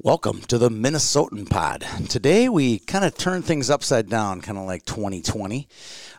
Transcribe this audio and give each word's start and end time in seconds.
Welcome 0.00 0.42
to 0.42 0.58
the 0.58 0.68
Minnesotan 0.68 1.50
Pod. 1.50 1.84
Today 2.08 2.48
we 2.48 2.78
kind 2.78 3.04
of 3.04 3.18
turn 3.18 3.42
things 3.42 3.68
upside 3.68 4.08
down, 4.08 4.40
kind 4.40 4.56
of 4.56 4.64
like 4.64 4.84
2020. 4.84 5.66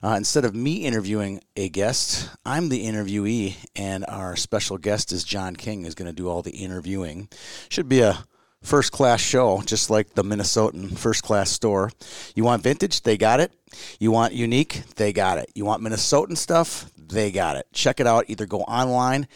Uh, 0.04 0.16
instead 0.18 0.44
of 0.44 0.54
me 0.54 0.84
interviewing 0.84 1.40
a 1.56 1.70
guest, 1.70 2.30
I'm 2.46 2.68
the 2.68 2.86
interviewee, 2.86 3.56
and 3.78 4.04
our 4.10 4.36
special 4.36 4.78
guest 4.78 5.14
is 5.14 5.24
John 5.24 5.56
King, 5.56 5.86
who's 5.86 5.96
going 5.96 6.10
to 6.10 6.14
do 6.14 6.28
all 6.28 6.42
the 6.42 6.52
interviewing. 6.52 7.30
Should 7.70 7.88
be 7.88 8.02
a 8.02 8.26
first 8.62 8.92
class 8.92 9.22
show, 9.22 9.62
just 9.62 9.90
like 9.90 10.14
the 10.14 10.24
Minnesotan 10.24 10.98
first 10.98 11.24
class 11.24 11.50
store. 11.50 11.90
You 12.36 12.44
want 12.44 12.64
vintage? 12.64 13.04
They 13.04 13.16
got 13.16 13.40
it. 13.40 13.54
You 13.98 14.12
want 14.12 14.34
unique? 14.34 14.84
They 14.98 15.14
got 15.14 15.38
it. 15.38 15.52
You 15.56 15.64
want 15.64 15.82
Minnesotan 15.82 16.36
stuff? 16.36 16.92
They 17.10 17.32
got 17.32 17.56
it. 17.56 17.68
Check 17.74 18.00
it 18.00 18.06
out. 18.06 18.26
Either 18.28 18.46
go 18.46 18.62
online 18.62 19.28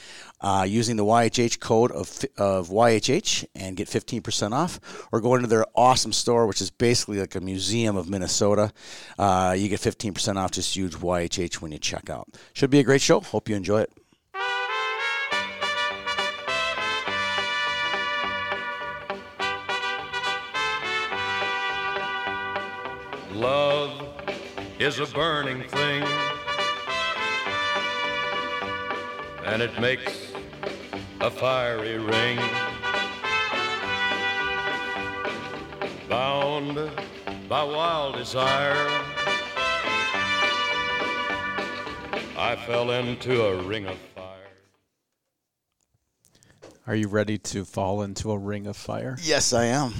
uh, 0.42 0.66
using 0.68 0.96
the 0.96 1.04
YHH 1.04 1.60
code 1.60 1.92
of, 1.92 2.24
of 2.38 2.70
YHH 2.70 3.46
and 3.56 3.76
get 3.76 3.88
15% 3.88 4.52
off, 4.52 4.80
or 5.12 5.22
go 5.22 5.36
into 5.36 5.48
their 5.48 5.66
awesome 5.76 6.14
store, 6.14 6.46
which 6.46 6.62
is 6.62 6.70
basically 6.70 7.20
like 7.20 7.34
a 7.36 7.42
museum 7.42 7.96
of 7.96 8.10
Minnesota. 8.10 8.72
Uh, 9.18 9.56
you 9.58 9.70
get 9.70 9.80
15% 9.80 10.38
off. 10.38 10.52
Just 10.52 10.76
use 10.76 10.96
YHH 10.96 11.56
when 11.56 11.72
you 11.72 11.80
check 11.80 12.10
out. 12.10 12.28
Should 12.54 12.70
be 12.70 12.80
a 12.80 12.84
great 12.84 13.02
show. 13.02 13.22
Hope 13.22 13.50
you 13.50 13.56
enjoy 13.56 13.82
it. 13.82 13.92
Love 23.34 24.14
is 24.80 25.00
a 25.00 25.06
burning 25.08 25.64
thing, 25.64 26.04
and 29.46 29.62
it 29.62 29.80
makes 29.80 30.32
a 31.22 31.30
fiery 31.30 31.98
ring. 31.98 32.40
Bound 36.10 36.92
by 37.50 37.64
wild 37.64 38.16
desire, 38.16 38.76
I 42.38 42.56
fell 42.66 42.92
into 42.92 43.44
a 43.44 43.64
ring 43.64 43.86
of 43.86 43.98
fire. 44.16 44.24
Are 46.88 46.96
you 46.96 47.08
ready 47.08 47.38
to 47.38 47.66
fall 47.66 48.02
into 48.02 48.32
a 48.32 48.38
ring 48.38 48.68
of 48.68 48.78
fire? 48.78 49.18
Yes, 49.22 49.54
I 49.54 49.66
am. 49.66 49.94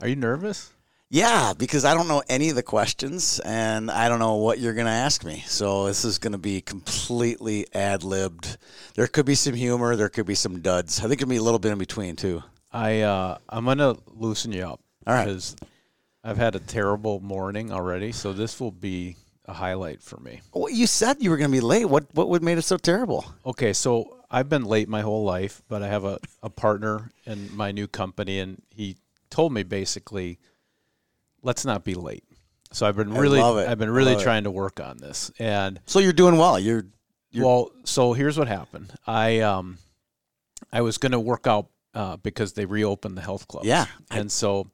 Are 0.00 0.08
you 0.08 0.16
nervous? 0.16 0.72
Yeah, 1.08 1.52
because 1.56 1.84
I 1.84 1.94
don't 1.94 2.08
know 2.08 2.22
any 2.28 2.50
of 2.50 2.56
the 2.56 2.64
questions 2.64 3.38
and 3.40 3.90
I 3.90 4.08
don't 4.08 4.18
know 4.18 4.36
what 4.36 4.58
you're 4.58 4.74
going 4.74 4.86
to 4.86 4.92
ask 4.92 5.24
me. 5.24 5.44
So 5.46 5.86
this 5.86 6.04
is 6.04 6.18
going 6.18 6.32
to 6.32 6.38
be 6.38 6.60
completely 6.60 7.66
ad 7.72 8.02
libbed. 8.02 8.56
There 8.96 9.06
could 9.06 9.24
be 9.24 9.36
some 9.36 9.54
humor, 9.54 9.94
there 9.94 10.08
could 10.08 10.26
be 10.26 10.34
some 10.34 10.60
duds. 10.60 10.98
I 10.98 11.02
think 11.02 11.22
it'll 11.22 11.30
be 11.30 11.36
a 11.36 11.42
little 11.42 11.60
bit 11.60 11.72
in 11.72 11.78
between 11.78 12.16
too. 12.16 12.42
I 12.72 13.02
uh, 13.02 13.38
I'm 13.48 13.64
gonna 13.64 13.96
loosen 14.08 14.52
you 14.52 14.64
up. 14.64 14.80
All 15.06 15.14
right. 15.14 15.26
Because 15.26 15.56
I've 16.22 16.36
had 16.36 16.56
a 16.56 16.58
terrible 16.58 17.20
morning 17.20 17.70
already, 17.70 18.10
so 18.10 18.32
this 18.32 18.60
will 18.60 18.72
be 18.72 19.16
a 19.46 19.52
highlight 19.52 20.02
for 20.02 20.18
me. 20.18 20.40
Well, 20.52 20.68
you 20.68 20.88
said 20.88 21.18
you 21.20 21.30
were 21.30 21.36
going 21.36 21.50
to 21.50 21.56
be 21.56 21.60
late. 21.60 21.84
What 21.84 22.12
what 22.12 22.28
would 22.28 22.42
made 22.42 22.58
it 22.58 22.62
so 22.62 22.76
terrible? 22.76 23.24
Okay, 23.46 23.72
so 23.72 24.18
I've 24.28 24.48
been 24.48 24.64
late 24.64 24.88
my 24.88 25.02
whole 25.02 25.22
life, 25.22 25.62
but 25.68 25.82
I 25.82 25.86
have 25.86 26.04
a, 26.04 26.18
a 26.42 26.50
partner 26.50 27.12
in 27.24 27.56
my 27.56 27.70
new 27.70 27.86
company, 27.86 28.40
and 28.40 28.60
he 28.70 28.96
told 29.30 29.52
me 29.52 29.62
basically, 29.62 30.40
let's 31.46 31.64
not 31.64 31.84
be 31.84 31.94
late. 31.94 32.24
So 32.72 32.84
I've 32.86 32.96
been 32.96 33.16
I 33.16 33.18
really. 33.20 33.40
I've 33.40 33.78
been 33.78 33.90
really 33.90 34.16
trying 34.22 34.44
to 34.44 34.50
work 34.50 34.80
on 34.80 34.98
this, 34.98 35.30
and 35.38 35.80
So 35.86 36.00
you're 36.00 36.12
doing 36.12 36.36
well. 36.36 36.58
You're 36.58 36.84
You're- 37.30 37.46
well, 37.46 37.70
so 37.84 38.12
here's 38.12 38.36
what 38.36 38.48
happened. 38.48 38.92
I 39.06 39.40
um, 39.40 39.78
I 40.72 40.80
was 40.82 40.98
going 40.98 41.12
to 41.12 41.20
work 41.20 41.46
out 41.46 41.68
uh, 41.94 42.16
because 42.16 42.52
they 42.54 42.66
reopened 42.66 43.16
the 43.16 43.22
health 43.22 43.46
club. 43.48 43.64
Yeah, 43.64 43.86
I- 44.10 44.18
and 44.18 44.30
so 44.30 44.70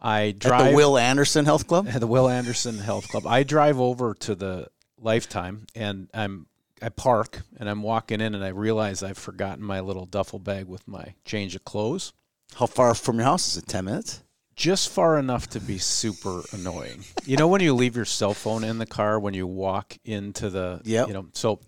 I 0.00 0.28
at 0.28 0.38
drive 0.38 0.70
the 0.70 0.76
Will 0.76 0.96
Anderson 0.98 1.44
Health 1.44 1.66
Club. 1.68 1.86
at 1.88 2.00
the 2.00 2.06
Will 2.06 2.28
Anderson 2.28 2.78
Health 2.78 3.06
Club. 3.08 3.26
I 3.26 3.42
drive 3.42 3.78
over 3.78 4.14
to 4.14 4.34
the 4.34 4.68
Lifetime, 4.98 5.66
and 5.74 6.08
I'm 6.14 6.46
I 6.82 6.88
park, 6.88 7.42
and 7.58 7.68
I'm 7.68 7.82
walking 7.82 8.20
in, 8.22 8.34
and 8.34 8.42
I 8.44 8.48
realize 8.48 9.02
I've 9.02 9.18
forgotten 9.18 9.62
my 9.64 9.80
little 9.80 10.06
duffel 10.06 10.38
bag 10.38 10.66
with 10.66 10.88
my 10.88 11.14
change 11.24 11.54
of 11.54 11.64
clothes. 11.64 12.12
How 12.54 12.66
far 12.66 12.94
from 12.94 13.16
your 13.16 13.24
house 13.24 13.48
is 13.48 13.56
it? 13.58 13.66
Ten 13.68 13.84
minutes. 13.84 14.22
Just 14.56 14.88
far 14.88 15.18
enough 15.18 15.48
to 15.50 15.60
be 15.60 15.76
super 15.78 16.42
annoying. 16.52 17.04
You 17.26 17.36
know 17.36 17.46
when 17.46 17.60
you 17.60 17.74
leave 17.74 17.94
your 17.94 18.06
cell 18.06 18.32
phone 18.32 18.64
in 18.64 18.78
the 18.78 18.86
car 18.86 19.20
when 19.20 19.34
you 19.34 19.46
walk 19.46 19.98
into 20.04 20.48
the 20.48 20.80
yeah. 20.84 21.06
you 21.06 21.12
know 21.12 21.26
so 21.34 21.60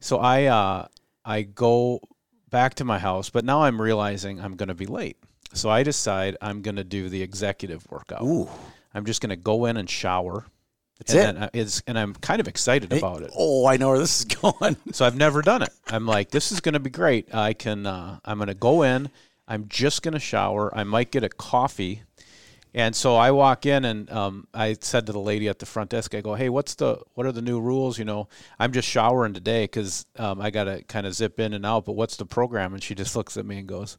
so 0.00 0.18
I 0.18 0.44
uh 0.44 0.86
I 1.24 1.42
go 1.42 2.00
back 2.50 2.74
to 2.74 2.84
my 2.84 2.98
house, 2.98 3.30
but 3.30 3.44
now 3.44 3.62
I'm 3.62 3.80
realizing 3.80 4.40
I'm 4.40 4.54
going 4.56 4.68
to 4.68 4.74
be 4.74 4.86
late. 4.86 5.16
So 5.54 5.70
I 5.70 5.82
decide 5.82 6.36
I'm 6.40 6.62
going 6.62 6.76
to 6.76 6.84
do 6.84 7.08
the 7.08 7.22
executive 7.22 7.84
workout. 7.90 8.22
Ooh, 8.22 8.48
I'm 8.92 9.04
just 9.06 9.20
going 9.20 9.30
to 9.30 9.36
go 9.36 9.64
in 9.64 9.76
and 9.76 9.88
shower. 9.88 10.44
that's 10.98 11.14
and 11.14 11.38
it. 11.38 11.42
I- 11.42 11.50
it's 11.52 11.82
and 11.86 11.98
I'm 11.98 12.14
kind 12.14 12.40
of 12.40 12.48
excited 12.48 12.92
about 12.92 13.22
it. 13.22 13.30
Oh, 13.36 13.66
I 13.66 13.76
know 13.76 13.88
where 13.88 13.98
this 13.98 14.20
is 14.20 14.24
going. 14.42 14.76
So 14.92 15.06
I've 15.06 15.16
never 15.16 15.42
done 15.42 15.62
it. 15.62 15.70
I'm 15.88 16.06
like, 16.06 16.30
this 16.30 16.52
is 16.52 16.60
going 16.60 16.74
to 16.74 16.80
be 16.80 16.90
great. 16.90 17.34
I 17.34 17.54
can. 17.54 17.86
Uh, 17.86 18.18
I'm 18.24 18.38
going 18.38 18.48
to 18.48 18.54
go 18.54 18.82
in. 18.82 19.10
I'm 19.46 19.68
just 19.68 20.02
going 20.02 20.14
to 20.14 20.20
shower. 20.20 20.74
I 20.76 20.84
might 20.84 21.10
get 21.10 21.24
a 21.24 21.28
coffee. 21.28 22.02
And 22.76 22.94
so 22.94 23.14
I 23.14 23.30
walk 23.30 23.66
in 23.66 23.84
and 23.84 24.10
um, 24.10 24.48
I 24.52 24.76
said 24.80 25.06
to 25.06 25.12
the 25.12 25.20
lady 25.20 25.48
at 25.48 25.60
the 25.60 25.66
front 25.66 25.90
desk, 25.90 26.12
I 26.12 26.20
go, 26.20 26.34
"Hey, 26.34 26.48
what's 26.48 26.74
the 26.74 26.98
what 27.14 27.24
are 27.24 27.30
the 27.30 27.40
new 27.40 27.60
rules? 27.60 28.00
You 28.00 28.04
know, 28.04 28.28
I'm 28.58 28.72
just 28.72 28.88
showering 28.88 29.32
today 29.32 29.64
because 29.64 30.06
um, 30.18 30.40
I 30.40 30.50
got 30.50 30.64
to 30.64 30.82
kind 30.82 31.06
of 31.06 31.14
zip 31.14 31.38
in 31.38 31.52
and 31.52 31.64
out. 31.64 31.84
But 31.84 31.92
what's 31.92 32.16
the 32.16 32.26
program?" 32.26 32.74
And 32.74 32.82
she 32.82 32.96
just 32.96 33.14
looks 33.14 33.36
at 33.36 33.46
me 33.46 33.58
and 33.58 33.68
goes, 33.68 33.96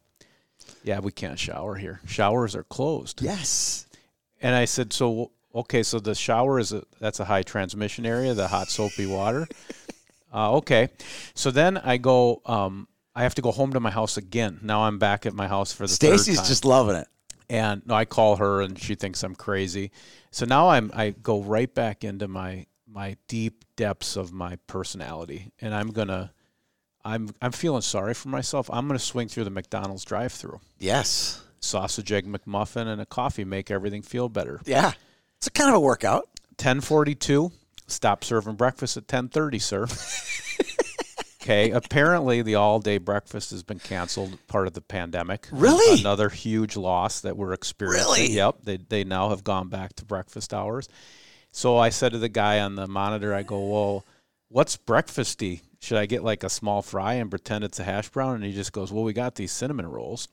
"Yeah, 0.83 0.99
we 0.99 1.13
can't 1.13 1.39
shower 1.39 1.75
here. 1.75 2.01
Showers 2.05 2.53
are 2.53 2.63
closed." 2.63 3.21
yes. 3.21 3.87
And 4.41 4.53
I 4.53 4.65
said, 4.65 4.91
"So 4.91 5.31
okay, 5.55 5.81
so 5.81 5.99
the 5.99 6.13
shower 6.13 6.59
is 6.59 6.73
a 6.73 6.83
that's 6.99 7.21
a 7.21 7.25
high 7.25 7.43
transmission 7.43 8.05
area, 8.05 8.33
the 8.33 8.49
hot 8.49 8.67
soapy 8.67 9.05
water." 9.05 9.47
uh, 10.33 10.51
okay, 10.57 10.89
so 11.33 11.49
then 11.49 11.77
I 11.77 11.95
go. 11.95 12.41
Um, 12.45 12.89
I 13.15 13.23
have 13.23 13.35
to 13.35 13.41
go 13.41 13.53
home 13.53 13.71
to 13.71 13.79
my 13.79 13.91
house 13.91 14.17
again. 14.17 14.59
Now 14.61 14.81
I'm 14.81 14.99
back 14.99 15.25
at 15.25 15.33
my 15.33 15.47
house 15.47 15.71
for 15.71 15.83
the 15.83 15.95
third 15.95 16.19
Stacy's 16.19 16.45
just 16.45 16.65
loving 16.65 16.97
it. 16.97 17.07
And 17.49 17.81
no, 17.85 17.95
I 17.95 18.05
call 18.05 18.37
her 18.37 18.61
and 18.61 18.79
she 18.79 18.95
thinks 18.95 19.23
I'm 19.23 19.35
crazy. 19.35 19.91
So 20.31 20.45
now 20.45 20.69
I'm 20.69 20.91
I 20.93 21.11
go 21.11 21.41
right 21.41 21.73
back 21.73 22.03
into 22.03 22.27
my 22.27 22.65
my 22.87 23.17
deep 23.27 23.65
depths 23.75 24.15
of 24.15 24.31
my 24.31 24.57
personality, 24.67 25.51
and 25.61 25.73
I'm 25.73 25.91
gonna. 25.91 26.31
I'm 27.03 27.29
I'm 27.39 27.51
feeling 27.51 27.81
sorry 27.81 28.15
for 28.15 28.29
myself. 28.29 28.69
I'm 28.73 28.87
gonna 28.87 28.97
swing 28.97 29.27
through 29.27 29.43
the 29.43 29.51
McDonald's 29.51 30.03
drive-through. 30.03 30.59
Yes. 30.79 31.43
Sausage 31.59 32.11
egg 32.11 32.25
McMuffin 32.25 32.87
and 32.87 32.99
a 32.99 33.05
coffee 33.05 33.43
make 33.43 33.69
everything 33.69 34.01
feel 34.01 34.27
better. 34.27 34.59
Yeah. 34.65 34.93
It's 35.37 35.47
a 35.47 35.51
kind 35.51 35.69
of 35.69 35.75
a 35.75 35.79
workout. 35.79 36.29
1042 36.57 37.51
stop 37.87 38.23
serving 38.23 38.55
breakfast 38.55 38.97
at 38.97 39.03
1030 39.03 39.59
sir 39.59 39.85
okay. 41.45 41.71
Apparently 41.71 42.41
the 42.41 42.55
all-day 42.55 42.97
breakfast 42.97 43.51
has 43.51 43.63
been 43.63 43.79
canceled 43.79 44.37
part 44.47 44.67
of 44.67 44.73
the 44.73 44.81
pandemic. 44.81 45.47
Really? 45.51 45.99
another 45.99 46.29
huge 46.29 46.75
loss 46.75 47.21
that 47.21 47.37
we're 47.37 47.53
experiencing. 47.53 48.11
Really? 48.11 48.31
yep. 48.31 48.57
They, 48.63 48.77
they 48.77 49.03
now 49.03 49.29
have 49.29 49.43
gone 49.43 49.69
back 49.69 49.95
to 49.97 50.05
breakfast 50.05 50.53
hours. 50.53 50.89
So 51.51 51.77
i 51.77 51.89
said 51.89 52.11
to 52.11 52.17
the 52.17 52.29
guy 52.29 52.59
on 52.59 52.75
the 52.75 52.87
monitor 52.87 53.33
i 53.33 53.43
go 53.43 53.59
well 53.59 54.05
what's 54.49 54.77
breakfasty? 54.77 55.61
Should 55.79 55.97
i 55.97 56.05
get 56.05 56.23
like 56.23 56.43
a 56.43 56.49
small 56.49 56.81
fry 56.81 57.13
and 57.15 57.29
pretend 57.29 57.63
it's 57.63 57.79
a 57.79 57.83
hash 57.83 58.09
brown? 58.09 58.35
And 58.35 58.43
he 58.43 58.51
just 58.51 58.73
goes 58.73 58.91
well 58.91 59.03
we 59.03 59.13
got 59.13 59.35
these 59.35 59.51
cinnamon 59.51 59.87
rolls. 59.87 60.27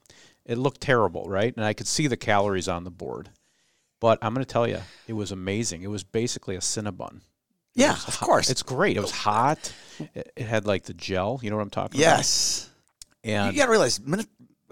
It 0.44 0.58
looked 0.58 0.80
terrible 0.80 1.24
right? 1.28 1.54
And 1.54 1.64
i 1.64 1.74
could 1.74 1.86
see 1.86 2.06
the 2.06 2.16
calories 2.16 2.68
on 2.68 2.84
the 2.84 2.90
board. 2.90 3.30
But 4.00 4.18
i'm 4.22 4.34
going 4.34 4.44
to 4.44 4.52
tell 4.52 4.66
you 4.66 4.80
it 5.06 5.12
was 5.12 5.30
amazing. 5.30 5.82
It 5.82 5.90
was 5.90 6.04
basically 6.04 6.56
a 6.56 6.60
cinnabon 6.60 7.20
Yeah, 7.74 7.92
of 8.06 8.20
course. 8.20 8.50
it's 8.50 8.62
great. 8.62 8.96
It 8.96 9.00
was 9.00 9.10
hot. 9.10 9.72
It, 10.14 10.32
had 10.38 10.66
like 10.66 10.84
the 10.84 10.94
gel. 10.94 11.40
You 11.42 11.50
know 11.50 11.56
what 11.56 11.62
I'm 11.62 11.70
talking 11.70 12.00
yes. 12.00 12.68
about? 13.22 13.28
Yes. 13.30 13.44
And 13.46 13.54
you 13.54 13.60
got 13.60 13.66
to 13.66 13.70
realize 13.70 14.00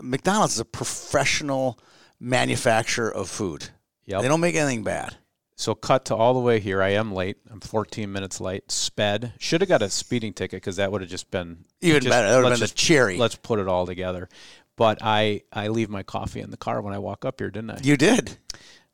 McDonald's 0.01 0.55
is 0.55 0.61
a 0.61 0.65
professional 0.65 1.79
manufacturer 2.19 3.13
of 3.13 3.29
food. 3.29 3.69
Yep. 4.07 4.23
They 4.23 4.29
don't 4.29 4.41
make 4.41 4.57
anything 4.57 4.83
bad. 4.83 5.17
so 5.57 5.75
cut 5.75 6.07
to 6.07 6.17
all 6.17 6.35
the 6.35 6.41
way 6.41 6.59
here. 6.59 6.83
I 6.83 6.91
am 6.91 7.13
late. 7.13 7.37
I'm 7.51 7.61
14 7.61 8.11
minutes 8.11 8.41
late. 8.41 8.71
Sped. 8.73 9.35
Should 9.39 9.61
have 9.61 9.69
got 9.69 9.83
a 9.83 9.91
speeding 9.91 10.33
ticket 10.33 10.59
because 10.59 10.77
that 10.77 10.91
would 10.91 11.01
have 11.01 11.11
just 11.11 11.31
been 11.31 11.65
Even 11.81 12.03
just- 12.03 12.11
better. 12.11 12.29
That 12.29 12.37
would 12.39 12.51
have 12.51 12.59
been 12.59 12.69
the 12.69 12.75
cherry. 12.75 13.17
Let's 13.19 13.37
put 13.37 13.59
it 13.61 13.69
all 13.69 13.87
together. 13.87 14.29
But 14.77 14.99
I 15.03 15.43
I 15.53 15.69
leave 15.69 15.91
my 15.91 16.03
coffee 16.03 16.41
in 16.41 16.51
the 16.51 16.57
car 16.57 16.81
when 16.81 16.95
I 16.95 16.99
walk 16.99 17.25
up 17.27 17.41
here, 17.41 17.51
didn't 17.51 17.71
I? 17.71 17.79
You 17.83 17.97
did. 17.99 18.39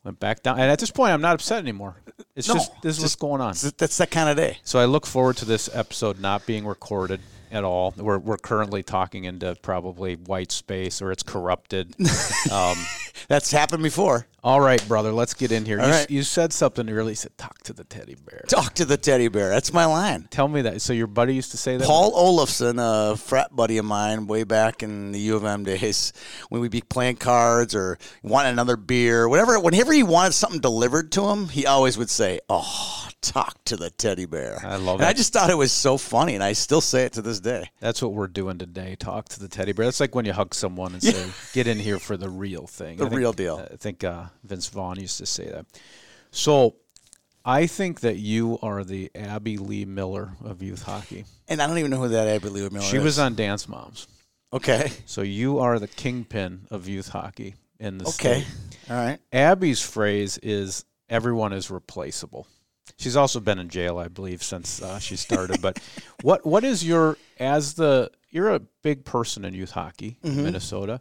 Went 0.03 0.19
back 0.19 0.41
down, 0.43 0.59
and 0.59 0.71
at 0.71 0.79
this 0.79 0.91
point, 0.91 1.11
I'm 1.11 1.21
not 1.21 1.33
upset 1.35 1.59
anymore. 1.59 1.97
It's 2.35 2.47
No, 2.47 2.53
just 2.53 2.71
this 2.81 2.97
is 2.97 3.03
what's 3.03 3.15
going 3.15 3.41
on. 3.41 3.49
That's- 3.53 3.73
That's 3.77 3.97
that 3.97 4.11
kind 4.11 4.29
of 4.29 4.37
day. 4.37 4.57
So 4.63 4.79
I 4.79 4.85
look 4.85 5.05
forward 5.05 5.37
to 5.37 5.45
this 5.45 5.69
episode 5.73 6.19
not 6.19 6.45
being 6.45 6.65
recorded 6.65 7.19
at 7.51 7.63
all. 7.63 7.93
We're 7.97 8.17
we're 8.19 8.37
currently 8.37 8.83
talking 8.83 9.23
into 9.25 9.55
probably 9.61 10.15
white 10.15 10.51
space 10.51 11.01
or 11.01 11.11
it's 11.11 11.23
corrupted. 11.23 11.95
um, 12.51 12.77
That's 13.27 13.51
happened 13.51 13.83
before. 13.83 14.27
All 14.43 14.61
right, 14.61 14.85
brother, 14.87 15.11
let's 15.11 15.33
get 15.33 15.51
in 15.51 15.65
here. 15.65 15.77
You, 15.77 15.85
right. 15.87 16.09
you 16.09 16.23
said 16.23 16.53
something 16.53 16.89
earlier. 16.89 17.09
You 17.09 17.15
said, 17.15 17.37
talk 17.37 17.63
to 17.63 17.73
the 17.73 17.83
teddy 17.83 18.15
bear. 18.15 18.45
Talk 18.47 18.75
to 18.75 18.85
the 18.85 18.95
teddy 18.95 19.27
bear. 19.27 19.49
That's 19.49 19.73
my 19.73 19.85
line. 19.85 20.27
Tell 20.29 20.47
me 20.47 20.61
that. 20.61 20.81
So 20.81 20.93
your 20.93 21.07
buddy 21.07 21.35
used 21.35 21.51
to 21.51 21.57
say 21.57 21.75
that? 21.75 21.85
Paul 21.85 22.13
Olafson, 22.15 22.79
a 22.79 23.17
frat 23.17 23.53
buddy 23.53 23.77
of 23.77 23.83
mine, 23.83 24.27
way 24.27 24.45
back 24.45 24.83
in 24.83 25.11
the 25.11 25.19
U 25.19 25.35
of 25.35 25.43
M 25.43 25.65
days, 25.65 26.13
when 26.47 26.61
we'd 26.61 26.71
be 26.71 26.81
playing 26.81 27.17
cards 27.17 27.75
or 27.75 27.97
want 28.23 28.47
another 28.47 28.77
beer, 28.77 29.27
whatever. 29.27 29.59
Whenever 29.59 29.91
he 29.91 30.03
wanted 30.03 30.33
something 30.33 30.61
delivered 30.61 31.11
to 31.13 31.27
him, 31.27 31.49
he 31.49 31.65
always 31.65 31.97
would 31.97 32.09
say, 32.09 32.39
"Oh, 32.47 33.07
talk 33.21 33.61
to 33.65 33.75
the 33.75 33.89
teddy 33.89 34.25
bear." 34.25 34.59
I 34.63 34.77
love 34.77 34.99
and 34.99 35.09
I 35.09 35.11
just 35.13 35.33
thought 35.33 35.49
it 35.49 35.57
was 35.57 35.73
so 35.73 35.97
funny, 35.97 36.35
and 36.35 36.43
I 36.43 36.53
still 36.53 36.79
say 36.79 37.03
it 37.03 37.13
to 37.13 37.21
this 37.21 37.41
day. 37.41 37.69
That's 37.81 38.01
what 38.01 38.13
we're 38.13 38.27
doing 38.27 38.59
today. 38.59 38.95
Talk 38.97 39.27
to 39.29 39.39
the 39.39 39.49
teddy 39.49 39.73
bear. 39.73 39.85
That's 39.85 39.99
like 39.99 40.15
when 40.15 40.25
you 40.25 40.31
hug 40.31 40.53
someone 40.53 40.93
and 40.93 41.03
say, 41.03 41.25
"Get 41.53 41.67
in 41.67 41.79
here 41.79 41.99
for 41.99 42.15
the 42.15 42.29
real 42.29 42.65
thing." 42.65 42.97
The 42.97 43.06
think- 43.09 43.19
real 43.19 43.33
deal. 43.33 43.67
I 43.71 43.75
think 43.75 44.03
uh, 44.03 44.25
Vince 44.43 44.67
Vaughn 44.69 44.99
used 44.99 45.17
to 45.19 45.25
say 45.25 45.45
that. 45.49 45.65
So, 46.31 46.75
I 47.45 47.65
think 47.67 48.01
that 48.01 48.17
you 48.17 48.59
are 48.61 48.83
the 48.83 49.09
Abby 49.15 49.57
Lee 49.57 49.85
Miller 49.85 50.31
of 50.43 50.61
youth 50.61 50.83
hockey. 50.83 51.23
And 51.47 51.61
I 51.61 51.67
don't 51.67 51.77
even 51.77 51.91
know 51.91 51.97
who 52.01 52.09
that 52.09 52.27
Abby 52.27 52.49
Lee 52.49 52.61
Miller 52.61 52.81
She 52.81 52.85
is. 52.87 52.91
She 52.91 52.99
was 52.99 53.19
on 53.19 53.35
Dance 53.35 53.69
Moms. 53.69 54.07
okay. 54.51 54.91
So 55.05 55.21
you 55.21 55.59
are 55.59 55.79
the 55.79 55.87
kingpin 55.87 56.67
of 56.71 56.87
youth 56.89 57.07
hockey 57.09 57.55
in 57.79 57.97
the 57.99 58.05
Okay. 58.09 58.41
state. 58.41 58.45
All 58.89 58.97
right. 58.97 59.19
Abby's 59.31 59.81
phrase 59.81 60.37
is 60.39 60.83
"everyone 61.09 61.53
is 61.53 61.71
replaceable." 61.71 62.47
She's 62.97 63.15
also 63.15 63.39
been 63.39 63.59
in 63.59 63.69
jail, 63.69 63.97
I 63.97 64.07
believe, 64.07 64.41
since 64.43 64.81
uh, 64.81 64.99
she 64.99 65.15
started. 65.15 65.61
but 65.61 65.79
what 66.23 66.45
what 66.45 66.63
is 66.65 66.85
your 66.85 67.17
as 67.39 67.75
the 67.75 68.11
you're 68.29 68.53
a 68.53 68.59
big 68.59 69.05
person 69.05 69.45
in 69.45 69.53
youth 69.53 69.71
hockey 69.71 70.17
Mm-hmm. 70.23 70.37
in 70.39 70.43
Minnesota? 70.45 70.99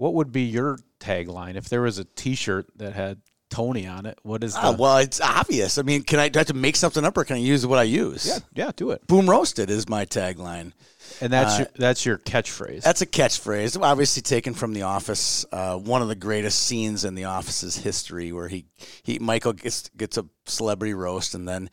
What 0.00 0.14
would 0.14 0.32
be 0.32 0.44
your 0.44 0.78
tagline 0.98 1.56
if 1.56 1.68
there 1.68 1.82
was 1.82 1.98
a 1.98 2.04
T-shirt 2.04 2.68
that 2.76 2.94
had 2.94 3.20
Tony 3.50 3.86
on 3.86 4.06
it? 4.06 4.18
What 4.22 4.42
is 4.44 4.54
the 4.54 4.64
Uh, 4.64 4.72
well, 4.78 4.96
it's 4.98 5.20
obvious. 5.20 5.76
I 5.76 5.82
mean, 5.82 6.02
can 6.02 6.18
I 6.18 6.28
do 6.28 6.38
I 6.38 6.40
have 6.40 6.46
to 6.48 6.54
make 6.54 6.76
something 6.76 7.04
up 7.04 7.16
or 7.18 7.24
can 7.24 7.36
I 7.36 7.40
use 7.40 7.66
what 7.66 7.78
I 7.78 7.82
use? 7.82 8.26
yeah 8.26 8.38
yeah 8.54 8.70
do 8.74 8.90
it 8.92 9.06
Boom 9.06 9.28
roasted 9.28 9.68
is 9.70 9.88
my 9.88 10.04
tagline. 10.06 10.72
and 11.20 11.32
that's 11.32 11.58
your, 11.58 11.68
that's 11.76 12.06
your 12.06 12.18
catchphrase. 12.18 12.78
Uh, 12.78 12.80
That's 12.84 13.02
a 13.02 13.06
catchphrase, 13.06 13.76
obviously 13.82 14.22
taken 14.22 14.54
from 14.54 14.72
The 14.72 14.82
Office. 14.82 15.44
Uh, 15.50 15.76
one 15.76 16.02
of 16.02 16.08
the 16.08 16.14
greatest 16.14 16.60
scenes 16.66 17.04
in 17.04 17.14
The 17.16 17.24
Office's 17.24 17.76
history, 17.76 18.32
where 18.32 18.46
he, 18.48 18.64
he 19.02 19.18
Michael 19.18 19.52
gets 19.52 19.88
gets 19.96 20.16
a 20.16 20.24
celebrity 20.46 20.94
roast 20.94 21.34
and 21.34 21.48
then 21.48 21.68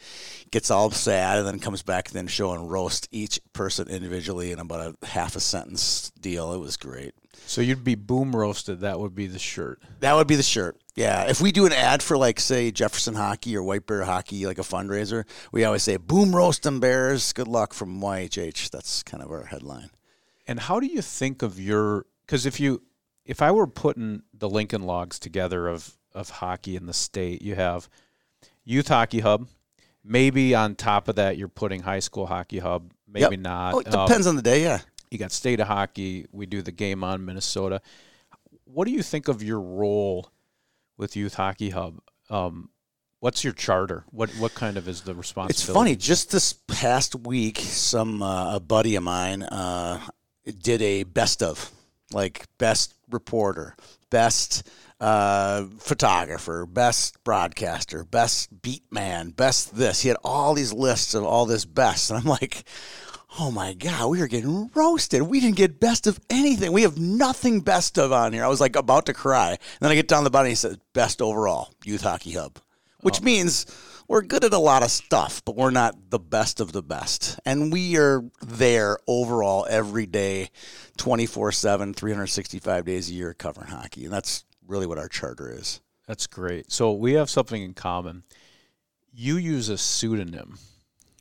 gets 0.52 0.72
all 0.72 0.90
sad 0.92 1.38
and 1.38 1.48
then 1.48 1.60
comes 1.60 1.84
back 1.84 2.08
and 2.08 2.16
then 2.16 2.28
show 2.28 2.52
and 2.54 2.70
roast 2.72 3.08
each 3.12 3.40
person 3.54 3.88
individually 3.88 4.52
in 4.52 4.60
about 4.60 4.96
a 5.02 5.06
half 5.06 5.36
a 5.36 5.40
sentence 5.40 6.12
deal. 6.20 6.52
It 6.54 6.60
was 6.60 6.76
great. 6.76 7.14
so 7.46 7.62
you'd 7.62 7.84
be 7.84 7.96
boom 7.96 8.36
roasted. 8.36 8.80
That 8.82 9.00
would 9.00 9.14
be 9.16 9.28
the 9.28 9.40
shirt. 9.40 9.82
That 10.00 10.14
would 10.16 10.28
be 10.28 10.36
the 10.36 10.44
shirt. 10.44 10.78
Yeah. 10.98 11.30
If 11.30 11.40
we 11.40 11.52
do 11.54 11.66
an 11.66 11.72
ad 11.74 12.02
for 12.04 12.18
like 12.18 12.40
say 12.40 12.72
Jefferson 12.72 13.14
Hockey 13.14 13.56
or 13.56 13.64
White 13.64 13.86
Bear 13.86 14.04
Hockey, 14.04 14.46
like 14.46 14.58
a 14.58 14.64
fundraiser, 14.64 15.24
we 15.52 15.64
always 15.64 15.84
say 15.84 15.96
"Boom 15.98 16.36
roast 16.36 16.64
them 16.64 16.80
Bears." 16.80 17.32
Good 17.34 17.48
luck 17.48 17.74
from 17.74 18.02
YHH. 18.02 18.72
That's 18.72 19.04
kind 19.04 19.24
of 19.24 19.32
our 19.32 19.44
headline. 19.46 19.92
And 20.48 20.60
how 20.60 20.80
do 20.80 20.88
you 20.88 21.02
think 21.02 21.42
of 21.44 21.60
your? 21.60 22.06
Because 22.26 22.46
if 22.46 22.60
you, 22.60 22.82
if 23.26 23.42
I 23.42 23.52
were 23.52 23.68
putting 23.68 24.24
the 24.34 24.50
Lincoln 24.50 24.82
logs 24.84 25.20
together 25.20 25.68
of 25.68 25.96
of 26.16 26.30
hockey 26.32 26.76
in 26.76 26.88
the 26.88 26.94
state, 26.94 27.42
you 27.44 27.54
have 27.56 27.88
youth 28.66 28.88
hockey 28.88 29.20
hub. 29.20 29.48
Maybe 30.04 30.56
on 30.56 30.74
top 30.76 31.10
of 31.10 31.16
that, 31.18 31.38
you're 31.38 31.48
putting 31.50 31.82
high 31.84 32.00
school 32.00 32.26
hockey 32.28 32.60
hub. 32.60 32.92
Maybe 33.08 33.36
Yep. 33.36 33.40
not. 33.42 33.74
Oh, 33.76 33.80
it 33.80 33.94
Um, 33.94 34.08
depends 34.08 34.26
on 34.26 34.36
the 34.36 34.42
day. 34.42 34.64
Yeah. 34.64 34.80
you 35.12 35.18
got 35.18 35.32
state 35.32 35.60
of 35.60 35.68
hockey. 35.68 36.26
We 36.32 36.46
do 36.48 36.62
the 36.62 36.72
game 36.72 37.04
on 37.04 37.24
Minnesota. 37.24 37.82
What 38.66 38.86
do 38.88 38.92
you 38.94 39.04
think 39.04 39.28
of 39.28 39.44
your 39.44 39.62
role 39.62 40.30
with 40.98 41.16
youth 41.16 41.36
hockey 41.36 41.70
hub? 41.70 42.00
Um, 42.30 42.70
what's 43.20 43.44
your 43.44 43.54
charter? 43.54 44.04
What 44.12 44.30
what 44.32 44.54
kind 44.54 44.78
of 44.78 44.88
is 44.88 45.02
the 45.02 45.16
responsibility? 45.16 45.62
It's 45.62 45.74
funny. 45.74 45.96
Just 45.96 46.32
this 46.32 46.54
past 46.54 47.16
week, 47.16 47.60
some 47.60 48.22
uh, 48.22 48.56
a 48.56 48.60
buddy 48.60 48.96
of 48.96 49.04
mine 49.04 49.44
uh, 49.44 50.02
did 50.62 50.82
a 50.82 51.04
best 51.04 51.42
of, 51.44 51.72
like 52.12 52.46
best 52.58 52.94
reporter, 53.10 53.76
best 54.10 54.68
uh, 55.00 55.66
photographer, 55.80 56.66
best 56.66 57.24
broadcaster, 57.24 58.04
best 58.04 58.62
beat 58.62 58.84
man, 58.92 59.30
best 59.30 59.76
this. 59.76 60.02
He 60.02 60.10
had 60.10 60.18
all 60.24 60.54
these 60.54 60.74
lists 60.74 61.14
of 61.14 61.24
all 61.24 61.46
this 61.46 61.66
best, 61.66 62.10
and 62.10 62.20
I'm 62.20 62.26
like. 62.26 62.64
Oh 63.40 63.52
my 63.52 63.74
God, 63.74 64.10
we 64.10 64.22
are 64.22 64.28
getting 64.28 64.72
roasted. 64.74 65.22
We 65.22 65.40
didn't 65.40 65.58
get 65.58 65.80
best 65.80 66.08
of 66.08 66.20
anything. 66.28 66.72
We 66.72 66.82
have 66.82 66.98
nothing 66.98 67.60
best 67.62 68.00
of 68.00 68.12
on 68.12 68.34
here. 68.34 68.44
I 68.44 68.48
was 68.48 68.60
like 68.60 68.76
about 68.76 69.06
to 69.06 69.14
cry. 69.14 69.50
And 69.50 69.60
then 69.80 69.92
I 69.92 69.96
get 69.96 70.08
down 70.08 70.24
the 70.24 70.32
bottom 70.32 70.46
and 70.46 70.52
he 70.52 70.56
says, 70.56 70.78
best 70.94 71.22
overall, 71.22 71.72
Youth 71.86 72.02
Hockey 72.02 72.32
Hub, 72.32 72.58
which 73.02 73.22
oh. 73.22 73.24
means 73.24 73.68
we're 74.08 74.24
good 74.24 74.44
at 74.44 74.54
a 74.54 74.58
lot 74.58 74.82
of 74.82 74.90
stuff, 74.90 75.44
but 75.46 75.56
we're 75.56 75.70
not 75.70 76.10
the 76.10 76.18
best 76.18 76.60
of 76.60 76.72
the 76.72 76.82
best. 76.82 77.40
And 77.46 77.72
we 77.72 77.98
are 77.98 78.24
there 78.42 78.98
overall 79.06 79.68
every 79.70 80.08
day, 80.08 80.50
24 80.98 81.52
7, 81.52 81.94
365 81.94 82.86
days 82.86 83.10
a 83.12 83.14
year 83.14 83.36
covering 83.36 83.70
hockey. 83.70 84.06
And 84.06 84.14
that's 84.14 84.46
really 84.66 84.88
what 84.88 84.98
our 84.98 85.10
charter 85.10 85.52
is. 85.52 85.80
That's 86.08 86.26
great. 86.26 86.72
So 86.72 86.92
we 86.92 87.14
have 87.14 87.30
something 87.30 87.62
in 87.62 87.76
common. 87.76 88.24
You 89.14 89.38
use 89.38 89.70
a 89.70 89.78
pseudonym 89.78 90.58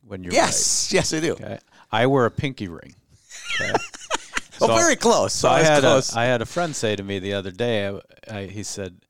when 0.03 0.25
you're 0.25 0.33
Yes, 0.33 0.93
yes, 0.93 1.13
I 1.13 1.21
do. 1.21 1.33
Okay. 1.33 1.59
I 1.91 2.07
wear 2.07 2.27
a 2.27 2.31
pinky 2.31 2.69
ring. 2.69 2.95
Okay. 3.61 3.73
Oh, 4.59 4.69
So- 4.69 4.75
very 4.75 4.97
close. 4.97 5.35
So 5.35 5.49
So 5.49 5.55
I 5.55 5.63
had 5.63 5.79
a, 5.79 5.81
close. 5.83 6.17
I 6.17 6.25
had 6.25 6.41
a 6.41 6.47
friend 6.47 6.75
say 6.75 6.97
to 6.97 7.03
me 7.03 7.19
the 7.19 7.35
other 7.35 7.51
day. 7.51 7.89
I, 7.89 8.01
I, 8.31 8.47
he 8.47 8.63
said, 8.63 9.03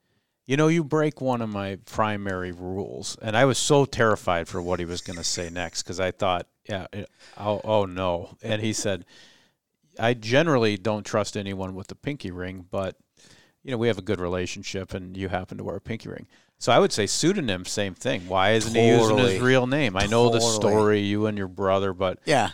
"You 0.45 0.57
know, 0.57 0.67
you 0.67 0.83
break 0.83 1.21
one 1.21 1.41
of 1.41 1.49
my 1.49 1.77
primary 1.87 2.51
rules," 2.51 3.17
and 3.23 3.37
I 3.37 3.45
was 3.45 3.57
so 3.57 3.85
terrified 3.85 4.49
for 4.49 4.61
what 4.61 4.81
he 4.81 4.85
was 4.85 5.03
going 5.03 5.19
to 5.19 5.23
say 5.25 5.49
next 5.49 5.85
because 5.85 6.01
I 6.01 6.11
thought, 6.11 6.49
"Yeah, 6.69 6.89
it, 6.93 7.09
oh, 7.39 7.61
oh 7.63 7.85
no!" 7.85 8.37
And 8.43 8.61
he 8.61 8.73
said, 8.73 9.05
"I 10.01 10.15
generally 10.15 10.77
don't 10.77 11.07
trust 11.07 11.37
anyone 11.37 11.77
with 11.77 11.93
a 11.93 11.95
pinky 11.95 12.33
ring, 12.33 12.67
but 12.69 12.97
you 13.63 13.71
know, 13.71 13.79
we 13.79 13.87
have 13.87 13.99
a 13.99 14.03
good 14.03 14.19
relationship, 14.19 14.95
and 14.95 15.17
you 15.17 15.29
happen 15.29 15.59
to 15.59 15.65
wear 15.65 15.77
a 15.77 15.81
pinky 15.81 16.09
ring." 16.09 16.27
So 16.59 16.73
I 16.73 16.79
would 16.81 16.93
say 16.93 17.07
pseudonym, 17.07 17.67
same 17.67 17.95
thing. 17.95 18.27
Why 18.29 18.53
isn't 18.53 18.75
he 18.75 18.89
using 18.89 19.19
his 19.19 19.39
real 19.41 19.67
name? 19.67 19.95
I 19.97 20.07
know 20.07 20.31
the 20.31 20.41
story, 20.41 21.01
you 21.01 21.27
and 21.27 21.37
your 21.39 21.49
brother, 21.49 21.93
but 21.93 22.19
yeah. 22.25 22.51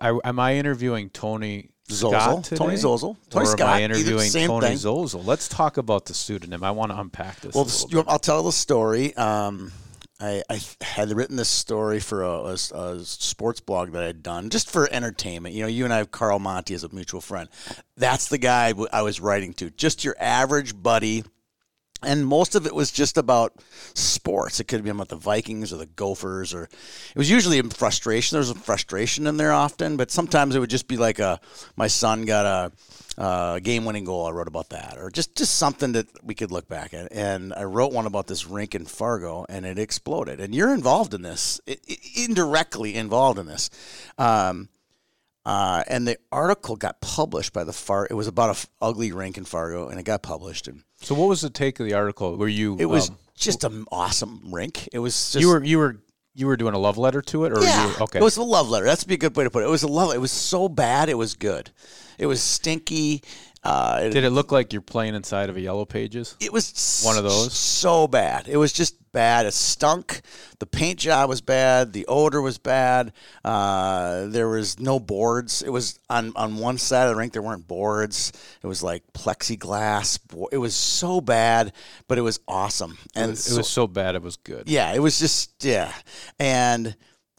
I, 0.00 0.18
am 0.24 0.38
I 0.38 0.56
interviewing 0.56 1.10
Tony 1.10 1.70
Zozel. 1.88 2.42
Today? 2.42 2.56
Tony 2.56 2.74
Zozel. 2.76 3.16
Tony 3.28 3.44
or 3.44 3.46
Scott. 3.46 3.60
am 3.60 3.68
I 3.68 3.82
interviewing 3.82 4.30
Tony 4.30 4.68
thing. 4.68 4.76
Zozel? 4.78 5.24
Let's 5.24 5.48
talk 5.48 5.76
about 5.76 6.06
the 6.06 6.14
pseudonym. 6.14 6.64
I 6.64 6.70
want 6.70 6.92
to 6.92 6.98
unpack 6.98 7.40
this. 7.40 7.54
Well, 7.54 7.64
a 7.64 7.66
little 7.66 7.90
you 7.90 8.04
I'll 8.08 8.18
tell 8.18 8.42
the 8.42 8.52
story. 8.52 9.14
Um, 9.16 9.72
I, 10.20 10.42
I 10.48 10.60
had 10.80 11.10
written 11.10 11.36
this 11.36 11.48
story 11.48 12.00
for 12.00 12.22
a, 12.22 12.30
a, 12.30 12.52
a 12.52 13.04
sports 13.04 13.60
blog 13.60 13.92
that 13.92 14.02
I'd 14.02 14.22
done 14.22 14.48
just 14.48 14.70
for 14.70 14.88
entertainment. 14.90 15.54
You 15.54 15.62
know, 15.62 15.68
you 15.68 15.84
and 15.84 15.92
I 15.92 15.98
have 15.98 16.10
Carl 16.10 16.38
Monty 16.38 16.72
as 16.74 16.84
a 16.84 16.88
mutual 16.94 17.20
friend. 17.20 17.48
That's 17.96 18.28
the 18.28 18.38
guy 18.38 18.72
I 18.92 19.02
was 19.02 19.20
writing 19.20 19.52
to. 19.54 19.70
Just 19.70 20.04
your 20.04 20.16
average 20.18 20.80
buddy. 20.80 21.24
And 22.04 22.26
most 22.26 22.54
of 22.54 22.66
it 22.66 22.74
was 22.74 22.90
just 22.92 23.16
about 23.18 23.54
sports. 23.94 24.60
It 24.60 24.64
could 24.64 24.82
been 24.84 24.96
about 24.96 25.08
the 25.08 25.16
Vikings 25.16 25.72
or 25.72 25.76
the 25.76 25.86
Gophers, 25.86 26.54
or 26.54 26.64
it 26.64 27.18
was 27.18 27.30
usually 27.30 27.58
in 27.58 27.70
frustration. 27.70 28.36
There 28.36 28.40
was 28.40 28.52
frustration 28.52 29.26
in 29.26 29.36
there 29.36 29.52
often, 29.52 29.96
but 29.96 30.10
sometimes 30.10 30.54
it 30.54 30.60
would 30.60 30.70
just 30.70 30.88
be 30.88 30.96
like 30.96 31.18
a 31.18 31.40
my 31.76 31.86
son 31.86 32.24
got 32.24 32.46
a, 32.46 33.22
a 33.22 33.60
game-winning 33.60 34.04
goal. 34.04 34.26
I 34.26 34.30
wrote 34.30 34.48
about 34.48 34.70
that, 34.70 34.96
or 34.98 35.10
just 35.10 35.34
just 35.34 35.56
something 35.56 35.92
that 35.92 36.06
we 36.24 36.34
could 36.34 36.50
look 36.50 36.68
back 36.68 36.94
at. 36.94 37.12
And 37.12 37.52
I 37.54 37.64
wrote 37.64 37.92
one 37.92 38.06
about 38.06 38.26
this 38.26 38.46
rink 38.46 38.74
in 38.74 38.84
Fargo, 38.84 39.46
and 39.48 39.64
it 39.64 39.78
exploded. 39.78 40.40
And 40.40 40.54
you're 40.54 40.74
involved 40.74 41.14
in 41.14 41.22
this, 41.22 41.60
i 41.68 41.76
i 41.88 41.96
indirectly 42.16 42.94
involved 42.94 43.38
in 43.38 43.46
this. 43.46 43.70
Um, 44.18 44.68
uh, 45.46 45.84
and 45.88 46.06
the 46.06 46.16
article 46.32 46.76
got 46.76 47.00
published 47.00 47.52
by 47.52 47.64
the 47.64 47.72
Far. 47.72 48.06
It 48.08 48.14
was 48.14 48.26
about 48.26 48.48
a 48.48 48.52
f- 48.52 48.66
ugly 48.80 49.12
rink 49.12 49.36
in 49.36 49.44
Fargo, 49.44 49.88
and 49.88 50.00
it 50.00 50.04
got 50.04 50.22
published. 50.22 50.68
And. 50.68 50.82
So, 51.02 51.14
what 51.14 51.28
was 51.28 51.42
the 51.42 51.50
take 51.50 51.80
of 51.80 51.86
the 51.86 51.94
article? 51.94 52.36
Were 52.36 52.48
you? 52.48 52.76
it 52.78 52.86
was 52.86 53.10
um, 53.10 53.18
just 53.36 53.64
an 53.64 53.84
awesome 53.92 54.52
rink. 54.52 54.88
It 54.92 55.00
was 55.00 55.32
just 55.32 55.40
you 55.42 55.48
were 55.48 55.62
you 55.62 55.78
were 55.78 56.00
you 56.34 56.46
were 56.46 56.56
doing 56.56 56.74
a 56.74 56.78
love 56.78 56.98
letter 56.98 57.22
to 57.22 57.44
it, 57.44 57.52
or 57.52 57.62
yeah. 57.62 57.82
you 57.82 57.88
were, 57.88 58.02
okay? 58.04 58.18
It 58.18 58.22
was 58.22 58.36
a 58.36 58.42
love 58.42 58.68
letter. 58.68 58.84
That's 58.86 59.04
be 59.04 59.14
a 59.14 59.18
good 59.18 59.36
way 59.36 59.44
to 59.44 59.50
put 59.50 59.62
it. 59.62 59.66
It 59.66 59.70
was 59.70 59.82
a 59.82 59.88
love. 59.88 60.14
It 60.14 60.20
was 60.20 60.32
so 60.32 60.68
bad. 60.68 61.08
It 61.08 61.18
was 61.18 61.34
good. 61.34 61.70
It 62.18 62.26
was 62.26 62.42
stinky. 62.42 63.22
Uh, 63.62 64.08
Did 64.08 64.24
it 64.24 64.30
look 64.30 64.52
like 64.52 64.72
you're 64.72 64.82
playing 64.82 65.14
inside 65.14 65.48
of 65.48 65.56
a 65.56 65.60
Yellow 65.60 65.84
Pages? 65.86 66.36
it 66.40 66.52
was 66.52 67.02
One 67.04 67.16
of 67.16 67.24
those? 67.24 67.54
so 67.54 68.06
bad. 68.06 68.46
It 68.48 68.56
was 68.56 68.72
just 68.72 68.96
bad. 69.14 69.46
It 69.46 69.54
stunk. 69.54 70.20
The 70.58 70.66
paint 70.66 70.98
job 70.98 71.30
was 71.30 71.40
bad. 71.40 71.94
The 71.94 72.04
odor 72.06 72.42
was 72.42 72.58
bad. 72.58 73.14
Uh, 73.42 74.26
there 74.26 74.48
was 74.48 74.78
no 74.78 75.00
boards. 75.00 75.62
It 75.62 75.70
was 75.70 75.98
on 76.10 76.32
on 76.36 76.58
one 76.58 76.76
side 76.76 77.04
of 77.04 77.10
the 77.10 77.16
rink. 77.16 77.32
There 77.32 77.40
weren't 77.40 77.66
boards. 77.66 78.32
It 78.62 78.66
was 78.66 78.82
like 78.82 79.02
plexiglass. 79.14 80.18
It 80.52 80.58
was 80.58 80.74
so 80.74 81.22
bad, 81.22 81.72
but 82.08 82.18
it 82.18 82.22
was 82.22 82.40
awesome. 82.46 82.98
And 83.14 83.30
It 83.32 83.56
was 83.56 83.68
so 83.68 83.86
bad, 83.86 84.14
it 84.16 84.22
was 84.22 84.36
good. 84.36 84.68
yeah, 84.68 84.92
it 84.92 84.98
was 85.00 85.18
just 85.18 85.64
yeah, 85.64 85.92
and 86.38 86.94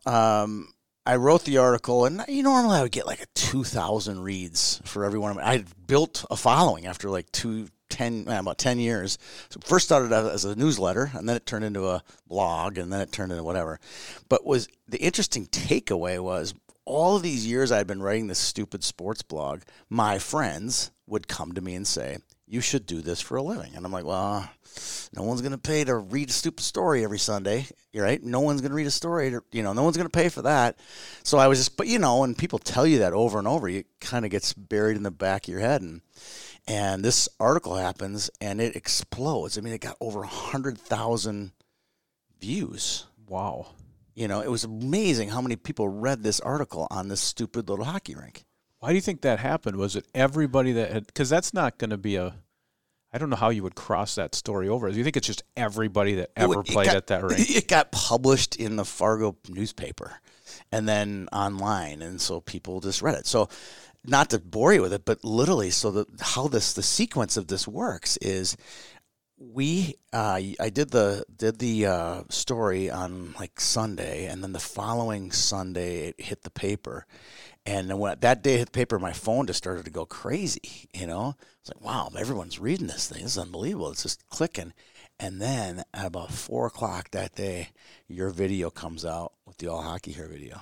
um, 0.06 0.70
I 1.06 1.18
wrote 1.18 1.44
the 1.44 1.58
article, 1.60 2.06
and 2.06 2.24
you 2.28 2.42
know, 2.44 2.52
normally 2.54 2.78
I 2.78 2.82
would 2.82 2.92
get 2.92 3.06
like 3.06 3.22
a 3.22 3.26
two 3.36 3.64
thousand 3.64 4.22
reads 4.22 4.82
for 4.86 5.06
every 5.06 5.20
one 5.20 5.32
of 5.32 5.38
them. 5.38 5.46
I 5.46 5.64
built 5.88 6.26
a 6.32 6.36
following 6.36 6.86
after 6.88 7.10
like 7.10 7.32
two 7.32 7.68
10 7.90 8.26
eh, 8.28 8.38
about 8.38 8.58
10 8.58 8.80
years. 8.80 9.18
So 9.50 9.60
first 9.64 9.86
started 9.86 10.12
as 10.12 10.46
a 10.46 10.56
newsletter 10.56 11.12
and 11.14 11.28
then 11.28 11.36
it 11.36 11.46
turned 11.46 11.66
into 11.66 11.88
a 11.88 12.04
blog 12.28 12.78
and 12.78 12.92
then 12.92 13.02
it 13.02 13.12
turned 13.12 13.32
into 13.32 13.44
whatever. 13.44 13.80
But 14.30 14.46
was 14.46 14.68
the 14.88 15.00
interesting 15.00 15.48
takeaway 15.48 16.20
was 16.20 16.54
all 16.86 17.16
of 17.16 17.24
these 17.24 17.48
years 17.48 17.72
i'd 17.72 17.88
been 17.88 18.02
writing 18.02 18.28
this 18.28 18.38
stupid 18.38 18.84
sports 18.84 19.24
blog 19.24 19.64
my 19.90 20.20
friends 20.20 20.92
would 21.08 21.28
come 21.28 21.52
to 21.52 21.62
me 21.62 21.74
and 21.74 21.88
say 21.88 22.16
you 22.48 22.62
should 22.62 22.86
do 22.86 23.02
this 23.02 23.20
for 23.20 23.38
a 23.38 23.42
living. 23.42 23.72
And 23.76 23.86
i'm 23.86 23.92
like 23.92 24.06
well 24.06 24.48
no 25.16 25.24
one's 25.24 25.42
going 25.42 25.52
to 25.52 25.58
pay 25.58 25.84
to 25.84 25.96
read 25.96 26.30
a 26.30 26.34
stupid 26.34 26.64
story 26.64 27.04
every 27.04 27.20
sunday 27.20 27.66
right? 28.02 28.22
No 28.22 28.42
one's 28.42 28.62
going 28.62 28.72
to 28.72 28.76
read 28.76 28.88
a 28.88 28.92
story 28.92 29.32
to, 29.32 29.42
you 29.52 29.64
know 29.64 29.74
no 29.74 29.84
one's 29.84 29.98
going 29.98 30.10
to 30.10 30.18
pay 30.18 30.30
for 30.30 30.42
that. 30.44 30.78
So 31.24 31.38
i 31.38 31.48
was 31.48 31.60
just 31.60 31.78
but 31.78 31.88
you 31.88 32.00
know 32.00 32.20
when 32.20 32.36
people 32.36 32.60
tell 32.60 32.86
you 32.86 33.00
that 33.00 33.14
over 33.14 33.40
and 33.40 33.48
over 33.48 33.70
it 33.70 33.88
kind 34.00 34.26
of 34.26 34.32
gets 34.32 34.54
buried 34.54 34.98
in 34.98 35.04
the 35.04 35.12
back 35.12 35.46
of 35.48 35.52
your 35.52 35.62
head 35.62 35.82
and 35.82 36.02
and 36.68 37.04
this 37.04 37.30
article 37.40 37.76
happens 37.76 38.30
and 38.42 38.60
it 38.60 38.76
explodes. 38.76 39.58
I 39.58 39.62
mean, 39.62 39.74
it 39.74 39.82
got 39.82 39.98
over 40.02 40.20
100,000 40.20 41.52
views. 42.40 43.06
Wow. 43.28 43.68
You 44.14 44.28
know, 44.28 44.42
it 44.42 44.50
was 44.50 44.64
amazing 44.64 45.30
how 45.30 45.42
many 45.42 45.56
people 45.56 45.88
read 45.90 46.24
this 46.24 46.40
article 46.40 46.88
on 46.90 47.08
this 47.08 47.22
stupid 47.22 47.70
little 47.70 47.86
hockey 47.86 48.16
rink. 48.16 48.46
Why 48.80 48.90
do 48.90 48.96
you 48.96 49.02
think 49.02 49.22
that 49.22 49.40
happened? 49.40 49.78
Was 49.78 49.96
it 49.96 50.06
everybody 50.14 50.72
that 50.74 50.92
had, 50.92 51.08
because 51.08 51.30
that's 51.30 51.54
not 51.54 51.78
going 51.78 51.90
to 51.90 51.98
be 51.98 52.16
a, 52.16 52.36
I 53.12 53.18
don't 53.18 53.30
know 53.30 53.36
how 53.36 53.50
you 53.50 53.64
would 53.64 53.76
cross 53.76 54.16
that 54.16 54.36
story 54.36 54.68
over. 54.70 54.90
Do 54.92 54.98
you 54.98 55.04
think 55.04 55.18
it's 55.18 55.28
just 55.28 55.44
everybody 55.56 56.16
that 56.16 56.32
ever 56.36 56.60
It 56.62 56.68
played 56.68 56.88
got- 56.88 56.96
at 56.96 57.08
that 57.08 57.24
rink? 57.30 57.50
It 57.50 57.68
got 57.68 57.92
published 57.92 58.56
in 58.58 58.76
the 58.76 58.86
Fargo 58.86 59.36
newspaper 59.50 60.14
and 60.72 60.88
then 60.88 61.28
online. 61.32 62.02
And 62.02 62.20
so 62.20 62.42
people 62.42 62.80
just 62.80 63.02
read 63.02 63.16
it. 63.16 63.26
So, 63.26 63.50
not 64.08 64.30
to 64.32 64.40
bore 64.40 64.74
you 64.74 64.82
with 64.82 64.94
it, 64.94 65.06
but 65.06 65.24
literally, 65.24 65.70
so 65.70 65.92
that 65.92 66.08
how 66.22 66.48
this, 66.48 66.74
the 66.74 66.84
sequence 66.84 67.38
of 67.38 67.48
this 67.48 67.68
works 67.68 68.18
is 68.18 68.58
we 69.38 69.96
uh, 70.14 70.40
I 70.60 70.70
did 70.70 70.92
the 70.92 71.26
did 71.36 71.60
the 71.60 71.86
uh, 71.86 72.24
story 72.30 72.90
on 72.90 73.34
like 73.40 73.60
Sunday, 73.60 74.28
and 74.28 74.44
then 74.44 74.54
the 74.54 74.60
following 74.60 75.32
Sunday 75.32 76.08
it 76.10 76.22
hit 76.22 76.44
the 76.44 76.50
paper, 76.50 77.06
and 77.66 78.00
when 78.00 78.18
that 78.22 78.44
day 78.44 78.58
hit 78.58 78.68
the 78.68 78.72
paper, 78.72 78.98
my 78.98 79.14
phone 79.14 79.48
just 79.48 79.58
started 79.58 79.86
to 79.86 79.92
go 79.92 80.06
crazy. 80.06 80.88
You 80.94 81.08
know, 81.08 81.36
it's 81.60 81.70
like 81.70 81.82
wow, 81.82 82.10
everyone's 82.18 82.60
reading 82.60 82.88
this 82.88 83.10
thing. 83.10 83.24
This 83.24 83.34
is 83.34 83.38
unbelievable. 83.38 83.92
It's 83.92 84.04
just 84.04 84.28
clicking, 84.30 84.74
and 85.20 85.42
then 85.42 85.84
at 85.94 86.06
about 86.06 86.32
four 86.32 86.68
o'clock 86.68 87.12
that 87.12 87.36
day, 87.36 87.70
your 88.08 88.30
video 88.30 88.70
comes 88.70 89.06
out 89.06 89.34
with 89.46 89.58
the 89.58 89.68
all 89.68 89.82
hockey 89.82 90.14
hair 90.14 90.30
video. 90.30 90.62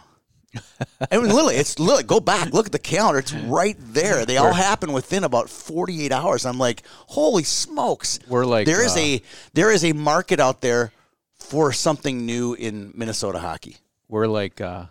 I 1.12 1.18
mean, 1.18 1.28
literally, 1.30 1.56
it's 1.56 1.80
literally 1.80 2.04
go 2.04 2.20
back, 2.20 2.54
look 2.54 2.66
at 2.66 2.72
the 2.72 2.80
calendar. 2.80 3.20
It's 3.20 3.34
right 3.34 3.76
there. 3.80 4.26
They 4.26 4.38
all 4.38 4.54
happen 4.54 4.94
within 4.94 5.24
about 5.24 5.50
forty-eight 5.50 6.12
hours. 6.12 6.46
I'm 6.46 6.58
like, 6.60 6.84
holy 7.08 7.44
smokes! 7.44 8.20
We're 8.28 8.46
like, 8.46 8.66
there 8.66 8.84
is 8.86 8.96
uh, 8.96 9.00
a 9.00 9.22
there 9.54 9.72
is 9.72 9.84
a 9.84 9.94
market 9.94 10.40
out 10.40 10.62
there 10.62 10.92
for 11.36 11.74
something 11.74 12.26
new 12.26 12.54
in 12.54 12.92
Minnesota 12.96 13.40
hockey. 13.40 13.78
We're 14.08 14.28
like, 14.28 14.62
uh, 14.62 14.86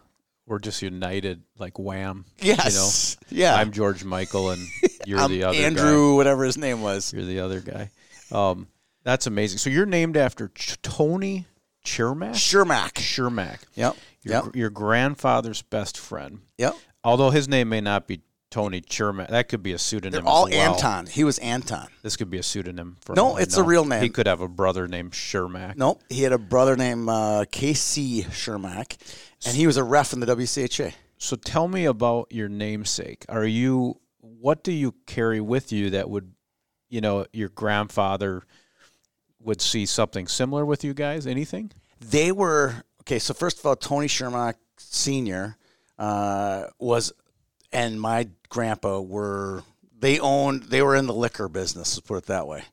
we're 0.46 0.58
just 0.58 0.82
united 0.82 1.42
like 1.58 1.78
Wham. 1.78 2.24
Yes, 2.40 3.16
You 3.30 3.36
know, 3.38 3.42
yeah. 3.42 3.54
I'm 3.54 3.70
George 3.72 4.04
Michael 4.04 4.50
and 4.50 4.60
you're 5.06 5.26
the 5.28 5.44
other 5.44 5.56
guy. 5.56 5.64
Andrew, 5.64 6.16
whatever 6.16 6.44
his 6.44 6.58
name 6.58 6.82
was. 6.82 7.12
You're 7.12 7.24
the 7.24 7.40
other 7.40 7.60
guy. 7.60 7.90
Um, 8.30 8.66
that's 9.04 9.26
amazing. 9.26 9.58
So 9.58 9.70
you're 9.70 9.86
named 9.86 10.16
after 10.16 10.48
Ch- 10.48 10.80
Tony 10.82 11.46
Chermak? 11.84 12.32
Shermack. 12.34 12.92
Shermack. 12.94 13.58
Yep. 13.74 13.96
Your, 14.22 14.44
Yep. 14.44 14.56
your 14.56 14.70
grandfather's 14.70 15.62
best 15.62 15.98
friend. 15.98 16.40
Yep. 16.58 16.76
Although 17.04 17.30
his 17.30 17.48
name 17.48 17.68
may 17.68 17.80
not 17.80 18.06
be 18.06 18.22
Tony 18.50 18.80
Chermak. 18.82 19.28
That 19.30 19.48
could 19.48 19.62
be 19.62 19.72
a 19.72 19.78
pseudonym. 19.78 20.12
They're 20.24 20.30
all 20.30 20.44
well. 20.48 20.74
Anton. 20.74 21.06
He 21.06 21.24
was 21.24 21.38
Anton. 21.38 21.88
This 22.02 22.16
could 22.16 22.30
be 22.30 22.38
a 22.38 22.42
pseudonym 22.42 22.98
for 23.00 23.14
No, 23.16 23.38
it's 23.38 23.56
a 23.56 23.62
real 23.62 23.84
name. 23.86 24.02
He 24.02 24.10
could 24.10 24.26
have 24.26 24.42
a 24.42 24.48
brother 24.48 24.86
named 24.86 25.12
Shermack. 25.12 25.76
Nope. 25.76 26.02
He 26.10 26.22
had 26.22 26.32
a 26.32 26.38
brother 26.38 26.76
named 26.76 27.08
uh, 27.08 27.46
KC 27.50 28.26
Shermack, 28.26 28.98
and 29.46 29.56
he 29.56 29.66
was 29.66 29.78
a 29.78 29.82
ref 29.84 30.12
in 30.12 30.20
the 30.20 30.26
WCHA. 30.26 30.92
So 31.16 31.34
tell 31.36 31.66
me 31.66 31.86
about 31.86 32.30
your 32.30 32.48
namesake. 32.48 33.24
Are 33.28 33.46
you 33.46 33.98
what 34.20 34.62
do 34.62 34.70
you 34.72 34.94
carry 35.06 35.40
with 35.40 35.72
you 35.72 35.90
that 35.90 36.08
would 36.10 36.32
you 36.90 37.00
know, 37.00 37.24
your 37.32 37.48
grandfather 37.48 38.42
would 39.40 39.62
see 39.62 39.86
something 39.86 40.28
similar 40.28 40.66
with 40.66 40.84
you 40.84 40.92
guys? 40.92 41.26
Anything? 41.26 41.72
They 42.00 42.30
were 42.32 42.84
okay. 43.02 43.18
So 43.18 43.34
first 43.34 43.58
of 43.58 43.66
all, 43.66 43.76
Tony 43.76 44.06
Shermack 44.08 44.54
Senior 44.78 45.56
uh, 45.98 46.64
was, 46.78 47.12
and 47.72 48.00
my 48.00 48.28
grandpa 48.48 49.00
were. 49.00 49.62
They 49.98 50.18
owned. 50.18 50.64
They 50.64 50.82
were 50.82 50.96
in 50.96 51.06
the 51.06 51.14
liquor 51.14 51.48
business. 51.48 51.96
Let's 51.96 52.00
put 52.08 52.16
it 52.16 52.26
that 52.26 52.48
way. 52.48 52.64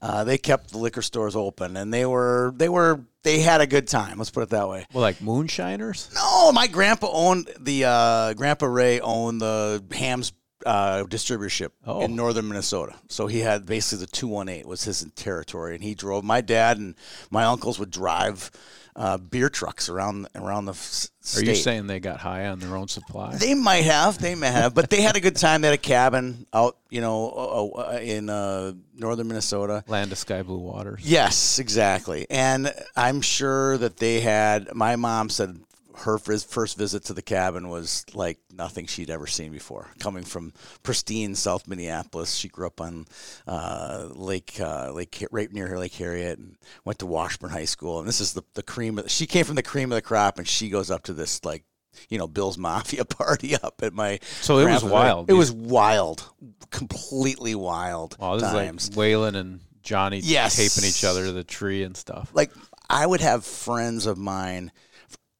Uh, 0.00 0.24
they 0.24 0.36
kept 0.36 0.72
the 0.72 0.78
liquor 0.78 1.00
stores 1.02 1.36
open, 1.36 1.76
and 1.76 1.94
they 1.94 2.04
were. 2.04 2.52
They 2.56 2.68
were. 2.68 3.00
They 3.22 3.38
had 3.38 3.60
a 3.60 3.68
good 3.68 3.86
time. 3.86 4.18
Let's 4.18 4.30
put 4.30 4.42
it 4.42 4.48
that 4.48 4.68
way. 4.68 4.84
Well, 4.92 5.02
like 5.02 5.22
moonshiners? 5.22 6.10
No, 6.12 6.50
my 6.50 6.66
grandpa 6.66 7.08
owned 7.12 7.50
the. 7.60 7.84
Uh, 7.84 8.32
grandpa 8.34 8.66
Ray 8.66 8.98
owned 8.98 9.40
the 9.40 9.84
Hamm's 9.92 10.32
uh, 10.66 11.04
distributorship 11.04 11.70
Oh. 11.86 12.00
in 12.02 12.16
northern 12.16 12.48
Minnesota. 12.48 12.96
So 13.08 13.28
he 13.28 13.38
had 13.40 13.64
basically 13.64 14.04
the 14.06 14.10
two 14.10 14.26
one 14.26 14.48
eight 14.48 14.66
was 14.66 14.82
his 14.82 15.04
territory, 15.14 15.76
and 15.76 15.84
he 15.84 15.94
drove. 15.94 16.24
My 16.24 16.40
dad 16.40 16.78
and 16.78 16.96
my 17.30 17.44
uncles 17.44 17.78
would 17.78 17.92
drive 17.92 18.50
uh, 18.94 19.16
beer 19.16 19.48
trucks 19.48 19.88
around 19.88 20.28
around 20.34 20.66
the 20.66 20.72
s- 20.72 21.10
Are 21.36 21.42
you 21.44 21.54
saying 21.54 21.86
they 21.86 21.98
got 22.00 22.18
high 22.20 22.46
on 22.46 22.58
their 22.58 22.76
own 22.76 22.88
supply? 22.88 23.34
They 23.36 23.54
might 23.54 23.84
have, 23.84 24.18
they 24.18 24.34
may 24.34 24.50
have, 24.50 24.74
but 24.74 24.90
they 24.90 25.00
had 25.00 25.16
a 25.16 25.20
good 25.20 25.36
time. 25.36 25.62
They 25.62 25.68
had 25.68 25.74
a 25.74 25.78
cabin 25.78 26.46
out, 26.52 26.76
you 26.90 27.00
know, 27.00 27.30
uh, 27.76 27.98
in 28.02 28.28
uh, 28.28 28.72
northern 28.94 29.28
Minnesota. 29.28 29.82
Land 29.86 30.12
of 30.12 30.18
sky 30.18 30.42
blue 30.42 30.58
waters. 30.58 31.00
Yes, 31.04 31.58
exactly. 31.58 32.26
And 32.28 32.72
I'm 32.96 33.20
sure 33.22 33.78
that 33.78 33.96
they 33.96 34.20
had. 34.20 34.74
My 34.74 34.96
mom 34.96 35.30
said 35.30 35.58
her 36.02 36.18
first 36.18 36.76
visit 36.76 37.04
to 37.04 37.14
the 37.14 37.22
cabin 37.22 37.68
was 37.68 38.04
like 38.14 38.38
nothing 38.52 38.86
she'd 38.86 39.10
ever 39.10 39.26
seen 39.26 39.52
before. 39.52 39.88
Coming 39.98 40.24
from 40.24 40.52
pristine 40.82 41.34
South 41.34 41.66
Minneapolis, 41.68 42.34
she 42.34 42.48
grew 42.48 42.66
up 42.66 42.80
on 42.80 43.06
uh, 43.46 44.08
Lake 44.12 44.58
uh, 44.60 44.92
Lake 44.92 45.24
right 45.30 45.52
near 45.52 45.78
Lake 45.78 45.94
Harriet, 45.94 46.38
and 46.38 46.56
went 46.84 46.98
to 47.00 47.06
Washburn 47.06 47.50
High 47.50 47.64
School. 47.64 47.98
And 47.98 48.08
this 48.08 48.20
is 48.20 48.32
the 48.34 48.42
the 48.54 48.62
cream. 48.62 48.98
Of, 48.98 49.10
she 49.10 49.26
came 49.26 49.44
from 49.44 49.56
the 49.56 49.62
cream 49.62 49.90
of 49.92 49.96
the 49.96 50.02
crop, 50.02 50.38
and 50.38 50.46
she 50.46 50.68
goes 50.68 50.90
up 50.90 51.04
to 51.04 51.12
this 51.12 51.44
like. 51.44 51.64
You 52.08 52.16
know, 52.16 52.26
Bill's 52.26 52.56
Mafia 52.56 53.04
party 53.04 53.54
up 53.54 53.82
at 53.82 53.92
my. 53.92 54.18
So 54.40 54.58
it 54.58 54.64
was 54.64 54.82
wild. 54.82 55.28
It 55.28 55.34
was 55.34 55.52
wild, 55.52 56.26
completely 56.70 57.54
wild. 57.54 58.16
Wow, 58.18 58.36
this 58.36 58.50
times. 58.50 58.84
is 58.84 58.96
like 58.96 59.08
Waylon 59.08 59.36
and 59.36 59.60
Johnny 59.82 60.20
Yes. 60.20 60.56
taping 60.56 60.88
each 60.88 61.04
other 61.04 61.26
to 61.26 61.32
the 61.32 61.44
tree 61.44 61.82
and 61.82 61.94
stuff. 61.94 62.30
like 62.32 62.50
I 62.88 63.06
would 63.06 63.20
have 63.20 63.44
friends 63.44 64.06
of 64.06 64.16
mine, 64.16 64.72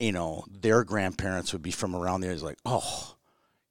you 0.03 0.11
know, 0.11 0.45
their 0.51 0.83
grandparents 0.83 1.53
would 1.53 1.63
be 1.63 1.71
from 1.71 1.95
around 1.95 2.23
there. 2.23 2.33
It's 2.33 2.43
like, 2.43 2.59
oh, 2.67 3.15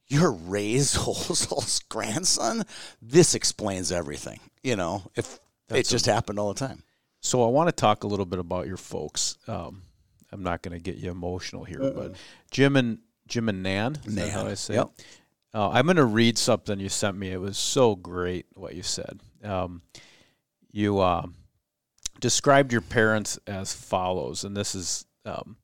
you're 0.07 0.31
Ray's 0.31 0.95
Holzol's 0.97 1.79
grandson. 1.89 2.63
This 3.01 3.35
explains 3.35 3.91
everything. 3.91 4.39
You 4.63 4.77
know, 4.77 5.03
if 5.15 5.39
That's 5.67 5.89
it 5.89 5.91
just 5.91 6.05
happened 6.05 6.39
all 6.39 6.53
the 6.53 6.59
time. 6.59 6.83
So 7.19 7.43
I 7.43 7.47
want 7.47 7.67
to 7.67 7.73
talk 7.73 8.05
a 8.05 8.07
little 8.07 8.25
bit 8.25 8.39
about 8.39 8.65
your 8.65 8.77
folks. 8.77 9.37
Um, 9.47 9.83
I'm 10.31 10.41
not 10.41 10.61
going 10.61 10.75
to 10.75 10.81
get 10.81 10.95
you 10.95 11.11
emotional 11.11 11.65
here, 11.65 11.79
but 11.79 12.15
Jim 12.49 12.77
and 12.77 12.99
Jim 13.27 13.49
and 13.49 13.61
Nan. 13.61 13.97
That 14.05 14.29
how 14.29 14.47
I 14.47 14.53
say 14.53 14.75
yep. 14.75 14.89
Uh, 15.53 15.69
I'm 15.69 15.85
going 15.85 15.97
to 15.97 16.05
read 16.05 16.37
something 16.37 16.79
you 16.79 16.87
sent 16.87 17.17
me. 17.17 17.29
It 17.29 17.41
was 17.41 17.57
so 17.57 17.97
great 17.97 18.45
what 18.53 18.73
you 18.73 18.83
said. 18.83 19.19
Um, 19.43 19.81
you 20.71 20.99
uh, 20.99 21.25
described 22.21 22.71
your 22.71 22.79
parents 22.79 23.37
as 23.45 23.73
follows, 23.73 24.45
and 24.45 24.55
this 24.55 24.75
is 24.75 25.05
um, 25.25 25.57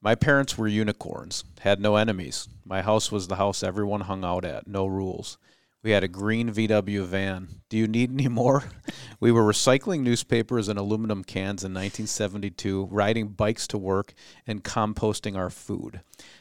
my 0.00 0.14
parents 0.14 0.56
were 0.56 0.68
unicorns, 0.68 1.44
had 1.60 1.80
no 1.80 1.96
enemies. 1.96 2.48
My 2.64 2.82
house 2.82 3.10
was 3.10 3.28
the 3.28 3.36
house 3.36 3.62
everyone 3.62 4.02
hung 4.02 4.24
out 4.24 4.44
at, 4.44 4.66
no 4.66 4.86
rules. 4.86 5.38
We 5.82 5.92
had 5.92 6.02
a 6.02 6.08
green 6.08 6.52
VW 6.52 7.04
van. 7.04 7.60
Do 7.68 7.76
you 7.76 7.86
need 7.86 8.10
any 8.10 8.26
more? 8.26 8.64
we 9.20 9.30
were 9.30 9.44
recycling 9.44 10.00
newspapers 10.00 10.68
and 10.68 10.78
aluminum 10.78 11.22
cans 11.22 11.62
in 11.62 11.72
1972, 11.72 12.88
riding 12.90 13.28
bikes 13.28 13.68
to 13.68 13.78
work, 13.78 14.12
and 14.46 14.64
composting 14.64 15.36
our 15.36 15.48
food. 15.48 16.00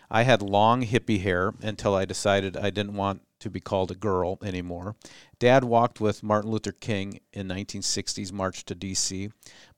I 0.09 0.23
had 0.23 0.41
long 0.41 0.83
hippie 0.83 1.21
hair 1.21 1.53
until 1.61 1.93
I 1.93 2.05
decided 2.05 2.57
I 2.57 2.71
didn't 2.71 2.95
want 2.95 3.21
to 3.39 3.49
be 3.51 3.59
called 3.59 3.91
a 3.91 3.95
girl 3.95 4.39
anymore. 4.43 4.95
Dad 5.37 5.63
walked 5.63 6.01
with 6.01 6.23
Martin 6.23 6.49
Luther 6.49 6.71
King 6.71 7.19
in 7.31 7.47
1960s 7.47 8.31
march 8.31 8.65
to 8.65 8.73
D.C. 8.73 9.29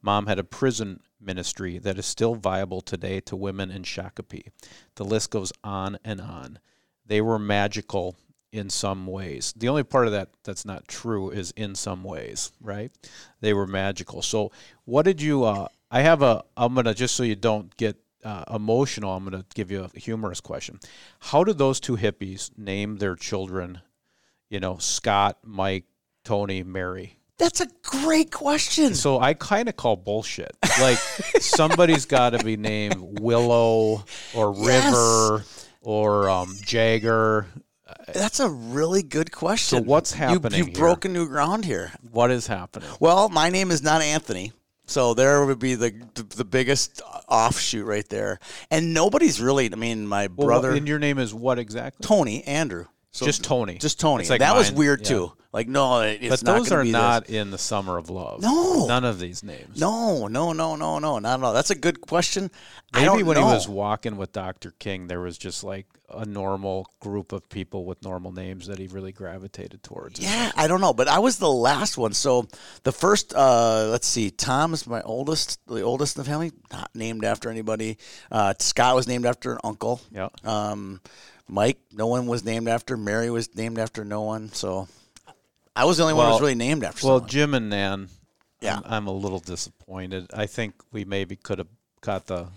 Mom 0.02 0.28
had 0.28 0.40
a 0.40 0.46
prison 0.46 1.02
ministry 1.20 1.78
that 1.80 1.98
is 1.98 2.06
still 2.06 2.36
viable 2.36 2.82
today 2.82 3.20
to 3.22 3.36
women 3.36 3.72
in 3.72 3.84
Shakopee. 3.84 4.50
The 4.96 5.06
list 5.06 5.32
goes 5.32 5.52
on 5.64 5.98
and 6.04 6.22
on. 6.22 6.60
They 7.06 7.22
were 7.22 7.40
magical 7.40 8.16
in 8.52 8.70
some 8.70 9.08
ways. 9.08 9.54
The 9.56 9.70
only 9.70 9.84
part 9.84 10.08
of 10.08 10.14
that 10.14 10.30
that's 10.44 10.66
not 10.66 10.88
true 10.88 11.30
is 11.30 11.52
in 11.52 11.76
some 11.76 12.04
ways, 12.04 12.52
right? 12.62 12.92
They 13.42 13.54
were 13.54 13.68
magical. 13.68 14.22
So, 14.22 14.52
what 14.86 15.04
did 15.04 15.22
you? 15.22 15.44
Uh, 15.44 15.68
I 15.92 16.02
have 16.02 16.22
a. 16.22 16.44
I'm 16.56 16.74
gonna 16.76 16.94
just 16.94 17.16
so 17.16 17.24
you 17.24 17.36
don't 17.36 17.76
get 17.78 17.98
uh, 18.24 18.44
emotional. 18.54 19.12
I'm 19.12 19.24
gonna 19.24 19.46
give 19.54 19.72
you 19.72 19.84
a 19.84 20.00
humorous 20.00 20.42
question. 20.42 20.80
How 21.20 21.44
did 21.44 21.58
those 21.58 21.80
two 21.80 21.98
hippies 21.98 22.58
name 22.58 22.98
their 22.98 23.16
children? 23.16 23.82
You 24.50 24.60
know, 24.60 24.78
Scott, 24.78 25.40
Mike, 25.44 25.86
Tony, 26.24 26.64
Mary. 26.64 27.17
That's 27.38 27.62
a 27.62 27.68
great 27.84 28.32
question. 28.32 28.96
So 28.96 29.20
I 29.20 29.34
kind 29.36 29.70
of 29.70 29.76
call 29.76 29.96
bullshit. 29.96 30.56
Like 30.82 30.98
somebody's 31.40 32.06
got 32.18 32.32
to 32.32 32.44
be 32.44 32.58
named 32.58 32.96
Willow 33.20 34.04
or 34.34 34.56
Yes. 34.58 34.86
River 34.86 35.44
or 35.82 36.30
um, 36.30 36.56
Jagger. 36.64 37.46
That's 38.14 38.40
a 38.40 38.50
really 38.50 39.04
good 39.04 39.32
question. 39.32 39.80
So 39.80 39.84
what's 39.84 40.12
happening 40.14 40.58
You've 40.58 40.68
here? 40.68 40.76
broken 40.78 41.14
new 41.14 41.28
ground 41.28 41.64
here. 41.66 41.92
What 42.12 42.32
is 42.32 42.48
happening? 42.48 42.90
Well, 43.00 43.30
my 43.30 43.50
name 43.50 43.72
is 43.72 43.82
not 43.84 44.02
Anthony. 44.02 44.52
So 44.90 45.14
there 45.14 45.46
would 45.46 45.60
be 45.60 45.76
the 45.76 45.94
the, 46.36 46.46
biggest 46.46 47.02
offshoot 47.28 47.86
right 47.86 48.08
there. 48.10 48.40
And 48.72 48.94
nobody's 48.94 49.40
really 49.42 49.70
I 49.72 49.76
mean 49.76 50.08
my 50.08 50.28
Well, 50.36 50.48
brother 50.48 50.72
and 50.72 50.88
your 50.88 51.00
name 51.00 51.20
is 51.20 51.34
what 51.34 51.60
exactly? 51.60 52.06
Tony 52.06 52.44
Andrew. 52.46 52.86
So 53.18 53.26
Just 53.26 53.44
Tony. 53.44 53.80
Just 53.80 54.00
Tony. 54.00 54.28
Like 54.28 54.42
that 54.42 54.56
was 54.56 54.72
weird 54.72 55.02
yeah. 55.02 55.08
too. 55.08 55.34
Like 55.52 55.68
no, 55.68 56.02
it- 56.02 56.20
it's 56.22 56.44
But 56.44 56.46
not 56.46 56.58
those 56.60 56.72
are 56.72 56.84
be 56.84 56.90
this. 56.90 56.94
not 56.94 57.30
in 57.32 57.50
the 57.50 57.58
summer 57.58 57.98
of 57.98 58.12
love. 58.12 58.42
No. 58.44 58.86
none 58.86 59.04
of 59.04 59.18
these 59.18 59.42
names. 59.44 59.80
No, 59.80 60.28
no, 60.28 60.54
no, 60.54 60.76
no, 60.76 61.00
no, 61.00 61.18
not 61.18 61.40
at 61.40 61.44
all. 61.44 61.52
That's 61.54 61.72
a 61.72 61.76
good 61.76 62.00
question. 62.00 62.52
Maybe 62.94 63.24
when 63.24 63.38
know. 63.38 63.48
he 63.48 63.54
was 63.56 63.68
walking 63.68 64.18
with 64.18 64.34
Dr. 64.34 64.70
King, 64.78 65.08
there 65.08 65.20
was 65.20 65.36
just 65.36 65.64
like 65.64 65.88
a 66.10 66.26
normal 66.26 66.86
group 67.00 67.32
of 67.32 67.50
people 67.50 67.86
with 67.86 68.04
normal 68.04 68.32
names 68.32 68.68
that 68.68 68.78
he 68.78 68.86
really 68.86 69.12
gravitated 69.12 69.82
towards. 69.82 70.20
Yeah, 70.20 70.52
I 70.56 70.68
don't 70.68 70.80
know, 70.80 70.94
but 70.94 71.08
I 71.08 71.18
was 71.18 71.38
the 71.38 71.50
last 71.50 71.98
one. 71.98 72.14
So 72.14 72.48
the 72.84 72.92
first, 72.92 73.34
uh, 73.34 73.88
let's 73.90 74.06
see, 74.08 74.30
Tom 74.30 74.76
is 74.76 74.86
my 74.86 75.02
oldest, 75.02 75.60
the 75.66 75.82
oldest 75.82 76.18
in 76.18 76.24
the 76.24 76.30
family, 76.30 76.52
not 76.72 76.92
named 76.94 77.26
after 77.26 77.50
anybody. 77.50 77.98
Uh, 78.32 78.54
Scott 78.60 78.96
was 78.96 79.08
named 79.08 79.26
after 79.26 79.54
an 79.54 79.60
uncle. 79.64 80.02
Yeah. 80.12 80.30
Um, 80.44 81.02
Mike, 81.48 81.80
no 81.92 82.08
one 82.08 82.28
was 82.28 82.44
named 82.44 82.68
after. 82.68 82.98
Mary 82.98 83.30
was 83.30 83.56
named 83.56 83.80
after 83.80 84.04
no 84.04 84.22
one. 84.22 84.52
So 84.52 84.88
I 85.76 85.86
was 85.86 85.98
the 85.98 86.04
only 86.04 86.16
one 86.16 86.26
who 86.26 86.32
was 86.34 86.42
really 86.42 86.56
named 86.56 86.84
after. 86.84 87.08
Well, 87.08 87.18
someone. 87.18 87.30
Jim 87.30 87.54
and 87.54 87.70
Nan, 87.70 88.10
Yeah. 88.62 88.78
I'm, 88.78 88.94
I'm 88.94 89.08
a 89.08 89.12
little 89.14 89.40
disappointed. 89.40 90.28
I 90.34 90.46
think 90.46 90.76
we 90.92 91.06
maybe 91.06 91.36
could 91.36 91.60
have 91.60 91.68
got 92.02 92.26
the. 92.28 92.48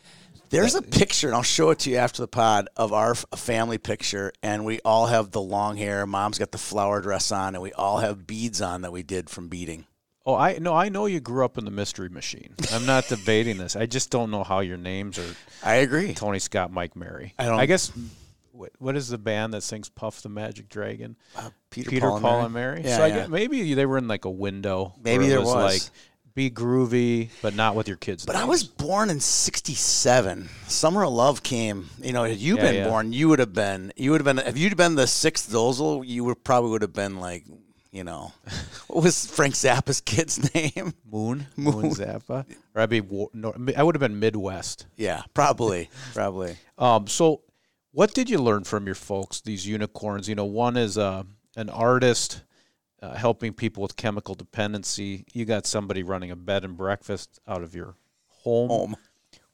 There's 0.51 0.75
a 0.75 0.83
picture, 0.83 1.29
and 1.29 1.37
I'll 1.37 1.45
show 1.45 1.71
it 1.71 1.79
to 1.81 1.91
you 1.91 1.97
after 1.99 2.23
the 2.23 2.27
pod 2.29 2.69
of 2.77 2.93
our 2.93 3.13
f- 3.13 3.25
family 3.37 3.79
picture, 3.79 4.33
and 4.43 4.65
we 4.65 4.81
all 4.85 5.07
have 5.07 5.31
the 5.31 5.41
long 5.41 5.77
hair. 5.77 6.05
Mom's 6.07 6.39
got 6.41 6.51
the 6.51 6.59
flower 6.59 7.01
dress 7.01 7.31
on, 7.31 7.55
and 7.55 7.63
we 7.63 7.73
all 7.73 7.99
have 7.99 8.27
beads 8.27 8.61
on 8.61 8.83
that 8.83 8.91
we 8.91 9.05
did 9.05 9.31
from 9.31 9.47
beading. 9.47 9.85
Oh, 10.27 10.35
I 10.35 10.59
no, 10.59 10.75
I 10.75 10.89
know 10.89 11.07
you 11.07 11.21
grew 11.21 11.45
up 11.45 11.57
in 11.57 11.65
the 11.65 11.71
Mystery 11.71 12.09
Machine. 12.09 12.55
I'm 12.73 12.85
not 12.85 13.07
debating 13.07 13.59
this. 13.59 13.77
I 13.77 13.87
just 13.87 14.11
don't 14.11 14.33
know 14.33 14.43
how 14.43 14.59
your 14.59 14.77
names 14.77 15.21
are 15.21 15.35
I 15.63 15.75
agree. 15.77 16.15
Tony 16.15 16.41
Scott, 16.41 16.73
Mike 16.73 16.97
Mary. 16.97 17.33
I 17.39 17.47
don't- 17.47 17.61
I 17.61 17.67
guess. 17.67 17.93
What, 18.61 18.73
what 18.79 18.95
is 18.97 19.09
the 19.09 19.17
band 19.19 19.55
that 19.55 19.63
sings 19.63 19.89
"Puff 19.89 20.21
the 20.23 20.29
Magic 20.29 20.69
Dragon"? 20.69 21.17
Peter, 21.71 21.91
Peter, 21.91 22.09
Paul, 22.09 22.21
Paul, 22.21 22.45
and 22.45 22.53
Mary. 22.53 22.77
and 22.77 22.85
Mary. 22.85 22.91
Yeah, 22.91 22.97
so 22.99 23.05
I 23.05 23.07
yeah. 23.07 23.15
get, 23.21 23.31
maybe 23.31 23.73
they 23.75 23.87
were 23.87 23.97
in 23.97 24.07
like 24.07 24.27
a 24.27 24.31
window. 24.31 24.95
Maybe 25.03 25.29
there 25.29 25.41
was. 25.41 25.55
like 25.55 25.83
be 26.35 26.49
groovy, 26.51 27.31
but 27.43 27.55
not 27.55 27.75
with 27.75 27.89
your 27.89 27.97
kids. 27.97 28.25
But 28.25 28.37
I 28.37 28.45
was 28.45 28.63
born 28.63 29.11
in 29.11 29.19
'67. 29.19 30.49
Summer 30.69 31.05
of 31.05 31.13
Love 31.13 31.43
came. 31.43 31.89
You 32.03 32.13
know, 32.13 32.25
had 32.25 32.37
you 32.39 32.57
Yeah, 32.57 32.63
been 32.71 32.89
born, 32.89 33.13
you 33.13 33.29
would 33.29 33.39
have 33.39 33.53
been. 33.53 33.93
You 33.97 34.11
would 34.13 34.21
have 34.25 34.37
been. 34.37 34.47
If 34.47 34.59
you'd 34.59 34.77
been 34.77 34.95
the 34.95 35.07
sixth 35.07 35.51
Dozel, 35.51 36.07
you 36.07 36.25
would 36.25 36.45
probably 36.45 36.71
would 36.71 36.83
have 36.83 36.93
been 36.93 37.19
like, 37.19 37.45
you 37.91 38.05
know, 38.05 38.33
what 38.89 39.03
was 39.05 39.27
Frank 39.27 39.55
Zappa's 39.55 40.01
kid's 40.01 40.55
name? 40.55 40.95
Moon, 41.11 41.47
Moon, 41.57 41.91
Zappa, 41.91 42.45
or 42.75 42.83
I'd 42.83 42.91
be 42.91 43.01
I 43.77 43.83
would 43.83 43.95
have 43.97 44.01
been 44.01 44.21
Midwest. 44.21 44.87
Yeah, 44.97 45.23
probably, 45.35 45.91
probably. 46.15 46.57
Um, 46.79 47.09
so, 47.09 47.43
what 47.93 48.15
did 48.15 48.31
you 48.31 48.39
learn 48.39 48.65
from 48.65 48.87
your 48.87 48.95
folks? 48.95 49.41
These 49.41 49.67
unicorns. 49.67 50.29
You 50.29 50.35
know, 50.35 50.45
one 50.45 50.77
is 50.77 50.97
uh, 50.97 51.25
an 51.57 51.69
artist 51.69 52.43
uh, 53.03 53.15
helping 53.15 53.53
people 53.53 53.83
with 53.83 53.97
chemical 53.97 54.35
dependency. 54.35 55.25
You 55.33 55.45
got 55.45 55.67
somebody 55.67 56.03
running 56.03 56.31
a 56.31 56.37
bed 56.37 56.65
and 56.65 56.77
breakfast 56.77 57.41
out 57.49 57.63
of 57.63 57.75
your 57.75 57.95
home. 58.29 58.69
Home. 58.69 58.97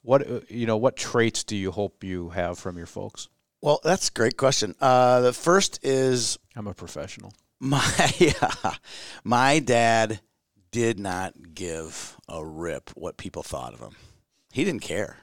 What 0.02 0.31
uh, 0.31 0.40
you 0.49 0.66
know? 0.66 0.76
What 0.76 0.97
traits 0.97 1.45
do 1.45 1.57
you 1.57 1.71
hope 1.71 2.05
you 2.05 2.31
have 2.31 2.59
from 2.59 2.76
your 2.76 2.87
folks? 2.87 3.28
Well, 3.61 3.81
that's 3.83 4.09
a 4.09 4.12
great 4.12 4.37
question. 4.37 4.75
Uh, 4.81 5.21
the 5.21 5.33
first 5.33 5.81
is 5.83 6.38
I'm 6.55 6.66
a 6.66 6.75
professional. 6.75 7.33
my 7.61 8.12
yeah, 8.19 8.75
my 9.25 9.59
dad 9.59 10.21
did 10.71 11.00
not 11.00 11.55
give 11.55 12.16
a 12.28 12.45
rip 12.45 12.90
what 12.90 13.16
people 13.16 13.43
thought 13.43 13.73
of 13.73 13.81
him. 13.81 13.97
He 14.52 14.62
didn't 14.64 14.83
care. 14.83 15.16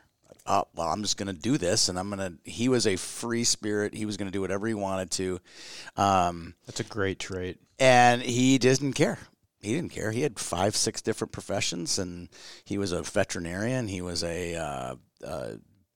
Oh, 0.46 0.66
well, 0.76 0.88
I'm 0.88 1.02
just 1.04 1.18
going 1.18 1.34
to 1.34 1.40
do 1.42 1.58
this, 1.58 1.88
and 1.88 1.98
I'm 1.98 2.10
going 2.10 2.20
to. 2.20 2.50
He 2.50 2.68
was 2.68 2.86
a 2.86 2.98
free 2.98 3.44
spirit. 3.46 3.94
He 3.94 4.06
was 4.06 4.18
going 4.18 4.28
to 4.28 4.32
do 4.32 4.42
whatever 4.42 4.68
he 4.68 4.74
wanted 4.74 5.10
to, 5.12 5.40
um, 5.96 6.56
That's 6.66 6.82
a 6.82 6.84
great 6.84 7.20
trait. 7.20 7.60
and 7.80 8.22
he 8.22 8.58
didn't 8.58 8.94
care. 8.94 9.20
He 9.62 9.74
didn't 9.74 9.92
care. 9.92 10.12
He 10.12 10.22
had 10.22 10.40
five, 10.40 10.76
six 10.76 11.02
different 11.02 11.32
professions, 11.32 11.98
and 11.98 12.28
he 12.66 12.78
was 12.78 12.92
a 12.92 13.02
veterinarian. 13.04 13.88
He 13.88 14.02
was 14.02 14.22
a 14.24 14.56
uh, 14.56 14.96
uh, 15.26 15.52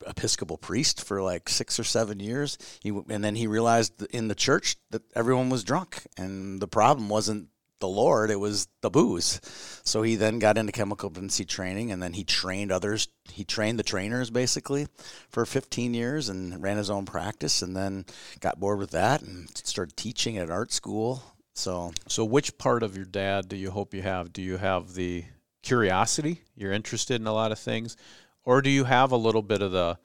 Episcopal 0.06 0.58
priest 0.58 1.04
for 1.04 1.22
like 1.22 1.50
six 1.50 1.78
or 1.78 1.84
seven 1.84 2.22
years. 2.22 2.58
He 2.82 2.90
and 3.10 3.22
then 3.24 3.36
he 3.36 3.48
realized 3.48 4.02
in 4.14 4.30
the 4.30 4.36
church 4.36 4.78
that 4.92 5.02
everyone 5.16 5.50
was 5.50 5.66
drunk, 5.66 6.08
and 6.18 6.62
the 6.62 6.68
problem 6.68 7.10
wasn't 7.10 7.50
the 7.80 7.88
Lord; 7.88 8.32
it 8.32 8.40
was 8.40 8.68
the 8.82 8.90
booze. 8.90 9.40
So 9.84 10.02
he 10.02 10.16
then 10.16 10.40
got 10.40 10.58
into 10.58 10.72
chemical 10.72 11.10
dependency 11.10 11.46
training, 11.46 11.92
and 11.92 12.02
then 12.02 12.14
he 12.14 12.24
trained 12.24 12.72
others. 12.72 13.08
He 13.32 13.44
trained 13.44 13.80
the 13.80 13.84
trainers 13.84 14.30
basically 14.30 14.88
for 15.30 15.46
15 15.46 15.94
years, 15.94 16.30
and 16.30 16.62
ran 16.62 16.78
his 16.78 16.90
own 16.90 17.06
practice, 17.06 17.62
and 17.62 17.76
then 17.76 18.06
got 18.40 18.60
bored 18.60 18.80
with 18.80 18.92
that 18.92 19.22
and 19.22 19.50
started 19.58 19.96
teaching 19.96 20.38
at 20.38 20.50
art 20.50 20.72
school. 20.72 21.24
So 21.54 21.92
So, 22.08 22.24
which 22.24 22.58
part 22.58 22.84
of 22.84 22.96
your 22.96 23.06
dad 23.06 23.50
do 23.50 23.56
you 23.56 23.72
hope 23.72 23.94
you 23.94 24.04
have? 24.04 24.32
Do 24.32 24.42
you 24.42 24.58
have 24.58 24.94
the 24.94 25.26
curiosity? 25.64 26.42
You're 26.56 26.72
interested 26.72 27.20
in 27.20 27.28
a 27.28 27.34
lot 27.34 27.52
of 27.52 27.60
things, 27.60 27.98
or 28.44 28.62
do 28.62 28.70
you 28.70 28.84
have 28.84 29.12
a 29.12 29.18
little 29.18 29.42
bit 29.42 29.62
of 29.62 29.72
the? 29.72 29.98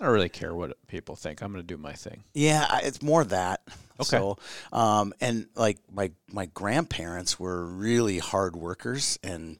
I 0.00 0.04
don't 0.04 0.12
really 0.12 0.28
care 0.28 0.54
what 0.54 0.76
people 0.88 1.16
think. 1.16 1.42
I'm 1.42 1.52
going 1.52 1.62
to 1.62 1.66
do 1.66 1.80
my 1.80 1.94
thing. 1.94 2.22
Yeah, 2.34 2.80
it's 2.82 3.02
more 3.02 3.24
that. 3.24 3.62
Okay. 4.00 4.18
So, 4.18 4.38
um, 4.72 5.12
and 5.20 5.46
like 5.54 5.78
my 5.92 6.10
my 6.30 6.46
grandparents 6.46 7.38
were 7.38 7.64
really 7.64 8.18
hard 8.18 8.56
workers 8.56 9.18
and 9.22 9.58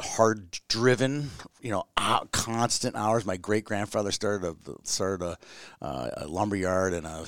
hard 0.00 0.58
driven. 0.68 1.30
You 1.60 1.72
know, 1.72 1.84
out, 1.96 2.32
constant 2.32 2.96
hours. 2.96 3.24
My 3.24 3.36
great 3.36 3.64
grandfather 3.64 4.10
started 4.12 4.56
a 4.66 4.74
started 4.84 5.24
a, 5.24 5.38
uh, 5.84 6.10
a 6.18 6.26
lumber 6.26 6.56
yard 6.56 6.94
and 6.94 7.06
a, 7.06 7.24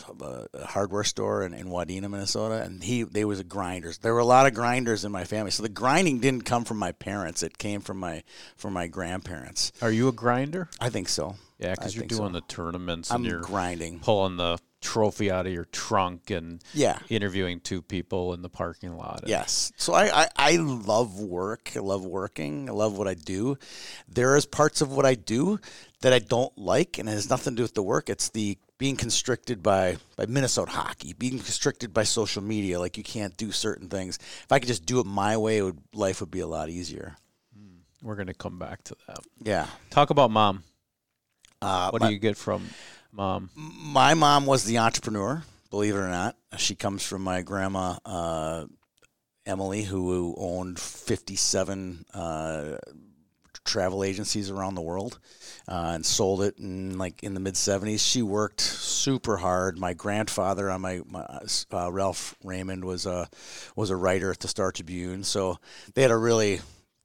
a 0.55 0.67
hardware 0.67 1.05
store 1.05 1.45
in, 1.45 1.55
in 1.55 1.67
Wadena, 1.67 2.09
Minnesota, 2.11 2.63
and 2.63 2.83
he 2.83 3.03
they 3.03 3.25
was 3.25 3.41
a 3.41 3.45
grinders. 3.45 3.99
There 3.99 4.15
were 4.15 4.21
a 4.21 4.25
lot 4.25 4.47
of 4.47 4.55
grinders 4.55 5.05
in 5.05 5.13
my 5.13 5.25
family. 5.25 5.51
So 5.51 5.63
the 5.63 5.69
grinding 5.69 6.21
didn't 6.21 6.43
come 6.43 6.65
from 6.65 6.79
my 6.79 6.93
parents. 6.93 7.43
It 7.43 7.59
came 7.59 7.81
from 7.81 7.99
my 7.99 8.23
from 8.57 8.73
my 8.73 8.87
grandparents. 8.87 9.73
Are 9.83 9.91
you 9.91 10.09
a 10.09 10.13
grinder? 10.13 10.69
I 10.81 10.91
think 10.91 11.09
so. 11.09 11.37
Yeah, 11.59 11.75
because 11.75 11.95
you're 11.95 12.03
think 12.03 12.13
so. 12.13 12.19
doing 12.21 12.33
the 12.33 12.41
tournaments 12.41 13.11
I'm 13.11 13.17
and 13.17 13.27
you're 13.27 13.41
grinding. 13.41 14.01
pulling 14.01 14.37
the 14.37 14.59
trophy 14.81 15.31
out 15.31 15.47
of 15.47 15.53
your 15.53 15.67
trunk 15.67 16.31
and 16.31 16.63
Yeah. 16.73 16.99
interviewing 17.09 17.61
two 17.61 17.83
people 17.83 18.33
in 18.35 18.43
the 18.43 18.49
parking 18.49 18.97
lot. 18.97 19.25
Yes. 19.27 19.73
So 19.77 19.93
I, 19.93 20.23
I, 20.25 20.29
I 20.37 20.57
love 20.57 21.21
work. 21.21 21.73
I 21.77 21.81
love 21.81 22.05
working. 22.05 22.69
I 22.69 22.73
love 22.73 22.97
what 22.97 23.07
I 23.09 23.15
do. 23.15 23.59
There 24.09 24.37
is 24.37 24.47
parts 24.47 24.81
of 24.81 24.93
what 24.93 25.05
I 25.07 25.15
do 25.15 25.59
that 26.01 26.13
I 26.13 26.19
don't 26.19 26.57
like, 26.57 26.99
and 26.99 27.09
it 27.09 27.13
has 27.13 27.29
nothing 27.29 27.53
to 27.55 27.57
do 27.59 27.63
with 27.63 27.75
the 27.75 27.83
work. 27.83 28.09
It's 28.09 28.31
the 28.31 28.57
being 28.79 28.97
constricted 28.97 29.63
by, 29.63 29.99
by 30.17 30.25
Minnesota 30.25 30.71
hockey, 30.71 31.13
being 31.13 31.39
constricted 31.39 31.93
by 31.93 32.05
social 32.05 32.43
media. 32.43 32.81
Like 32.81 32.97
you 32.97 33.03
can't 33.05 33.37
do 33.37 33.53
certain 33.53 33.91
things. 33.91 34.19
If 34.45 34.51
I 34.51 34.59
could 34.59 34.69
just 34.69 34.87
do 34.87 35.01
it 35.01 35.05
my 35.07 35.37
way, 35.37 35.59
it 35.59 35.63
would, 35.63 35.79
life 35.93 36.21
would 36.21 36.31
be 36.31 36.41
a 36.41 36.47
lot 36.47 36.71
easier. 36.71 37.17
We're 38.03 38.15
going 38.15 38.29
to 38.29 38.35
come 38.35 38.59
back 38.59 38.83
to 38.85 38.97
that. 39.07 39.19
Yeah. 39.43 39.67
Talk 39.91 40.09
about 40.09 40.31
mom. 40.31 40.63
Uh, 41.61 41.91
What 41.91 42.01
my, 42.01 42.09
do 42.09 42.15
you 42.15 42.19
get 42.19 42.39
from 42.39 42.67
mom? 43.13 43.51
my 43.55 44.15
mom 44.15 44.47
was 44.47 44.65
the 44.65 44.79
entrepreneur, 44.79 45.43
believe 45.71 45.95
it 45.95 45.99
or 45.99 46.09
not. 46.09 46.37
She 46.57 46.75
comes 46.75 47.07
from 47.07 47.23
my 47.23 47.43
grandma, 47.43 47.97
uh, 48.05 48.67
Emily, 49.47 49.83
who 49.83 50.35
owned 50.37 50.79
57 50.79 52.05
uh, 52.13 52.77
travel 53.65 54.03
agencies 54.03 54.51
around 54.51 54.75
the 54.75 54.81
world 54.81 55.19
uh, 55.69 55.93
and 55.95 56.05
sold 56.05 56.43
it 56.43 56.59
in 56.59 56.99
like 56.99 57.23
in 57.23 57.35
the 57.35 57.41
mid 57.41 57.55
70s. 57.55 58.01
She 58.01 58.23
worked 58.23 58.61
super 58.61 59.37
hard. 59.37 59.79
My 59.79 59.95
grandfather 59.95 60.71
on 60.71 60.81
my, 60.81 61.01
my 61.07 61.25
uh, 61.73 61.93
Ralph 61.93 62.37
Raymond 62.43 62.85
was 62.85 63.07
a 63.07 63.29
was 63.77 63.91
a 63.91 63.97
writer 63.97 64.31
at 64.31 64.41
the 64.41 64.49
Star 64.49 64.73
Tribune, 64.73 65.25
so 65.25 65.59
they 65.95 66.03
had 66.03 66.11
a 66.11 66.17
really 66.17 66.61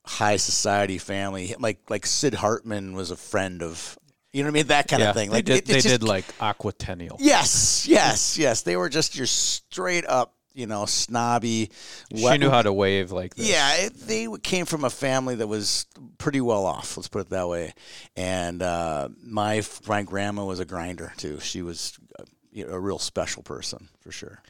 high 0.05 0.37
society 0.37 0.97
family. 0.97 1.55
Like 1.59 1.89
like 1.89 2.05
Sid 2.05 2.35
Hartman 2.35 2.95
was 2.95 3.11
a 3.11 3.17
friend 3.17 3.61
of. 3.61 3.97
You 4.35 4.43
know 4.43 4.47
what 4.49 4.53
I 4.55 4.59
mean? 4.59 4.67
That 4.67 4.87
kind 4.89 5.01
yeah, 5.01 5.09
of 5.11 5.15
thing. 5.15 5.29
they 5.29 5.37
Like 5.37 5.45
did. 5.45 5.55
it- 5.59 5.65
they 5.65 5.73
just- 5.75 5.87
did 5.87 6.03
like 6.03 6.25
aquatennial. 6.39 7.15
Yes, 7.19 7.87
yes, 7.87 8.37
yes. 8.37 8.63
They 8.63 8.75
were 8.75 8.89
just 8.89 9.15
your 9.15 9.27
straight 9.27 10.05
up, 10.05 10.35
you 10.53 10.67
know, 10.67 10.85
snobby. 10.85 11.71
She 12.13 12.37
knew 12.37 12.49
how 12.49 12.61
to 12.61 12.73
wave 12.73 13.13
like 13.13 13.35
this. 13.35 13.47
Yeah, 13.49 13.75
it, 13.85 13.93
they 13.95 14.27
came 14.43 14.65
from 14.65 14.83
a 14.83 14.89
family 14.89 15.35
that 15.35 15.47
was 15.47 15.85
pretty 16.17 16.41
well 16.41 16.65
off. 16.65 16.97
Let's 16.97 17.07
put 17.07 17.21
it 17.21 17.29
that 17.29 17.47
way. 17.47 17.73
And 18.17 18.61
uh, 18.61 19.07
my 19.23 19.61
my 19.87 20.03
grandma 20.03 20.43
was 20.43 20.59
a 20.59 20.65
grinder 20.65 21.13
too. 21.15 21.39
She 21.39 21.61
was 21.61 21.97
uh, 22.19 22.23
you 22.51 22.67
know, 22.67 22.73
a 22.73 22.79
real 22.79 22.99
special 22.99 23.41
person 23.41 23.87
for 24.01 24.11
sure. 24.11 24.41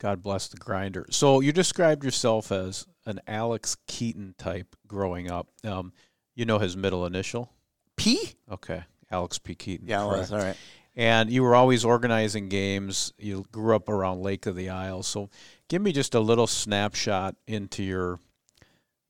God 0.00 0.22
bless 0.22 0.48
the 0.48 0.58
grinder. 0.58 1.06
So 1.10 1.40
you 1.40 1.50
described 1.52 2.04
yourself 2.04 2.52
as 2.52 2.86
an 3.06 3.20
Alex 3.26 3.78
Keaton 3.86 4.34
type 4.36 4.76
growing 4.86 5.30
up. 5.30 5.48
Um, 5.64 5.94
you 6.34 6.44
know 6.44 6.58
his 6.58 6.76
middle 6.76 7.06
initial? 7.06 7.50
P? 7.96 8.32
Okay. 8.50 8.82
Alex 9.10 9.38
P. 9.38 9.54
Keaton. 9.54 9.86
Yeah, 9.88 10.04
it 10.04 10.08
was. 10.08 10.32
All 10.32 10.38
right. 10.38 10.56
And 10.96 11.28
you 11.30 11.42
were 11.42 11.56
always 11.56 11.84
organizing 11.84 12.48
games. 12.48 13.12
You 13.18 13.46
grew 13.50 13.74
up 13.74 13.88
around 13.88 14.22
Lake 14.22 14.46
of 14.46 14.54
the 14.54 14.70
Isles. 14.70 15.06
So 15.08 15.28
give 15.68 15.82
me 15.82 15.90
just 15.92 16.14
a 16.14 16.20
little 16.20 16.46
snapshot 16.46 17.34
into 17.46 17.82
your 17.82 18.20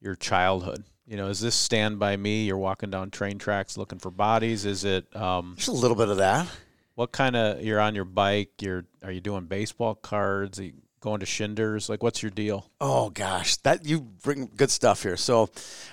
your 0.01 0.15
childhood. 0.15 0.85
You 1.07 1.19
know, 1.19 1.29
is 1.29 1.41
this 1.41 1.55
Stand 1.55 1.99
By 1.99 2.17
Me? 2.17 2.45
You're 2.45 2.57
walking 2.57 2.91
down 2.91 3.11
train 3.11 3.39
tracks 3.39 3.77
looking 3.77 3.99
for 3.99 4.11
bodies? 4.11 4.65
Is 4.65 4.85
it 4.85 5.15
um, 5.15 5.55
Just 5.57 5.69
a 5.69 5.73
little 5.73 5.97
bit 5.97 6.09
of 6.09 6.17
that. 6.17 6.47
what 6.95 7.13
kind 7.13 7.37
of 7.37 7.63
you're 7.63 7.81
on 7.81 7.95
your 7.95 8.07
bike? 8.07 8.51
You're 8.63 8.87
are 9.03 9.13
you 9.13 9.21
doing 9.21 9.45
baseball 9.45 9.95
cards? 9.95 10.59
Are 10.59 10.65
you 10.65 10.73
going 11.01 11.21
to 11.21 11.27
shinders? 11.27 11.91
Like 11.91 12.03
what's 12.03 12.23
your 12.23 12.31
deal? 12.31 12.71
Oh 12.81 13.11
gosh, 13.11 13.57
that 13.59 13.85
you 13.85 14.01
bring 14.01 14.51
good 14.57 14.71
stuff 14.71 15.03
here. 15.03 15.19
So, 15.19 15.51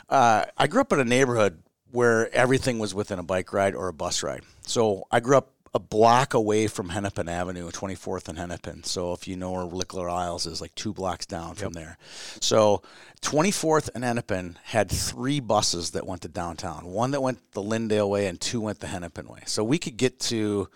uh, 0.07 0.45
I 0.57 0.67
grew 0.67 0.79
up 0.79 0.93
in 0.93 1.01
a 1.01 1.05
neighborhood 1.05 1.61
where 1.91 2.33
everything 2.33 2.79
was 2.79 2.93
within 2.93 3.19
a 3.19 3.23
bike 3.23 3.53
ride 3.53 3.75
or 3.75 3.87
a 3.87 3.93
bus 3.93 4.23
ride. 4.23 4.43
So 4.65 5.05
I 5.11 5.19
grew 5.19 5.37
up 5.37 5.51
a 5.73 5.79
block 5.79 6.33
away 6.33 6.67
from 6.67 6.89
Hennepin 6.89 7.29
Avenue, 7.29 7.71
24th 7.71 8.27
and 8.27 8.37
Hennepin. 8.37 8.83
So 8.83 9.13
if 9.13 9.27
you 9.27 9.37
know 9.37 9.51
where 9.51 9.65
Lickler 9.65 10.11
Isles 10.11 10.45
is, 10.45 10.59
like 10.59 10.75
two 10.75 10.93
blocks 10.93 11.25
down 11.25 11.55
from 11.55 11.71
there. 11.71 11.97
So 12.41 12.81
24th 13.21 13.89
and 13.95 14.03
Hennepin 14.03 14.57
had 14.63 14.91
three 14.91 15.39
buses 15.39 15.91
that 15.91 16.05
went 16.05 16.23
to 16.23 16.27
downtown. 16.27 16.85
One 16.87 17.11
that 17.11 17.21
went 17.21 17.53
the 17.53 17.61
Lyndale 17.61 18.09
way, 18.09 18.27
and 18.27 18.39
two 18.39 18.59
went 18.59 18.81
the 18.81 18.87
Hennepin 18.87 19.27
way. 19.27 19.43
So 19.45 19.63
we 19.63 19.77
could 19.77 19.95
get 19.95 20.19
to 20.21 20.67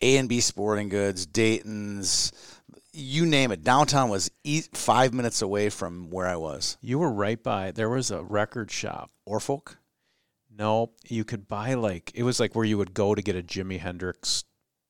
A 0.00 0.16
and 0.16 0.28
B 0.28 0.40
Sporting 0.40 0.88
Goods, 0.88 1.26
Dayton's, 1.26 2.32
you 2.92 3.26
name 3.26 3.52
it. 3.52 3.62
Downtown 3.62 4.08
was 4.08 4.30
e- 4.42 4.62
five 4.72 5.12
minutes 5.12 5.42
away 5.42 5.68
from 5.68 6.10
where 6.10 6.26
I 6.26 6.36
was. 6.36 6.78
You 6.80 6.98
were 6.98 7.12
right 7.12 7.40
by. 7.40 7.72
There 7.72 7.90
was 7.90 8.10
a 8.10 8.22
record 8.22 8.70
shop. 8.70 9.10
Orfolk. 9.28 9.76
No, 10.60 10.92
you 11.08 11.24
could 11.24 11.48
buy 11.48 11.72
like 11.74 12.12
it 12.14 12.22
was 12.22 12.38
like 12.38 12.54
where 12.54 12.66
you 12.66 12.76
would 12.76 12.92
go 12.92 13.14
to 13.14 13.22
get 13.22 13.34
a 13.34 13.42
Jimi 13.42 13.80
Hendrix 13.80 14.44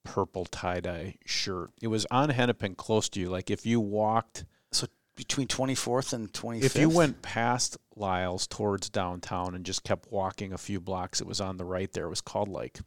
purple 0.05 0.45
tie 0.45 0.81
dye 0.81 1.15
shirt. 1.25 1.71
It 1.81 1.87
was 1.87 2.07
on 2.11 2.31
Hennepin, 2.31 2.75
close 2.75 3.09
to 3.11 3.21
you. 3.21 3.31
Like 3.31 3.51
if 3.53 3.65
you 3.65 3.79
walked, 3.81 4.45
So 4.73 4.89
between 5.15 5.47
24th 5.47 6.13
and 6.13 6.33
25th. 6.33 6.65
if 6.65 6.77
you 6.77 6.89
went 6.89 7.23
past 7.23 7.77
Lyle's 7.95 8.49
towards 8.49 8.91
downtown 8.91 9.55
and 9.55 9.65
just 9.65 9.85
kept 9.85 10.11
walking 10.11 10.53
a 10.53 10.59
few 10.59 10.81
blocks, 10.81 11.21
it 11.21 11.27
was 11.29 11.41
on 11.41 11.57
the 11.57 11.65
right 11.65 11.93
there. 11.93 12.07
It 12.07 12.11
was 12.11 12.21
called 12.21 12.49
like 12.49 12.81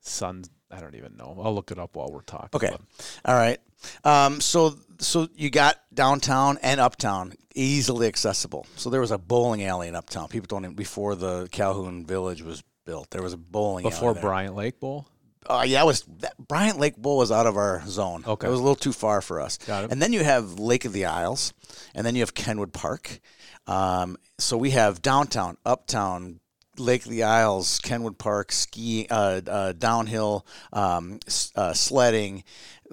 Sun. 0.00 0.44
I 0.70 0.80
don't 0.80 0.94
even 0.94 1.16
know. 1.16 1.38
I'll 1.42 1.54
look 1.54 1.70
it 1.70 1.78
up 1.78 1.94
while 1.96 2.08
we're 2.10 2.22
talking. 2.22 2.48
Okay. 2.54 2.70
but- 2.70 3.20
All 3.24 3.34
right. 3.36 3.58
Um, 4.04 4.40
so 4.40 4.76
so 4.98 5.28
you 5.36 5.50
got 5.50 5.76
downtown 5.92 6.58
and 6.62 6.80
uptown 6.80 7.34
easily 7.54 8.06
accessible. 8.06 8.66
So 8.76 8.90
there 8.90 9.00
was 9.00 9.10
a 9.10 9.18
bowling 9.18 9.62
alley 9.64 9.88
in 9.88 9.94
uptown. 9.94 10.28
People 10.28 10.46
don't 10.46 10.64
even, 10.64 10.74
before 10.74 11.14
the 11.14 11.48
Calhoun 11.52 12.06
Village 12.06 12.42
was 12.42 12.62
built. 12.86 13.10
There 13.10 13.22
was 13.22 13.32
a 13.32 13.36
bowling 13.36 13.84
before. 13.84 14.14
Bryant 14.14 14.54
Lake 14.56 14.80
Bowl. 14.80 15.06
Uh, 15.46 15.62
yeah, 15.66 15.82
it 15.82 15.86
was 15.86 16.02
that, 16.20 16.32
Bryant 16.38 16.78
Lake 16.78 16.96
Bowl 16.96 17.18
was 17.18 17.30
out 17.30 17.46
of 17.46 17.56
our 17.58 17.82
zone. 17.86 18.24
Okay. 18.26 18.46
it 18.46 18.50
was 18.50 18.58
a 18.60 18.62
little 18.62 18.74
too 18.76 18.92
far 18.94 19.20
for 19.20 19.40
us. 19.42 19.58
Got 19.58 19.84
it. 19.84 19.92
And 19.92 20.00
then 20.00 20.12
you 20.14 20.24
have 20.24 20.58
Lake 20.58 20.86
of 20.86 20.94
the 20.94 21.04
Isles, 21.04 21.52
and 21.94 22.06
then 22.06 22.14
you 22.14 22.22
have 22.22 22.32
Kenwood 22.32 22.72
Park. 22.72 23.20
Um, 23.66 24.16
so 24.38 24.56
we 24.56 24.70
have 24.70 25.02
downtown, 25.02 25.58
uptown, 25.66 26.40
Lake 26.78 27.04
of 27.04 27.10
the 27.10 27.22
Isles, 27.22 27.78
Kenwood 27.82 28.18
Park, 28.18 28.52
ski, 28.52 29.06
uh, 29.10 29.40
uh, 29.46 29.72
downhill, 29.72 30.46
um, 30.72 31.20
uh, 31.56 31.72
sledding, 31.72 32.44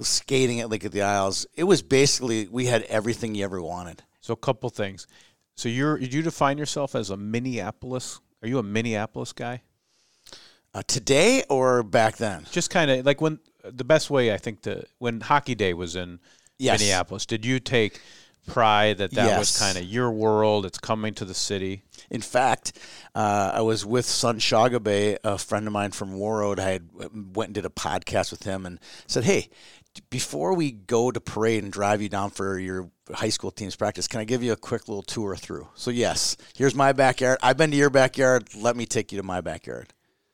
skating 0.02 0.60
at 0.60 0.70
Lake 0.70 0.84
of 0.84 0.92
the 0.92 1.02
Isles. 1.02 1.46
It 1.56 1.64
was 1.66 1.82
basically 1.82 2.48
we 2.48 2.66
had 2.66 2.84
everything 2.84 3.36
you 3.36 3.44
ever 3.44 3.62
wanted. 3.62 4.04
So 4.22 4.34
a 4.34 4.38
couple 4.38 4.70
things. 4.70 5.08
So 5.56 5.70
you're 5.70 5.98
did 5.98 6.14
you 6.14 6.22
define 6.22 6.58
yourself 6.58 6.96
as 6.96 7.10
a 7.10 7.18
Minneapolis? 7.18 8.20
Are 8.42 8.48
you 8.48 8.60
a 8.60 8.64
Minneapolis 8.64 9.34
guy? 9.34 9.62
Uh, 10.74 10.82
today 10.88 11.44
or 11.50 11.84
back 11.84 12.18
then? 12.18 12.46
just 12.52 12.70
kind 12.70 12.90
of 12.90 13.06
like 13.06 13.20
when 13.20 13.40
the 13.64 13.84
best 13.84 14.10
way 14.10 14.34
I 14.34 14.38
think 14.38 14.62
to 14.64 14.86
when 15.00 15.22
Hockey 15.22 15.56
Day 15.56 15.74
was 15.74 15.96
in 15.96 16.20
Yes. 16.58 16.80
Minneapolis. 16.80 17.26
Did 17.26 17.44
you 17.44 17.60
take 17.60 18.00
pride 18.48 18.98
that 19.00 19.12
that 19.12 19.38
was 19.40 19.58
kind 19.58 19.78
of 19.78 19.84
your 19.84 20.12
world? 20.12 20.66
It's 20.66 20.80
coming 20.80 21.14
to 21.16 21.26
the 21.26 21.34
city. 21.34 21.84
In 22.10 22.22
fact, 22.22 22.74
uh, 23.16 23.52
I 23.54 23.62
was 23.62 23.86
with 23.86 24.06
Sun 24.06 24.40
Shagabe, 24.40 25.18
a 25.24 25.38
friend 25.38 25.68
of 25.68 25.74
mine 25.74 25.92
from 25.92 26.16
Warroad. 26.18 26.60
I 26.60 26.72
had 26.72 26.90
went 27.36 27.50
and 27.50 27.56
did 27.56 27.66
a 27.66 27.70
podcast 27.70 28.32
with 28.32 28.44
him 28.44 28.66
and 28.66 28.80
said, 29.08 29.24
"Hey, 29.24 29.50
before 30.10 30.54
we 30.56 30.72
go 30.72 31.12
to 31.12 31.20
parade 31.20 31.64
and 31.64 31.72
drive 31.72 32.02
you 32.02 32.10
down 32.10 32.32
for 32.32 32.60
your 32.60 32.90
high 33.14 33.30
school 33.30 33.52
team's 33.52 33.76
practice, 33.76 34.08
can 34.08 34.20
I 34.20 34.24
give 34.26 34.44
you 34.44 34.52
a 34.52 34.58
quick 34.58 34.88
little 34.88 35.04
tour 35.04 35.36
through?" 35.36 35.70
So 35.76 35.92
yes, 35.92 36.36
here's 36.56 36.76
my 36.76 36.92
backyard. 36.92 37.38
I've 37.42 37.58
been 37.58 37.72
to 37.72 37.78
your 37.78 37.90
backyard. 37.90 38.50
Let 38.56 38.76
me 38.76 38.86
take 38.86 39.12
you 39.12 39.18
to 39.18 39.24
my 39.24 39.42
backyard. 39.42 39.94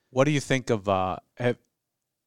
What 0.10 0.24
do 0.24 0.32
you 0.32 0.40
think 0.40 0.70
of? 0.70 0.88
Uh, 0.88 1.18
have, 1.36 1.58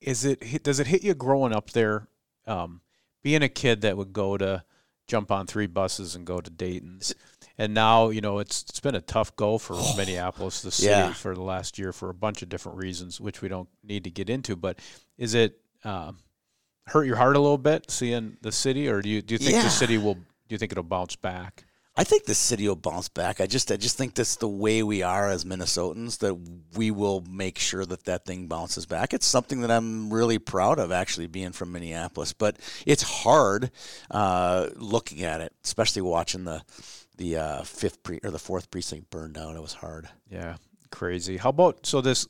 is 0.01 0.25
it 0.25 0.63
does 0.63 0.81
it 0.81 0.87
hit 0.87 1.03
you 1.03 1.15
growing 1.15 1.53
up 1.53 1.71
there, 1.71 2.09
um, 2.47 2.81
being 3.23 3.43
a 3.43 3.49
kid 3.49 3.81
that 3.83 3.97
would 3.97 4.13
go 4.13 4.37
to 4.37 4.63
jump 5.11 5.31
on 5.33 5.47
three 5.47 5.67
buses 5.67 6.15
and 6.15 6.25
go 6.25 6.41
to 6.41 6.51
Dayton's, 6.51 7.15
and 7.59 7.75
now 7.75 8.11
you 8.11 8.21
know 8.21 8.39
it's 8.39 8.63
it's 8.69 8.81
been 8.81 8.95
a 8.95 9.01
tough 9.01 9.35
go 9.37 9.59
for 9.59 9.75
Minneapolis, 9.97 10.63
the 10.63 10.71
city, 10.71 10.89
Yeah. 10.91 11.13
for 11.13 11.35
the 11.35 11.43
last 11.43 11.79
year 11.79 11.93
for 11.93 12.09
a 12.11 12.15
bunch 12.15 12.43
of 12.43 12.49
different 12.49 12.79
reasons, 12.79 13.21
which 13.21 13.43
we 13.43 13.49
don't 13.49 13.69
need 13.83 14.05
to 14.05 14.11
get 14.11 14.31
into. 14.31 14.55
But 14.57 14.79
is 15.19 15.35
it 15.35 15.59
uh, 15.85 16.13
hurt 16.87 17.05
your 17.07 17.17
heart 17.17 17.37
a 17.37 17.41
little 17.41 17.59
bit 17.59 17.91
seeing 17.91 18.37
the 18.43 18.53
city, 18.53 18.89
or 18.89 19.03
do 19.03 19.09
you 19.09 19.21
do 19.21 19.35
you 19.35 19.39
think 19.39 19.53
Yeah. 19.53 19.63
the 19.65 19.71
city 19.71 19.99
will? 19.99 20.15
Do 20.15 20.55
you 20.55 20.59
think 20.59 20.73
it'll 20.73 20.85
bounce 20.85 21.17
back? 21.17 21.65
I 22.01 22.05
think 22.05 22.25
the 22.25 22.35
city 22.35 22.67
will 22.67 22.77
bounce 22.77 23.11
back. 23.11 23.43
I 23.43 23.47
just, 23.47 23.71
I 23.71 23.77
just 23.77 23.99
think 23.99 24.15
that's 24.15 24.37
the 24.37 24.49
way 24.49 24.83
we 24.83 25.03
are 25.03 25.29
as 25.29 25.45
Minnesotans. 25.45 26.21
That 26.21 26.35
we 26.75 26.91
will 26.91 27.23
make 27.31 27.59
sure 27.59 27.85
that 27.85 28.05
that 28.05 28.25
thing 28.25 28.47
bounces 28.47 28.87
back. 28.87 29.13
It's 29.13 29.27
something 29.27 29.61
that 29.61 29.71
I'm 29.71 30.11
really 30.11 30.39
proud 30.39 30.79
of, 30.79 30.93
actually, 30.93 31.27
being 31.27 31.53
from 31.53 31.73
Minneapolis. 31.73 32.33
But 32.33 32.57
it's 32.87 33.03
hard 33.03 33.71
uh, 34.11 34.69
looking 34.77 35.25
at 35.25 35.43
it, 35.43 35.53
especially 35.63 36.01
watching 36.01 36.45
the 36.45 36.63
the 37.19 37.37
uh, 37.37 37.63
fifth 37.65 38.03
pre- 38.03 38.21
or 38.25 38.31
the 38.31 38.39
fourth 38.39 38.71
precinct 38.71 39.11
burned 39.11 39.35
down. 39.35 39.55
It 39.55 39.61
was 39.61 39.75
hard. 39.75 40.09
Yeah, 40.31 40.57
crazy. 40.91 41.37
How 41.37 41.51
about 41.51 41.85
so 41.85 42.01
this 42.01 42.27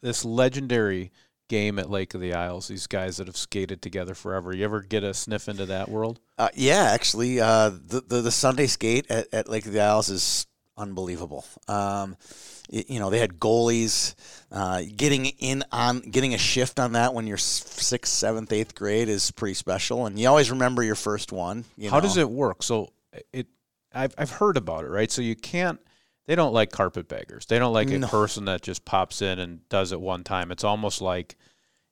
this 0.00 0.24
legendary 0.24 1.12
game 1.50 1.78
at 1.78 1.90
Lake 1.90 2.14
of 2.14 2.22
the 2.22 2.32
Isles? 2.32 2.68
These 2.68 2.86
guys 2.86 3.18
that 3.18 3.26
have 3.26 3.36
skated 3.36 3.82
together 3.82 4.14
forever. 4.14 4.54
You 4.54 4.64
ever 4.64 4.80
get 4.80 5.04
a 5.04 5.12
sniff 5.12 5.48
into 5.48 5.66
that 5.66 5.90
world? 5.90 6.18
Uh, 6.38 6.48
yeah, 6.54 6.84
actually, 6.84 7.40
uh, 7.40 7.68
the, 7.68 8.00
the 8.00 8.22
the 8.22 8.30
Sunday 8.30 8.66
skate 8.66 9.10
at, 9.10 9.26
at 9.34 9.48
Lake 9.50 9.66
of 9.66 9.72
the 9.72 9.80
Isles 9.80 10.08
is 10.08 10.46
unbelievable. 10.78 11.44
Um, 11.68 12.16
you 12.70 12.98
know, 12.98 13.10
they 13.10 13.18
had 13.18 13.38
goalies. 13.38 14.14
Uh, 14.50 14.82
getting 14.96 15.26
in 15.26 15.62
on 15.70 16.00
getting 16.00 16.32
a 16.34 16.38
shift 16.38 16.80
on 16.80 16.92
that 16.92 17.12
when 17.12 17.26
you're 17.26 17.36
sixth, 17.36 18.12
seventh, 18.12 18.52
eighth 18.52 18.74
grade 18.74 19.08
is 19.08 19.30
pretty 19.30 19.54
special, 19.54 20.06
and 20.06 20.18
you 20.18 20.28
always 20.28 20.50
remember 20.50 20.82
your 20.82 20.94
first 20.94 21.32
one. 21.32 21.64
You 21.76 21.90
How 21.90 21.96
know. 21.96 22.02
does 22.02 22.16
it 22.16 22.30
work? 22.30 22.62
So 22.62 22.92
it, 23.32 23.48
I've 23.92 24.14
I've 24.16 24.30
heard 24.30 24.56
about 24.56 24.84
it, 24.84 24.88
right? 24.88 25.10
So 25.10 25.20
you 25.20 25.36
can't. 25.36 25.80
They 26.30 26.36
don't 26.36 26.52
like 26.54 26.70
carpetbaggers. 26.70 27.46
They 27.46 27.58
don't 27.58 27.72
like 27.72 27.90
a 27.90 27.98
person 28.06 28.44
that 28.44 28.62
just 28.62 28.84
pops 28.84 29.20
in 29.20 29.40
and 29.40 29.68
does 29.68 29.90
it 29.90 30.00
one 30.00 30.22
time. 30.22 30.52
It's 30.52 30.62
almost 30.62 31.02
like 31.02 31.34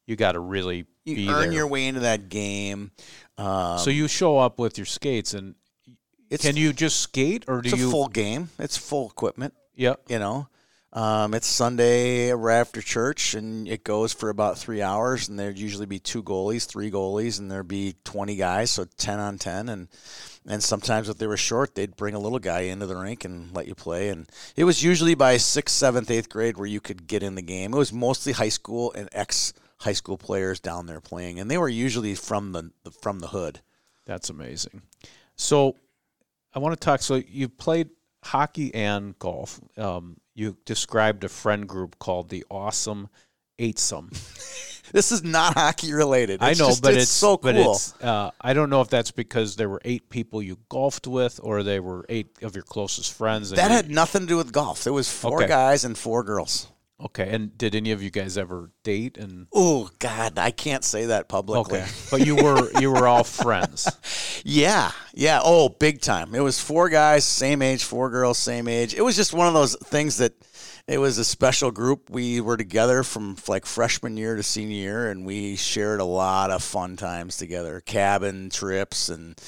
you 0.07 0.14
got 0.14 0.33
to 0.33 0.38
really 0.38 0.87
You 1.05 1.16
be 1.16 1.29
earn 1.29 1.46
there. 1.51 1.53
your 1.55 1.66
way 1.66 1.88
into 1.88 1.98
that 2.03 2.29
game. 2.29 2.92
Um, 3.37 3.79
so 3.81 3.90
you 3.90 4.07
show 4.07 4.38
up 4.38 4.61
with 4.61 4.79
your 4.79 4.85
skates, 4.87 5.35
and 5.35 5.57
it's 6.31 6.44
can 6.44 6.57
you 6.57 6.72
just 6.72 7.01
skate, 7.01 7.46
or 7.48 7.62
do 7.62 7.68
it's 7.70 7.77
a 7.77 7.81
you? 7.81 7.90
full 7.90 8.07
game. 8.07 8.51
It's 8.61 8.77
full 8.77 9.11
equipment. 9.11 9.55
yeah. 9.74 9.94
you 10.09 10.20
know 10.20 10.46
um, 10.92 11.35
it's 11.35 11.46
sunday 11.48 12.31
right 12.33 12.61
after 12.61 12.81
church 12.81 13.35
and 13.35 13.68
it 13.68 13.85
goes 13.85 14.12
for 14.14 14.31
about 14.31 14.57
three 14.57 14.81
hours 14.81 15.29
and 15.29 15.38
there'd 15.38 15.59
usually 15.59 15.85
be 15.85 15.98
two 15.98 16.22
goalies 16.22 16.64
three 16.64 16.90
goalies 16.90 17.38
and 17.38 17.51
there'd 17.51 17.68
be 17.68 17.94
20 18.05 18.37
guys 18.37 18.70
so 18.70 18.87
10 18.96 19.18
on 19.20 19.37
10 19.37 19.68
and 19.68 19.88
and 20.49 20.63
sometimes 20.63 21.09
if 21.09 21.19
they 21.19 21.27
were 21.27 21.37
short 21.37 21.75
they'd 21.75 21.97
bring 21.97 22.15
a 22.15 22.19
little 22.19 22.39
guy 22.41 22.61
into 22.61 22.87
the 22.87 22.97
rink 22.97 23.25
and 23.25 23.55
let 23.55 23.69
you 23.69 23.75
play 23.75 24.09
and 24.09 24.29
it 24.57 24.65
was 24.65 24.83
usually 24.83 25.15
by 25.15 25.37
sixth 25.37 25.77
seventh 25.77 26.11
eighth 26.11 26.29
grade 26.29 26.57
where 26.57 26.67
you 26.67 26.81
could 26.81 27.07
get 27.07 27.23
in 27.23 27.37
the 27.37 27.43
game 27.43 27.73
it 27.73 27.79
was 27.79 27.93
mostly 27.93 28.33
high 28.33 28.49
school 28.49 28.93
and 28.95 29.09
ex 29.13 29.53
high 29.83 29.93
school 29.93 30.19
players 30.19 30.59
down 30.59 30.87
there 30.87 31.01
playing 31.01 31.39
and 31.39 31.51
they 31.51 31.59
were 31.59 31.69
usually 31.69 32.15
from 32.15 32.53
the 32.53 32.73
from 33.01 33.21
the 33.21 33.29
hood 33.29 33.61
That's 34.09 34.31
amazing. 34.31 34.83
So, 35.37 35.77
I 36.55 36.59
want 36.59 36.73
to 36.73 36.83
talk. 36.83 37.03
So, 37.03 37.17
you 37.17 37.49
played 37.51 37.91
hockey 38.25 38.75
and 38.75 39.17
golf. 39.19 39.61
Um, 39.77 40.17
you 40.35 40.57
described 40.65 41.25
a 41.25 41.29
friend 41.29 41.69
group 41.69 41.99
called 41.99 42.31
the 42.31 42.45
Awesome 42.51 43.11
Eightsome. 43.59 44.11
this 44.92 45.12
is 45.12 45.22
not 45.24 45.55
hockey 45.57 45.92
related 45.92 46.42
I 46.42 46.51
know, 46.51 46.68
just- 46.68 46.83
but 46.83 46.94
it's, 46.94 47.05
it's, 47.05 47.11
so 47.12 47.37
cool 47.37 47.53
But 47.53 47.57
it's, 47.57 47.94
uh, 48.03 48.31
I 48.40 48.53
don't 48.53 48.70
know 48.70 48.81
if 48.81 48.88
that's 48.88 49.11
because 49.11 49.57
there 49.57 49.68
were 49.68 49.81
eight 49.85 50.09
people 50.11 50.42
you 50.42 50.59
golfed 50.68 51.07
with, 51.07 51.40
or 51.42 51.62
they 51.62 51.81
were 51.81 52.05
eight 52.09 52.29
of 52.42 52.55
your 52.55 52.64
closest 52.64 53.12
friends. 53.12 53.51
that 53.51 53.68
you- 53.70 53.77
had 53.77 53.90
nothing 53.90 54.22
to 54.22 54.27
do 54.27 54.37
with 54.37 54.53
golf. 54.53 54.85
There 54.85 54.92
was 54.92 55.11
four 55.11 55.38
Okay. 55.38 55.48
guys 55.48 55.85
and 55.85 55.96
four 55.96 56.22
girls. 56.22 56.68
Okay, 57.01 57.29
and 57.33 57.57
did 57.57 57.77
any 57.77 57.92
of 57.92 58.03
you 58.03 58.11
guys 58.11 58.37
ever 58.37 58.72
date? 58.83 59.18
And 59.18 59.46
Oh 59.53 59.88
God, 60.01 60.37
I 60.37 60.51
can't 60.51 60.83
say 60.83 61.07
that 61.07 61.29
publicly. 61.29 61.79
okay, 61.79 61.88
but 62.11 62.27
you 62.27 62.35
were 62.35 62.68
you 62.81 62.90
were 62.90 63.07
all 63.07 63.22
friends. 63.22 63.88
Yeah, 64.44 64.90
yeah. 65.14 65.40
Oh, 65.44 65.68
big 65.68 66.01
time. 66.01 66.35
It 66.35 66.40
was 66.40 66.59
four 66.61 66.88
guys, 66.88 67.24
same 67.24 67.62
age, 67.62 67.85
four 67.85 68.11
girls, 68.11 68.37
same 68.38 68.66
age. 68.66 68.94
It 68.94 69.03
was 69.03 69.14
just 69.14 69.33
one 69.33 69.46
of 69.46 69.55
those 69.55 69.77
things 69.77 70.16
that 70.16 70.33
it 70.88 70.98
was 70.98 71.18
a 71.18 71.24
special 71.24 71.70
group. 71.70 72.09
We 72.09 72.40
were 72.40 72.57
together 72.57 73.03
from 73.03 73.37
like 73.46 73.66
freshman 73.66 74.16
year 74.16 74.37
to 74.37 74.42
senior 74.42 74.77
year, 74.77 75.11
and 75.11 75.27
we 75.27 75.55
shared 75.57 76.01
a 76.01 76.05
lot 76.05 76.51
of 76.51 76.62
fun 76.62 76.96
times 76.96 77.37
together, 77.37 77.81
cabin 77.83 78.48
trips, 78.48 79.11
and 79.11 79.38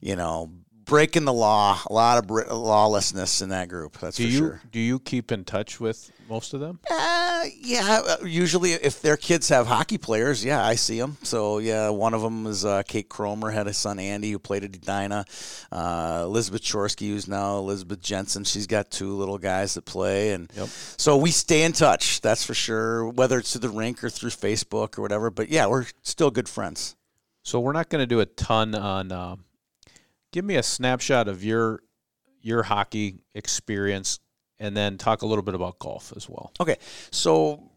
you 0.00 0.16
know, 0.16 0.50
breaking 0.86 1.24
the 1.24 1.32
law. 1.32 1.78
A 1.86 1.92
lot 1.92 2.18
of 2.18 2.26
br- 2.26 2.44
lawlessness 2.50 3.42
in 3.42 3.50
that 3.50 3.68
group. 3.68 3.98
That's 3.98 4.16
Do 4.16 4.24
for 4.24 4.28
you 4.30 4.38
sure. 4.38 4.60
do 4.72 4.80
you 4.80 4.98
keep 4.98 5.30
in 5.32 5.44
touch 5.44 5.78
with 5.80 6.10
most 6.28 6.54
of 6.54 6.60
them? 6.60 6.80
Uh, 6.90 7.44
yeah, 7.60 8.00
uh, 8.06 8.24
usually 8.24 8.72
if 8.72 9.02
their 9.02 9.16
kids 9.16 9.48
have 9.50 9.66
hockey 9.66 9.98
players, 9.98 10.44
yeah, 10.44 10.64
I 10.64 10.74
see 10.76 10.98
them. 10.98 11.16
So 11.22 11.58
yeah, 11.58 11.90
one 11.90 12.14
of 12.14 12.22
them 12.22 12.46
is 12.46 12.64
uh, 12.64 12.82
Kate 12.84 13.08
Cromer, 13.08 13.50
had 13.50 13.66
a 13.66 13.72
son 13.74 13.98
Andy 13.98 14.30
who 14.32 14.38
played 14.38 14.64
at 14.64 14.74
Edina. 14.74 15.24
Uh, 15.70 16.22
Elizabeth 16.24 16.62
Chorsky, 16.62 17.08
who's 17.08 17.28
now 17.28 17.58
Elizabeth 17.58 18.00
Jensen, 18.00 18.44
she's 18.44 18.66
got 18.66 18.90
two 18.90 19.14
little 19.16 19.38
guys 19.38 19.74
that 19.74 19.84
play, 19.84 20.32
and 20.32 20.50
Yep. 20.56 20.68
so 20.96 21.16
we 21.16 21.30
stay 21.30 21.62
in 21.64 21.72
touch. 21.72 22.20
That's 22.20 22.44
for 22.44 22.54
sure, 22.54 23.08
whether 23.08 23.38
it's 23.38 23.52
through 23.52 23.68
the 23.68 23.68
rink 23.76 24.02
or 24.02 24.10
through 24.10 24.30
Facebook 24.30 24.98
or 24.98 25.02
whatever. 25.02 25.30
But 25.30 25.48
yeah, 25.48 25.66
we're 25.66 25.86
still 26.02 26.30
good 26.30 26.48
friends. 26.48 26.96
So 27.42 27.60
we're 27.60 27.72
not 27.72 27.88
going 27.90 28.02
to 28.02 28.06
do 28.06 28.20
a 28.20 28.26
ton 28.26 28.74
on. 28.74 29.12
Uh, 29.12 29.36
give 30.36 30.44
me 30.44 30.56
a 30.56 30.62
snapshot 30.62 31.28
of 31.28 31.42
your 31.42 31.80
your 32.42 32.62
hockey 32.62 33.24
experience, 33.34 34.20
and 34.58 34.76
then 34.76 34.98
talk 34.98 35.22
a 35.22 35.26
little 35.26 35.42
bit 35.42 35.54
about 35.54 35.78
golf 35.78 36.12
as 36.14 36.28
well. 36.28 36.52
Okay, 36.60 36.76
so 37.10 37.70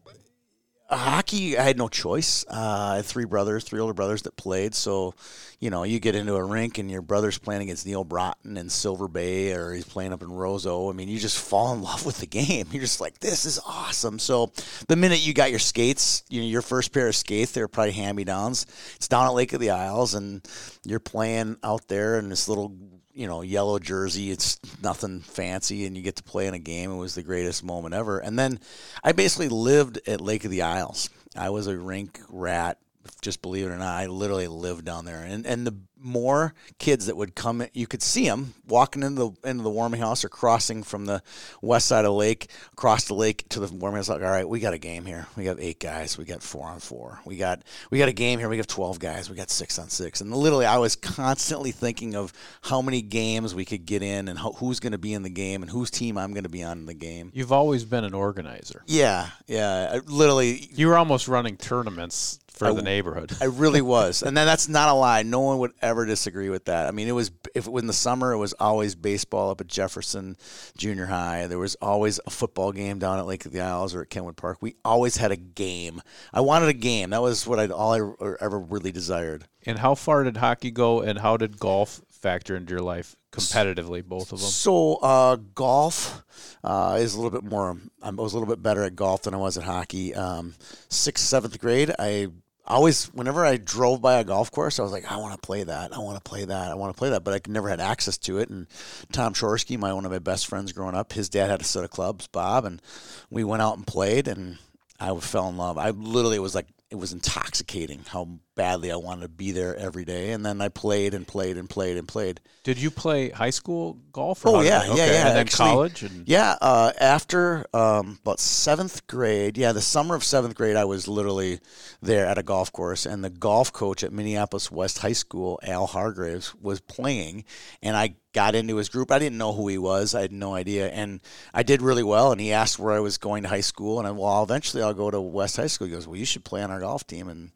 hockey, 0.96 1.56
I 1.58 1.62
had 1.62 1.78
no 1.78 1.88
choice. 1.88 2.44
Uh, 2.48 2.90
I 2.92 2.96
had 2.96 3.04
three 3.04 3.24
brothers, 3.24 3.64
three 3.64 3.80
older 3.80 3.94
brothers 3.94 4.22
that 4.22 4.36
played. 4.36 4.74
So, 4.74 5.14
you 5.58 5.70
know, 5.70 5.84
you 5.84 6.00
get 6.00 6.14
into 6.14 6.34
a 6.34 6.44
rink 6.44 6.78
and 6.78 6.90
your 6.90 7.02
brother's 7.02 7.38
playing 7.38 7.62
against 7.62 7.86
Neal 7.86 8.04
Broten 8.04 8.58
in 8.58 8.68
Silver 8.68 9.08
Bay 9.08 9.52
or 9.52 9.72
he's 9.72 9.84
playing 9.84 10.12
up 10.12 10.22
in 10.22 10.28
Roseau. 10.28 10.90
I 10.90 10.92
mean, 10.92 11.08
you 11.08 11.18
just 11.18 11.38
fall 11.38 11.72
in 11.72 11.82
love 11.82 12.04
with 12.04 12.18
the 12.18 12.26
game. 12.26 12.66
You're 12.70 12.82
just 12.82 13.00
like, 13.00 13.18
this 13.18 13.44
is 13.44 13.58
awesome. 13.66 14.18
So, 14.18 14.52
the 14.88 14.96
minute 14.96 15.24
you 15.24 15.32
got 15.34 15.50
your 15.50 15.58
skates, 15.58 16.24
you 16.28 16.40
know, 16.40 16.46
your 16.46 16.62
first 16.62 16.92
pair 16.92 17.08
of 17.08 17.16
skates, 17.16 17.52
they're 17.52 17.68
probably 17.68 17.92
hand 17.92 18.16
me 18.16 18.24
downs. 18.24 18.66
It's 18.96 19.08
down 19.08 19.26
at 19.26 19.34
Lake 19.34 19.52
of 19.52 19.60
the 19.60 19.70
Isles 19.70 20.14
and 20.14 20.46
you're 20.84 21.00
playing 21.00 21.56
out 21.62 21.88
there 21.88 22.18
in 22.18 22.28
this 22.28 22.48
little 22.48 22.74
you 23.14 23.26
know, 23.26 23.42
yellow 23.42 23.78
jersey. 23.78 24.30
It's 24.30 24.58
nothing 24.82 25.20
fancy, 25.20 25.86
and 25.86 25.96
you 25.96 26.02
get 26.02 26.16
to 26.16 26.22
play 26.22 26.46
in 26.46 26.54
a 26.54 26.58
game. 26.58 26.90
It 26.90 26.96
was 26.96 27.14
the 27.14 27.22
greatest 27.22 27.64
moment 27.64 27.94
ever. 27.94 28.18
And 28.18 28.38
then 28.38 28.60
I 29.02 29.12
basically 29.12 29.48
lived 29.48 30.00
at 30.06 30.20
Lake 30.20 30.44
of 30.44 30.50
the 30.50 30.62
Isles. 30.62 31.10
I 31.36 31.50
was 31.50 31.66
a 31.66 31.78
rink 31.78 32.20
rat. 32.28 32.78
Just 33.22 33.42
believe 33.42 33.66
it 33.66 33.70
or 33.70 33.76
not, 33.76 33.96
I 33.96 34.06
literally 34.06 34.48
lived 34.48 34.84
down 34.84 35.04
there. 35.04 35.22
And 35.22 35.46
and 35.46 35.66
the 35.66 35.74
more 36.00 36.54
kids 36.78 37.06
that 37.06 37.16
would 37.16 37.34
come, 37.34 37.64
you 37.72 37.86
could 37.86 38.02
see 38.02 38.26
them 38.26 38.54
walking 38.66 39.02
into 39.02 39.34
the 39.42 39.48
into 39.48 39.62
the 39.62 39.70
warming 39.70 40.00
house 40.00 40.24
or 40.24 40.28
crossing 40.28 40.82
from 40.82 41.06
the 41.06 41.22
west 41.62 41.86
side 41.86 42.04
of 42.04 42.10
the 42.10 42.12
lake 42.12 42.50
across 42.72 43.04
the 43.04 43.14
lake 43.14 43.48
to 43.50 43.60
the 43.60 43.74
warming 43.74 43.96
house. 43.96 44.08
Like, 44.08 44.22
all 44.22 44.30
right, 44.30 44.48
we 44.48 44.60
got 44.60 44.74
a 44.74 44.78
game 44.78 45.04
here. 45.04 45.26
We 45.36 45.44
got 45.44 45.60
eight 45.60 45.80
guys. 45.80 46.18
We 46.18 46.24
got 46.24 46.42
four 46.42 46.66
on 46.66 46.80
four. 46.80 47.20
We 47.24 47.36
got 47.36 47.62
we 47.90 47.98
got 47.98 48.08
a 48.08 48.12
game 48.12 48.38
here. 48.38 48.48
We 48.48 48.56
got 48.56 48.68
twelve 48.68 48.98
guys. 48.98 49.30
We 49.30 49.36
got 49.36 49.50
six 49.50 49.78
on 49.78 49.88
six. 49.88 50.20
And 50.20 50.34
literally, 50.34 50.66
I 50.66 50.78
was 50.78 50.96
constantly 50.96 51.70
thinking 51.72 52.14
of 52.16 52.32
how 52.62 52.82
many 52.82 53.02
games 53.02 53.54
we 53.54 53.64
could 53.64 53.86
get 53.86 54.02
in 54.02 54.28
and 54.28 54.38
how, 54.38 54.52
who's 54.52 54.80
going 54.80 54.92
to 54.92 54.98
be 54.98 55.14
in 55.14 55.22
the 55.22 55.30
game 55.30 55.62
and 55.62 55.70
whose 55.70 55.90
team 55.90 56.18
I'm 56.18 56.32
going 56.32 56.44
to 56.44 56.50
be 56.50 56.62
on 56.62 56.78
in 56.78 56.86
the 56.86 56.94
game. 56.94 57.30
You've 57.34 57.52
always 57.52 57.84
been 57.84 58.04
an 58.04 58.14
organizer. 58.14 58.82
Yeah, 58.86 59.28
yeah. 59.46 59.92
I, 59.94 59.98
literally, 60.06 60.68
You 60.72 60.88
were 60.88 60.96
almost 60.96 61.28
running 61.28 61.56
tournaments 61.56 62.39
for 62.52 62.68
I- 62.68 62.72
the 62.72 62.82
neighborhood. 62.82 63.32
I 63.40 63.44
really 63.46 63.80
was, 63.96 64.22
and 64.22 64.36
then 64.36 64.46
that's 64.46 64.68
not 64.68 64.88
a 64.88 64.94
lie. 64.94 65.22
No 65.22 65.40
one 65.40 65.58
would 65.58 65.72
ever 65.80 66.04
disagree 66.06 66.48
with 66.50 66.66
that. 66.66 66.86
I 66.86 66.90
mean, 66.90 67.08
it 67.08 67.12
was 67.12 67.30
if 67.54 67.66
it 67.66 67.72
was 67.72 67.82
in 67.82 67.86
the 67.86 67.92
summer, 67.92 68.32
it 68.32 68.38
was 68.38 68.52
always 68.54 68.94
baseball 68.94 69.50
up 69.50 69.60
at 69.60 69.66
Jefferson 69.66 70.36
Junior 70.76 71.06
High. 71.06 71.46
There 71.46 71.58
was 71.58 71.76
always 71.80 72.20
a 72.26 72.30
football 72.30 72.72
game 72.72 72.98
down 72.98 73.18
at 73.18 73.26
Lake 73.26 73.46
of 73.46 73.52
the 73.52 73.60
Isles 73.60 73.94
or 73.94 74.02
at 74.02 74.10
Kenwood 74.10 74.36
Park. 74.36 74.58
We 74.60 74.74
always 74.84 75.16
had 75.16 75.30
a 75.32 75.36
game. 75.36 76.02
I 76.32 76.40
wanted 76.40 76.68
a 76.68 76.74
game. 76.74 77.10
That 77.10 77.22
was 77.22 77.46
what 77.46 77.58
I'd 77.58 77.70
all 77.70 77.92
I 77.94 78.34
ever 78.40 78.58
really 78.58 78.92
desired. 78.92 79.44
and 79.66 79.78
how 79.78 79.94
far 79.94 80.24
did 80.24 80.36
hockey 80.38 80.70
go, 80.70 81.00
and 81.00 81.18
how 81.18 81.36
did 81.36 81.58
golf 81.58 82.00
factor 82.20 82.56
into 82.56 82.72
your 82.72 82.82
life 82.82 83.16
competitively? 83.32 84.04
Both 84.04 84.32
of 84.32 84.40
them. 84.40 84.48
So 84.48 84.96
uh, 84.96 85.36
golf 85.54 86.24
uh, 86.62 86.98
is 87.00 87.14
a 87.14 87.20
little 87.20 87.30
bit 87.30 87.48
more. 87.48 87.76
I 88.02 88.10
was 88.10 88.32
a 88.32 88.38
little 88.38 88.52
bit 88.52 88.62
better 88.62 88.82
at 88.84 88.96
golf 88.96 89.22
than 89.22 89.34
I 89.34 89.38
was 89.38 89.56
at 89.56 89.64
hockey. 89.64 90.14
Um, 90.14 90.54
sixth, 90.88 91.24
seventh 91.24 91.58
grade, 91.58 91.92
I 91.98 92.28
always, 92.66 93.06
whenever 93.06 93.44
I 93.44 93.56
drove 93.56 94.00
by 94.00 94.20
a 94.20 94.24
golf 94.24 94.50
course, 94.50 94.78
I 94.78 94.82
was 94.82 94.92
like, 94.92 95.10
I 95.10 95.16
want 95.16 95.34
to 95.34 95.46
play 95.46 95.64
that. 95.64 95.92
I 95.94 95.98
want 95.98 96.22
to 96.22 96.28
play 96.28 96.44
that. 96.44 96.70
I 96.70 96.74
want 96.74 96.94
to 96.94 96.98
play 96.98 97.10
that. 97.10 97.24
But 97.24 97.34
I 97.34 97.50
never 97.50 97.68
had 97.68 97.80
access 97.80 98.16
to 98.18 98.38
it. 98.38 98.48
And 98.48 98.66
Tom 99.12 99.34
Chorsky, 99.34 99.78
my 99.78 99.92
one 99.92 100.04
of 100.04 100.12
my 100.12 100.18
best 100.18 100.46
friends 100.46 100.72
growing 100.72 100.94
up, 100.94 101.12
his 101.12 101.28
dad 101.28 101.50
had 101.50 101.60
a 101.60 101.64
set 101.64 101.84
of 101.84 101.90
clubs, 101.90 102.26
Bob, 102.28 102.64
and 102.64 102.80
we 103.28 103.44
went 103.44 103.62
out 103.62 103.76
and 103.76 103.86
played, 103.86 104.28
and 104.28 104.58
I 105.00 105.14
fell 105.16 105.48
in 105.48 105.56
love. 105.56 105.78
I 105.78 105.90
literally 105.90 106.36
it 106.36 106.40
was 106.42 106.54
like, 106.54 106.68
it 106.90 106.96
was 106.96 107.12
intoxicating 107.12 108.00
how 108.06 108.28
badly 108.60 108.92
I 108.92 108.96
wanted 108.96 109.22
to 109.22 109.28
be 109.28 109.52
there 109.52 109.74
every 109.74 110.04
day. 110.04 110.32
And 110.32 110.44
then 110.44 110.60
I 110.60 110.68
played 110.68 111.14
and 111.14 111.26
played 111.26 111.56
and 111.56 111.68
played 111.68 111.96
and 111.96 112.06
played. 112.06 112.40
Did 112.62 112.76
you 112.76 112.90
play 112.90 113.30
high 113.30 113.48
school 113.48 113.96
golf? 114.12 114.44
or 114.44 114.58
Oh 114.58 114.60
yeah, 114.60 114.82
it- 114.82 114.88
yeah, 114.88 115.06
yeah. 115.06 115.26
And 115.28 115.28
then 115.28 115.36
Actually, 115.38 115.70
college, 115.70 116.02
and 116.02 116.28
yeah. 116.28 116.56
Uh, 116.60 116.92
after 117.00 117.64
um, 117.72 118.18
about 118.20 118.38
seventh 118.38 119.06
grade, 119.06 119.56
yeah, 119.56 119.72
the 119.72 119.80
summer 119.80 120.14
of 120.14 120.22
seventh 120.22 120.54
grade, 120.54 120.76
I 120.76 120.84
was 120.84 121.08
literally 121.08 121.60
there 122.02 122.26
at 122.26 122.36
a 122.36 122.42
golf 122.42 122.70
course, 122.70 123.06
and 123.06 123.24
the 123.24 123.30
golf 123.30 123.72
coach 123.72 124.04
at 124.04 124.12
Minneapolis 124.12 124.70
West 124.70 124.98
High 124.98 125.14
School, 125.14 125.58
Al 125.62 125.86
Hargraves, 125.86 126.54
was 126.56 126.80
playing, 126.82 127.44
and 127.82 127.96
I 127.96 128.16
got 128.34 128.54
into 128.54 128.76
his 128.76 128.90
group. 128.90 129.10
I 129.10 129.18
didn't 129.18 129.38
know 129.38 129.54
who 129.54 129.68
he 129.68 129.78
was. 129.78 130.14
I 130.14 130.20
had 130.20 130.32
no 130.32 130.54
idea, 130.54 130.90
and 130.90 131.20
I 131.54 131.62
did 131.62 131.80
really 131.80 132.02
well. 132.04 132.30
And 132.30 132.40
he 132.42 132.52
asked 132.52 132.78
where 132.78 132.92
I 132.92 133.00
was 133.00 133.16
going 133.16 133.42
to 133.44 133.48
high 133.48 133.62
school, 133.62 133.98
and 133.98 134.06
I 134.06 134.10
well, 134.10 134.42
eventually 134.42 134.82
I'll 134.82 134.92
go 134.92 135.10
to 135.10 135.18
West 135.20 135.56
High 135.56 135.66
School. 135.68 135.86
He 135.86 135.94
goes, 135.94 136.06
well, 136.06 136.16
you 136.18 136.26
should 136.26 136.44
play 136.44 136.62
on 136.62 136.70
our 136.70 136.80
golf 136.80 137.06
team, 137.06 137.30
and 137.30 137.52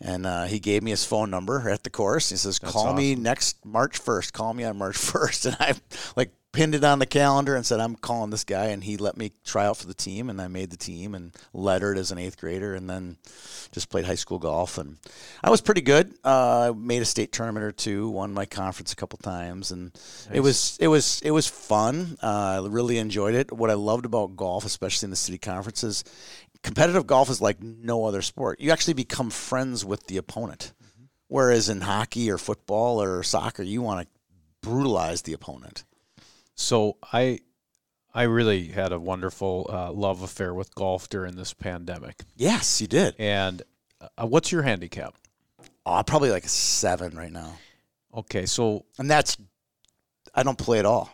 and 0.00 0.26
uh, 0.26 0.44
he 0.44 0.60
gave 0.60 0.82
me 0.82 0.90
his 0.90 1.04
phone 1.04 1.30
number 1.30 1.68
at 1.68 1.82
the 1.82 1.90
course. 1.90 2.30
He 2.30 2.36
says, 2.36 2.58
"Call 2.58 2.94
me 2.94 3.14
next 3.14 3.64
March 3.64 3.98
first. 3.98 4.32
Call 4.32 4.54
me 4.54 4.64
on 4.64 4.78
March 4.78 4.96
1st. 4.98 5.46
And 5.46 5.56
I 5.60 5.74
like 6.16 6.32
pinned 6.52 6.74
it 6.74 6.82
on 6.82 6.98
the 6.98 7.06
calendar 7.06 7.54
and 7.54 7.66
said, 7.66 7.80
"I'm 7.80 7.96
calling 7.96 8.30
this 8.30 8.44
guy." 8.44 8.66
And 8.66 8.82
he 8.84 8.96
let 8.96 9.16
me 9.16 9.32
try 9.44 9.66
out 9.66 9.76
for 9.76 9.86
the 9.86 9.94
team, 9.94 10.30
and 10.30 10.40
I 10.40 10.48
made 10.48 10.70
the 10.70 10.76
team 10.76 11.14
and 11.14 11.34
lettered 11.52 11.98
as 11.98 12.12
an 12.12 12.18
eighth 12.18 12.38
grader, 12.38 12.74
and 12.74 12.88
then 12.88 13.16
just 13.72 13.90
played 13.90 14.04
high 14.04 14.14
school 14.14 14.38
golf. 14.38 14.78
And 14.78 14.98
I 15.42 15.50
was 15.50 15.60
pretty 15.60 15.80
good. 15.80 16.14
Uh, 16.24 16.70
I 16.70 16.72
made 16.76 17.02
a 17.02 17.04
state 17.04 17.32
tournament 17.32 17.64
or 17.64 17.72
two, 17.72 18.08
won 18.08 18.32
my 18.32 18.46
conference 18.46 18.92
a 18.92 18.96
couple 18.96 19.18
times, 19.18 19.72
and 19.72 19.92
it 20.32 20.40
was 20.40 20.78
it 20.80 20.88
was 20.88 21.20
it 21.24 21.32
was 21.32 21.46
fun. 21.48 22.16
Uh, 22.22 22.62
I 22.62 22.66
really 22.68 22.98
enjoyed 22.98 23.34
it. 23.34 23.52
What 23.52 23.70
I 23.70 23.74
loved 23.74 24.06
about 24.06 24.36
golf, 24.36 24.64
especially 24.64 25.06
in 25.06 25.10
the 25.10 25.16
city 25.16 25.38
conferences, 25.38 26.04
competitive 26.62 27.06
golf 27.06 27.30
is 27.30 27.40
like 27.40 27.62
no 27.62 28.04
other 28.04 28.22
sport. 28.22 28.60
You 28.60 28.70
actually 28.70 28.94
become 28.94 29.30
friends 29.30 29.84
with 29.84 30.06
the 30.06 30.16
opponent. 30.16 30.72
Whereas 31.28 31.68
in 31.68 31.82
hockey 31.82 32.30
or 32.30 32.38
football 32.38 33.02
or 33.02 33.22
soccer, 33.22 33.62
you 33.62 33.82
want 33.82 34.00
to 34.00 34.08
brutalize 34.62 35.22
the 35.22 35.34
opponent. 35.34 35.84
so 36.54 36.96
I, 37.12 37.40
I 38.14 38.22
really 38.22 38.68
had 38.68 38.92
a 38.92 38.98
wonderful 38.98 39.68
uh, 39.70 39.92
love 39.92 40.22
affair 40.22 40.54
with 40.54 40.74
golf 40.74 41.08
during 41.08 41.36
this 41.36 41.52
pandemic. 41.52 42.24
Yes, 42.36 42.80
you 42.80 42.86
did. 42.86 43.14
And 43.18 43.62
uh, 44.00 44.26
what's 44.26 44.50
your 44.50 44.62
handicap? 44.62 45.14
Oh, 45.84 46.02
probably 46.06 46.30
like 46.30 46.44
a 46.44 46.48
seven 46.48 47.16
right 47.16 47.32
now. 47.32 47.58
Okay, 48.14 48.46
so 48.46 48.86
And 48.98 49.10
that's, 49.10 49.36
I 50.34 50.42
don't 50.42 50.58
play 50.58 50.78
at 50.78 50.86
all. 50.86 51.10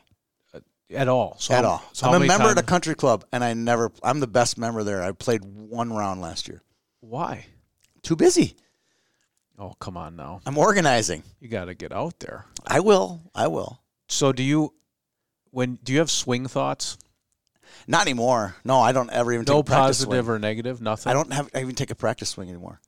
At 0.94 1.08
all, 1.08 1.36
so 1.38 1.54
at 1.54 1.64
all. 1.64 1.82
So 1.92 2.08
I'm 2.08 2.22
a 2.22 2.26
member 2.26 2.48
at 2.48 2.58
a 2.58 2.62
country 2.62 2.94
club, 2.94 3.24
and 3.32 3.42
I 3.44 3.54
never, 3.54 3.92
I'm 4.02 4.20
the 4.20 4.26
best 4.26 4.56
member 4.58 4.82
there. 4.82 5.02
I 5.02 5.12
played 5.12 5.44
one 5.44 5.92
round 5.92 6.20
last 6.20 6.48
year. 6.48 6.62
Why? 7.00 7.46
Too 8.02 8.16
busy. 8.16 8.56
Oh, 9.58 9.74
come 9.78 9.96
on 9.96 10.16
now. 10.16 10.40
I'm 10.46 10.58
organizing. 10.58 11.22
You 11.40 11.48
got 11.48 11.66
to 11.66 11.74
get 11.74 11.92
out 11.92 12.18
there. 12.20 12.46
I 12.66 12.80
will. 12.80 13.22
I 13.34 13.46
will. 13.46 13.80
So 14.08 14.32
do 14.32 14.42
you 14.42 14.74
when 15.50 15.76
do 15.84 15.92
you 15.92 16.00
have 16.00 16.10
swing 16.10 16.46
thoughts? 16.46 16.98
Not 17.86 18.02
anymore. 18.02 18.56
No, 18.64 18.80
I 18.80 18.92
don't 18.92 19.10
ever 19.10 19.32
even 19.32 19.44
take 19.44 19.54
No 19.54 19.60
a 19.60 19.64
practice 19.64 19.98
positive 20.04 20.28
or 20.28 20.38
negative, 20.38 20.80
nothing. 20.80 21.10
I 21.10 21.14
don't 21.14 21.32
have, 21.32 21.48
I 21.54 21.60
even 21.60 21.74
take 21.74 21.90
a 21.90 21.94
practice 21.94 22.30
swing 22.30 22.48
anymore. 22.48 22.80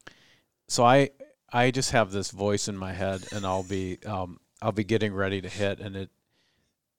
so 0.69 0.85
I 0.85 1.11
I 1.53 1.71
just 1.71 1.92
have 1.92 2.11
this 2.11 2.31
voice 2.31 2.66
in 2.69 2.77
my 2.77 2.92
head 2.92 3.25
and 3.33 3.47
I'll 3.47 3.62
be 3.62 3.99
um 4.05 4.40
I'll 4.61 4.73
be 4.73 4.85
getting 4.85 5.14
ready 5.14 5.40
to 5.40 5.49
hit 5.49 5.79
and 5.81 5.95
it 5.97 6.11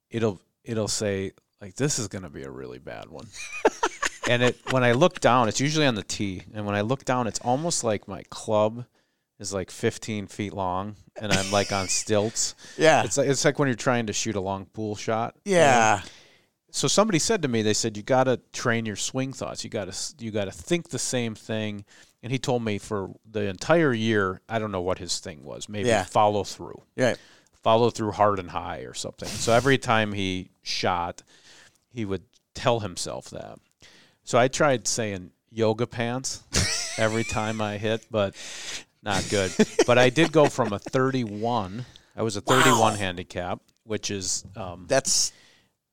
it'll 0.10 0.40
it'll 0.68 0.88
say 0.88 1.32
like 1.62 1.76
this 1.76 1.98
is 1.98 2.08
going 2.08 2.24
to 2.24 2.30
be 2.30 2.44
a 2.44 2.50
really 2.52 2.80
bad 2.80 3.10
one. 3.10 3.28
and 4.30 4.44
it 4.44 4.58
when 4.72 4.84
I 4.84 4.92
look 4.92 5.20
down, 5.20 5.48
it's 5.48 5.60
usually 5.60 5.86
on 5.88 5.96
the 5.96 6.04
tee 6.04 6.44
and 6.54 6.66
when 6.66 6.76
I 6.76 6.82
look 6.82 7.06
down 7.06 7.28
it's 7.28 7.40
almost 7.40 7.84
like 7.84 8.08
my 8.08 8.24
club 8.30 8.86
is 9.40 9.54
like 9.54 9.70
15 9.72 10.28
feet 10.28 10.54
long 10.54 10.96
and 11.22 11.32
I'm 11.32 11.52
like 11.52 11.72
on 11.72 11.88
stilts. 11.88 12.56
Yeah. 12.78 13.04
It's 13.04 13.18
like 13.18 13.28
it's 13.28 13.46
like 13.46 13.58
when 13.60 13.68
you're 13.68 13.76
trying 13.76 14.08
to 14.08 14.14
shoot 14.14 14.36
a 14.36 14.42
long 14.42 14.66
pool 14.66 14.96
shot. 14.96 15.36
yeah. 15.46 16.02
so 16.72 16.88
somebody 16.88 17.18
said 17.20 17.42
to 17.44 17.48
me, 17.48 17.62
they 17.64 17.74
said 17.74 17.98
you 17.98 18.04
got 18.04 18.26
to 18.26 18.40
train 18.54 18.86
your 18.86 18.96
swing 18.96 19.34
thoughts. 19.34 19.64
You 19.64 19.70
got 19.70 19.92
to 19.92 20.24
you 20.24 20.32
got 20.32 20.46
to 20.46 20.52
think 20.52 20.90
the 20.90 21.00
same 21.00 21.34
thing. 21.36 21.86
And 22.24 22.32
he 22.32 22.40
told 22.40 22.64
me 22.64 22.78
for 22.80 23.12
the 23.30 23.44
entire 23.48 23.94
year, 23.94 24.42
I 24.50 24.58
don't 24.60 24.72
know 24.72 24.82
what 24.82 24.98
his 24.98 25.20
thing 25.20 25.44
was. 25.44 25.70
Maybe 25.70 25.88
Yeah. 25.90 26.04
follow 26.04 26.44
through, 26.44 26.82
Right. 26.98 27.18
Follow 27.68 27.90
through 27.90 28.14
hard 28.14 28.40
and 28.40 28.50
high 28.50 28.80
or 28.84 28.94
something. 28.94 29.28
So 29.28 29.52
every 29.52 29.78
time 29.78 30.14
he 30.14 30.52
shot, 30.64 31.22
he 31.90 32.06
would 32.06 32.24
tell 32.56 32.80
himself 32.80 33.30
that. 33.32 33.60
So 34.24 34.38
I 34.40 34.48
tried 34.48 34.88
saying 34.88 35.32
yoga 35.52 35.86
pants 35.86 36.44
every 36.98 37.26
time 37.26 37.60
I 37.60 37.78
hit, 37.78 38.06
but 38.10 38.36
not 39.04 39.28
good. 39.30 39.52
But 39.86 39.98
I 39.98 40.10
did 40.10 40.32
go 40.32 40.46
from 40.48 40.72
a 40.72 40.80
31. 40.80 41.86
I 42.16 42.22
was 42.24 42.38
a 42.38 42.42
31 42.42 42.80
Wow. 42.80 42.90
handicap, 42.92 43.60
which 43.84 44.12
is 44.12 44.46
um, 44.56 44.86
That's 44.88 45.34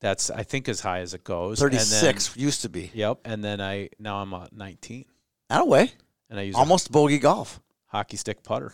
that's 0.01 0.31
I 0.31 0.45
think 0.45 0.69
as 0.69 0.79
high 0.79 1.01
as 1.01 1.13
it 1.13 1.25
goes. 1.25 1.61
And 1.61 1.73
then- 1.73 1.81
36 1.81 2.37
used 2.37 2.63
to 2.63 2.69
be. 2.69 2.93
Yep, 2.95 3.19
and 3.25 3.43
then 3.43 3.61
I 3.61 3.89
now 3.99 4.19
I'm 4.23 4.33
at 4.35 4.53
19, 4.53 5.07
Out 5.51 5.63
of 5.63 5.69
way. 5.69 5.91
and 6.31 6.39
I 6.39 6.43
use 6.45 6.55
Almost 6.55 6.93
bogey 6.93 7.19
golf. 7.19 7.59
hockey 7.87 8.17
stick 8.17 8.45
putter. 8.45 8.73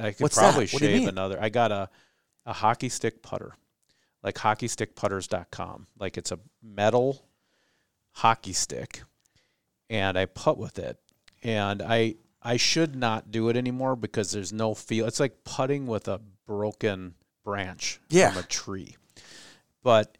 I 0.00 0.12
could 0.12 0.20
What's 0.22 0.38
probably 0.38 0.66
that? 0.66 0.72
What 0.74 0.82
do 0.82 0.88
you 0.88 0.98
shave 0.98 1.08
another. 1.08 1.36
I 1.42 1.48
got 1.48 1.72
a 1.72 1.88
a 2.46 2.52
hockey 2.52 2.88
stick 2.88 3.22
putter, 3.22 3.54
like 4.22 4.36
hockeystickputters.com. 4.36 5.86
Like 5.98 6.16
it's 6.16 6.32
a 6.32 6.38
metal 6.62 7.24
hockey 8.12 8.52
stick, 8.52 9.02
and 9.90 10.18
I 10.18 10.26
putt 10.26 10.58
with 10.58 10.78
it. 10.78 10.98
And 11.42 11.82
I 11.82 12.16
I 12.42 12.56
should 12.56 12.94
not 12.96 13.30
do 13.30 13.48
it 13.48 13.56
anymore 13.56 13.96
because 13.96 14.32
there's 14.32 14.52
no 14.52 14.74
feel. 14.74 15.06
It's 15.06 15.20
like 15.20 15.44
putting 15.44 15.86
with 15.86 16.08
a 16.08 16.20
broken 16.46 17.14
branch 17.44 18.00
Yeah. 18.08 18.30
from 18.32 18.42
a 18.42 18.46
tree. 18.46 18.96
But 19.82 20.16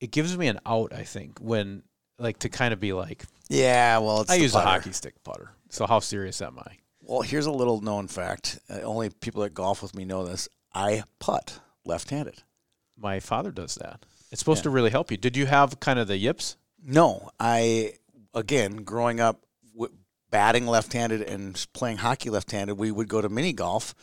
it 0.00 0.10
gives 0.10 0.36
me 0.36 0.48
an 0.48 0.60
out, 0.66 0.92
I 0.92 1.04
think, 1.04 1.38
when 1.38 1.82
like 2.18 2.38
to 2.40 2.48
kind 2.48 2.72
of 2.74 2.80
be 2.80 2.92
like, 2.92 3.24
Yeah, 3.48 3.98
well, 3.98 4.22
it's 4.22 4.30
I 4.30 4.34
use 4.36 4.54
a 4.54 4.60
hockey 4.60 4.92
stick 4.92 5.22
putter. 5.24 5.52
So 5.70 5.86
how 5.86 6.00
serious 6.00 6.40
am 6.42 6.58
I? 6.58 6.76
Well, 7.00 7.22
here's 7.22 7.46
a 7.46 7.52
little 7.52 7.80
known 7.80 8.08
fact. 8.08 8.58
Uh, 8.68 8.80
only 8.80 9.10
people 9.10 9.42
that 9.42 9.54
golf 9.54 9.82
with 9.82 9.94
me 9.94 10.04
know 10.04 10.24
this. 10.26 10.48
I 10.74 11.04
putt 11.18 11.60
left-handed. 11.86 12.42
My 12.98 13.20
father 13.20 13.50
does 13.50 13.74
that. 13.76 14.04
It's 14.32 14.40
supposed 14.40 14.64
to 14.64 14.70
really 14.70 14.90
help 14.90 15.10
you. 15.10 15.16
Did 15.16 15.36
you 15.36 15.46
have 15.46 15.80
kind 15.80 15.98
of 15.98 16.08
the 16.08 16.16
yips? 16.16 16.56
No, 16.84 17.30
I 17.38 17.94
again 18.34 18.76
growing 18.78 19.20
up 19.20 19.44
w- 19.74 19.92
batting 20.30 20.66
left-handed 20.66 21.22
and 21.22 21.64
playing 21.72 21.98
hockey 21.98 22.30
left-handed, 22.30 22.76
we 22.76 22.90
would 22.90 23.08
go 23.08 23.20
to 23.20 23.28
mini 23.28 23.52
golf 23.52 23.94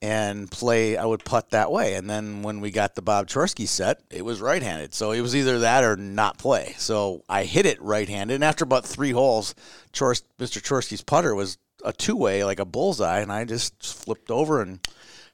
and 0.00 0.50
play. 0.50 0.96
I 0.96 1.04
would 1.04 1.24
putt 1.24 1.50
that 1.50 1.70
way, 1.72 1.94
and 1.94 2.08
then 2.08 2.42
when 2.42 2.60
we 2.60 2.70
got 2.70 2.94
the 2.94 3.02
Bob 3.02 3.26
Chorsky 3.26 3.66
set, 3.66 4.00
it 4.10 4.24
was 4.24 4.40
right-handed. 4.40 4.94
So 4.94 5.12
it 5.12 5.20
was 5.20 5.34
either 5.34 5.60
that 5.60 5.84
or 5.84 5.96
not 5.96 6.38
play. 6.38 6.74
So 6.78 7.24
I 7.28 7.44
hit 7.44 7.66
it 7.66 7.80
right-handed, 7.82 8.34
and 8.34 8.44
after 8.44 8.64
about 8.64 8.86
three 8.86 9.10
holes, 9.12 9.54
Chors- 9.92 10.22
Mr. 10.38 10.62
Chorsky's 10.62 11.02
putter 11.02 11.34
was 11.34 11.58
a 11.84 11.92
two-way, 11.92 12.44
like 12.44 12.60
a 12.60 12.64
bullseye, 12.64 13.20
and 13.20 13.32
I 13.32 13.44
just 13.44 13.74
flipped 13.84 14.30
over 14.30 14.62
and 14.62 14.80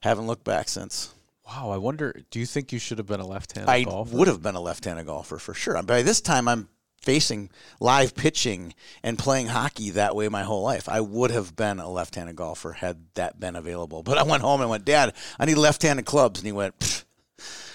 haven't 0.01 0.27
looked 0.27 0.45
back 0.45 0.69
since. 0.69 1.15
Wow, 1.47 1.71
I 1.71 1.77
wonder. 1.77 2.15
Do 2.31 2.39
you 2.41 2.47
think 2.47 2.73
you 2.73 2.79
should 2.79 2.99
have 2.99 3.07
been 3.07 3.21
a 3.21 3.27
left-handed 3.27 3.67
golfer? 3.67 3.77
I 3.77 3.85
golfer? 3.85 4.17
would 4.17 4.29
have 4.29 4.43
been 4.43 4.55
a 4.55 4.61
left-handed 4.61 5.07
golfer 5.07 5.39
for 5.39 5.53
sure. 5.55 5.81
By 5.83 6.03
this 6.03 6.21
time, 6.21 6.49
I'm 6.49 6.69
facing 7.03 7.51
live 7.81 8.15
pitching 8.15 8.75
and 9.03 9.19
playing 9.19 9.49
hockey 9.49 9.91
that 9.91 10.17
way 10.17 10.29
my 10.31 10.43
whole 10.43 10.63
life. 10.63 10.89
I 10.89 11.01
would 11.01 11.31
have 11.31 11.55
been 11.55 11.79
a 11.79 11.91
left-handed 11.91 12.35
golfer 12.37 12.73
had 12.73 13.05
that 13.15 13.39
been 13.39 13.57
available. 13.57 14.03
But 14.03 14.17
I 14.17 14.23
went 14.23 14.43
home 14.43 14.63
and 14.63 14.71
went, 14.71 14.87
Dad, 14.87 15.13
I 15.39 15.45
need 15.45 15.57
left-handed 15.57 16.07
clubs, 16.07 16.41
and 16.41 16.47
he 16.47 16.53
went, 16.53 17.05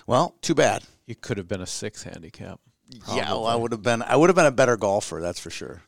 Well, 0.08 0.36
too 0.42 0.56
bad. 0.56 0.84
You 1.06 1.14
could 1.14 1.38
have 1.38 1.48
been 1.48 1.62
a 1.62 1.68
six 1.68 2.04
handicap. 2.04 2.60
Yeah, 3.14 3.34
well, 3.34 3.46
I 3.46 3.56
would 3.56 3.72
have 3.72 3.84
been. 3.84 4.02
I 4.02 4.16
would 4.16 4.30
have 4.30 4.36
been 4.36 4.48
a 4.48 4.52
better 4.52 4.76
golfer. 4.76 5.20
That's 5.22 5.40
for 5.40 5.52
sure. 5.52 5.84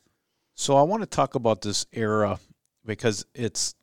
So 0.54 0.76
I 0.76 0.82
want 0.82 1.02
to 1.02 1.06
talk 1.06 1.34
about 1.34 1.62
this 1.62 1.84
era 1.92 2.38
because 2.86 3.26
it's 3.34 3.74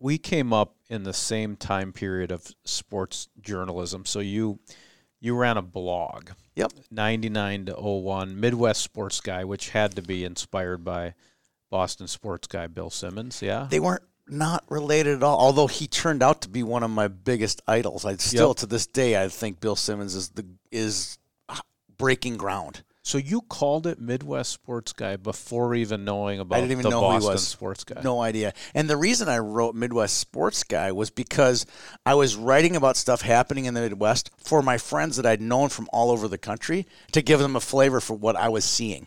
we 0.00 0.18
came 0.18 0.52
up 0.52 0.74
in 0.88 1.02
the 1.04 1.12
same 1.12 1.56
time 1.56 1.92
period 1.92 2.30
of 2.30 2.54
sports 2.64 3.28
journalism. 3.40 4.04
So 4.04 4.20
you 4.20 4.58
you 5.20 5.34
ran 5.34 5.56
a 5.56 5.62
blog. 5.62 6.30
Yep. 6.54 6.72
99 6.90 7.66
to 7.66 7.72
01 7.74 8.38
Midwest 8.38 8.82
Sports 8.82 9.20
Guy, 9.20 9.42
which 9.44 9.70
had 9.70 9.96
to 9.96 10.02
be 10.02 10.24
inspired 10.24 10.84
by 10.84 11.14
Boston 11.70 12.06
sports 12.06 12.46
guy 12.46 12.66
Bill 12.68 12.90
Simmons, 12.90 13.42
yeah. 13.42 13.66
They 13.68 13.80
weren't 13.80 14.02
not 14.28 14.64
related 14.68 15.16
at 15.16 15.22
all. 15.22 15.38
Although 15.38 15.66
he 15.66 15.86
turned 15.88 16.22
out 16.22 16.42
to 16.42 16.48
be 16.48 16.62
one 16.62 16.82
of 16.82 16.90
my 16.90 17.08
biggest 17.08 17.62
idols. 17.66 18.04
I 18.04 18.16
still, 18.16 18.48
Yep. 18.50 18.56
to 18.58 18.66
this 18.66 18.86
day, 18.86 19.20
I 19.22 19.28
think 19.28 19.60
Bill 19.60 19.76
Simmons 19.76 20.14
is 20.14 20.28
the 20.30 20.46
is 20.70 21.18
uh, 21.48 21.56
breaking 21.96 22.36
ground. 22.36 22.84
So 23.04 23.18
you 23.18 23.42
called 23.42 23.86
it 23.86 24.00
Midwest 24.00 24.50
Sports 24.50 24.94
Guy 24.94 25.16
before 25.16 25.74
even 25.74 26.06
knowing 26.06 26.40
about 26.40 26.56
I 26.56 26.60
didn't 26.62 26.72
even 26.72 26.84
the 26.84 26.90
know 26.90 27.00
who 27.00 27.06
he 27.06 27.12
Boston 27.16 27.32
was. 27.32 27.46
Sports 27.46 27.84
Guy. 27.84 28.00
No 28.02 28.22
idea. 28.22 28.54
And 28.74 28.88
the 28.88 28.96
reason 28.96 29.28
I 29.28 29.38
wrote 29.38 29.74
Midwest 29.74 30.16
Sports 30.16 30.64
Guy 30.64 30.90
was 30.90 31.10
because 31.10 31.66
I 32.06 32.14
was 32.14 32.34
writing 32.34 32.76
about 32.76 32.96
stuff 32.96 33.20
happening 33.20 33.66
in 33.66 33.74
the 33.74 33.82
Midwest 33.82 34.30
for 34.38 34.62
my 34.62 34.78
friends 34.78 35.16
that 35.16 35.26
I'd 35.26 35.42
known 35.42 35.68
from 35.68 35.86
all 35.92 36.10
over 36.10 36.28
the 36.28 36.38
country 36.38 36.86
to 37.12 37.20
give 37.20 37.40
them 37.40 37.56
a 37.56 37.60
flavor 37.60 38.00
for 38.00 38.14
what 38.14 38.36
I 38.36 38.48
was 38.48 38.64
seeing. 38.64 39.06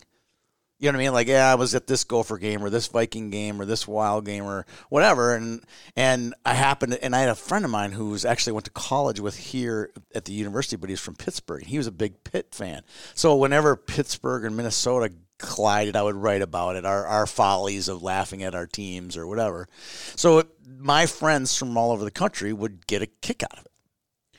You 0.80 0.92
know 0.92 0.98
what 0.98 1.02
I 1.02 1.06
mean? 1.06 1.14
Like, 1.14 1.28
yeah, 1.28 1.52
I 1.52 1.56
was 1.56 1.74
at 1.74 1.88
this 1.88 2.04
Gopher 2.04 2.38
game 2.38 2.64
or 2.64 2.70
this 2.70 2.86
Viking 2.88 3.32
game 3.32 3.60
or 3.60 3.66
this 3.66 3.88
Wild 3.88 4.26
game 4.26 4.44
or 4.44 4.66
whatever, 4.90 5.34
and 5.34 5.64
and 5.96 6.36
I 6.46 6.54
happened 6.54 6.94
to, 6.94 7.04
and 7.04 7.16
I 7.16 7.20
had 7.22 7.30
a 7.30 7.36
friend 7.36 7.66
of 7.66 7.72
mine 7.72 7.94
who's 7.94 8.26
actually 8.26 8.54
went 8.54 8.66
to 8.66 8.72
college 8.72 9.20
with 9.20 9.36
here 9.38 9.92
at 10.14 10.26
the 10.26 10.34
university, 10.34 10.76
but 10.76 10.92
he's 10.92 11.00
from 11.00 11.16
Pittsburgh. 11.16 11.66
He 11.66 11.80
was 11.80 11.88
a 11.88 11.92
big 11.92 12.24
Pitt 12.24 12.54
fan, 12.54 12.84
so 13.16 13.36
whenever 13.36 13.76
Pittsburgh 13.76 14.46
and 14.46 14.56
Minnesota 14.56 15.12
collided, 15.40 15.96
I 15.96 16.04
would 16.04 16.16
write 16.16 16.44
about 16.44 16.76
it, 16.76 16.86
our 16.86 17.08
our 17.08 17.26
follies 17.26 17.88
of 17.88 18.04
laughing 18.04 18.44
at 18.44 18.54
our 18.54 18.68
teams 18.68 19.18
or 19.18 19.26
whatever. 19.26 19.68
So 20.16 20.40
it, 20.40 20.48
my 20.78 21.08
friends 21.08 21.58
from 21.58 21.76
all 21.76 21.92
over 21.92 22.04
the 22.04 22.12
country 22.12 22.54
would 22.54 22.86
get 22.86 23.02
a 23.02 23.08
kick 23.08 23.42
out 23.42 23.58
of 23.58 23.66
it. 23.66 23.72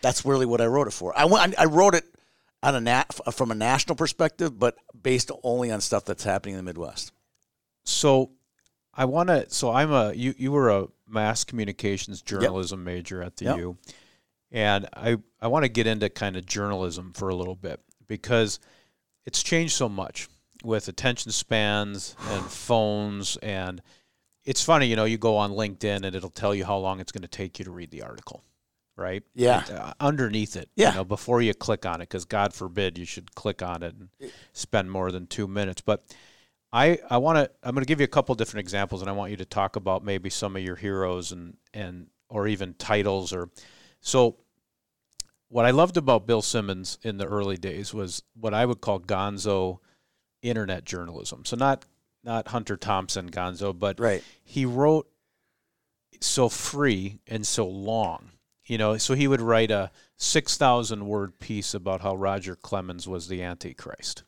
That's 0.03 0.25
really 0.25 0.47
what 0.47 0.61
I 0.61 0.67
wrote 0.67 0.87
it 0.87 0.93
for. 0.93 1.19
I 1.19 1.25
went, 1.25 1.59
I 1.59 1.65
wrote 1.65 1.97
it 1.97 2.05
on 2.63 2.75
a 2.75 2.81
nat, 2.81 3.15
from 3.33 3.51
a 3.51 3.55
national 3.55 3.97
perspective, 3.97 4.59
but 4.59 4.77
based 5.03 5.31
only 5.43 5.71
on 5.71 5.81
stuff 5.81 6.05
that's 6.05 6.25
happening 6.25 6.55
in 6.55 6.59
the 6.59 6.63
Midwest. 6.65 7.13
So 7.85 8.31
I 8.95 9.05
want 9.05 9.29
to. 9.29 9.49
So 9.51 9.71
I'm 9.71 9.93
a. 9.93 10.13
You 10.13 10.35
you 10.37 10.53
were 10.53 10.71
a 10.71 10.89
mass 11.09 11.45
communications 11.45 12.23
journalism 12.23 12.85
major 12.85 13.23
at 13.23 13.37
the 13.37 13.47
Yep. 13.47 13.57
U, 13.59 13.77
and 14.51 14.89
I 14.95 15.19
I 15.41 15.49
want 15.49 15.65
to 15.65 15.69
get 15.69 15.87
into 15.87 16.09
kind 16.09 16.37
of 16.37 16.47
journalism 16.47 17.13
for 17.15 17.29
a 17.29 17.35
little 17.35 17.55
bit 17.55 17.81
because 18.07 18.59
it's 19.25 19.43
changed 19.43 19.75
so 19.75 19.89
much 19.89 20.29
with 20.65 20.89
attention 20.89 21.31
spans 21.31 22.17
and 22.31 22.45
phones 22.45 23.37
and 23.37 23.81
it's 24.45 24.65
funny 24.65 24.87
you 24.87 24.97
know 24.97 25.05
you 25.05 25.17
go 25.17 25.37
on 25.37 25.53
linkedin 25.53 26.05
and 26.05 26.17
it'll 26.17 26.31
tell 26.31 26.53
you 26.53 26.65
how 26.65 26.77
long 26.77 26.99
it's 26.99 27.13
going 27.13 27.23
to 27.23 27.29
take 27.29 27.61
you 27.61 27.65
to 27.65 27.71
read 27.71 27.91
the 27.93 28.03
article 28.03 28.43
right 28.99 29.23
Yeah. 29.35 29.65
Uh, 29.71 29.93
underneath 30.01 30.57
it 30.57 30.69
Yeah. 30.77 30.91
you 30.91 30.95
know 30.97 31.05
before 31.05 31.41
you 31.41 31.55
click 31.55 31.87
on 31.87 32.01
it 32.01 32.09
because 32.09 32.25
god 32.25 32.53
forbid 32.53 32.99
you 32.99 33.05
should 33.05 33.35
click 33.35 33.63
on 33.63 33.83
it 33.83 33.95
and 33.95 34.09
spend 34.53 34.91
more 34.91 35.11
than 35.13 35.27
two 35.27 35.47
minutes 35.49 35.81
but 35.81 36.05
I, 36.71 36.99
I 37.09 37.17
want 37.17 37.39
to 37.39 37.51
I'm 37.63 37.75
going 37.75 37.83
to 37.85 37.89
give 37.89 37.99
you 38.01 38.05
a 38.05 38.09
couple 38.09 38.35
different 38.35 38.61
examples 38.61 39.01
and 39.01 39.09
I 39.09 39.15
want 39.15 39.31
you 39.31 39.39
to 39.39 39.47
talk 39.47 39.77
about 39.77 40.05
maybe 40.05 40.29
some 40.29 40.55
of 40.55 40.63
your 40.63 40.77
heroes 40.77 41.33
and 41.33 41.57
and 41.73 42.09
or 42.29 42.47
even 42.47 42.75
titles 42.75 43.33
or 43.33 43.49
so 44.03 44.37
what 45.49 45.65
I 45.65 45.71
loved 45.71 45.97
about 45.97 46.27
Bill 46.27 46.43
Simmons 46.43 46.99
in 47.03 47.17
the 47.17 47.27
early 47.27 47.57
days 47.57 47.95
was 47.95 48.23
what 48.39 48.53
I 48.53 48.67
would 48.67 48.83
call 48.83 49.01
gonzo 49.01 49.79
internet 50.43 50.85
journalism. 50.85 51.47
So 51.47 51.57
not 51.57 51.87
not 52.23 52.49
Hunter 52.49 52.77
Thompson 52.77 53.31
gonzo, 53.31 53.73
but 53.79 53.99
Right. 53.99 54.23
he 54.45 54.67
wrote 54.67 55.09
so 56.21 56.51
free 56.51 57.21
and 57.27 57.47
so 57.47 57.67
long. 57.67 58.33
You 58.69 58.79
know, 58.79 58.97
so 58.99 59.15
he 59.15 59.27
would 59.27 59.41
write 59.41 59.71
a 59.71 59.91
6,000 60.19 61.07
word 61.07 61.39
piece 61.39 61.75
about 61.75 62.03
how 62.03 62.15
Roger 62.15 62.55
Clemens 62.55 63.09
was 63.09 63.27
the 63.29 63.43
Antichrist. 63.43 64.23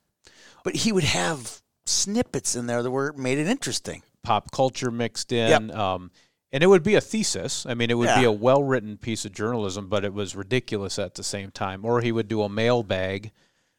But 0.64 0.76
he 0.76 0.92
would 0.92 1.04
have 1.04 1.62
snippets 1.86 2.56
in 2.56 2.66
there 2.66 2.82
that 2.82 2.90
were 2.90 3.12
made 3.12 3.38
it 3.38 3.46
interesting. 3.46 4.02
pop 4.22 4.50
culture 4.50 4.90
mixed 4.90 5.30
in. 5.32 5.70
Um, 5.70 6.10
and 6.52 6.62
it 6.64 6.66
would 6.66 6.82
be 6.82 6.94
a 6.96 7.00
thesis. 7.00 7.64
I 7.66 7.74
mean, 7.74 7.90
it 7.90 7.98
would 7.98 8.14
be 8.16 8.24
a 8.24 8.32
well 8.32 8.62
written 8.64 8.96
piece 8.98 9.24
of 9.24 9.32
journalism, 9.32 9.88
but 9.88 10.04
it 10.04 10.12
was 10.12 10.34
ridiculous 10.34 10.98
at 10.98 11.14
the 11.14 11.22
same 11.22 11.50
time. 11.50 11.84
Or 11.84 12.00
he 12.00 12.10
would 12.10 12.26
do 12.28 12.42
a 12.42 12.48
mailbag 12.48 13.30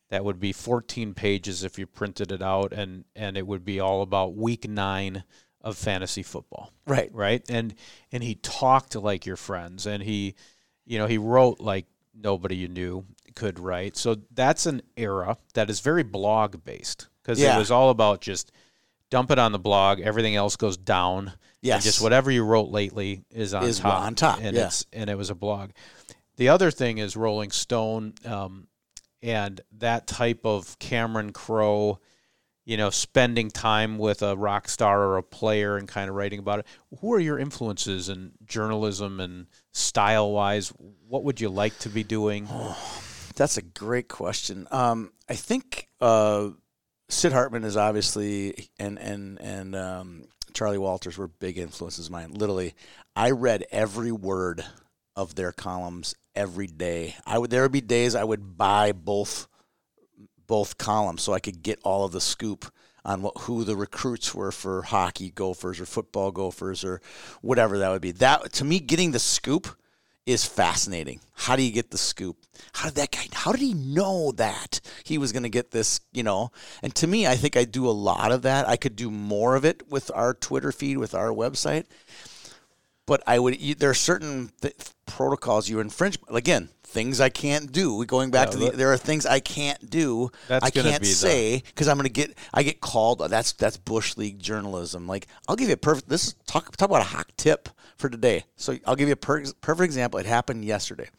that 0.10 0.24
would 0.24 0.40
be 0.40 0.54
14 0.54 1.14
pages 1.14 1.64
if 1.64 1.78
you 1.80 1.86
printed 1.88 2.32
it 2.32 2.42
out, 2.42 2.72
and, 2.74 3.06
and 3.16 3.36
it 3.38 3.46
would 3.48 3.66
be 3.66 3.80
all 3.80 4.02
about 4.02 4.36
week 4.36 4.68
nine 4.70 5.24
of 5.64 5.78
fantasy 5.78 6.24
football 6.24 6.74
Right. 6.88 7.12
right 7.14 7.48
and 7.48 7.76
and 8.12 8.24
he 8.24 8.34
talked 8.34 8.96
like 8.96 9.28
your 9.28 9.36
friends 9.36 9.86
and 9.86 10.02
he 10.02 10.34
you 10.86 10.98
know 10.98 11.08
he 11.08 11.18
wrote 11.18 11.60
like 11.60 11.86
nobody 12.14 12.56
you 12.56 12.68
knew 12.68 13.06
could 13.36 13.58
write 13.60 13.96
so 13.96 14.16
that's 14.34 14.66
an 14.66 14.82
era 14.98 15.38
that 15.54 15.70
is 15.70 15.80
very 15.80 16.04
blog 16.04 16.64
based 16.66 17.08
because 17.24 17.40
Yeah. 17.40 17.56
it 17.56 17.60
was 17.60 17.72
all 17.72 17.90
about 17.90 18.22
just 18.22 18.52
dump 19.10 19.32
it 19.32 19.40
on 19.40 19.52
the 19.52 19.60
blog 19.60 20.00
everything 20.02 20.36
else 20.36 20.56
goes 20.56 20.78
down 20.78 21.28
and 21.30 21.38
Yes. 21.62 21.84
just 21.84 22.02
whatever 22.02 22.32
you 22.32 22.44
wrote 22.44 22.70
lately 22.70 23.24
is 23.32 23.54
on 23.54 23.64
Is 23.64 23.80
top 23.80 24.02
on 24.04 24.16
top, 24.16 24.40
and 24.42 24.56
yeah. 24.58 24.66
it's 24.66 24.86
and 24.92 25.10
it 25.10 25.18
was 25.18 25.30
a 25.30 25.36
blog 25.36 25.70
the 26.38 26.50
other 26.50 26.72
thing 26.72 26.98
is 26.98 27.16
rolling 27.16 27.52
stone 27.52 28.14
um, 28.26 28.68
and 29.22 29.62
that 29.78 30.08
type 30.08 30.42
of 30.46 30.80
Cameron 30.80 31.32
Crowe, 31.32 32.00
you 32.66 32.78
know, 32.78 32.90
spending 32.90 33.50
time 33.50 33.98
with 33.98 34.22
a 34.22 34.36
rock 34.36 34.70
star 34.70 35.02
or 35.02 35.18
a 35.18 35.24
player 35.24 35.78
and 35.78 35.88
kind 35.88 36.10
of 36.10 36.16
writing 36.16 36.40
about 36.40 36.60
it. 36.60 36.68
Who 37.00 37.14
are 37.14 37.20
your 37.20 37.40
influences 37.40 38.10
in 38.10 38.32
journalism 38.46 39.20
and 39.20 39.48
style 39.74 40.32
wise? 40.32 40.72
What 41.08 41.24
would 41.24 41.42
you 41.42 41.50
like 41.50 41.78
to 41.80 41.90
be 41.90 42.04
doing? 42.04 42.48
That's 43.36 43.58
a 43.58 43.62
great 43.62 44.08
question. 44.08 44.68
Um, 44.72 45.12
I 45.28 45.36
think 45.36 45.88
uh, 46.00 46.50
Sid 47.10 47.34
Hartman 47.34 47.64
is 47.64 47.78
obviously 47.78 48.70
and 48.78 49.00
and 49.00 49.40
and 49.42 49.76
um, 49.76 50.28
Charlie 50.54 50.78
Walters 50.78 51.18
were 51.18 51.28
big 51.28 51.58
influences 51.58 52.08
of 52.08 52.12
mine. 52.12 52.32
Literally, 52.32 52.76
I 53.16 53.32
read 53.32 53.66
every 53.72 54.12
word 54.12 54.64
of 55.16 55.36
their 55.36 55.52
columns 55.52 56.16
every 56.36 56.68
day. 56.68 57.16
I 57.26 57.38
would 57.38 57.50
there 57.50 57.64
would 57.64 57.72
be 57.72 57.82
days 57.82 58.16
I 58.16 58.24
would 58.24 58.58
buy 58.58 58.92
both 58.92 59.48
both 60.52 60.78
columns 60.78 61.22
so 61.22 61.32
I 61.32 61.40
could 61.40 61.64
get 61.64 61.80
all 61.82 62.04
of 62.04 62.12
the 62.12 62.20
scoop 62.20 62.66
on 63.06 63.22
what 63.22 63.38
who 63.44 63.64
the 63.64 63.78
recruits 63.78 64.36
were 64.36 64.52
for 64.52 64.82
hockey 64.82 65.30
gophers 65.30 65.80
or 65.80 65.86
football 65.86 66.30
gophers 66.30 66.84
or 66.84 67.00
whatever 67.40 67.78
that 67.78 67.90
would 67.90 68.02
be. 68.02 68.12
That 68.12 68.52
to 68.52 68.66
me 68.66 68.82
getting 68.82 69.12
the 69.12 69.20
scoop 69.20 69.70
is 70.26 70.44
fascinating. 70.44 71.22
How 71.36 71.56
do 71.56 71.64
you 71.64 71.72
get 71.72 71.92
the 71.92 71.98
scoop? 71.98 72.36
How 72.74 72.90
did 72.90 72.96
that 72.96 73.12
guy 73.12 73.28
how 73.32 73.54
did 73.54 73.62
he 73.62 73.74
know 73.74 74.34
that 74.34 74.82
he 75.06 75.18
was 75.18 75.32
going 75.32 75.44
to 75.44 75.50
get 75.50 75.72
this, 75.72 76.02
you 76.12 76.22
know? 76.22 76.52
And 76.84 76.94
to 76.96 77.08
me, 77.08 77.26
I 77.26 77.38
think 77.38 77.56
I 77.56 77.64
do 77.64 77.88
a 77.88 77.92
lot 77.92 78.34
of 78.34 78.42
that. 78.42 78.68
I 78.68 78.76
could 78.76 78.98
do 78.98 79.10
more 79.10 79.56
of 79.56 79.64
it 79.64 79.90
with 79.90 80.12
our 80.14 80.34
Twitter 80.34 80.74
feed 80.74 80.98
with 80.98 81.16
our 81.16 81.30
website. 81.30 81.86
But 83.12 83.24
I 83.28 83.40
would 83.40 83.60
there 83.78 83.90
are 83.90 83.94
certain 83.94 84.54
th- 84.62 84.74
protocols 85.06 85.68
you 85.68 85.82
infringe 85.82 86.18
again, 86.30 86.70
things 86.86 87.20
I 87.20 87.28
can't 87.28 87.70
do. 87.70 88.06
Going 88.06 88.32
back 88.32 88.48
Yeah, 88.48 88.52
to 88.52 88.58
the 88.58 88.70
there 88.70 88.94
are 88.94 88.98
things 88.98 89.26
I 89.26 89.42
can't 89.42 89.90
do. 89.90 90.32
That's 90.48 90.66
I 90.66 90.70
can't 90.70 91.06
say 91.06 91.62
because 91.66 91.90
I'm 91.90 91.98
going 91.98 92.08
to 92.08 92.10
get 92.10 92.38
I 92.54 92.64
get 92.64 92.80
called. 92.80 93.20
That's 93.20 93.52
that's 93.52 93.76
bush 93.76 94.16
league 94.16 94.40
journalism. 94.40 95.08
Like 95.08 95.28
I'll 95.50 95.58
give 95.58 95.68
you 95.68 95.74
a 95.74 95.78
perfect. 95.78 96.08
This 96.08 96.28
is 96.28 96.36
talk 96.48 96.78
talk 96.78 96.88
about 96.90 97.02
a 97.02 97.04
hot 97.04 97.30
tip 97.36 97.68
for 97.98 98.08
today. 98.08 98.46
So 98.56 98.78
I'll 98.86 98.96
give 98.96 99.10
you 99.10 99.14
a 99.16 99.18
per, 99.18 99.44
perfect 99.60 99.84
example. 99.84 100.18
It 100.18 100.26
happened 100.26 100.64
yesterday. 100.64 101.10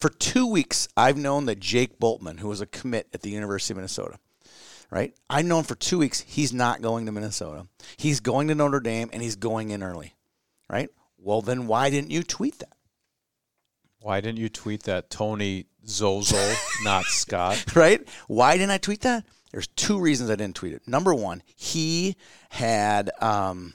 For 0.00 0.08
two 0.08 0.46
weeks, 0.46 0.88
I've 0.96 1.18
known 1.18 1.44
that 1.44 1.60
Jake 1.60 1.98
Boltmann, 1.98 2.40
who 2.40 2.48
was 2.48 2.62
a 2.62 2.66
commit 2.66 3.08
at 3.12 3.20
the 3.20 3.28
University 3.28 3.74
of 3.74 3.76
Minnesota, 3.76 4.18
right? 4.90 5.14
I've 5.28 5.44
known 5.44 5.64
for 5.64 5.74
two 5.74 5.98
weeks 5.98 6.20
he's 6.20 6.54
not 6.54 6.80
going 6.80 7.04
to 7.04 7.12
Minnesota. 7.12 7.66
He's 7.98 8.20
going 8.20 8.48
to 8.48 8.54
Notre 8.54 8.80
Dame 8.80 9.10
and 9.12 9.20
he's 9.20 9.36
going 9.36 9.68
in 9.68 9.82
early, 9.82 10.14
right? 10.70 10.88
Well, 11.24 11.40
then 11.40 11.66
why 11.66 11.88
didn't 11.88 12.10
you 12.10 12.22
tweet 12.22 12.58
that? 12.58 12.76
Why 14.00 14.20
didn't 14.20 14.38
you 14.38 14.50
tweet 14.50 14.82
that 14.82 15.08
Tony 15.08 15.64
Zozo, 15.86 16.54
not 16.84 17.04
Scott? 17.06 17.74
right? 17.74 18.06
Why 18.28 18.58
didn't 18.58 18.72
I 18.72 18.78
tweet 18.78 19.00
that? 19.00 19.24
There's 19.50 19.66
two 19.68 19.98
reasons 19.98 20.28
I 20.28 20.36
didn't 20.36 20.56
tweet 20.56 20.74
it. 20.74 20.86
Number 20.86 21.14
one, 21.14 21.42
he 21.56 22.16
had 22.50 23.10
um, 23.22 23.72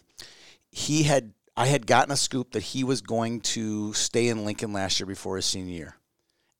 he 0.69 1.03
had 1.03 1.33
I 1.57 1.65
had 1.65 1.87
gotten 1.87 2.11
a 2.11 2.17
scoop 2.17 2.51
that 2.51 2.61
he 2.61 2.83
was 2.83 3.01
going 3.01 3.41
to 3.41 3.93
stay 3.93 4.27
in 4.27 4.45
Lincoln 4.45 4.71
last 4.71 4.99
year 4.99 5.07
before 5.07 5.37
his 5.37 5.45
senior 5.45 5.73
year, 5.73 5.95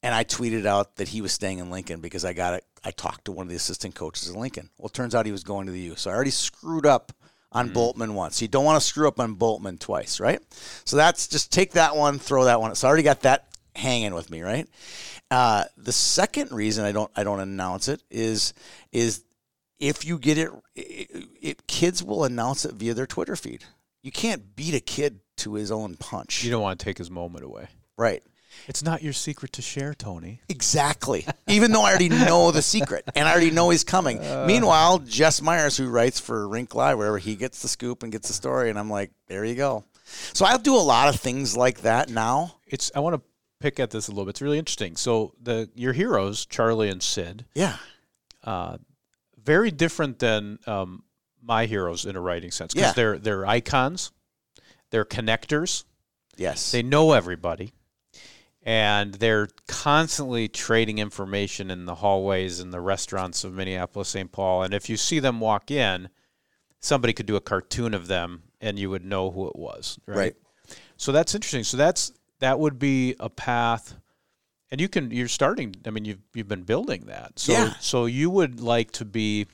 and 0.02 0.16
I 0.16 0.24
tweeted 0.24 0.66
out 0.66 0.96
that 0.96 1.10
he 1.10 1.22
was 1.22 1.34
staying 1.34 1.60
in 1.60 1.70
Lincoln 1.70 2.00
because 2.02 2.26
I 2.26 2.34
got 2.34 2.56
it. 2.56 2.66
I 2.84 2.90
talked 2.90 3.26
to 3.26 3.32
one 3.32 3.46
of 3.46 3.50
the 3.50 3.58
assistant 3.58 3.94
coaches 3.94 4.30
at 4.30 4.36
Lincoln. 4.36 4.72
Well, 4.80 4.88
it 4.88 4.94
turns 4.94 5.14
out 5.14 5.28
he 5.28 5.32
was 5.32 5.44
going 5.44 5.68
to 5.68 5.72
the 5.72 5.82
U. 5.82 5.96
So 5.96 6.10
I 6.10 6.16
already 6.16 6.32
screwed 6.32 6.88
up 6.88 7.12
on 7.52 7.70
Boltmann 7.72 8.14
once. 8.14 8.42
You 8.42 8.48
don't 8.48 8.66
want 8.66 8.80
to 8.82 8.88
screw 8.88 9.08
up 9.08 9.20
on 9.20 9.36
Boltmann 9.36 9.80
twice, 9.80 10.20
right? 10.20 10.40
So 10.86 10.98
that's 10.98 11.28
just 11.28 11.52
take 11.52 11.72
that 11.72 11.96
one, 11.96 12.20
throw 12.20 12.46
that 12.46 12.62
one. 12.62 12.76
So 12.76 12.88
I 12.88 12.90
already 12.90 13.04
got 13.04 13.22
that 13.22 13.48
hanging 13.76 14.14
with 14.14 14.30
me, 14.30 14.42
right? 14.42 14.68
Uh, 15.32 15.64
the 15.78 15.92
second 15.92 16.52
reason 16.52 16.86
I 16.86 16.92
don't 16.92 17.12
I 17.16 17.24
don't 17.24 17.40
announce 17.40 17.88
it 17.88 18.02
is 18.10 18.54
is 18.92 19.24
if 19.80 20.04
you 20.06 20.18
get 20.18 20.38
it, 20.38 20.50
it, 20.76 21.28
it, 21.42 21.68
kids 21.68 22.04
will 22.04 22.24
announce 22.26 22.66
it 22.66 22.74
via 22.76 22.94
their 22.94 23.08
Twitter 23.08 23.36
feed. 23.36 23.64
You 24.04 24.12
can't 24.12 24.56
beat 24.56 24.74
a 24.74 24.80
kid 24.80 25.22
to 25.38 25.54
his 25.54 25.72
own 25.72 25.96
punch, 25.96 26.44
You 26.44 26.52
don't 26.52 26.62
want 26.62 26.80
to 26.80 26.84
take 26.84 26.98
his 26.98 27.10
moment 27.10 27.46
away. 27.46 27.68
right? 27.98 28.22
It's 28.68 28.84
not 28.84 29.02
your 29.02 29.14
secret 29.14 29.54
to 29.54 29.62
share, 29.62 29.94
Tony. 29.94 30.42
Exactly. 30.50 31.26
Even 31.48 31.72
though 31.72 31.82
I 31.84 31.90
already 31.90 32.10
know 32.10 32.52
the 32.52 32.62
secret 32.62 33.04
and 33.16 33.28
I 33.28 33.32
already 33.32 33.52
know 33.52 33.70
he's 33.70 33.84
coming. 33.84 34.20
Meanwhile, 34.46 35.00
Jess 35.00 35.42
Myers, 35.42 35.78
who 35.78 35.88
writes 35.90 36.20
for 36.20 36.48
Rink 36.48 36.76
Live, 36.76 36.98
wherever 36.98 37.18
he 37.18 37.36
gets 37.36 37.62
the 37.62 37.68
scoop 37.68 38.04
and 38.04 38.12
gets 38.12 38.28
the 38.28 38.34
story, 38.34 38.70
and 38.70 38.78
I'm 38.78 38.90
like, 38.90 39.12
there 39.28 39.46
you 39.46 39.56
go. 39.56 39.84
So 40.34 40.46
I'll 40.46 40.58
do 40.58 40.76
a 40.76 40.78
lot 40.78 41.08
of 41.14 41.20
things 41.20 41.56
like 41.58 41.82
that 41.82 42.10
now. 42.10 42.56
It's 42.68 42.92
I 42.96 43.00
want 43.00 43.16
to 43.16 43.22
pick 43.60 43.80
at 43.80 43.92
this 43.92 44.08
a 44.08 44.12
little 44.12 44.26
bit. 44.26 44.32
It's 44.32 44.42
really 44.42 44.58
interesting. 44.60 44.96
So 44.96 45.34
the 45.42 45.70
your 45.76 45.94
heroes, 45.94 46.46
Charlie 46.46 46.90
and 46.90 47.02
Sid, 47.04 47.46
Yeah. 47.56 47.78
uh, 48.44 48.78
very 49.44 49.72
different 49.72 50.20
than 50.20 50.60
um, 50.66 51.04
my 51.42 51.66
heroes 51.66 52.06
in 52.06 52.16
a 52.16 52.22
writing 52.22 52.52
sense 52.52 52.74
because 52.74 52.90
Yeah. 52.90 52.94
they're 52.94 53.18
they're 53.20 53.46
icons, 53.46 54.12
they're 54.92 55.06
connectors, 55.06 55.84
Yes. 56.38 56.72
they 56.72 56.82
know 56.84 57.12
everybody, 57.14 57.74
and 58.64 59.14
they're 59.16 59.48
constantly 59.68 60.48
trading 60.48 60.98
information 61.00 61.72
in 61.72 61.86
the 61.86 61.96
hallways 61.96 62.60
and 62.60 62.74
the 62.74 62.82
restaurants 62.82 63.44
of 63.44 63.54
Minneapolis, 63.54 64.10
St. 64.10 64.32
Paul. 64.32 64.64
And 64.64 64.74
if 64.74 64.90
you 64.90 64.98
see 64.98 65.20
them 65.20 65.40
walk 65.40 65.72
in, 65.72 66.10
somebody 66.80 67.14
could 67.14 67.26
do 67.26 67.36
a 67.36 67.42
cartoon 67.42 67.94
of 67.94 68.08
them, 68.08 68.44
and 68.62 68.78
you 68.78 68.90
would 68.90 69.06
know 69.06 69.32
who 69.32 69.48
it 69.48 69.56
was. 69.56 69.98
Right. 70.06 70.18
Right. 70.18 70.36
So 70.98 71.12
that's 71.12 71.34
interesting. 71.36 71.64
So 71.64 71.78
that's 71.78 72.12
that 72.40 72.60
would 72.60 72.78
be 72.80 73.16
a 73.20 73.30
path. 73.30 73.96
And 74.72 74.80
you 74.80 74.88
can 74.90 75.10
you're 75.12 75.28
starting 75.28 75.76
I 75.86 75.90
mean 75.90 76.06
you've 76.06 76.22
you've 76.34 76.48
been 76.48 76.64
building 76.64 77.06
that. 77.08 77.40
So 77.40 77.54
Yeah. 77.54 77.74
so 77.80 78.06
you 78.06 78.30
would 78.30 78.60
like 78.60 78.92
to 78.92 79.06
be 79.06 79.48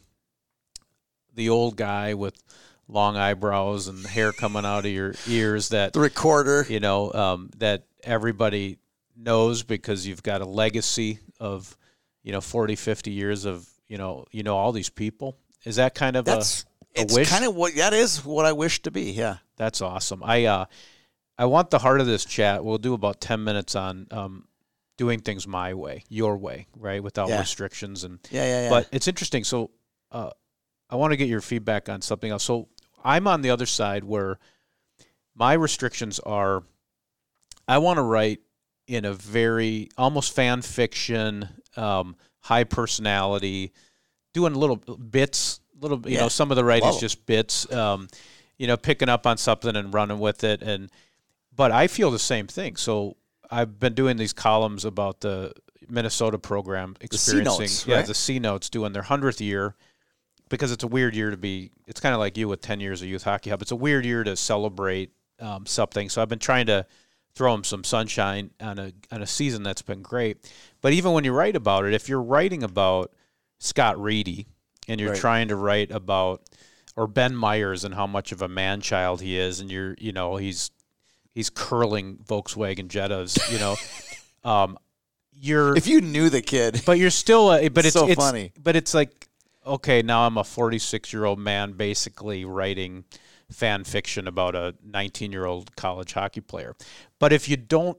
the 1.34 1.49
old 1.49 1.78
guy 1.78 2.14
with 2.16 2.36
long 2.88 3.16
eyebrows 3.18 3.88
and 3.88 4.06
hair 4.06 4.32
coming 4.32 4.66
out 4.66 4.86
of 4.86 4.91
your 4.91 5.14
ears 5.28 5.70
that 5.70 5.93
the 5.93 5.99
recorder. 5.99 6.66
you 6.70 6.80
know 6.80 7.12
um, 7.14 7.49
that 7.58 7.86
everybody 8.03 8.78
knows 9.16 9.63
because 9.63 10.05
you've 10.07 10.24
got 10.24 10.41
a 10.41 10.45
legacy 10.45 11.20
of 11.39 11.76
you 12.24 12.32
know 12.32 12.41
40 12.41 12.76
50 12.76 13.11
years 13.11 13.45
of 13.45 13.68
you 13.88 13.97
know 13.97 14.26
you 14.32 14.43
know 14.43 14.57
all 14.57 14.72
these 14.72 14.89
people 14.89 15.38
is 15.63 15.78
that 15.78 15.95
kind 15.95 16.16
of 16.16 16.26
That's 16.26 16.66
a, 16.95 16.99
a 16.99 17.03
it's 17.03 17.13
wish 17.13 17.30
kind 17.30 17.45
of 17.45 17.55
what 17.55 17.76
that 17.76 17.93
is 17.93 18.24
what 18.26 18.45
I 18.45 18.51
wish 18.53 18.82
to 18.84 18.91
be. 18.91 19.11
Yeah. 19.11 19.38
that's 19.57 19.82
awesome 19.82 20.22
i 20.24 20.45
uh 20.45 20.66
i 21.38 21.45
want 21.45 21.70
the 21.70 21.80
heart 21.80 22.01
of 22.01 22.07
this 22.07 22.26
chat 22.26 22.63
we'll 22.66 22.78
do 22.78 22.93
about 22.93 23.22
10 23.22 23.43
minutes 23.43 23.76
on 23.76 24.07
um 24.11 24.47
doing 24.97 25.20
things 25.20 25.45
my 25.47 25.74
way 25.74 26.03
your 26.09 26.38
way 26.38 26.68
right 26.78 27.01
without 27.03 27.30
Yeah. 27.30 27.39
restrictions 27.39 28.03
and 28.03 28.20
Yeah. 28.32 28.45
Yeah. 28.45 28.61
Yeah. 28.63 28.70
but 28.70 28.88
it's 28.91 29.07
interesting. 29.07 29.43
So, 29.43 29.72
uh, 30.11 30.30
I 30.89 30.95
want 30.95 31.11
to 31.11 31.18
get 31.18 31.28
your 31.28 31.41
feedback 31.41 31.89
on 31.89 32.01
something 32.01 32.32
else. 32.32 32.43
So, 32.43 32.70
I'm 33.03 33.28
on 33.28 33.41
the 33.41 33.49
other 33.49 33.66
side 33.66 34.03
where 34.05 34.39
my 35.36 35.53
restrictions 35.53 36.20
are 36.20 36.63
I 37.68 37.80
want 37.80 37.97
to 37.97 38.03
write 38.03 38.39
in 38.88 39.05
a 39.05 39.13
very 39.13 39.89
almost 39.97 40.33
fan 40.36 40.61
fiction, 40.61 41.47
um, 41.75 42.15
high 42.41 42.63
personality, 42.63 43.71
doing 44.33 44.53
little 44.53 44.75
bits, 44.77 45.59
little, 45.79 45.99
you 46.05 46.15
Yeah. 46.15 46.21
know, 46.21 46.29
some 46.29 46.51
of 46.51 46.57
the 46.57 46.63
writing's 46.63 46.86
Love 46.86 46.95
'em. 46.95 46.99
just 47.01 47.25
bits, 47.25 47.71
um, 47.71 48.07
you 48.57 48.67
know, 48.67 48.77
picking 48.77 49.09
up 49.09 49.25
on 49.25 49.38
something 49.38 49.75
and 49.75 49.93
running 49.93 50.19
with 50.19 50.43
it. 50.43 50.61
And, 50.61 50.91
but 51.55 51.71
I 51.71 51.88
feel 51.88 52.11
the 52.11 52.19
same 52.19 52.47
thing. 52.47 52.75
So, 52.75 53.17
I've 53.51 53.79
been 53.79 53.93
doing 53.93 54.17
these 54.17 54.33
columns 54.33 54.86
about 54.86 55.21
the 55.21 55.53
Minnesota 55.88 56.39
program 56.39 56.95
experiencing 56.99 57.59
notes, 57.61 57.86
yeah 57.88 57.97
right? 57.97 58.07
the 58.07 58.15
C 58.15 58.39
notes 58.39 58.69
doing 58.71 58.91
their 58.91 59.03
hundredth 59.03 59.39
year 59.39 59.75
because 60.49 60.71
it's 60.71 60.83
a 60.83 60.88
weird 60.88 61.15
year 61.15 61.29
to 61.29 61.38
be. 61.38 61.69
It's 61.88 61.99
kind 61.99 62.13
of 62.15 62.19
like 62.19 62.38
you 62.38 62.47
with 62.47 62.61
ten 62.61 62.79
years 62.79 63.03
of 63.03 63.07
youth 63.07 63.23
hockey 63.23 63.51
hub. 63.51 63.61
It's 63.61 63.71
a 63.71 63.75
weird 63.75 64.03
year 64.03 64.23
to 64.23 64.36
celebrate 64.36 65.11
um, 65.39 65.65
something. 65.67 66.09
So 66.09 66.21
I've 66.23 66.27
been 66.29 66.39
trying 66.39 66.65
to 66.67 66.88
throw 67.36 67.53
him 67.53 67.63
some 67.63 67.83
sunshine 67.83 68.49
on 68.61 68.79
a 68.79 68.91
on 69.11 69.21
a 69.21 69.27
season 69.27 69.61
that's 69.63 69.81
been 69.81 70.01
great. 70.01 70.51
But 70.81 70.93
even 70.93 71.11
when 71.13 71.23
you 71.23 71.33
write 71.33 71.55
about 71.55 71.86
it, 71.86 71.93
if 71.93 72.07
you're 72.09 72.21
writing 72.21 72.63
about 72.63 73.11
Scott 73.59 73.99
Reedy 74.01 74.47
and 74.88 74.99
you're 74.99 75.11
Right. 75.11 75.19
trying 75.19 75.47
to 75.49 75.55
write 75.55 75.91
about 75.91 76.41
or 76.95 77.07
Ben 77.07 77.36
Myers 77.36 77.83
and 77.83 77.93
how 77.93 78.07
much 78.07 78.31
of 78.31 78.41
a 78.41 78.47
man 78.47 78.79
child 78.81 79.21
he 79.21 79.38
is, 79.38 79.59
and 79.59 79.69
you're 79.71 79.95
you 79.99 80.11
know 80.13 80.38
he's 80.38 80.71
he's 81.33 81.49
curling 81.49 82.17
Volkswagen 82.25 82.88
Jettas, 82.88 83.51
you 83.51 83.59
know. 83.59 83.75
um, 84.49 84.77
you're 85.33 85.75
if 85.75 85.88
you 85.88 85.99
knew 85.99 86.29
the 86.29 86.41
kid, 86.41 86.81
but 86.86 86.97
you're 86.97 87.09
still 87.09 87.51
a, 87.51 87.67
but 87.67 87.83
it's 87.86 87.93
So 87.93 88.07
it's 88.07 88.15
funny. 88.15 88.53
but 88.63 88.75
it's 88.77 88.93
like 88.93 89.27
okay 89.67 90.03
now 90.03 90.27
i'm 90.27 90.38
a 90.38 90.43
46 90.43 91.11
year 91.11 91.25
old 91.25 91.39
man 91.39 91.71
basically 91.71 92.45
writing 92.45 93.03
fan 93.51 93.83
fiction 93.83 94.27
about 94.27 94.55
a 94.55 94.73
19 94.83 95.31
year 95.31 95.45
old 95.45 95.75
college 95.75 96.13
hockey 96.13 96.41
player 96.41 96.75
but 97.19 97.31
if 97.31 97.47
you 97.47 97.55
don't 97.57 97.97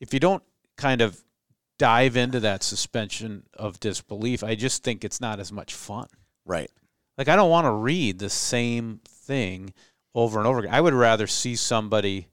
if 0.00 0.14
you 0.14 0.20
don't 0.20 0.42
kind 0.76 1.00
of 1.00 1.22
dive 1.78 2.16
into 2.16 2.40
that 2.40 2.62
suspension 2.62 3.42
of 3.54 3.78
disbelief 3.80 4.42
i 4.42 4.54
just 4.54 4.82
think 4.82 5.04
it's 5.04 5.20
not 5.20 5.38
as 5.40 5.52
much 5.52 5.74
fun 5.74 6.06
right? 6.46 6.70
like 7.18 7.28
i 7.28 7.36
don't 7.36 7.50
want 7.50 7.66
to 7.66 7.72
read 7.72 8.18
the 8.18 8.30
same 8.30 9.00
thing 9.06 9.72
over 10.14 10.38
and 10.38 10.46
over 10.48 10.60
again 10.60 10.72
i 10.74 10.80
would 10.80 10.94
rather 10.94 11.26
see 11.26 11.54
somebody 11.54 12.28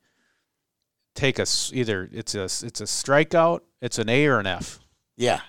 take 1.14 1.40
a 1.40 1.44
s- 1.44 1.72
either 1.74 2.10
it's 2.12 2.36
a 2.36 2.44
it's 2.44 2.82
a 2.82 2.86
strikeout 2.86 3.62
it's 3.82 4.00
an 4.00 4.10
a 4.10 4.26
or 4.26 4.40
an 4.40 4.48
f 4.48 4.80
Yeah. 5.18 5.42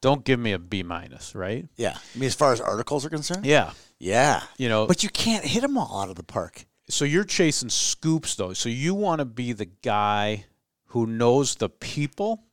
Don't 0.00 0.24
give 0.24 0.38
me 0.38 0.52
a 0.52 0.58
B 0.58 0.82
minus, 0.82 1.34
right? 1.34 1.66
Yeah. 1.76 1.96
I 2.14 2.18
mean, 2.18 2.26
as 2.26 2.34
far 2.34 2.52
as 2.52 2.60
articles 2.60 3.04
are 3.04 3.10
concerned. 3.10 3.44
Yeah. 3.46 3.72
Yeah. 3.98 4.42
You 4.56 4.68
know, 4.68 4.86
But 4.86 5.02
you 5.02 5.08
can't 5.08 5.44
hit 5.44 5.60
them 5.62 5.76
all 5.76 6.00
out 6.02 6.08
of 6.10 6.16
the 6.16 6.22
park. 6.22 6.64
so 6.88 7.04
you're 7.04 7.24
chasing 7.24 7.68
scoops 7.68 8.34
though. 8.36 8.52
So 8.52 8.68
you 8.68 8.94
want 8.94 9.18
to 9.18 9.24
be 9.24 9.52
the 9.52 9.66
guy 9.82 10.44
who 10.92 11.06
knows 11.06 11.56
the 11.56 11.68
people 11.68 12.44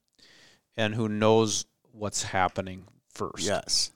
and 0.76 0.94
who 0.96 1.08
knows 1.08 1.66
what's 1.92 2.24
happening 2.24 2.86
first. 3.14 3.46
Yes. 3.46 3.92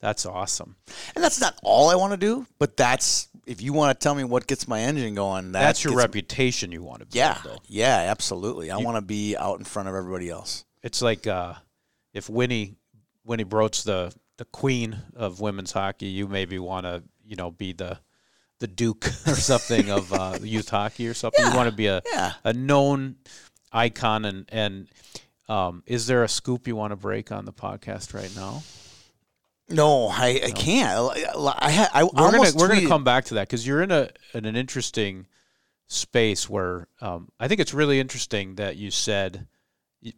That's 0.00 0.24
awesome. 0.26 0.76
And 1.14 1.22
that's 1.24 1.40
not 1.40 1.58
all 1.62 1.90
I 1.90 1.96
want 1.96 2.12
to 2.12 2.16
do, 2.16 2.46
but 2.58 2.76
that's 2.76 3.28
if 3.46 3.60
you 3.62 3.72
want 3.72 3.98
to 3.98 4.02
tell 4.02 4.14
me 4.14 4.24
what 4.24 4.46
gets 4.46 4.66
my 4.68 4.80
engine 4.80 5.14
going. 5.14 5.52
That 5.52 5.60
That's 5.60 5.82
your 5.84 5.92
gets- 5.92 6.02
reputation 6.04 6.70
you 6.72 6.82
want 6.82 7.00
to 7.00 7.06
build 7.06 7.14
Yeah. 7.14 7.38
though. 7.44 7.58
Yeah. 7.66 7.96
Absolutely. 8.08 8.70
I 8.70 8.76
want 8.78 8.96
to 8.96 9.02
be 9.02 9.36
out 9.36 9.58
in 9.58 9.64
front 9.64 9.88
of 9.88 9.94
everybody 9.94 10.30
else. 10.30 10.64
It's 10.82 11.02
like 11.02 11.26
uh, 11.26 11.54
if 12.12 12.28
Winnie 12.28 12.76
Winny 13.24 13.44
Brodt's 13.44 13.82
the 13.84 14.14
the 14.36 14.44
queen 14.44 14.96
of 15.16 15.40
women's 15.40 15.72
hockey, 15.72 16.06
you 16.06 16.28
maybe 16.28 16.58
want 16.58 16.84
to 16.86 17.02
you 17.24 17.36
know 17.36 17.50
be 17.50 17.72
the 17.72 17.98
the 18.60 18.66
Duke 18.66 19.06
or 19.26 19.34
something 19.34 19.90
of 19.90 20.12
uh, 20.12 20.38
youth 20.42 20.68
hockey 20.70 21.06
or 21.08 21.14
something. 21.14 21.44
Yeah. 21.44 21.50
You 21.50 21.56
want 21.56 21.70
to 21.70 21.76
be 21.76 21.86
a 21.86 22.02
Yeah. 22.12 22.32
a 22.44 22.52
known 22.52 23.16
icon 23.72 24.24
and 24.24 24.48
and 24.50 24.88
um, 25.48 25.82
is 25.86 26.06
there 26.06 26.24
a 26.24 26.28
scoop 26.28 26.66
you 26.68 26.76
want 26.76 26.90
to 26.92 26.96
break 26.96 27.32
on 27.32 27.44
the 27.46 27.52
podcast 27.52 28.12
right 28.14 28.34
now? 28.36 28.62
No, 29.70 30.08
I, 30.08 30.40
I 30.46 30.50
can't. 30.50 30.88
I, 30.88 31.24
I, 31.36 31.88
I 32.00 32.04
We're 32.04 32.30
gonna 32.32 32.52
we're 32.56 32.68
gonna 32.68 32.88
come 32.88 33.04
back 33.04 33.26
to 33.26 33.34
that 33.34 33.48
because 33.48 33.66
you're 33.66 33.82
in 33.82 33.90
a 33.90 34.08
in 34.34 34.44
an 34.46 34.56
interesting 34.56 35.26
space 35.88 36.48
where 36.48 36.88
um, 37.00 37.28
I 37.38 37.48
think 37.48 37.60
it's 37.60 37.74
really 37.74 38.00
interesting 38.00 38.54
that 38.56 38.76
you 38.76 38.90
said 38.90 39.46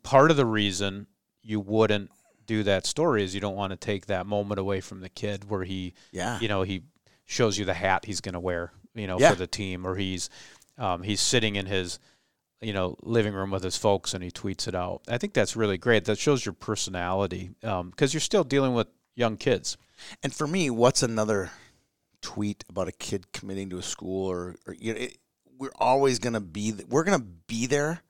part 0.03 0.31
of 0.31 0.37
the 0.37 0.47
reason 0.47 1.07
you 1.51 1.61
wouldn't 1.61 2.11
do 2.47 2.63
that 2.63 2.87
story 2.87 3.23
is 3.25 3.35
you 3.35 3.41
don't 3.41 3.57
want 3.57 3.71
to 3.73 3.77
take 3.77 4.07
that 4.07 4.27
moment 4.27 4.59
away 4.59 4.81
from 4.81 5.01
the 5.01 5.09
kid 5.09 5.49
where 5.51 5.65
he 5.65 5.95
Yeah. 6.13 6.39
you 6.41 6.49
know 6.49 6.63
he 6.63 6.83
shows 7.27 7.59
you 7.59 7.65
the 7.65 7.75
hat 7.75 8.05
he's 8.07 8.21
going 8.21 8.33
to 8.35 8.41
wear 8.41 8.73
you 8.95 9.07
know 9.07 9.19
Yeah. 9.19 9.31
for 9.31 9.37
the 9.37 9.47
team 9.47 9.87
or 9.87 9.97
he's 9.97 10.31
um, 10.79 11.03
he's 11.03 11.21
sitting 11.21 11.57
in 11.57 11.67
his 11.67 11.99
you 12.61 12.73
know 12.73 12.97
living 13.03 13.35
room 13.35 13.51
with 13.51 13.63
his 13.63 13.77
folks 13.77 14.15
and 14.15 14.23
he 14.25 14.31
tweets 14.31 14.67
it 14.69 14.75
out 14.75 15.03
i 15.09 15.17
think 15.19 15.33
that's 15.33 15.55
really 15.57 15.79
great 15.79 16.05
that 16.07 16.19
shows 16.19 16.45
your 16.45 16.53
personality 16.53 17.51
because 17.61 18.13
you're 18.15 18.21
still 18.21 18.45
dealing 18.45 18.75
with 18.75 18.89
young 19.15 19.37
kids 19.37 19.77
And 20.23 20.33
for 20.35 20.47
me, 20.47 20.71
what's 20.71 21.03
another 21.03 21.51
tweet 22.23 22.65
about 22.71 22.89
a 22.89 22.93
kid 22.93 23.33
committing 23.33 23.69
to 23.71 23.79
a 23.79 23.83
school 23.83 24.27
or, 24.31 24.57
or 24.67 24.75
you 24.75 24.95
know, 24.95 25.01
it, 25.01 25.19
we're 25.59 25.73
always 25.79 26.19
going 26.19 26.33
to 26.33 26.41
be 26.41 26.73
th- 26.73 26.89
we're 26.89 27.05
going 27.05 27.19
to 27.21 27.27
be 27.47 27.67
there. 27.67 28.01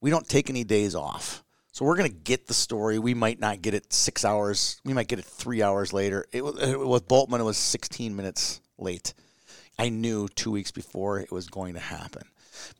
We 0.00 0.08
don't 0.10 0.26
take 0.28 0.48
any 0.48 0.64
days 0.64 0.94
off. 0.94 1.43
So 1.74 1.84
we're 1.84 1.96
going 1.96 2.08
to 2.08 2.16
get 2.16 2.46
the 2.46 2.54
story. 2.54 3.00
We 3.00 3.14
might 3.14 3.40
not 3.40 3.60
get 3.60 3.74
it 3.74 3.92
6 3.92 4.24
hours. 4.24 4.80
We 4.84 4.92
might 4.92 5.08
get 5.08 5.18
it 5.18 5.24
3 5.24 5.60
hours 5.60 5.92
later. 5.92 6.24
It 6.30 6.42
it, 6.42 6.78
with 6.78 7.08
Boltmann 7.08 7.40
it 7.40 7.42
was 7.44 7.56
16 7.56 8.14
minutes 8.14 8.60
late. 8.78 9.12
I 9.76 9.88
knew 9.88 10.28
2 10.28 10.52
weeks 10.52 10.70
before 10.70 11.18
it 11.18 11.32
was 11.32 11.48
going 11.48 11.74
to 11.74 11.80
happen. 11.80 12.22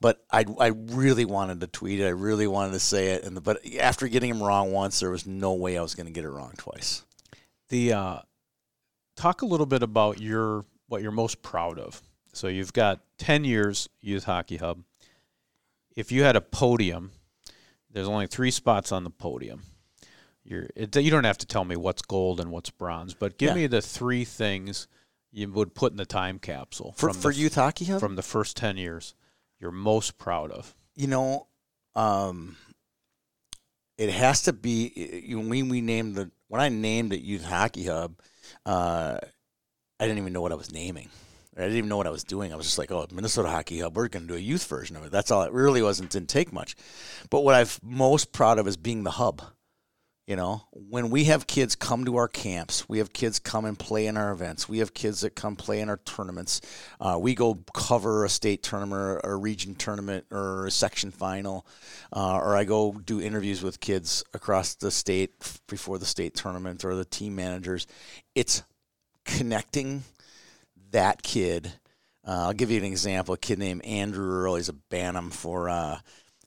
But 0.01 0.25
I, 0.31 0.45
I 0.61 0.69
really 0.69 1.25
wanted 1.25 1.59
to 1.63 1.67
tweet 1.67 1.99
it. 1.99 2.07
I 2.07 2.11
really 2.11 2.47
wanted 2.47 2.75
to 2.75 2.79
say 2.79 3.09
it. 3.09 3.25
And 3.25 3.37
the, 3.37 3.41
but 3.41 3.67
after 3.81 4.07
getting 4.07 4.31
him 4.31 4.41
wrong 4.41 4.71
once, 4.71 5.01
there 5.01 5.11
was 5.11 5.27
no 5.27 5.55
way 5.55 5.77
I 5.77 5.83
was 5.83 5.97
going 5.97 6.07
to 6.07 6.13
get 6.13 6.25
it 6.25 6.31
wrong 6.31 6.53
twice. 6.57 7.03
the 7.71 7.95
uh, 7.95 8.19
talk 9.17 9.43
a 9.43 9.47
little 9.47 9.67
bit 9.67 9.83
about 9.83 10.21
your 10.21 10.67
what 10.87 11.03
you're 11.03 11.11
most 11.11 11.43
proud 11.43 11.81
of. 11.81 12.01
So 12.33 12.47
you've 12.47 12.73
got 12.73 13.01
10 13.19 13.43
years 13.43 13.89
Youth 14.01 14.23
Hockey 14.23 14.59
Hub. 14.59 14.85
If 15.97 16.13
you 16.13 16.23
had 16.23 16.37
a 16.37 16.41
podium, 16.41 17.11
there's 17.95 18.09
only 18.09 18.27
three 18.27 18.51
spots 18.51 18.93
on 18.93 19.05
the 19.05 19.11
podium. 19.11 19.63
You're, 20.45 20.69
it, 20.77 20.95
you 20.97 21.11
don't 21.11 21.25
have 21.25 21.39
to 21.39 21.47
tell 21.47 21.65
me 21.65 21.75
what's 21.77 22.03
gold 22.03 22.39
and 22.41 22.51
what's 22.51 22.69
bronze, 22.69 23.15
but 23.15 23.39
give 23.39 23.49
Yeah. 23.51 23.55
me 23.55 23.67
the 23.67 23.81
three 23.81 24.25
things 24.27 24.87
you 25.33 25.51
would 25.51 25.75
put 25.75 25.93
in 25.93 25.97
the 25.97 26.05
time 26.05 26.39
capsule 26.39 26.93
For, 26.99 27.09
from 27.13 27.21
for 27.23 27.33
the, 27.33 27.39
Youth 27.39 27.55
Hockey 27.55 27.87
Hub? 27.87 28.01
from 28.01 28.17
the 28.17 28.23
first 28.23 28.57
10 28.59 28.77
years 28.77 29.15
you're 29.59 29.71
most 29.71 30.19
proud 30.19 30.51
of. 30.51 30.75
you 30.95 31.07
know, 31.07 31.47
um, 31.95 32.57
it 33.97 34.11
has 34.11 34.43
to 34.43 34.53
be 34.53 35.23
you 35.25 35.41
know, 35.41 35.49
when 35.49 35.69
we 35.71 35.81
named 35.81 36.17
the 36.17 36.31
when 36.49 36.61
I 36.61 36.69
named 36.69 37.13
it 37.13 37.21
Youth 37.23 37.45
Hockey 37.45 37.87
Hub, 37.87 38.17
uh, 38.67 39.17
I 39.99 40.05
didn't 40.07 40.19
even 40.19 40.33
know 40.33 40.43
what 40.43 40.53
I 40.53 40.57
was 40.57 40.73
naming. 40.73 41.09
I 41.57 41.61
didn't 41.63 41.77
even 41.77 41.89
know 41.89 41.97
what 41.97 42.07
I 42.07 42.11
was 42.11 42.25
doing. 42.25 42.53
I 42.53 42.57
was 42.57 42.67
just 42.67 42.79
like, 42.79 42.91
"Oh, 42.91 43.07
Minnesota 43.13 43.49
Hockey 43.49 43.81
Hub. 43.81 43.97
We're 43.97 44.09
going 44.09 44.27
to 44.27 44.33
do 44.33 44.37
a 44.37 44.41
youth 44.41 44.67
version 44.67 44.97
of 44.97 45.05
it." 45.05 45.13
That's 45.13 45.31
all. 45.31 45.43
It 45.43 45.53
really 45.53 45.83
wasn't. 45.83 46.11
Didn't 46.11 46.29
take 46.29 46.53
much. 46.53 46.75
But 47.31 47.45
what 47.45 47.55
I'm 47.55 47.67
most 47.83 48.33
proud 48.33 48.59
of 48.59 48.67
is 48.67 48.77
being 48.77 49.05
the 49.05 49.13
hub. 49.13 49.43
You 50.27 50.37
know, 50.37 50.63
when 50.73 51.11
we 51.11 51.25
have 51.25 51.47
kids 51.47 51.75
come 51.75 52.07
to 52.07 52.17
our 52.17 52.29
camps, 52.29 52.89
we 52.89 52.97
have 52.97 53.13
kids 53.13 53.39
come 53.39 53.67
and 53.67 53.79
play 53.79 54.07
in 54.07 54.17
our 54.17 54.33
events. 54.33 54.67
We 54.67 54.79
have 54.79 54.95
kids 54.95 55.21
that 55.21 55.35
come 55.37 55.55
play 55.55 55.81
in 55.81 55.91
our 55.91 55.99
tournaments. 55.99 56.63
Uh, 56.99 57.19
we 57.21 57.35
go 57.35 57.59
cover 57.75 58.25
a 58.25 58.31
state 58.31 58.63
tournament 58.63 59.21
or 59.23 59.33
a 59.33 59.37
region 59.37 59.75
tournament 59.75 60.25
or 60.31 60.67
a 60.67 60.71
section 60.71 61.11
final, 61.11 61.67
uh, 62.11 62.39
or 62.39 62.57
I 62.57 62.65
go 62.65 62.93
do 62.93 63.21
interviews 63.21 63.63
with 63.63 63.81
kids 63.81 64.25
across 64.33 64.77
the 64.77 64.91
state 64.91 65.35
before 65.69 65.99
the 65.99 66.07
state 66.07 66.35
tournament 66.35 66.87
or 66.87 66.95
the 66.95 67.05
team 67.05 67.35
managers. 67.35 67.87
It's 68.35 68.63
connecting 69.27 70.05
that 70.95 71.23
kid. 71.23 71.73
Uh, 72.27 72.47
I'll 72.47 72.53
give 72.53 72.71
you 72.71 72.79
an 72.79 72.85
example. 72.85 73.35
A 73.35 73.39
kid 73.39 73.59
named 73.59 73.85
Andrew 73.85 74.27
Earl. 74.27 74.57
He's 74.57 74.71
a 74.71 74.73
Bantam 74.73 75.31
for 75.31 75.69
uh, 75.69 75.99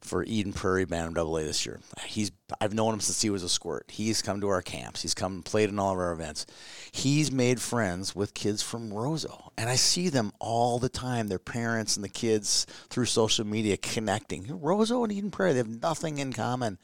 for 0.07 0.23
Eden 0.23 0.53
Prairie 0.53 0.85
Bantam 0.85 1.13
Double 1.13 1.37
A 1.37 1.43
this 1.43 1.65
year. 1.65 1.79
He's 2.05 2.31
I've 2.61 2.73
known 2.73 2.93
him 2.93 2.99
since 3.01 3.21
he 3.21 3.29
was 3.29 3.43
a 3.43 3.49
squirt. 3.49 3.91
He's 3.91 4.21
come 4.21 4.39
to 4.39 4.47
our 4.47 4.61
camps. 4.61 5.01
He's 5.01 5.13
come 5.13 5.33
and 5.33 5.45
played 5.45 5.69
in 5.69 5.79
all 5.79 5.91
of 5.91 5.99
our 5.99 6.13
events. 6.13 6.45
He's 6.91 7.31
made 7.31 7.61
friends 7.61 8.15
with 8.15 8.33
kids 8.33 8.61
from 8.61 8.89
Roseau, 8.89 9.51
and 9.57 9.69
I 9.69 9.75
see 9.75 10.07
them 10.07 10.31
all 10.39 10.79
the 10.79 10.89
time. 10.89 11.27
Their 11.27 11.39
parents 11.39 11.97
and 11.97 12.03
the 12.03 12.09
kids 12.09 12.65
through 12.89 13.05
social 13.05 13.45
media 13.45 13.75
connecting. 13.75 14.45
Roseau 14.45 15.03
and 15.03 15.11
Eden 15.11 15.31
Prairie, 15.31 15.53
they 15.53 15.57
have 15.57 15.81
nothing 15.81 16.19
in 16.19 16.31
common 16.31 16.77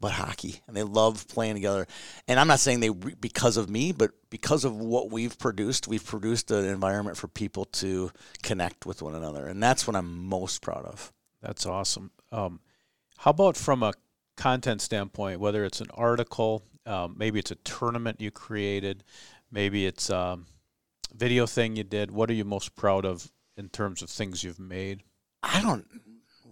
but 0.00 0.12
hockey, 0.12 0.60
and 0.66 0.76
they 0.76 0.82
love 0.82 1.28
playing 1.28 1.54
together. 1.54 1.86
And 2.26 2.40
I'm 2.40 2.48
not 2.48 2.60
saying 2.60 2.80
they 2.80 2.90
because 2.90 3.56
of 3.56 3.70
me, 3.70 3.92
but 3.92 4.10
because 4.30 4.64
of 4.64 4.76
what 4.76 5.10
we've 5.10 5.38
produced, 5.38 5.86
we've 5.86 6.04
produced 6.04 6.50
an 6.50 6.64
environment 6.64 7.16
for 7.16 7.28
people 7.28 7.66
to 7.66 8.10
connect 8.42 8.84
with 8.84 9.00
one 9.00 9.14
another, 9.14 9.46
and 9.46 9.62
that's 9.62 9.86
what 9.86 9.94
I'm 9.94 10.26
most 10.26 10.60
proud 10.60 10.84
of. 10.84 11.12
That's 11.40 11.66
awesome. 11.66 12.10
Um, 12.32 12.60
how 13.18 13.30
about 13.30 13.56
from 13.56 13.82
a 13.82 13.92
content 14.36 14.82
standpoint, 14.82 15.40
whether 15.40 15.64
it's 15.64 15.80
an 15.80 15.90
article, 15.94 16.64
um, 16.86 17.14
maybe 17.16 17.38
it's 17.38 17.50
a 17.50 17.56
tournament 17.56 18.20
you 18.20 18.30
created, 18.30 19.04
maybe 19.50 19.86
it's 19.86 20.10
a 20.10 20.38
video 21.14 21.46
thing 21.46 21.76
you 21.76 21.84
did. 21.84 22.10
What 22.10 22.30
are 22.30 22.34
you 22.34 22.44
most 22.44 22.74
proud 22.76 23.04
of 23.04 23.30
in 23.56 23.68
terms 23.68 24.02
of 24.02 24.10
things 24.10 24.42
you've 24.42 24.58
made? 24.58 25.02
I 25.42 25.60
don't 25.60 25.86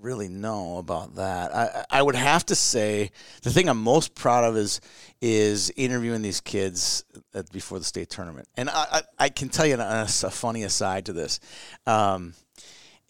really 0.03 0.29
know 0.29 0.79
about 0.79 1.15
that. 1.15 1.55
I 1.55 1.85
I 1.91 2.03
would 2.03 2.17
have 2.17 2.45
to 2.47 2.55
say 2.55 3.13
the 3.43 3.51
thing 3.51 3.69
I'm 3.69 3.83
most 3.83 4.15
proud 4.15 4.45
of 4.45 4.57
is 4.57 4.81
is 5.21 5.73
interviewing 5.77 6.23
these 6.23 6.41
kids 6.41 7.05
at, 7.35 7.51
before 7.53 7.79
the 7.79 7.85
state 7.85 8.11
tournament, 8.11 8.49
and 8.57 8.69
I 8.69 8.87
I, 8.93 9.03
I 9.19 9.29
can 9.29 9.49
tell 9.49 9.67
you 9.67 9.77
a, 9.77 10.03
a 10.03 10.07
funny 10.07 10.65
aside 10.65 11.07
to 11.07 11.13
this. 11.13 11.41
Um, 11.87 12.35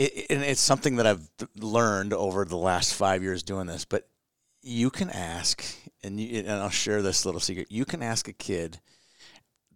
it, 0.03 0.27
and 0.31 0.43
it's 0.43 0.61
something 0.61 0.97
that 0.97 1.07
I've 1.07 1.29
learned 1.57 2.13
over 2.13 2.45
the 2.45 2.57
last 2.57 2.95
five 2.95 3.23
years 3.23 3.43
doing 3.43 3.67
this, 3.67 3.85
but 3.85 4.09
you 4.63 4.91
can 4.91 5.11
ask, 5.11 5.65
and, 6.03 6.21
you, 6.21 6.41
and 6.41 6.51
I'll 6.51 6.71
share 6.71 7.03
this 7.03 7.25
little 7.25 7.41
secret. 7.41 7.69
You 7.71 7.85
can 7.85 8.03
ask 8.03 8.29
a 8.29 8.33
kid 8.33 8.81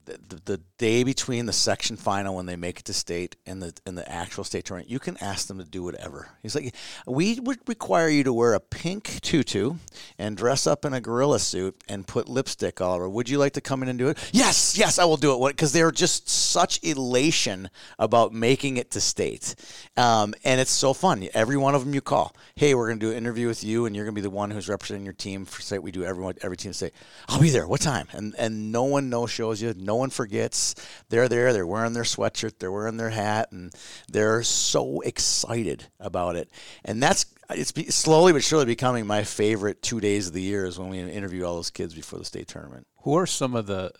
the, 0.06 0.40
the, 0.44 0.60
day 0.78 1.04
between 1.04 1.46
the 1.46 1.54
section 1.54 1.96
final 1.96 2.36
when 2.36 2.44
they 2.44 2.54
make 2.54 2.80
it 2.80 2.84
to 2.84 2.92
state 2.92 3.34
and 3.46 3.62
the 3.62 3.72
and 3.86 3.96
the 3.96 4.06
actual 4.10 4.44
state 4.44 4.62
tournament, 4.62 4.90
you 4.90 4.98
can 4.98 5.16
ask 5.22 5.48
them 5.48 5.56
to 5.58 5.64
do 5.64 5.82
whatever. 5.82 6.28
He's 6.42 6.54
like, 6.54 6.74
we 7.06 7.40
would 7.40 7.58
require 7.66 8.08
you 8.08 8.22
to 8.24 8.32
wear 8.32 8.52
a 8.52 8.60
pink 8.60 9.20
tutu 9.22 9.76
and 10.18 10.36
dress 10.36 10.66
up 10.66 10.84
in 10.84 10.92
a 10.92 11.00
gorilla 11.00 11.38
suit 11.38 11.82
and 11.88 12.06
put 12.06 12.28
lipstick 12.28 12.82
all 12.82 12.94
over. 12.94 13.08
Would 13.08 13.30
you 13.30 13.38
like 13.38 13.54
to 13.54 13.62
come 13.62 13.82
in 13.82 13.88
and 13.88 13.98
do 13.98 14.08
it? 14.08 14.18
Yes, 14.32 14.76
yes, 14.76 14.98
I 14.98 15.06
will 15.06 15.16
do 15.16 15.46
it. 15.46 15.48
Because 15.48 15.72
they're 15.72 15.90
just 15.90 16.28
such 16.28 16.78
elation 16.82 17.70
about 17.98 18.34
making 18.34 18.76
it 18.76 18.90
to 18.90 19.00
state, 19.00 19.54
um, 19.96 20.34
and 20.44 20.60
it's 20.60 20.70
so 20.70 20.92
fun. 20.92 21.26
Every 21.32 21.56
one 21.56 21.74
of 21.74 21.84
them 21.84 21.94
you 21.94 22.02
call, 22.02 22.36
hey, 22.54 22.74
we're 22.74 22.88
going 22.88 23.00
to 23.00 23.06
do 23.06 23.12
an 23.12 23.16
interview 23.16 23.48
with 23.48 23.64
you, 23.64 23.86
and 23.86 23.96
you're 23.96 24.04
going 24.04 24.14
to 24.14 24.20
be 24.20 24.22
the 24.22 24.30
one 24.30 24.50
who's 24.50 24.68
representing 24.68 25.04
your 25.04 25.14
team 25.14 25.46
for 25.46 25.62
state. 25.62 25.82
We 25.82 25.90
do 25.90 26.04
everyone 26.04 26.34
every 26.42 26.58
team 26.58 26.74
say, 26.74 26.92
I'll 27.28 27.40
be 27.40 27.50
there. 27.50 27.66
What 27.66 27.80
time? 27.80 28.08
And 28.12 28.34
and 28.36 28.70
no 28.70 28.84
one 28.84 29.08
no 29.08 29.26
shows 29.26 29.62
you. 29.62 29.72
No 29.74 29.95
one 29.96 30.10
forgets. 30.10 30.74
They're 31.08 31.28
there. 31.28 31.52
They're 31.52 31.66
wearing 31.66 31.92
their 31.92 32.02
sweatshirt. 32.04 32.58
They're 32.58 32.72
wearing 32.72 32.96
their 32.96 33.10
hat, 33.10 33.52
and 33.52 33.72
they're 34.08 34.42
so 34.42 35.00
excited 35.00 35.86
about 35.98 36.36
it. 36.36 36.50
And 36.84 37.02
that's 37.02 37.26
it's 37.50 37.72
be, 37.72 37.86
slowly 37.86 38.32
but 38.32 38.42
surely 38.42 38.64
becoming 38.64 39.06
my 39.06 39.22
favorite 39.24 39.80
two 39.82 40.00
days 40.00 40.26
of 40.28 40.32
the 40.32 40.42
year 40.42 40.66
is 40.66 40.78
when 40.78 40.88
we 40.88 40.98
interview 40.98 41.44
all 41.44 41.54
those 41.54 41.70
kids 41.70 41.94
before 41.94 42.18
the 42.18 42.24
state 42.24 42.48
tournament. 42.48 42.86
Who 43.02 43.14
are 43.16 43.26
some 43.26 43.54
of 43.54 43.66
the 43.66 43.92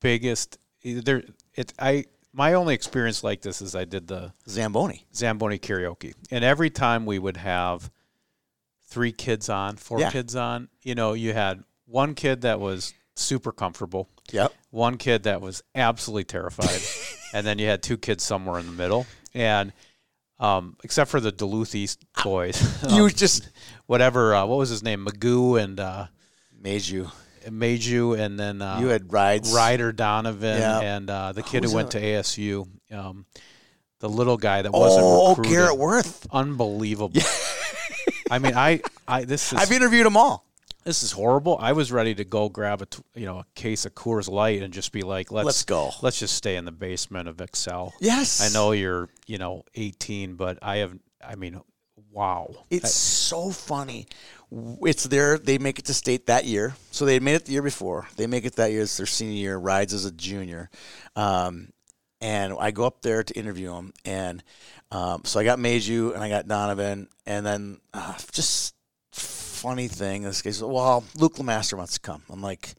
biggest? 0.00 0.58
There, 0.84 1.22
it. 1.54 1.72
I 1.78 2.06
my 2.32 2.54
only 2.54 2.74
experience 2.74 3.22
like 3.24 3.42
this 3.42 3.60
is 3.60 3.74
I 3.74 3.84
did 3.84 4.06
the 4.06 4.32
Zamboni. 4.48 5.06
Zamboni 5.14 5.58
karaoke, 5.58 6.14
and 6.30 6.44
every 6.44 6.70
time 6.70 7.04
we 7.04 7.18
would 7.18 7.36
have 7.36 7.90
three 8.88 9.12
kids 9.12 9.48
on, 9.48 9.76
four 9.76 10.00
Yeah. 10.00 10.10
kids 10.10 10.34
on. 10.34 10.68
You 10.82 10.94
know, 10.94 11.12
you 11.12 11.32
had 11.32 11.64
one 11.86 12.14
kid 12.14 12.42
that 12.42 12.60
was 12.60 12.94
super 13.14 13.52
comfortable. 13.52 14.08
Yep. 14.32 14.52
One 14.70 14.96
kid 14.96 15.24
that 15.24 15.40
was 15.40 15.62
absolutely 15.74 16.24
terrified, 16.24 16.80
and 17.34 17.46
then 17.46 17.58
you 17.58 17.66
had 17.66 17.82
two 17.82 17.96
kids 17.98 18.22
somewhere 18.24 18.58
in 18.60 18.66
the 18.66 18.72
middle, 18.72 19.06
and 19.34 19.72
um, 20.38 20.76
except 20.84 21.10
for 21.10 21.20
the 21.20 21.32
Duluth 21.32 21.74
East 21.74 22.04
boys, 22.22 22.60
You 22.94 23.04
um, 23.04 23.10
just 23.10 23.48
whatever. 23.86 24.34
Uh, 24.34 24.46
what 24.46 24.58
was 24.58 24.68
his 24.70 24.82
name? 24.82 25.04
Magoo 25.06 25.60
and 25.62 25.78
uh. 25.80 26.06
Meiju, 26.62 28.18
and 28.18 28.38
then 28.38 28.60
uh, 28.62 28.78
You 28.80 28.88
had 28.88 29.12
rides. 29.12 29.52
Ryder 29.52 29.92
Donovan 29.92 30.58
Yeah. 30.60 30.80
and 30.80 31.08
uh, 31.08 31.32
the 31.32 31.42
kid 31.42 31.62
Who's 31.62 31.70
who 31.72 31.76
went 31.76 31.90
that? 31.92 32.00
to 32.00 32.04
ASU, 32.06 32.68
um, 32.92 33.24
the 34.00 34.08
little 34.08 34.36
guy 34.36 34.62
that 34.62 34.70
wasn't 34.72 35.04
Oh, 35.04 35.30
recruited. 35.30 35.52
Garrett 35.52 35.78
Worth. 35.78 36.26
Unbelievable. 36.30 37.20
I 38.30 38.38
mean, 38.38 38.54
I, 38.54 38.82
I 39.08 39.24
this 39.24 39.52
is 39.52 39.58
I've 39.58 39.72
interviewed 39.72 40.04
them 40.06 40.16
all. 40.16 40.44
This 40.84 41.02
is 41.02 41.12
horrible. 41.12 41.58
I 41.60 41.72
was 41.72 41.92
ready 41.92 42.14
to 42.14 42.24
go 42.24 42.48
grab 42.48 42.82
a 42.82 42.86
t- 42.86 43.02
you 43.14 43.26
know 43.26 43.38
a 43.38 43.46
case 43.54 43.84
of 43.84 43.94
Coors 43.94 44.28
Light 44.30 44.62
and 44.62 44.72
just 44.72 44.92
be 44.92 45.02
like, 45.02 45.30
let's 45.30 45.46
Let's 45.46 45.64
go. 45.64 45.90
Let's 46.02 46.18
just 46.18 46.34
stay 46.34 46.56
in 46.56 46.64
the 46.64 46.72
basement 46.72 47.28
of 47.28 47.36
Xcel. 47.36 47.92
Yes. 48.00 48.40
I 48.40 48.52
know 48.52 48.72
you're 48.72 49.08
you 49.26 49.38
know 49.38 49.64
18, 49.74 50.34
but 50.34 50.58
I 50.62 50.78
have. 50.78 50.96
I 51.22 51.34
mean, 51.34 51.60
wow. 52.10 52.54
It's 52.70 52.94
so 52.94 53.50
funny. 53.50 54.06
It's 54.82 55.04
there. 55.04 55.38
They 55.38 55.58
make 55.58 55.78
it 55.78 55.84
to 55.86 55.94
state 55.94 56.26
that 56.26 56.44
year. 56.44 56.74
So 56.90 57.04
they 57.04 57.20
made 57.20 57.34
it 57.34 57.44
the 57.44 57.52
year 57.52 57.62
before. 57.62 58.08
They 58.16 58.26
make 58.26 58.44
it 58.44 58.56
that 58.56 58.72
year. 58.72 58.82
It's 58.82 58.96
their 58.96 59.06
senior 59.06 59.36
year. 59.36 59.56
Rides 59.58 59.94
as 59.94 60.04
a 60.06 60.12
junior. 60.12 60.70
Um, 61.14 61.68
and 62.20 62.54
I 62.58 62.70
go 62.70 62.84
up 62.84 63.02
there 63.02 63.22
to 63.22 63.38
interview 63.38 63.72
him. 63.72 63.92
And 64.04 64.42
um, 64.90 65.22
so 65.24 65.40
I 65.40 65.44
got 65.44 65.58
Meju 65.58 66.14
and 66.14 66.22
I 66.22 66.28
got 66.28 66.48
Donovan. 66.48 67.08
And 67.26 67.46
then 67.46 67.80
uh, 67.94 68.14
just 68.32 68.74
funny 69.60 69.88
thing. 69.88 70.22
This 70.22 70.40
guy 70.40 70.50
says, 70.50 70.62
well, 70.62 71.04
Luke 71.16 71.34
LaMaster 71.34 71.76
wants 71.76 71.94
to 71.94 72.00
come. 72.00 72.22
I'm 72.30 72.40
like, 72.40 72.74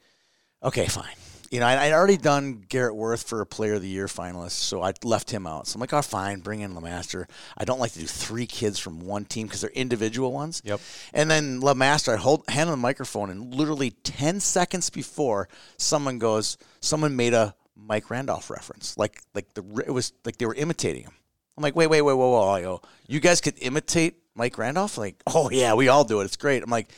okay, 0.62 0.86
fine. 0.86 1.14
You 1.52 1.60
know, 1.60 1.66
I, 1.66 1.84
I'd 1.84 1.92
already 1.92 2.16
done 2.16 2.64
Garrett 2.68 2.96
Worth 2.96 3.22
for 3.22 3.40
a 3.40 3.46
Player 3.46 3.74
of 3.74 3.82
the 3.82 3.88
Year 3.88 4.06
finalist, 4.06 4.52
so 4.52 4.82
I 4.82 4.94
left 5.04 5.30
him 5.30 5.46
out. 5.46 5.68
So 5.68 5.76
I'm 5.76 5.80
like, 5.80 5.92
oh, 5.92 6.02
fine, 6.02 6.40
bring 6.40 6.60
in 6.60 6.74
LaMaster. 6.74 7.26
I 7.56 7.64
don't 7.64 7.78
like 7.78 7.92
to 7.92 8.00
do 8.00 8.06
three 8.06 8.46
kids 8.46 8.78
from 8.78 9.00
one 9.00 9.26
team 9.26 9.46
because 9.46 9.60
they're 9.60 9.70
individual 9.70 10.32
ones. 10.32 10.60
Yep. 10.64 10.80
And 11.12 11.30
then 11.30 11.60
LaMaster, 11.60 12.14
I 12.14 12.16
hold 12.16 12.48
hand 12.48 12.68
on 12.68 12.72
the 12.72 12.82
microphone, 12.82 13.30
and 13.30 13.54
literally 13.54 13.90
10 13.90 14.40
seconds 14.40 14.90
before, 14.90 15.48
someone 15.76 16.18
goes, 16.18 16.56
someone 16.80 17.14
made 17.14 17.34
a 17.34 17.54
Mike 17.76 18.10
Randolph 18.10 18.50
reference. 18.50 18.96
Like, 18.98 19.22
like 19.34 19.52
the 19.54 19.62
it 19.86 19.90
was 19.90 20.12
like 20.24 20.38
they 20.38 20.46
were 20.46 20.54
imitating 20.54 21.04
him. 21.04 21.12
I'm 21.56 21.62
like, 21.62 21.76
wait, 21.76 21.88
wait, 21.88 22.02
wait, 22.02 22.14
whoa, 22.14 22.30
whoa. 22.30 22.48
I 22.48 22.62
go, 22.62 22.80
you 23.06 23.20
guys 23.20 23.40
could 23.40 23.54
imitate 23.60 24.21
Mike 24.34 24.58
Randolph? 24.58 24.98
Like, 24.98 25.22
oh 25.26 25.50
yeah, 25.50 25.74
we 25.74 25.88
all 25.88 26.04
do 26.04 26.20
it. 26.20 26.24
It's 26.24 26.36
great. 26.36 26.62
I'm 26.62 26.70
like, 26.70 26.92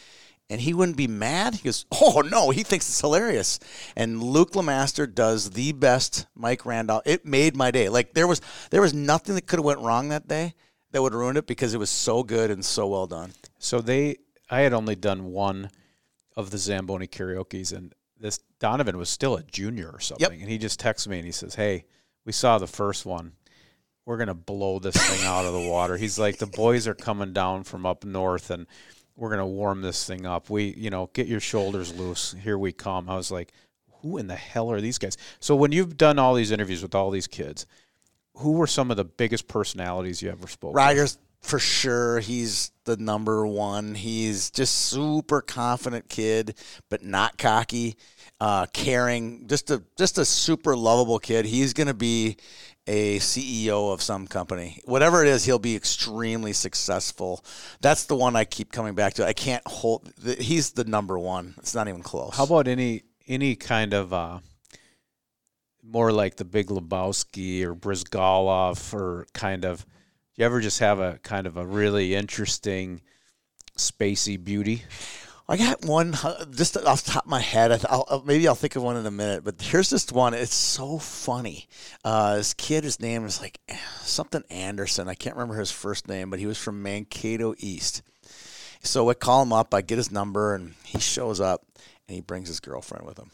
and 0.50 0.60
he 0.60 0.74
wouldn't 0.74 0.96
be 0.96 1.06
mad. 1.06 1.54
He 1.54 1.64
goes, 1.64 1.86
oh 1.92 2.22
no, 2.22 2.50
he 2.50 2.62
thinks 2.62 2.88
it's 2.88 3.00
hilarious. 3.00 3.58
And 3.96 4.22
Luke 4.22 4.52
LaMaster 4.52 5.12
does 5.12 5.50
the 5.50 5.72
best 5.72 6.26
Mike 6.34 6.66
Randolph. 6.66 7.02
It 7.06 7.24
made 7.24 7.56
my 7.56 7.70
day. 7.70 7.88
Like 7.88 8.14
there 8.14 8.26
was 8.26 8.40
there 8.70 8.82
was 8.82 8.94
nothing 8.94 9.34
that 9.34 9.46
could 9.46 9.58
have 9.58 9.64
went 9.64 9.80
wrong 9.80 10.08
that 10.08 10.28
day 10.28 10.54
that 10.94 11.02
would 11.02 11.12
have 11.12 11.20
ruined 11.20 11.38
it 11.38 11.46
because 11.46 11.74
it 11.74 11.78
was 11.78 11.90
so 11.90 12.22
good 12.22 12.50
and 12.50 12.64
so 12.64 12.86
well 12.86 13.06
done. 13.08 13.32
So 13.58 13.80
they, 13.80 14.18
I 14.48 14.60
had 14.60 14.72
only 14.72 14.94
done 14.94 15.32
one 15.32 15.70
of 16.36 16.50
the 16.50 16.58
Zamboni 16.58 17.08
karaoke's, 17.08 17.72
and 17.72 17.92
this 18.18 18.38
Donovan 18.60 18.96
was 18.96 19.10
still 19.10 19.36
a 19.36 19.42
junior 19.42 19.90
or 19.92 19.98
something, 19.98 20.40
and 20.40 20.48
he 20.48 20.56
just 20.56 20.78
texts 20.78 21.08
me 21.08 21.16
and 21.16 21.26
he 21.26 21.32
says, 21.32 21.56
"Hey, 21.56 21.86
we 22.24 22.32
saw 22.32 22.58
the 22.58 22.68
first 22.68 23.04
one. 23.04 23.32
We're 24.06 24.18
gonna 24.18 24.34
blow 24.34 24.78
this 24.78 24.96
thing 24.96 25.26
out 25.26 25.44
of 25.44 25.52
the 25.52 25.68
water." 25.68 25.96
He's 25.96 26.18
like, 26.18 26.38
"The 26.38 26.46
boys 26.46 26.86
are 26.86 26.94
coming 26.94 27.32
down 27.32 27.64
from 27.64 27.86
up 27.86 28.04
north, 28.04 28.50
and 28.50 28.66
we're 29.16 29.30
gonna 29.30 29.46
warm 29.46 29.82
this 29.82 30.04
thing 30.04 30.26
up. 30.26 30.50
We, 30.50 30.74
you 30.76 30.90
know, 30.90 31.10
get 31.12 31.26
your 31.26 31.40
shoulders 31.40 31.94
loose. 31.94 32.34
Here 32.42 32.58
we 32.58 32.72
come." 32.72 33.08
I 33.08 33.16
was 33.16 33.30
like, 33.30 33.52
"Who 34.02 34.18
in 34.18 34.26
the 34.26 34.36
hell 34.36 34.70
are 34.70 34.80
these 34.80 34.98
guys?" 34.98 35.16
So 35.40 35.56
when 35.56 35.72
you've 35.72 35.96
done 35.96 36.18
all 36.18 36.34
these 36.34 36.50
interviews 36.50 36.82
with 36.82 36.94
all 36.94 37.10
these 37.10 37.26
kids, 37.26 37.66
who 38.36 38.52
were 38.52 38.66
some 38.66 38.90
of 38.90 38.96
the 38.96 39.04
biggest 39.04 39.48
personalities 39.48 40.22
you 40.22 40.30
ever 40.30 40.48
spoke? 40.48 40.74
with? 40.74 40.76
Ryder's 40.76 41.18
for 41.44 41.58
sure. 41.58 42.20
He's 42.20 42.72
the 42.84 42.96
number 42.96 43.46
one. 43.46 43.94
He's 43.94 44.50
just 44.50 44.74
super 44.74 45.42
confident 45.42 46.08
kid, 46.08 46.56
but 46.88 47.04
not 47.04 47.36
cocky, 47.36 47.96
uh, 48.40 48.66
caring. 48.72 49.46
Just 49.46 49.70
a 49.70 49.82
just 49.96 50.16
a 50.16 50.24
super 50.24 50.74
lovable 50.74 51.18
kid. 51.18 51.44
He's 51.44 51.74
going 51.74 51.86
to 51.86 51.94
be 51.94 52.38
a 52.86 53.18
CEO 53.18 53.92
of 53.92 54.02
some 54.02 54.26
company. 54.26 54.80
Whatever 54.84 55.24
it 55.24 55.28
is, 55.28 55.44
he'll 55.44 55.58
be 55.58 55.74
extremely 55.74 56.52
successful. 56.52 57.44
That's 57.80 58.04
the 58.04 58.16
one 58.16 58.36
I 58.36 58.44
keep 58.44 58.72
coming 58.72 58.94
back 58.94 59.14
to. 59.14 59.26
I 59.26 59.32
can't 59.32 59.66
hold. 59.66 60.12
He's 60.38 60.72
the 60.72 60.84
number 60.84 61.18
one. 61.18 61.54
It's 61.58 61.74
not 61.74 61.88
even 61.88 62.02
close. 62.02 62.36
How 62.36 62.44
about 62.44 62.68
any 62.68 63.02
any 63.26 63.56
kind 63.56 63.94
of 63.94 64.12
uh, 64.12 64.40
more 65.82 66.12
like 66.12 66.36
the 66.36 66.44
Big 66.44 66.66
Lebowski 66.66 67.62
or 67.62 67.74
Bryzgalov 67.74 68.92
or 68.92 69.26
kind 69.32 69.64
of? 69.64 69.84
Do 69.84 70.42
you 70.42 70.46
ever 70.46 70.60
just 70.60 70.80
have 70.80 70.98
a 70.98 71.18
kind 71.22 71.46
of 71.46 71.56
a 71.56 71.64
really 71.64 72.14
interesting 72.14 73.00
spacey 73.78 74.42
beauty? 74.42 74.82
I 75.46 75.58
got 75.58 75.84
one 75.84 76.14
uh, 76.14 76.46
just 76.46 76.74
off 76.78 77.04
the 77.04 77.10
top 77.12 77.24
of 77.24 77.30
my 77.30 77.40
head. 77.40 77.70
I'll, 77.90 78.04
I'll- 78.08 78.22
maybe 78.24 78.48
I'll 78.48 78.54
think 78.54 78.76
of 78.76 78.82
one 78.82 78.96
in 78.96 79.04
a 79.04 79.10
minute. 79.10 79.44
But 79.44 79.60
here's 79.60 79.90
this 79.90 80.10
one. 80.10 80.32
It's 80.32 80.54
so 80.54 80.98
funny. 80.98 81.68
Uh, 82.02 82.36
this 82.36 82.54
kid, 82.54 82.82
his 82.84 82.98
name 82.98 83.26
is 83.26 83.40
like 83.42 83.60
something 84.00 84.42
Anderson. 84.48 85.08
I 85.08 85.14
can't 85.14 85.36
remember 85.36 85.58
his 85.58 85.70
first 85.70 86.08
name, 86.08 86.30
but 86.30 86.38
he 86.38 86.46
was 86.46 86.56
from 86.56 86.82
Mankato 86.82 87.54
East. 87.58 88.02
So 88.82 89.08
I 89.10 89.14
call 89.14 89.42
him 89.42 89.52
up. 89.52 89.74
I 89.74 89.82
get 89.82 89.98
his 89.98 90.10
number, 90.10 90.54
and 90.54 90.74
he 90.84 90.98
shows 90.98 91.40
up, 91.40 91.62
and 92.08 92.14
he 92.14 92.20
brings 92.20 92.48
his 92.48 92.60
girlfriend 92.60 93.06
with 93.06 93.18
him. 93.18 93.30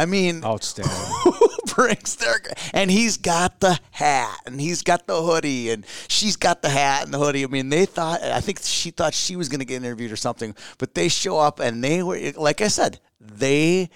I 0.00 0.06
mean, 0.06 0.40
oh, 0.42 0.54
Outstanding. 0.54 0.94
who 1.24 1.74
brings 1.74 2.16
their 2.16 2.40
and 2.72 2.90
he's 2.90 3.18
got 3.18 3.60
the 3.60 3.78
hat 3.90 4.38
and 4.46 4.58
he's 4.58 4.82
got 4.82 5.06
the 5.06 5.20
hoodie 5.20 5.70
and 5.70 5.84
she's 6.08 6.36
got 6.36 6.62
the 6.62 6.70
hat 6.70 7.04
and 7.04 7.12
the 7.12 7.18
hoodie. 7.18 7.44
I 7.44 7.48
mean, 7.48 7.68
they 7.68 7.84
thought 7.84 8.22
I 8.22 8.40
think 8.40 8.60
she 8.62 8.92
thought 8.92 9.12
she 9.12 9.36
was 9.36 9.50
going 9.50 9.58
to 9.58 9.66
get 9.66 9.76
interviewed 9.76 10.10
or 10.10 10.16
something, 10.16 10.54
but 10.78 10.94
they 10.94 11.08
show 11.08 11.38
up 11.38 11.60
and 11.60 11.84
they 11.84 12.02
were 12.02 12.18
like 12.36 12.62
I 12.62 12.68
said, 12.68 12.98
they 13.20 13.90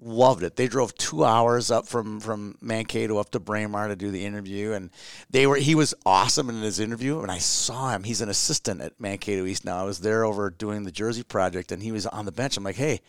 loved 0.00 0.42
it. 0.42 0.56
They 0.56 0.68
drove 0.68 0.94
two 0.94 1.22
hours 1.22 1.70
up 1.70 1.86
from 1.86 2.18
from 2.20 2.56
Mankato 2.62 3.18
up 3.18 3.30
to 3.32 3.40
Braemar 3.40 3.88
to 3.88 3.96
do 3.96 4.10
the 4.10 4.24
interview, 4.24 4.72
and 4.72 4.88
they 5.28 5.46
were 5.46 5.56
he 5.56 5.74
was 5.74 5.92
awesome 6.06 6.48
in 6.48 6.62
his 6.62 6.80
interview. 6.80 7.20
And 7.20 7.30
I 7.30 7.38
saw 7.38 7.90
him; 7.90 8.04
he's 8.04 8.22
an 8.22 8.30
assistant 8.30 8.80
at 8.80 8.98
Mankato 8.98 9.44
East 9.44 9.66
now. 9.66 9.78
I 9.78 9.84
was 9.84 10.00
there 10.00 10.24
over 10.24 10.48
doing 10.48 10.84
the 10.84 10.90
Jersey 10.92 11.22
project, 11.22 11.72
and 11.72 11.82
he 11.82 11.92
was 11.92 12.06
on 12.06 12.24
the 12.24 12.32
bench. 12.32 12.56
I'm 12.56 12.64
like, 12.64 12.76
hey. 12.76 13.02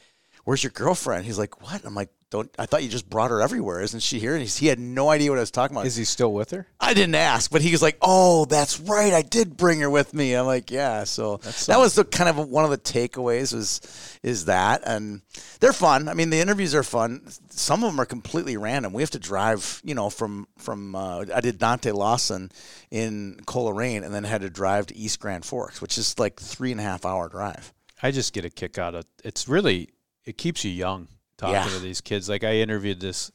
Where's 0.45 0.61
your 0.61 0.71
girlfriend? 0.71 1.25
He's 1.25 1.39
like, 1.39 1.61
what? 1.61 1.85
I'm 1.85 1.95
like, 1.95 2.09
don't. 2.33 2.49
I 2.57 2.65
thought 2.65 2.81
you 2.81 2.89
just 2.89 3.07
brought 3.07 3.29
her 3.29 3.41
everywhere. 3.41 3.79
Isn't 3.81 3.99
she 3.99 4.17
here? 4.17 4.33
And 4.33 4.41
he's, 4.41 4.57
he 4.57 4.65
had 4.65 4.79
no 4.79 5.09
idea 5.09 5.29
what 5.29 5.37
I 5.37 5.41
was 5.41 5.51
talking 5.51 5.77
about. 5.77 5.85
Is 5.85 5.95
he 5.95 6.03
still 6.03 6.33
with 6.33 6.49
her? 6.49 6.65
I 6.79 6.95
didn't 6.95 7.13
ask, 7.13 7.51
but 7.51 7.61
he 7.61 7.71
was 7.71 7.83
like, 7.83 7.97
"Oh, 8.01 8.45
that's 8.45 8.79
right. 8.79 9.13
I 9.13 9.21
did 9.21 9.55
bring 9.55 9.79
her 9.81 9.89
with 9.89 10.15
me." 10.15 10.33
I'm 10.33 10.47
like, 10.47 10.71
"Yeah." 10.71 11.03
So 11.03 11.37
that 11.67 11.77
was 11.77 11.93
the 11.93 12.03
kind 12.03 12.29
of 12.29 12.49
one 12.49 12.65
of 12.65 12.71
the 12.71 12.79
takeaways 12.79 13.53
was 13.53 13.81
is 14.23 14.45
that, 14.45 14.81
and 14.83 15.21
they're 15.59 15.73
fun. 15.73 16.07
I 16.07 16.15
mean, 16.15 16.31
the 16.31 16.39
interviews 16.39 16.73
are 16.73 16.81
fun. 16.81 17.29
Some 17.51 17.83
of 17.83 17.91
them 17.91 18.01
are 18.01 18.05
completely 18.05 18.57
random. 18.57 18.93
We 18.93 19.03
have 19.03 19.11
to 19.11 19.19
drive, 19.19 19.79
you 19.83 19.93
know, 19.93 20.09
from 20.09 20.47
from 20.57 20.95
uh, 20.95 21.25
I 21.33 21.39
did 21.39 21.59
Dante 21.59 21.91
Lawson 21.91 22.51
in 22.89 23.39
Coleraine, 23.45 24.03
and 24.03 24.13
then 24.13 24.23
had 24.23 24.41
to 24.41 24.49
drive 24.49 24.87
to 24.87 24.97
East 24.97 25.19
Grand 25.19 25.45
Forks, 25.45 25.81
which 25.81 25.99
is 25.99 26.17
like 26.17 26.39
three 26.39 26.71
and 26.71 26.79
a 26.79 26.83
half 26.83 27.05
hour 27.05 27.29
drive. 27.29 27.71
I 28.01 28.09
just 28.09 28.33
get 28.33 28.43
a 28.43 28.49
kick 28.49 28.79
out 28.79 28.95
of 28.95 29.05
it's 29.23 29.47
really 29.47 29.89
it 30.25 30.37
keeps 30.37 30.65
you 30.65 30.71
young 30.71 31.09
talking 31.51 31.71
Yeah. 31.71 31.77
to 31.77 31.79
these 31.79 32.01
kids. 32.01 32.29
Like 32.29 32.43
I 32.43 32.55
interviewed 32.57 32.99
this, 32.99 33.31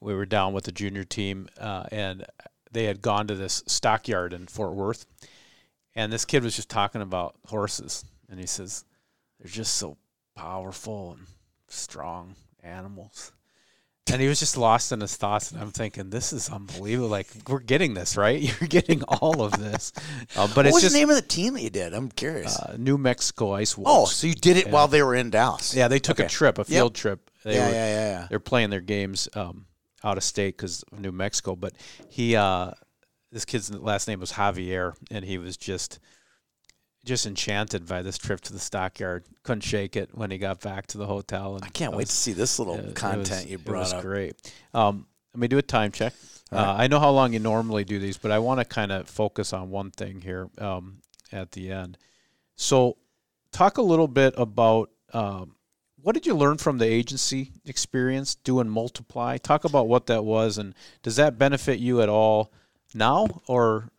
we 0.00 0.14
were 0.14 0.26
down 0.26 0.52
with 0.52 0.64
the 0.64 0.72
junior 0.72 1.04
team, 1.04 1.48
uh, 1.58 1.84
and 1.90 2.24
they 2.70 2.84
had 2.84 3.00
gone 3.02 3.26
to 3.28 3.34
this 3.34 3.62
stockyard 3.66 4.32
in 4.32 4.46
Fort 4.46 4.74
Worth, 4.74 5.06
and 5.94 6.12
this 6.12 6.24
kid 6.24 6.42
was 6.44 6.54
just 6.56 6.68
talking 6.68 7.00
about 7.02 7.36
horses, 7.46 8.04
and 8.28 8.38
he 8.38 8.46
says 8.46 8.84
they're 9.38 9.50
just 9.50 9.74
so 9.76 9.96
powerful 10.34 11.12
and 11.12 11.26
strong 11.68 12.36
animals. 12.62 13.32
And 14.10 14.20
he 14.22 14.28
was 14.28 14.38
just 14.38 14.56
lost 14.56 14.92
in 14.92 15.00
his 15.00 15.16
thoughts, 15.16 15.50
and 15.50 15.60
I'm 15.60 15.70
thinking, 15.70 16.10
this 16.10 16.32
is 16.32 16.48
unbelievable. 16.50 17.08
Like 17.08 17.28
we're 17.48 17.58
getting 17.60 17.94
this, 17.94 18.16
right? 18.16 18.40
You're 18.60 18.68
getting 18.68 19.02
all 19.04 19.42
of 19.42 19.52
this, 19.52 19.92
uh, 20.36 20.46
but 20.48 20.56
What 20.56 20.66
it's 20.66 20.74
was 20.74 20.82
just 20.82 20.94
the 20.94 21.00
name 21.00 21.10
of 21.10 21.16
the 21.16 21.22
team 21.22 21.54
that 21.54 21.62
you 21.62 21.70
did? 21.70 21.92
I'm 21.94 22.10
curious. 22.10 22.58
uh, 22.58 22.76
New 22.78 22.98
Mexico 22.98 23.52
Ice 23.52 23.76
Wolves. 23.76 23.90
oh, 23.92 24.04
so 24.06 24.26
you 24.26 24.34
did 24.34 24.56
it 24.56 24.70
while 24.70 24.88
they 24.88 25.02
were 25.02 25.14
in 25.14 25.30
Dallas? 25.30 25.74
Yeah, 25.74 25.88
they 25.88 25.98
took 25.98 26.18
a 26.20 26.28
trip, 26.28 26.58
a 26.58 26.64
field 26.64 26.94
trip. 26.94 27.30
They 27.44 27.54
yeah, 27.54 27.66
were, 27.66 27.72
yeah, 27.72 27.86
yeah, 27.86 28.08
yeah. 28.10 28.26
They're 28.28 28.40
playing 28.40 28.70
their 28.70 28.80
games 28.80 29.28
um, 29.34 29.66
out 30.02 30.16
of 30.16 30.24
state 30.24 30.56
because 30.56 30.84
of 30.92 31.00
New 31.00 31.12
Mexico. 31.12 31.54
But 31.56 31.74
he, 32.08 32.34
uh, 32.36 32.72
this 33.30 33.44
kid's 33.44 33.72
last 33.72 34.08
name 34.08 34.20
was 34.20 34.32
Javier, 34.32 34.94
and 35.10 35.24
he 35.24 35.38
was 35.38 35.56
just, 35.56 35.98
just 37.04 37.26
enchanted 37.26 37.86
by 37.86 38.02
this 38.02 38.18
trip 38.18 38.40
to 38.42 38.52
the 38.52 38.58
stockyard. 38.58 39.24
Couldn't 39.42 39.62
shake 39.62 39.96
it 39.96 40.10
when 40.16 40.30
he 40.30 40.38
got 40.38 40.60
back 40.60 40.86
to 40.88 40.98
the 40.98 41.06
hotel. 41.06 41.54
And 41.54 41.64
I 41.64 41.68
can't 41.68 41.92
that 41.92 41.96
wait 41.96 42.02
was- 42.04 42.10
to 42.10 42.16
see 42.16 42.32
this 42.32 42.58
little 42.58 42.74
it- 42.74 42.86
it 42.90 42.94
content 42.94 43.28
was- 43.44 43.46
you 43.46 43.54
It 43.54 43.64
brought 43.64 43.80
was 43.80 43.92
up. 43.94 44.02
great. 44.02 44.52
Um, 44.74 45.06
let 45.34 45.40
me 45.40 45.48
do 45.48 45.58
a 45.58 45.62
time 45.62 45.92
check. 45.92 46.12
All 46.52 46.58
Uh. 46.58 46.74
I 46.76 46.86
know 46.86 46.98
how 47.00 47.10
long 47.10 47.32
you 47.32 47.38
normally 47.38 47.84
do 47.84 47.98
these, 47.98 48.16
but 48.18 48.30
I 48.30 48.38
want 48.38 48.60
to 48.60 48.64
kind 48.64 48.90
of 48.92 49.08
focus 49.08 49.52
on 49.52 49.70
one 49.70 49.90
thing 49.90 50.20
here 50.22 50.48
um, 50.58 50.98
at 51.32 51.52
the 51.52 51.70
end. 51.70 51.98
So, 52.56 52.96
talk 53.52 53.78
a 53.78 53.82
little 53.82 54.08
bit 54.08 54.34
about 54.36 54.90
um, 55.14 55.54
what 56.02 56.12
did 56.14 56.26
you 56.26 56.34
learn 56.34 56.58
from 56.58 56.78
the 56.78 56.86
agency 56.86 57.52
experience 57.64 58.34
doing 58.34 58.68
Multiply? 58.68 59.36
Talk 59.38 59.64
about 59.64 59.88
what 59.88 60.06
that 60.06 60.24
was, 60.24 60.58
and 60.58 60.74
does 61.02 61.16
that 61.16 61.38
benefit 61.38 61.78
you 61.78 62.00
at 62.02 62.08
all 62.08 62.52
now, 62.94 63.26
or 63.46 63.90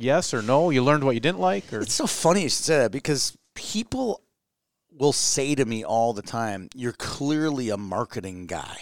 yes 0.00 0.34
or 0.34 0.42
no? 0.42 0.70
You 0.70 0.82
learned 0.82 1.04
what 1.04 1.14
you 1.14 1.20
didn't 1.20 1.40
like, 1.40 1.72
or 1.72 1.80
It's 1.80 1.94
so 1.94 2.06
funny 2.06 2.42
you 2.42 2.48
should 2.48 2.64
say 2.64 2.78
that 2.78 2.92
because 2.92 3.36
people 3.54 4.22
will 4.90 5.12
say 5.12 5.54
to 5.54 5.64
me 5.64 5.84
all 5.84 6.12
the 6.12 6.22
time, 6.22 6.68
"You're 6.74 6.92
clearly 6.92 7.70
a 7.70 7.76
marketing 7.76 8.46
guy," 8.46 8.78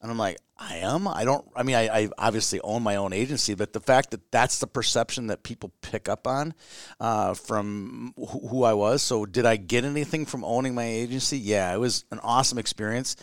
and 0.00 0.10
I'm 0.10 0.18
like, 0.18 0.38
"I 0.56 0.76
am. 0.76 1.06
I 1.06 1.24
don't. 1.24 1.46
I 1.54 1.62
mean, 1.62 1.76
I, 1.76 1.88
I 1.88 2.08
obviously 2.18 2.60
own 2.60 2.82
my 2.82 2.96
own 2.96 3.12
agency, 3.12 3.54
but 3.54 3.72
the 3.72 3.80
fact 3.80 4.12
that 4.12 4.30
that's 4.30 4.58
the 4.58 4.66
perception 4.66 5.26
that 5.26 5.42
people 5.42 5.72
pick 5.82 6.08
up 6.08 6.26
on 6.26 6.54
uh, 7.00 7.34
from 7.34 8.14
who, 8.16 8.48
who 8.48 8.64
I 8.64 8.72
was. 8.72 9.02
So, 9.02 9.26
did 9.26 9.46
I 9.46 9.56
get 9.56 9.84
anything 9.84 10.26
from 10.26 10.44
owning 10.44 10.74
my 10.74 10.86
agency? 10.86 11.38
Yeah, 11.38 11.74
it 11.74 11.78
was 11.78 12.04
an 12.10 12.20
awesome 12.22 12.58
experience. 12.58 13.16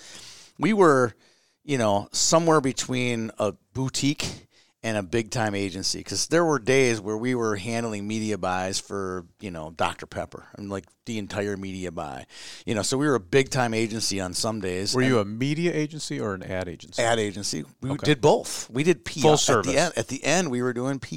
We 0.59 0.73
were, 0.73 1.15
you 1.63 1.77
know, 1.77 2.09
somewhere 2.11 2.61
between 2.61 3.31
a 3.39 3.53
boutique 3.73 4.48
and 4.81 4.95
a 4.95 5.03
big 5.03 5.29
time 5.29 5.55
agency 5.55 5.99
because 5.99 6.27
there 6.27 6.45
were 6.45 6.57
days 6.57 7.01
where 7.01 7.17
we 7.17 7.35
were 7.35 7.57
handling 7.57 8.07
media 8.07 8.37
buys 8.37 8.79
for 8.79 9.25
you 9.41 9.51
know 9.51 9.71
Dr 9.75 10.05
Pepper 10.05 10.45
and 10.55 10.69
like 10.69 10.85
the 11.05 11.17
entire 11.17 11.57
media 11.57 11.91
buy, 11.91 12.25
you 12.65 12.75
know. 12.75 12.81
So 12.83 12.97
we 12.97 13.07
were 13.07 13.15
a 13.15 13.19
big 13.19 13.49
time 13.49 13.73
agency 13.73 14.21
on 14.21 14.33
some 14.33 14.61
days. 14.61 14.93
were 14.95 15.01
you 15.01 15.19
a 15.19 15.25
media 15.25 15.73
agency 15.73 16.19
or 16.19 16.33
an 16.33 16.43
ad 16.43 16.69
agency? 16.69 17.01
ad 17.01 17.19
agency? 17.19 17.65
We 17.81 17.89
Okay. 17.91 18.05
did 18.05 18.21
both. 18.21 18.69
We 18.69 18.83
did 18.83 19.03
PR 19.03 19.19
Full 19.19 19.33
At 19.33 19.39
service. 19.39 19.71
the, 19.73 19.77
end, 19.79 19.93
at 19.97 20.07
the 20.07 20.23
end, 20.23 20.51
we 20.51 20.61
were 20.61 20.71
doing 20.71 20.99
PR. 20.99 21.09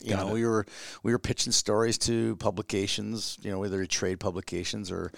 You 0.00 0.10
Got 0.10 0.18
know, 0.26 0.28
it. 0.28 0.32
we 0.34 0.44
were 0.46 0.66
we 1.02 1.12
were 1.12 1.18
pitching 1.18 1.52
stories 1.52 1.98
to 1.98 2.36
publications. 2.36 3.38
You 3.40 3.50
know, 3.50 3.58
whether 3.58 3.84
trade 3.86 4.20
publications 4.20 4.90
or 4.92 5.10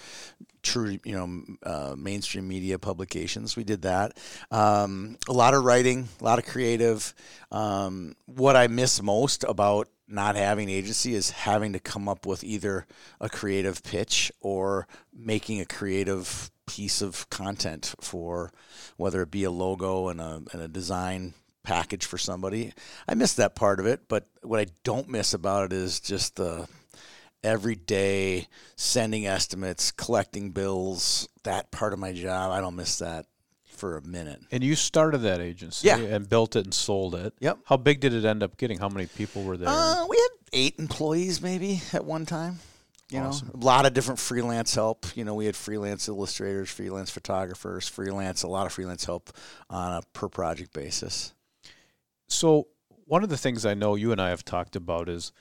true, 0.62 0.98
you 1.04 1.12
know, 1.12 1.42
uh, 1.62 1.94
mainstream 1.96 2.46
media 2.48 2.78
publications. 2.78 3.56
We 3.56 3.64
did 3.64 3.82
that. 3.82 4.18
Um, 4.50 5.16
a 5.28 5.32
lot 5.32 5.54
of 5.54 5.64
writing, 5.64 6.08
a 6.20 6.24
lot 6.24 6.38
of 6.38 6.46
creative. 6.46 7.14
Um, 7.50 8.16
what 8.26 8.56
I 8.56 8.68
miss 8.68 9.02
most 9.02 9.44
about 9.44 9.88
not 10.08 10.36
having 10.36 10.68
agency 10.68 11.14
is 11.14 11.30
having 11.30 11.72
to 11.72 11.80
come 11.80 12.08
up 12.08 12.26
with 12.26 12.42
either 12.42 12.86
a 13.20 13.28
creative 13.28 13.82
pitch 13.82 14.32
or 14.40 14.88
making 15.14 15.60
a 15.60 15.66
creative 15.66 16.50
piece 16.66 17.00
of 17.00 17.28
content 17.30 17.94
for 18.00 18.52
whether 18.96 19.22
it 19.22 19.30
be 19.30 19.44
a 19.44 19.50
logo 19.50 20.08
and 20.08 20.20
a, 20.20 20.42
and 20.52 20.62
a 20.62 20.68
design 20.68 21.34
package 21.62 22.04
for 22.04 22.18
somebody. 22.18 22.72
I 23.06 23.14
miss 23.14 23.34
that 23.34 23.54
part 23.54 23.80
of 23.80 23.86
it, 23.86 24.08
but 24.08 24.26
what 24.42 24.60
I 24.60 24.66
don't 24.82 25.08
miss 25.08 25.34
about 25.34 25.66
it 25.66 25.72
is 25.72 26.00
just 26.00 26.36
the 26.36 26.68
every 27.42 27.74
day 27.74 28.46
sending 28.76 29.26
estimates, 29.26 29.90
collecting 29.90 30.50
bills, 30.50 31.28
that 31.44 31.70
part 31.70 31.92
of 31.92 31.98
my 31.98 32.12
job. 32.12 32.50
I 32.52 32.60
don't 32.60 32.76
miss 32.76 32.98
that 32.98 33.26
for 33.64 33.96
a 33.96 34.02
minute. 34.02 34.40
And 34.52 34.62
you 34.62 34.76
started 34.76 35.18
that 35.18 35.40
agency 35.40 35.88
Yeah. 35.88 35.96
and 35.98 36.28
built 36.28 36.54
it 36.56 36.64
and 36.64 36.74
sold 36.74 37.14
it. 37.14 37.32
Yep. 37.40 37.60
How 37.64 37.76
big 37.78 38.00
did 38.00 38.12
it 38.12 38.24
end 38.26 38.42
up 38.42 38.56
getting? 38.58 38.78
How 38.78 38.88
many 38.90 39.06
people 39.06 39.42
were 39.42 39.56
there? 39.56 39.68
Uh, 39.70 40.06
we 40.06 40.16
had 40.18 40.28
eight 40.52 40.78
employees 40.78 41.40
maybe 41.40 41.80
at 41.92 42.04
one 42.04 42.26
time. 42.26 42.58
You 43.08 43.20
Awesome. 43.20 43.48
know, 43.48 43.60
a 43.60 43.64
lot 43.64 43.86
of 43.86 43.94
different 43.94 44.20
freelance 44.20 44.74
help. 44.74 45.06
You 45.16 45.24
know, 45.24 45.34
we 45.34 45.46
had 45.46 45.56
freelance 45.56 46.06
illustrators, 46.08 46.70
freelance 46.70 47.10
photographers, 47.10 47.88
freelance, 47.88 48.42
a 48.44 48.48
lot 48.48 48.66
of 48.66 48.72
freelance 48.72 49.04
help 49.04 49.30
on 49.68 49.94
a 49.94 50.02
per 50.12 50.28
project 50.28 50.72
basis. 50.72 51.32
So 52.28 52.68
one 53.06 53.24
of 53.24 53.28
the 53.28 53.36
things 53.38 53.66
I 53.66 53.74
know 53.74 53.96
you 53.96 54.12
and 54.12 54.20
I 54.20 54.28
have 54.28 54.44
talked 54.44 54.76
about 54.76 55.08
is 55.08 55.32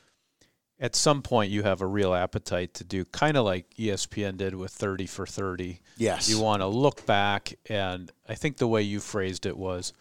at 0.79 0.95
some 0.95 1.21
point 1.21 1.51
you 1.51 1.63
have 1.63 1.81
a 1.81 1.87
real 1.87 2.13
appetite 2.13 2.73
to 2.75 2.83
do 2.83 3.05
kind 3.05 3.35
of 3.35 3.45
like 3.45 3.69
ESPN 3.77 4.37
did 4.37 4.55
with 4.55 4.71
30 4.71 5.05
for 5.05 5.25
30. 5.25 5.81
Yes. 5.97 6.29
You 6.29 6.39
want 6.39 6.61
to 6.61 6.67
look 6.67 7.05
back 7.05 7.53
and 7.69 8.11
I 8.27 8.35
think 8.35 8.57
the 8.57 8.67
way 8.67 8.81
you 8.81 8.99
phrased 8.99 9.45
it 9.45 9.57
was 9.57 9.93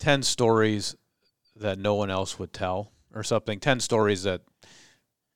10 0.00 0.22
stories 0.22 0.96
that 1.56 1.78
no 1.78 1.94
one 1.94 2.10
else 2.10 2.38
would 2.38 2.52
tell 2.52 2.92
or 3.14 3.22
something 3.22 3.60
10 3.60 3.80
stories 3.80 4.22
that 4.24 4.42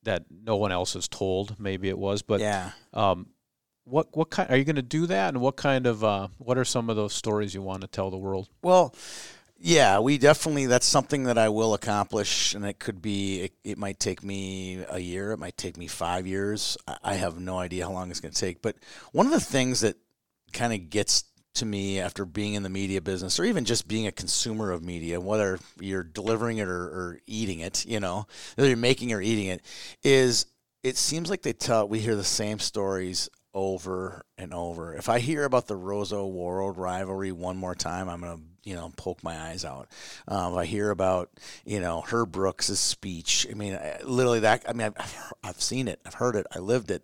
that 0.02 0.24
no 0.30 0.56
one 0.56 0.72
else 0.72 0.94
has 0.94 1.08
told 1.08 1.58
maybe 1.58 1.88
it 1.88 1.98
was 1.98 2.22
but 2.22 2.40
yeah. 2.40 2.70
um 2.94 3.26
what 3.84 4.08
what 4.16 4.30
kind 4.30 4.50
are 4.50 4.56
you 4.56 4.64
going 4.64 4.76
to 4.76 4.82
do 4.82 5.06
that 5.06 5.28
and 5.28 5.40
what 5.40 5.56
kind 5.56 5.86
of 5.86 6.02
uh 6.04 6.28
what 6.38 6.56
are 6.56 6.64
some 6.64 6.88
of 6.88 6.96
those 6.96 7.12
stories 7.12 7.54
you 7.54 7.62
want 7.62 7.80
to 7.82 7.86
tell 7.86 8.10
the 8.10 8.16
world 8.16 8.48
Well, 8.62 8.94
yeah, 9.62 9.98
we 9.98 10.16
definitely 10.16 10.66
that's 10.66 10.86
something 10.86 11.24
that 11.24 11.36
I 11.36 11.50
will 11.50 11.74
accomplish, 11.74 12.54
and 12.54 12.64
it 12.64 12.78
could 12.78 13.02
be 13.02 13.42
it, 13.42 13.52
it 13.62 13.78
might 13.78 14.00
take 14.00 14.24
me 14.24 14.84
a 14.88 14.98
year, 14.98 15.32
it 15.32 15.38
might 15.38 15.58
take 15.58 15.76
me 15.76 15.86
five 15.86 16.26
years. 16.26 16.78
I, 16.88 16.96
I 17.04 17.14
have 17.14 17.38
no 17.38 17.58
idea 17.58 17.86
how 17.86 17.92
long 17.92 18.10
it's 18.10 18.20
going 18.20 18.32
to 18.32 18.40
take. 18.40 18.62
But 18.62 18.76
one 19.12 19.26
of 19.26 19.32
the 19.32 19.40
things 19.40 19.80
that 19.80 19.96
kind 20.54 20.72
of 20.72 20.88
gets 20.88 21.24
to 21.54 21.66
me 21.66 22.00
after 22.00 22.24
being 22.24 22.54
in 22.54 22.62
the 22.62 22.70
media 22.70 23.02
business, 23.02 23.38
or 23.38 23.44
even 23.44 23.66
just 23.66 23.86
being 23.86 24.06
a 24.06 24.12
consumer 24.12 24.70
of 24.70 24.82
media, 24.82 25.20
whether 25.20 25.58
you're 25.78 26.04
delivering 26.04 26.56
it 26.56 26.68
or, 26.68 26.82
or 26.82 27.20
eating 27.26 27.60
it, 27.60 27.84
you 27.84 28.00
know, 28.00 28.26
whether 28.54 28.68
you're 28.68 28.78
making 28.78 29.12
or 29.12 29.20
eating 29.20 29.48
it, 29.48 29.62
is 30.02 30.46
it 30.82 30.96
seems 30.96 31.28
like 31.28 31.42
they 31.42 31.52
tell 31.52 31.86
we 31.86 31.98
hear 31.98 32.16
the 32.16 32.24
same 32.24 32.58
stories 32.58 33.28
over 33.54 34.24
and 34.38 34.54
over. 34.54 34.94
If 34.94 35.08
I 35.08 35.18
hear 35.18 35.44
about 35.44 35.66
the 35.66 35.76
Roseau 35.76 36.32
Warroad 36.32 36.76
rivalry 36.76 37.32
one 37.32 37.56
more 37.56 37.74
time, 37.74 38.08
I'm 38.08 38.20
gonna 38.20 38.40
you 38.64 38.74
know 38.74 38.92
poke 38.96 39.22
my 39.22 39.38
eyes 39.38 39.64
out. 39.64 39.88
Um, 40.28 40.52
if 40.52 40.58
I 40.58 40.64
hear 40.66 40.90
about 40.90 41.30
you 41.64 41.80
know 41.80 42.00
Herb 42.02 42.32
Brooks' 42.32 42.78
speech, 42.78 43.46
I 43.50 43.54
mean 43.54 43.74
I- 43.74 44.00
literally 44.04 44.40
that. 44.40 44.64
I 44.68 44.72
mean 44.72 44.92
I've, 44.96 45.32
I've 45.42 45.60
seen 45.60 45.88
it, 45.88 46.00
I've 46.06 46.14
heard 46.14 46.36
it, 46.36 46.46
I 46.54 46.58
lived 46.58 46.90
it. 46.90 47.02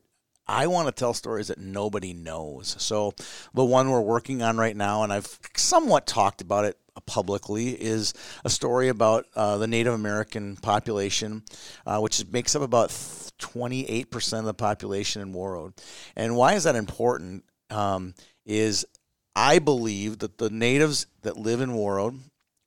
I 0.48 0.66
want 0.68 0.88
to 0.88 0.92
tell 0.92 1.14
stories 1.14 1.48
that 1.48 1.58
nobody 1.58 2.12
knows. 2.12 2.76
So 2.78 3.14
the 3.54 3.64
one 3.64 3.90
we're 3.90 4.00
working 4.00 4.42
on 4.42 4.56
right 4.56 4.76
now, 4.76 5.02
and 5.02 5.12
I've 5.12 5.38
somewhat 5.56 6.06
talked 6.06 6.40
about 6.40 6.64
it 6.64 6.78
publicly, 7.06 7.70
is 7.70 8.14
a 8.44 8.50
story 8.50 8.88
about 8.88 9.26
uh, 9.34 9.58
the 9.58 9.66
Native 9.66 9.94
American 9.94 10.56
population, 10.56 11.42
uh, 11.84 11.98
which 11.98 12.24
makes 12.30 12.54
up 12.54 12.62
about 12.62 12.90
28% 13.38 14.38
of 14.38 14.44
the 14.44 14.54
population 14.54 15.22
in 15.22 15.32
Warroad. 15.32 15.76
And 16.14 16.36
why 16.36 16.54
is 16.54 16.64
that 16.64 16.76
important? 16.76 17.44
Um, 17.70 18.14
is 18.44 18.86
I 19.34 19.58
believe 19.58 20.20
that 20.20 20.38
the 20.38 20.50
natives 20.50 21.06
that 21.22 21.36
live 21.36 21.60
in 21.60 21.70
Warroad, 21.70 22.20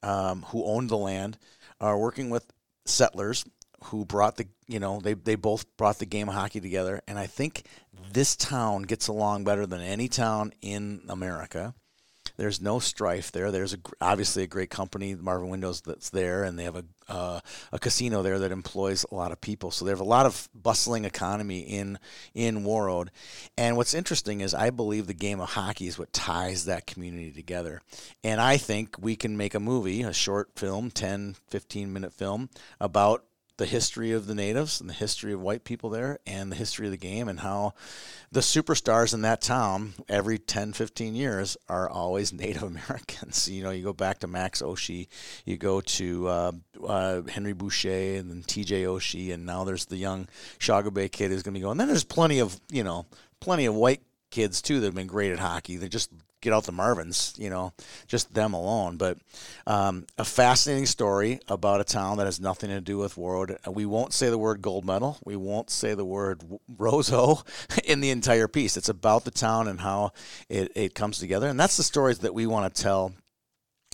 um, 0.03 0.43
who 0.49 0.65
own 0.65 0.87
the 0.87 0.97
land, 0.97 1.37
are 1.79 1.97
working 1.97 2.29
with 2.29 2.45
settlers 2.85 3.45
who 3.85 4.05
brought 4.05 4.35
the 4.35 4.47
you 4.69 4.79
know 4.79 4.99
they, 4.99 5.13
they 5.13 5.35
both 5.35 5.65
brought 5.77 5.99
the 5.99 6.05
game 6.05 6.29
of 6.29 6.35
hockey 6.35 6.61
together 6.61 7.01
and 7.07 7.17
i 7.19 7.25
think 7.25 7.63
this 8.13 8.35
town 8.35 8.83
gets 8.83 9.07
along 9.07 9.43
better 9.43 9.65
than 9.65 9.81
any 9.81 10.07
town 10.07 10.53
in 10.61 11.01
america. 11.09 11.73
There's 12.37 12.61
no 12.61 12.79
strife 12.79 13.33
there. 13.33 13.51
There's 13.51 13.73
a, 13.73 13.79
obviously 13.99 14.43
a 14.43 14.47
great 14.47 14.69
company 14.69 15.13
marvin 15.13 15.49
windows 15.49 15.81
that's 15.81 16.09
there 16.09 16.45
and 16.45 16.57
they 16.57 16.63
have 16.63 16.77
a, 16.77 16.85
uh, 17.09 17.41
a 17.73 17.79
casino 17.79 18.23
there 18.23 18.39
that 18.39 18.53
employs 18.53 19.05
a 19.11 19.15
lot 19.15 19.33
of 19.33 19.41
people. 19.41 19.71
So 19.71 19.83
they 19.83 19.91
have 19.91 19.99
a 19.99 20.05
lot 20.05 20.25
of 20.25 20.47
bustling 20.53 21.03
economy 21.03 21.59
in 21.59 21.99
in 22.33 22.63
warroad 22.63 23.09
and 23.57 23.75
what's 23.75 23.93
interesting 23.93 24.39
is 24.39 24.53
i 24.53 24.69
believe 24.69 25.05
the 25.07 25.13
game 25.13 25.41
of 25.41 25.49
hockey 25.49 25.87
is 25.87 25.99
what 25.99 26.13
ties 26.13 26.63
that 26.65 26.87
community 26.87 27.31
together. 27.31 27.81
And 28.23 28.39
i 28.39 28.55
think 28.55 28.95
we 28.97 29.17
can 29.17 29.35
make 29.35 29.53
a 29.53 29.59
movie 29.59 30.01
a 30.01 30.13
short 30.13 30.51
film 30.55 30.91
10 30.91 31.35
15 31.49 31.91
minute 31.91 32.13
film 32.13 32.49
about 32.79 33.25
the 33.59 33.65
history 33.65 34.13
of 34.13 34.25
the 34.25 34.33
natives 34.33 34.79
and 34.79 34.89
the 34.89 34.93
history 34.93 35.33
of 35.33 35.41
white 35.41 35.65
people 35.65 35.89
there 35.89 36.17
and 36.25 36.49
the 36.49 36.55
history 36.55 36.87
of 36.87 36.91
the 36.91 36.97
game 36.97 37.27
and 37.27 37.41
how 37.41 37.73
the 38.31 38.39
superstars 38.39 39.13
in 39.13 39.21
that 39.21 39.41
town 39.41 39.93
every 40.07 40.39
10 40.39 40.71
15 40.71 41.13
years 41.13 41.57
are 41.67 41.89
always 41.89 42.31
native 42.33 42.63
americans. 42.63 43.49
You 43.49 43.63
know 43.63 43.71
you 43.71 43.83
go 43.83 43.91
back 43.91 44.19
to 44.19 44.27
max 44.27 44.61
oshie 44.61 45.09
you 45.43 45.57
go 45.57 45.81
to 45.81 46.27
uh, 46.29 46.51
uh, 46.87 47.21
henry 47.23 47.51
boucher 47.51 48.17
and 48.17 48.31
then 48.31 48.43
tj 48.43 48.85
oshie 48.85 49.33
and 49.33 49.45
now 49.45 49.65
there's 49.65 49.85
the 49.85 49.97
young 49.97 50.29
shaugabay 50.57 51.11
kid 51.11 51.29
who's 51.29 51.43
going 51.43 51.53
to 51.53 51.59
be 51.59 51.63
going. 51.63 51.77
Then 51.77 51.89
there's 51.89 52.05
plenty 52.05 52.39
of 52.39 52.57
you 52.71 52.85
know 52.85 53.07
plenty 53.41 53.65
of 53.65 53.75
white 53.75 54.01
kids 54.29 54.61
too 54.61 54.79
that 54.79 54.87
have 54.87 54.95
been 54.95 55.07
great 55.07 55.31
at 55.31 55.39
hockey 55.39 55.77
they 55.77 55.87
just 55.89 56.11
get 56.41 56.53
out 56.53 56.63
the 56.63 56.71
Marvins, 56.71 57.37
you 57.37 57.49
know, 57.49 57.73
just 58.07 58.33
them 58.33 58.53
alone. 58.53 58.95
But 58.95 59.17
um, 59.67 60.05
a 60.17 60.23
fascinating 60.23 60.85
story 60.85 61.41
about 61.49 61.81
a 61.81 61.83
town 61.83 62.15
that 62.17 62.27
has 62.27 62.39
nothing 62.39 62.69
to 62.69 62.79
do 62.79 62.97
with 62.97 63.15
Warroad. 63.15 63.57
We 63.67 63.85
won't 63.85 64.13
say 64.13 64.29
the 64.29 64.37
word 64.37 64.61
gold 64.61 64.85
medal. 64.85 65.17
We 65.25 65.35
won't 65.35 65.69
say 65.69 65.95
the 65.95 66.05
word 66.05 66.41
Roseau 66.77 67.43
in 67.83 67.99
the 67.99 68.11
entire 68.11 68.47
piece. 68.47 68.77
It's 68.77 68.87
about 68.87 69.25
the 69.25 69.31
town 69.31 69.67
and 69.67 69.81
how 69.81 70.13
it, 70.47 70.71
it 70.75 70.95
comes 70.95 71.19
together. 71.19 71.49
And 71.49 71.59
that's 71.59 71.75
the 71.75 71.83
stories 71.83 72.19
that 72.19 72.33
we 72.33 72.47
want 72.47 72.73
to 72.73 72.81
tell 72.81 73.11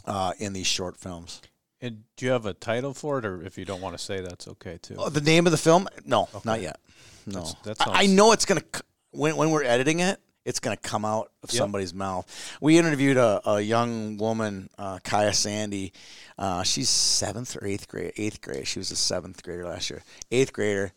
uh, 0.05 0.33
in 0.37 0.53
these 0.53 0.67
short 0.67 0.97
films. 0.97 1.41
and 1.81 2.03
do 2.15 2.27
you 2.27 2.31
have 2.31 2.45
a 2.45 2.53
title 2.53 2.93
for 2.93 3.17
it 3.17 3.25
or 3.25 3.41
if 3.41 3.57
you 3.57 3.65
don't 3.65 3.81
want 3.81 3.97
to 3.97 4.03
say 4.03 4.21
that's 4.21 4.47
okay 4.47 4.77
too 4.81 4.95
Oh, 4.99 5.09
the 5.09 5.19
name 5.21 5.47
of 5.47 5.51
the 5.51 5.57
film? 5.57 5.87
No, 6.05 6.29
not 6.43 6.61
yet. 6.61 6.79
No. 7.25 7.41
That's- 7.63 7.79
that 7.79 7.87
I- 7.87 8.03
I 8.03 8.05
know 8.05 8.33
it's 8.33 8.45
going 8.45 8.61
to, 8.61 8.83
when, 9.11 9.35
when 9.35 9.49
we're 9.49 9.63
editing 9.63 9.99
it, 10.01 10.19
it's 10.45 10.59
going 10.59 10.77
to 10.77 10.81
come 10.81 11.03
out 11.05 11.31
of 11.43 11.51
Yep. 11.51 11.57
somebody's 11.57 11.93
mouth. 11.93 12.25
We 12.61 12.77
interviewed 12.77 13.17
a, 13.17 13.41
a 13.49 13.61
young 13.61 14.17
woman, 14.17 14.69
uh, 14.77 14.99
Kaya 15.03 15.33
Sandy. 15.33 15.91
Uh, 16.37 16.63
she's 16.63 16.89
seventh 16.89 17.55
or 17.57 17.65
eighth 17.65 17.87
grade. 17.87 18.13
Eighth 18.17 18.41
grade. 18.41 18.67
She 18.67 18.79
was 18.79 18.91
a 18.91 18.95
seventh 18.95 19.41
grader 19.43 19.65
last 19.65 19.89
year. 19.89 20.03
Eighth 20.31 20.53
grader. 20.53 20.93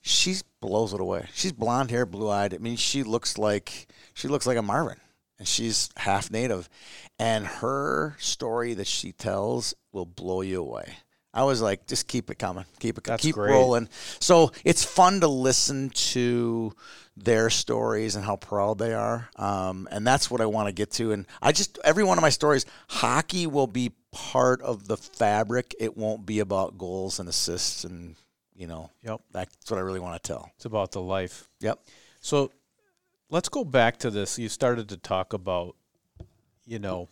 she 0.00 0.36
blows 0.60 0.92
it 0.92 1.00
away. 1.00 1.28
She's 1.34 1.52
blonde 1.52 1.90
hair, 1.90 2.06
blue 2.06 2.28
eyed. 2.30 2.54
I 2.54 2.58
mean, 2.58 2.76
she 2.76 3.02
looks 3.02 3.38
like 3.38 3.86
she 4.14 4.28
looks 4.28 4.46
like 4.46 4.56
a 4.58 4.62
Marvin, 4.62 4.98
and 5.38 5.46
she's 5.48 5.90
half 5.96 6.30
native, 6.30 6.68
and 7.18 7.46
her 7.46 8.16
story 8.18 8.74
that 8.74 8.86
she 8.86 9.12
tells 9.12 9.74
will 9.92 10.06
blow 10.06 10.40
you 10.42 10.60
away. 10.60 10.94
I 11.34 11.44
was 11.44 11.62
like, 11.62 11.86
just 11.86 12.08
keep 12.08 12.30
it 12.30 12.38
coming, 12.38 12.66
keep 12.78 12.98
it, 12.98 13.04
That's 13.04 13.22
keep 13.22 13.36
great. 13.36 13.52
rolling. 13.52 13.88
So 14.20 14.52
it's 14.64 14.84
fun 14.84 15.20
to 15.20 15.28
listen 15.28 15.88
to 15.90 16.74
their 17.16 17.50
stories 17.50 18.16
and 18.16 18.24
how 18.24 18.36
proud 18.36 18.78
they 18.78 18.94
are, 18.94 19.28
um, 19.36 19.86
and 19.90 20.06
that's 20.06 20.30
what 20.30 20.40
I 20.40 20.46
want 20.46 20.68
to 20.68 20.72
get 20.72 20.90
to. 20.92 21.12
And 21.12 21.26
I 21.42 21.52
just 21.52 21.78
every 21.84 22.04
one 22.04 22.16
of 22.18 22.22
my 22.22 22.30
stories, 22.30 22.64
hockey 22.88 23.46
will 23.46 23.66
be 23.66 23.92
part 24.12 24.62
of 24.62 24.88
the 24.88 24.96
fabric. 24.96 25.74
It 25.78 25.96
won't 25.96 26.24
be 26.24 26.38
about 26.40 26.78
goals 26.78 27.20
and 27.20 27.28
assists, 27.28 27.84
and 27.84 28.16
you 28.54 28.66
know, 28.66 28.90
Yep. 29.02 29.20
that's 29.32 29.70
what 29.70 29.78
I 29.78 29.80
really 29.82 30.00
want 30.00 30.22
to 30.22 30.26
tell. 30.26 30.50
It's 30.56 30.64
about 30.64 30.92
the 30.92 31.00
life. 31.00 31.48
Yep. 31.60 31.80
So 32.20 32.50
let's 33.30 33.48
go 33.48 33.64
back 33.64 33.98
to 33.98 34.10
this. 34.10 34.38
You 34.38 34.48
started 34.48 34.88
to 34.90 34.96
talk 34.96 35.32
about, 35.32 35.74
you 36.66 36.78
know, 36.78 37.08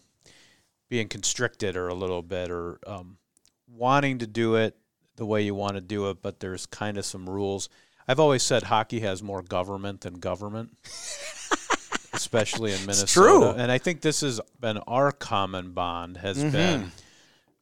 being 0.89 1.09
constricted 1.09 1.77
or 1.77 1.89
a 1.89 1.95
little 1.95 2.23
bit 2.23 2.51
or 2.51 2.79
um, 2.87 3.19
wanting 3.67 4.19
to 4.19 4.27
do 4.27 4.57
it 4.57 4.77
the 5.17 5.27
way 5.27 5.43
you 5.43 5.55
want 5.55 5.75
to 5.75 5.81
do 5.81 6.09
it, 6.11 6.23
but 6.23 6.41
there's 6.41 6.67
kind 6.67 6.97
of 6.99 7.05
some 7.05 7.29
rules. 7.29 7.69
I've 8.11 8.21
always 8.21 8.43
said 8.43 8.65
hockey 8.65 9.01
has 9.01 9.23
more 9.23 9.41
government 9.43 10.01
than 10.01 10.15
government, 10.15 10.77
especially 12.13 12.73
in 12.73 12.81
Minnesota. 12.81 13.07
true. 13.13 13.45
And 13.51 13.71
I 13.71 13.79
think 13.79 14.01
this 14.01 14.21
has 14.23 14.41
been 14.59 14.79
our 14.79 15.13
common 15.13 15.73
bond 15.73 16.17
has 16.19 16.39
Mm-hmm. 16.39 16.51
been, 16.51 16.93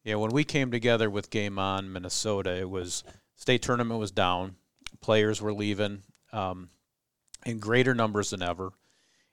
you 0.05 0.13
know, 0.13 0.21
when 0.21 0.31
we 0.31 0.45
came 0.45 0.71
together 0.71 1.11
with 1.11 1.31
Game 1.31 1.59
On 1.59 1.93
Minnesota, 1.93 2.57
it 2.57 2.71
was 2.71 3.05
state 3.37 3.63
tournament 3.63 4.01
was 4.01 4.11
down, 4.11 4.57
players 5.01 5.43
were 5.43 5.53
leaving. 5.53 6.03
Um, 6.33 6.71
in 7.47 7.59
greater 7.59 7.95
numbers 7.95 8.31
than 8.31 8.43
ever. 8.43 8.73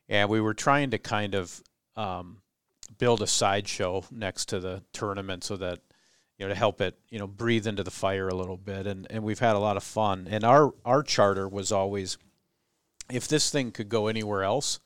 And 0.08 0.30
we 0.30 0.40
were 0.40 0.54
trying 0.54 0.92
to 0.92 0.98
kind 1.00 1.34
of 1.34 1.62
um, 1.96 2.38
build 3.00 3.22
a 3.22 3.28
sideshow 3.28 4.06
next 4.12 4.46
to 4.50 4.60
the 4.60 4.84
tournament 4.94 5.44
so 5.44 5.58
that, 5.58 5.80
you 6.38 6.46
know, 6.46 6.50
to 6.50 6.56
help 6.56 6.82
it, 6.82 6.98
you 7.10 7.20
know, 7.20 7.28
breathe 7.28 7.66
into 7.68 7.84
the 7.84 7.92
fire 7.92 8.28
a 8.28 8.36
little 8.36 8.58
bit. 8.58 8.88
And, 8.88 9.08
and 9.10 9.24
we've 9.24 9.40
had 9.40 9.56
a 9.56 9.60
lot 9.60 9.78
of 9.78 9.84
fun. 9.84 10.28
And 10.30 10.44
our, 10.44 10.74
our 10.84 11.02
charter 11.04 11.48
was 11.48 11.72
always 11.72 12.18
if 13.12 13.28
this 13.28 13.50
thing 13.50 13.72
could 13.72 13.88
go 13.90 14.08
anywhere 14.08 14.44
else, 14.44 14.80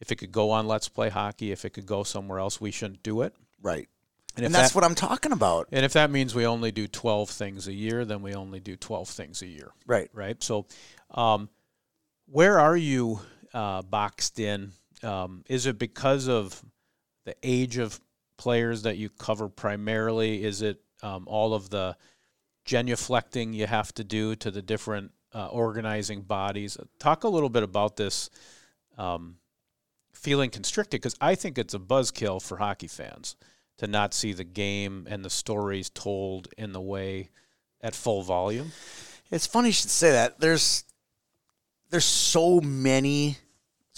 if 0.00 0.10
it 0.10 0.16
could 0.16 0.32
go 0.32 0.50
on 0.50 0.66
Let's 0.66 0.88
Play 0.88 1.10
Hockey, 1.10 1.52
if 1.52 1.64
it 1.64 1.70
could 1.70 1.86
go 1.86 2.02
somewhere 2.02 2.38
else, 2.38 2.60
we 2.60 2.70
shouldn't 2.70 3.02
do 3.02 3.22
it. 3.22 3.34
Right. 3.60 3.88
And, 4.36 4.46
And 4.46 4.54
that's 4.54 4.70
that, 4.70 4.74
what 4.74 4.84
I'm 4.84 4.94
talking 4.94 5.30
about. 5.32 5.68
and 5.72 5.84
if 5.84 5.92
that 5.92 6.10
means 6.10 6.34
we 6.34 6.46
only 6.46 6.72
do 6.72 6.88
12 6.88 7.28
things 7.28 7.68
a 7.68 7.72
year, 7.72 8.04
then 8.06 8.22
we 8.22 8.34
only 8.34 8.60
do 8.60 8.76
12 8.76 9.08
things 9.08 9.42
a 9.42 9.46
year 9.46 9.70
Right. 9.86 10.08
right? 10.14 10.42
So, 10.42 10.66
um, 11.10 11.50
where 12.26 12.58
are 12.58 12.76
you 12.76 13.20
uh, 13.52 13.82
boxed 13.82 14.40
in? 14.40 14.72
Um, 15.02 15.44
is 15.48 15.66
it 15.66 15.78
because 15.78 16.28
of 16.28 16.64
the 17.26 17.36
age 17.42 17.76
of 17.76 18.00
players 18.42 18.82
that 18.82 18.96
you 18.96 19.08
cover 19.08 19.48
primarily? 19.48 20.42
Is 20.42 20.62
it 20.62 20.80
um, 21.00 21.28
all 21.28 21.54
of 21.54 21.70
the 21.70 21.96
genuflecting 22.66 23.54
you 23.54 23.68
have 23.68 23.94
to 23.94 24.02
do 24.02 24.34
to 24.34 24.50
the 24.50 24.60
different 24.60 25.12
uh, 25.32 25.46
organizing 25.46 26.22
bodies? 26.22 26.76
Talk 26.98 27.22
a 27.22 27.28
little 27.28 27.48
bit 27.48 27.62
about 27.62 27.96
this 27.96 28.30
um, 28.98 29.36
feeling 30.12 30.50
constricted 30.50 31.00
because 31.00 31.14
I 31.20 31.36
think 31.36 31.56
it's 31.56 31.72
a 31.72 31.78
buzzkill 31.78 32.42
for 32.42 32.56
hockey 32.56 32.88
fans 32.88 33.36
to 33.78 33.86
not 33.86 34.12
see 34.12 34.32
the 34.32 34.42
game 34.42 35.06
and 35.08 35.24
the 35.24 35.30
stories 35.30 35.88
told 35.88 36.48
in 36.58 36.72
the 36.72 36.80
way 36.80 37.30
at 37.80 37.94
full 37.94 38.22
volume. 38.22 38.72
It's 39.30 39.46
funny 39.46 39.68
you 39.68 39.72
should 39.72 39.90
say 39.90 40.10
that. 40.10 40.40
There's 40.40 40.82
there's 41.90 42.04
so 42.04 42.60
many 42.60 43.36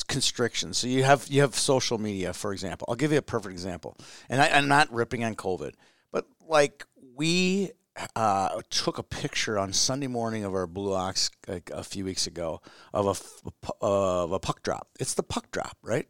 constrictions. 0.03 0.78
So 0.78 0.86
you 0.86 1.05
have 1.05 1.26
you 1.28 1.42
have 1.42 1.55
social 1.55 1.99
media, 1.99 2.32
for 2.32 2.53
example. 2.53 2.86
I'll 2.88 2.97
give 2.97 3.12
you 3.12 3.18
a 3.18 3.22
perfect 3.22 3.53
example, 3.53 3.97
and 4.28 4.40
I, 4.40 4.49
I'm 4.49 4.68
not 4.68 4.92
ripping 4.92 5.24
on 5.24 5.34
COVID, 5.36 5.74
but 6.11 6.26
like 6.49 6.84
we 7.14 7.70
uh, 8.16 8.61
took 8.70 8.99
a 8.99 9.03
picture 9.03 9.59
on 9.59 9.72
Sunday 9.72 10.07
morning 10.07 10.45
of 10.45 10.55
our 10.55 10.66
Blue 10.66 10.95
Ox 10.95 11.30
like 11.47 11.70
a 11.70 11.84
few 11.84 12.05
weeks 12.05 12.26
ago 12.26 12.61
of 12.92 13.07
a 13.07 13.11
f- 13.11 13.42
a 13.47 13.51
pu- 13.51 13.72
of 13.80 14.32
a 14.32 14.38
puck 14.38 14.62
drop. 14.62 14.88
It's 14.99 15.14
the 15.14 15.22
puck 15.22 15.51
drop, 15.53 15.76
right? 15.82 16.09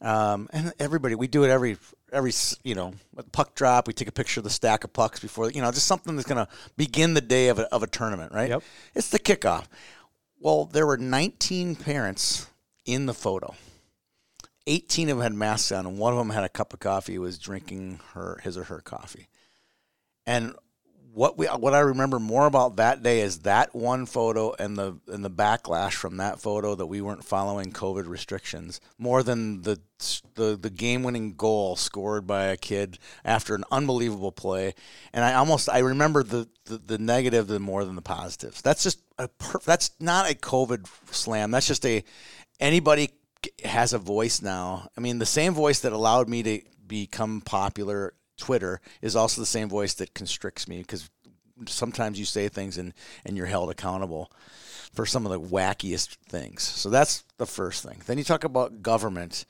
Um, 0.00 0.48
and 0.52 0.72
everybody, 0.78 1.14
we 1.14 1.26
do 1.26 1.44
it 1.44 1.50
every 1.50 1.78
every 2.12 2.32
you 2.62 2.74
know 2.74 2.94
puck 3.32 3.54
drop. 3.54 3.88
We 3.88 3.92
take 3.92 4.08
a 4.08 4.12
picture 4.12 4.40
of 4.40 4.44
the 4.44 4.50
stack 4.50 4.84
of 4.84 4.92
pucks 4.92 5.18
before 5.18 5.50
you 5.50 5.60
know 5.60 5.70
just 5.72 5.86
something 5.86 6.14
that's 6.14 6.28
going 6.28 6.44
to 6.44 6.52
begin 6.76 7.14
the 7.14 7.20
day 7.20 7.48
of 7.48 7.58
a, 7.58 7.72
of 7.74 7.82
a 7.82 7.88
tournament, 7.88 8.32
right? 8.32 8.50
Yep. 8.50 8.62
It's 8.94 9.08
the 9.10 9.18
kickoff. 9.18 9.66
Well, 10.38 10.66
there 10.66 10.86
were 10.86 10.98
19 10.98 11.76
parents 11.76 12.46
in 12.86 13.06
the 13.06 13.14
photo. 13.14 13.54
18 14.66 15.10
of 15.10 15.18
them 15.18 15.22
had 15.22 15.34
masks 15.34 15.70
on, 15.70 15.86
and 15.86 15.98
one 15.98 16.12
of 16.12 16.18
them 16.18 16.30
had 16.30 16.44
a 16.44 16.48
cup 16.48 16.72
of 16.72 16.80
coffee. 16.80 17.18
Was 17.18 17.38
drinking 17.38 18.00
her 18.14 18.40
his 18.42 18.56
or 18.56 18.64
her 18.64 18.80
coffee. 18.80 19.28
And 20.26 20.54
what 21.16 21.38
we 21.38 21.46
what 21.46 21.72
I 21.72 21.78
remember 21.78 22.18
more 22.18 22.46
about 22.46 22.76
that 22.76 23.02
day 23.02 23.20
is 23.20 23.38
that 23.40 23.74
one 23.74 24.04
photo 24.04 24.52
and 24.58 24.76
the 24.76 24.98
and 25.08 25.24
the 25.24 25.30
backlash 25.30 25.94
from 25.94 26.18
that 26.18 26.40
photo 26.40 26.74
that 26.74 26.84
we 26.84 27.00
weren't 27.00 27.24
following 27.24 27.72
COVID 27.72 28.06
restrictions 28.06 28.82
more 28.98 29.22
than 29.22 29.62
the 29.62 29.80
the 30.34 30.58
the 30.60 30.68
game 30.68 31.02
winning 31.02 31.32
goal 31.32 31.74
scored 31.74 32.26
by 32.26 32.44
a 32.44 32.56
kid 32.58 32.98
after 33.24 33.54
an 33.54 33.64
unbelievable 33.70 34.30
play. 34.30 34.74
And 35.14 35.24
I 35.24 35.32
almost 35.32 35.70
I 35.70 35.78
remember 35.78 36.22
the 36.22 36.50
the, 36.66 36.76
the 36.76 36.98
negative 36.98 37.46
the 37.46 37.60
more 37.60 37.86
than 37.86 37.96
the 37.96 38.02
positives. 38.02 38.60
That's 38.60 38.82
just 38.82 39.00
a 39.16 39.30
that's 39.64 39.92
not 39.98 40.30
a 40.30 40.34
COVID 40.34 40.86
slam. 41.12 41.50
That's 41.50 41.66
just 41.66 41.86
a 41.86 42.04
anybody 42.60 43.10
has 43.64 43.92
a 43.92 43.98
voice 43.98 44.42
now. 44.42 44.88
I 44.96 45.00
mean, 45.00 45.18
the 45.18 45.26
same 45.26 45.54
voice 45.54 45.80
that 45.80 45.92
allowed 45.92 46.28
me 46.28 46.42
to 46.42 46.60
become 46.86 47.40
popular 47.40 48.14
Twitter 48.36 48.80
is 49.00 49.16
also 49.16 49.40
the 49.40 49.46
same 49.46 49.68
voice 49.68 49.94
that 49.94 50.14
constricts 50.14 50.68
me 50.68 50.78
because 50.78 51.08
sometimes 51.66 52.18
you 52.18 52.24
say 52.24 52.48
things 52.48 52.78
and, 52.78 52.92
and 53.24 53.36
you're 53.36 53.46
held 53.46 53.70
accountable 53.70 54.30
for 54.92 55.06
some 55.06 55.26
of 55.26 55.32
the 55.32 55.40
wackiest 55.40 56.16
things. 56.28 56.62
So 56.62 56.90
that's 56.90 57.24
the 57.38 57.46
first 57.46 57.82
thing. 57.82 58.00
Then 58.06 58.18
you 58.18 58.24
talk 58.24 58.44
about 58.44 58.82
government. 58.82 59.44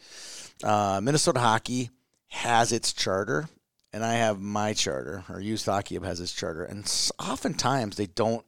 Uh, 0.62 1.00
Minnesota 1.02 1.40
Hockey 1.40 1.90
has 2.28 2.72
its 2.72 2.92
charter, 2.92 3.48
and 3.92 4.04
I 4.04 4.14
have 4.14 4.40
my 4.40 4.72
charter, 4.72 5.24
or 5.28 5.40
Youth 5.40 5.64
Hockey 5.64 5.94
Hub 5.94 6.04
has 6.04 6.20
its 6.20 6.32
charter. 6.32 6.64
And 6.64 6.84
oftentimes 7.18 7.96
they 7.96 8.06
don't 8.06 8.44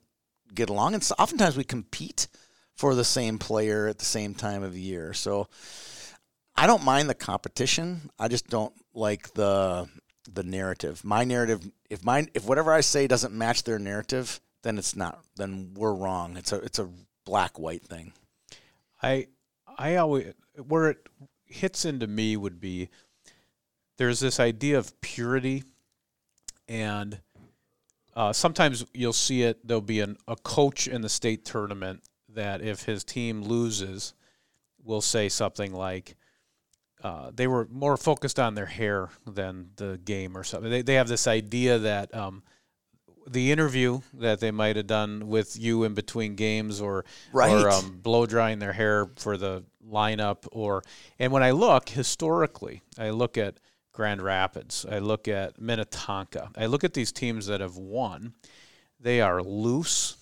get 0.55 0.71
along, 0.71 0.95
and 0.95 1.11
oftentimes 1.19 1.57
we 1.57 1.65
compete 1.65 2.29
for 2.79 2.95
the 2.95 3.05
same 3.05 3.39
player 3.39 3.89
at 3.89 3.99
the 3.99 4.05
same 4.05 4.35
time 4.35 4.63
of 4.63 4.77
year. 4.77 5.13
So 5.13 5.49
I 6.57 6.69
don't 6.69 6.85
mind 6.85 7.11
the 7.11 7.15
competition. 7.15 8.09
I 8.19 8.29
just 8.29 8.49
don't 8.49 8.73
like 8.95 9.35
the 9.35 9.89
the 10.33 10.45
narrative. 10.45 11.05
My 11.05 11.25
narrative, 11.25 11.69
if 11.91 12.05
mine, 12.05 12.29
if 12.35 12.47
whatever 12.47 12.73
I 12.73 12.81
say 12.81 13.07
doesn't 13.07 13.35
match 13.35 13.65
their 13.65 13.79
narrative, 13.79 14.41
then 14.63 14.79
it's 14.79 14.95
not. 14.95 15.19
Then 15.37 15.73
we're 15.75 15.93
wrong. 15.93 16.37
It's 16.37 16.53
a 16.53 16.57
it's 16.57 16.79
a 16.79 16.89
black 17.27 17.59
white 17.59 17.83
thing. 17.83 18.13
I 19.03 19.27
I 19.77 19.97
always 19.97 20.33
where 20.67 20.91
it 20.91 21.09
hits 21.47 21.85
into 21.85 22.07
me 22.07 22.37
would 22.37 22.61
be 22.61 22.91
there's 23.97 24.21
this 24.21 24.39
idea 24.39 24.79
of 24.79 25.01
purity, 25.01 25.65
and 26.69 27.19
uh, 28.15 28.33
sometimes 28.33 28.85
you'll 28.95 29.13
see 29.13 29.43
it. 29.43 29.67
There'll 29.67 29.81
be 29.81 30.01
an, 30.01 30.17
a 30.29 30.37
coach 30.37 30.87
in 30.87 31.01
the 31.03 31.09
state 31.09 31.45
tournament 31.45 32.03
that 32.39 32.63
if 32.63 32.83
his 32.85 33.05
team 33.05 33.43
loses, 33.43 34.15
will 34.83 35.01
say 35.03 35.29
something 35.29 35.73
like. 35.73 36.17
Uh, 37.01 37.31
they 37.33 37.47
were 37.47 37.69
more 37.71 37.97
focused 37.97 38.41
on 38.41 38.57
their 38.57 38.67
hair 38.67 39.09
than 39.25 39.71
the 39.77 40.01
game 40.05 40.37
or 40.37 40.43
something. 40.43 40.69
They, 40.69 40.83
they 40.83 40.95
have 40.95 41.07
this 41.07 41.29
idea 41.29 41.79
that 41.79 42.13
um, 42.13 42.43
the 43.25 43.53
interview 43.53 44.01
that 44.15 44.41
they 44.41 44.51
might 44.51 44.75
have 44.75 44.89
done 44.89 45.29
with 45.29 45.57
you 45.57 45.85
in 45.85 45.95
between 45.95 46.35
games 46.35 46.81
or 46.81 47.05
Right. 47.33 47.53
or 47.53 47.71
um, 47.71 48.01
blow 48.03 48.27
drying 48.27 48.59
their 48.59 48.73
hair 48.73 49.07
for 49.17 49.37
the 49.37 49.63
lineup 49.89 50.49
or 50.51 50.83
and 51.21 51.33
when 51.33 51.45
I 51.45 51.53
look 51.53 51.89
historically, 51.89 52.83
I 52.99 53.11
look 53.11 53.39
at 53.39 53.59
Grand 53.93 54.21
Rapids, 54.21 54.85
I 54.91 54.99
look 54.99 55.29
at 55.29 55.61
Minnetonka, 55.61 56.51
I 56.57 56.67
look 56.67 56.83
at 56.83 56.95
these 56.95 57.13
teams 57.13 57.47
that 57.47 57.61
have 57.61 57.77
won. 57.77 58.35
They 58.99 59.21
are 59.21 59.41
loose. 59.41 60.17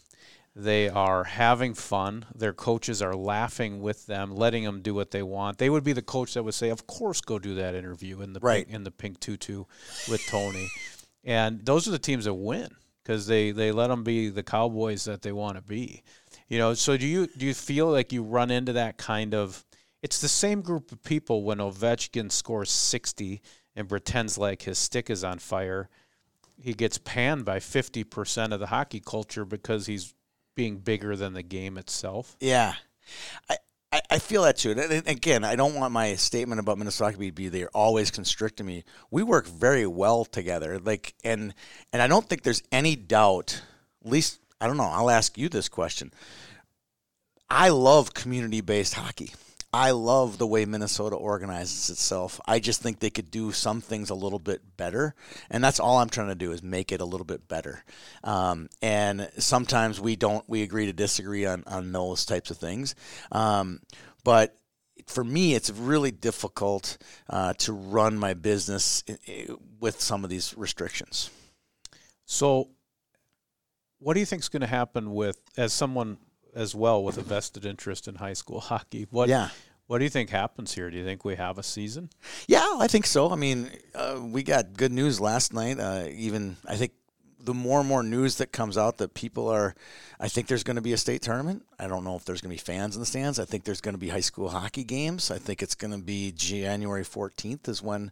They 0.58 0.88
are 0.88 1.24
having 1.24 1.74
fun. 1.74 2.24
Their 2.34 2.54
coaches 2.54 3.02
are 3.02 3.14
laughing 3.14 3.82
with 3.82 4.06
them, 4.06 4.34
letting 4.34 4.64
them 4.64 4.80
do 4.80 4.94
what 4.94 5.10
they 5.10 5.22
want. 5.22 5.58
They 5.58 5.68
would 5.68 5.84
be 5.84 5.92
the 5.92 6.00
coach 6.00 6.32
that 6.32 6.44
would 6.44 6.54
say, 6.54 6.70
"Of 6.70 6.86
course, 6.86 7.20
go 7.20 7.38
do 7.38 7.54
that 7.56 7.74
interview 7.74 8.22
in 8.22 8.32
the 8.32 8.40
Right. 8.40 8.64
pink, 8.64 8.74
in 8.74 8.84
the 8.84 8.90
pink 8.90 9.20
tutu 9.20 9.64
with 10.08 10.24
Tony." 10.26 10.68
and 11.22 11.66
those 11.66 11.86
are 11.86 11.90
the 11.90 11.98
teams 11.98 12.24
that 12.24 12.32
win 12.34 12.70
because 13.02 13.26
they 13.26 13.50
they 13.50 13.70
let 13.70 13.88
them 13.88 14.02
be 14.02 14.30
the 14.30 14.42
Cowboys 14.42 15.04
that 15.04 15.20
they 15.22 15.32
want 15.32 15.56
to 15.56 15.62
be. 15.62 16.02
You 16.48 16.56
know, 16.58 16.72
so 16.72 16.96
do 16.96 17.06
you 17.06 17.26
do 17.26 17.44
you 17.44 17.52
feel 17.52 17.88
like 17.88 18.10
you 18.10 18.22
run 18.22 18.50
into 18.50 18.72
that 18.72 18.96
kind 18.96 19.34
of? 19.34 19.62
It's 20.02 20.20
the 20.20 20.28
same 20.28 20.62
group 20.62 20.90
of 20.90 21.02
people 21.02 21.42
when 21.42 21.58
Ovechkin 21.58 22.32
scores 22.32 22.70
sixty 22.70 23.42
and 23.74 23.90
pretends 23.90 24.38
like 24.38 24.62
his 24.62 24.78
stick 24.78 25.10
is 25.10 25.22
on 25.22 25.38
fire. 25.38 25.90
He 26.58 26.72
gets 26.72 26.96
panned 26.96 27.44
by 27.44 27.60
fifty 27.60 28.04
percent 28.04 28.54
of 28.54 28.60
the 28.60 28.68
hockey 28.68 29.00
culture 29.04 29.44
because 29.44 29.86
he's 29.86 30.14
being 30.56 30.78
bigger 30.78 31.14
than 31.14 31.34
the 31.34 31.42
game 31.44 31.78
itself. 31.78 32.36
Yeah. 32.40 32.74
I, 33.48 33.58
I, 33.92 34.00
I 34.10 34.18
feel 34.18 34.42
that 34.42 34.56
too. 34.56 34.72
And 34.72 35.06
again, 35.06 35.44
I 35.44 35.54
don't 35.54 35.74
want 35.74 35.92
my 35.92 36.16
statement 36.16 36.58
about 36.58 36.78
Minnesota 36.78 37.16
to 37.16 37.32
be 37.32 37.48
they're 37.48 37.68
always 37.68 38.10
constricting 38.10 38.66
me. 38.66 38.82
We 39.12 39.22
work 39.22 39.46
very 39.46 39.86
well 39.86 40.24
together. 40.24 40.80
Like 40.80 41.14
and 41.22 41.54
and 41.92 42.02
I 42.02 42.08
don't 42.08 42.28
think 42.28 42.42
there's 42.42 42.62
any 42.72 42.96
doubt, 42.96 43.62
at 44.04 44.10
least 44.10 44.40
I 44.60 44.66
don't 44.66 44.76
know, 44.76 44.90
I'll 44.90 45.10
ask 45.10 45.38
you 45.38 45.48
this 45.48 45.68
question. 45.68 46.12
I 47.48 47.68
love 47.68 48.12
community 48.12 48.60
based 48.60 48.94
hockey. 48.94 49.32
I 49.76 49.90
love 49.90 50.38
the 50.38 50.46
way 50.46 50.64
Minnesota 50.64 51.16
organizes 51.16 51.90
itself. 51.90 52.40
I 52.46 52.60
just 52.60 52.80
think 52.80 52.98
they 52.98 53.10
could 53.10 53.30
do 53.30 53.52
some 53.52 53.82
things 53.82 54.08
a 54.08 54.14
little 54.14 54.38
bit 54.38 54.62
better, 54.78 55.14
and 55.50 55.62
that's 55.62 55.78
all 55.78 55.98
I'm 55.98 56.08
trying 56.08 56.28
to 56.28 56.34
do 56.34 56.52
is 56.52 56.62
make 56.62 56.92
it 56.92 57.02
a 57.02 57.04
little 57.04 57.26
bit 57.26 57.46
better. 57.46 57.84
Um, 58.24 58.70
and 58.80 59.28
sometimes 59.36 60.00
we 60.00 60.16
don't, 60.16 60.48
we 60.48 60.62
agree 60.62 60.86
to 60.86 60.94
disagree 60.94 61.44
on 61.44 61.62
on 61.66 61.92
those 61.92 62.24
types 62.24 62.50
of 62.50 62.56
things. 62.56 62.94
Um, 63.30 63.80
but 64.24 64.58
for 65.06 65.22
me, 65.22 65.54
it's 65.54 65.68
really 65.68 66.10
difficult 66.10 66.96
uh, 67.28 67.52
to 67.58 67.74
run 67.74 68.16
my 68.16 68.32
business 68.32 69.04
with 69.78 70.00
some 70.00 70.24
of 70.24 70.30
these 70.30 70.56
restrictions. 70.56 71.28
So, 72.24 72.70
what 73.98 74.14
do 74.14 74.20
you 74.20 74.26
think 74.26 74.40
is 74.40 74.48
going 74.48 74.62
to 74.62 74.66
happen 74.66 75.12
with 75.12 75.38
as 75.58 75.74
someone 75.74 76.16
as 76.56 76.74
well 76.74 77.04
with 77.04 77.18
a 77.18 77.22
vested 77.22 77.66
interest 77.66 78.08
in 78.08 78.16
high 78.16 78.32
school 78.32 78.60
hockey. 78.72 79.06
What 79.10 79.28
yeah. 79.28 79.50
What 79.86 79.98
do 79.98 80.04
you 80.04 80.10
think 80.10 80.30
happens 80.30 80.74
here? 80.74 80.90
Do 80.90 80.96
you 80.96 81.04
think 81.04 81.24
we 81.24 81.36
have 81.36 81.58
a 81.58 81.62
season? 81.62 82.10
Yeah, 82.48 82.76
I 82.78 82.88
think 82.88 83.06
so. 83.06 83.30
I 83.30 83.36
mean, 83.36 83.70
uh, 83.94 84.20
we 84.20 84.42
got 84.42 84.74
good 84.74 84.92
news 84.92 85.20
last 85.20 85.52
night. 85.52 85.78
Uh, 85.78 86.08
even 86.10 86.56
I 86.66 86.76
think 86.76 86.92
the 87.46 87.54
more 87.54 87.78
and 87.78 87.88
more 87.88 88.02
news 88.02 88.38
that 88.38 88.50
comes 88.50 88.76
out 88.76 88.98
that 88.98 89.14
people 89.14 89.48
are, 89.48 89.76
I 90.18 90.26
think 90.26 90.48
there's 90.48 90.64
going 90.64 90.76
to 90.76 90.82
be 90.82 90.92
a 90.92 90.96
state 90.96 91.22
tournament. 91.22 91.64
I 91.78 91.86
don't 91.86 92.02
know 92.02 92.16
if 92.16 92.24
there's 92.24 92.40
going 92.40 92.50
to 92.50 92.60
be 92.60 92.72
fans 92.72 92.96
in 92.96 93.00
the 93.00 93.06
stands. 93.06 93.38
I 93.38 93.44
think 93.44 93.62
there's 93.62 93.80
going 93.80 93.94
to 93.94 93.98
be 93.98 94.08
high 94.08 94.20
school 94.20 94.48
hockey 94.48 94.82
games. 94.82 95.30
I 95.30 95.38
think 95.38 95.62
it's 95.62 95.76
going 95.76 95.92
to 95.92 96.02
be 96.02 96.32
January 96.32 97.04
14th 97.04 97.68
is 97.68 97.80
when 97.80 98.10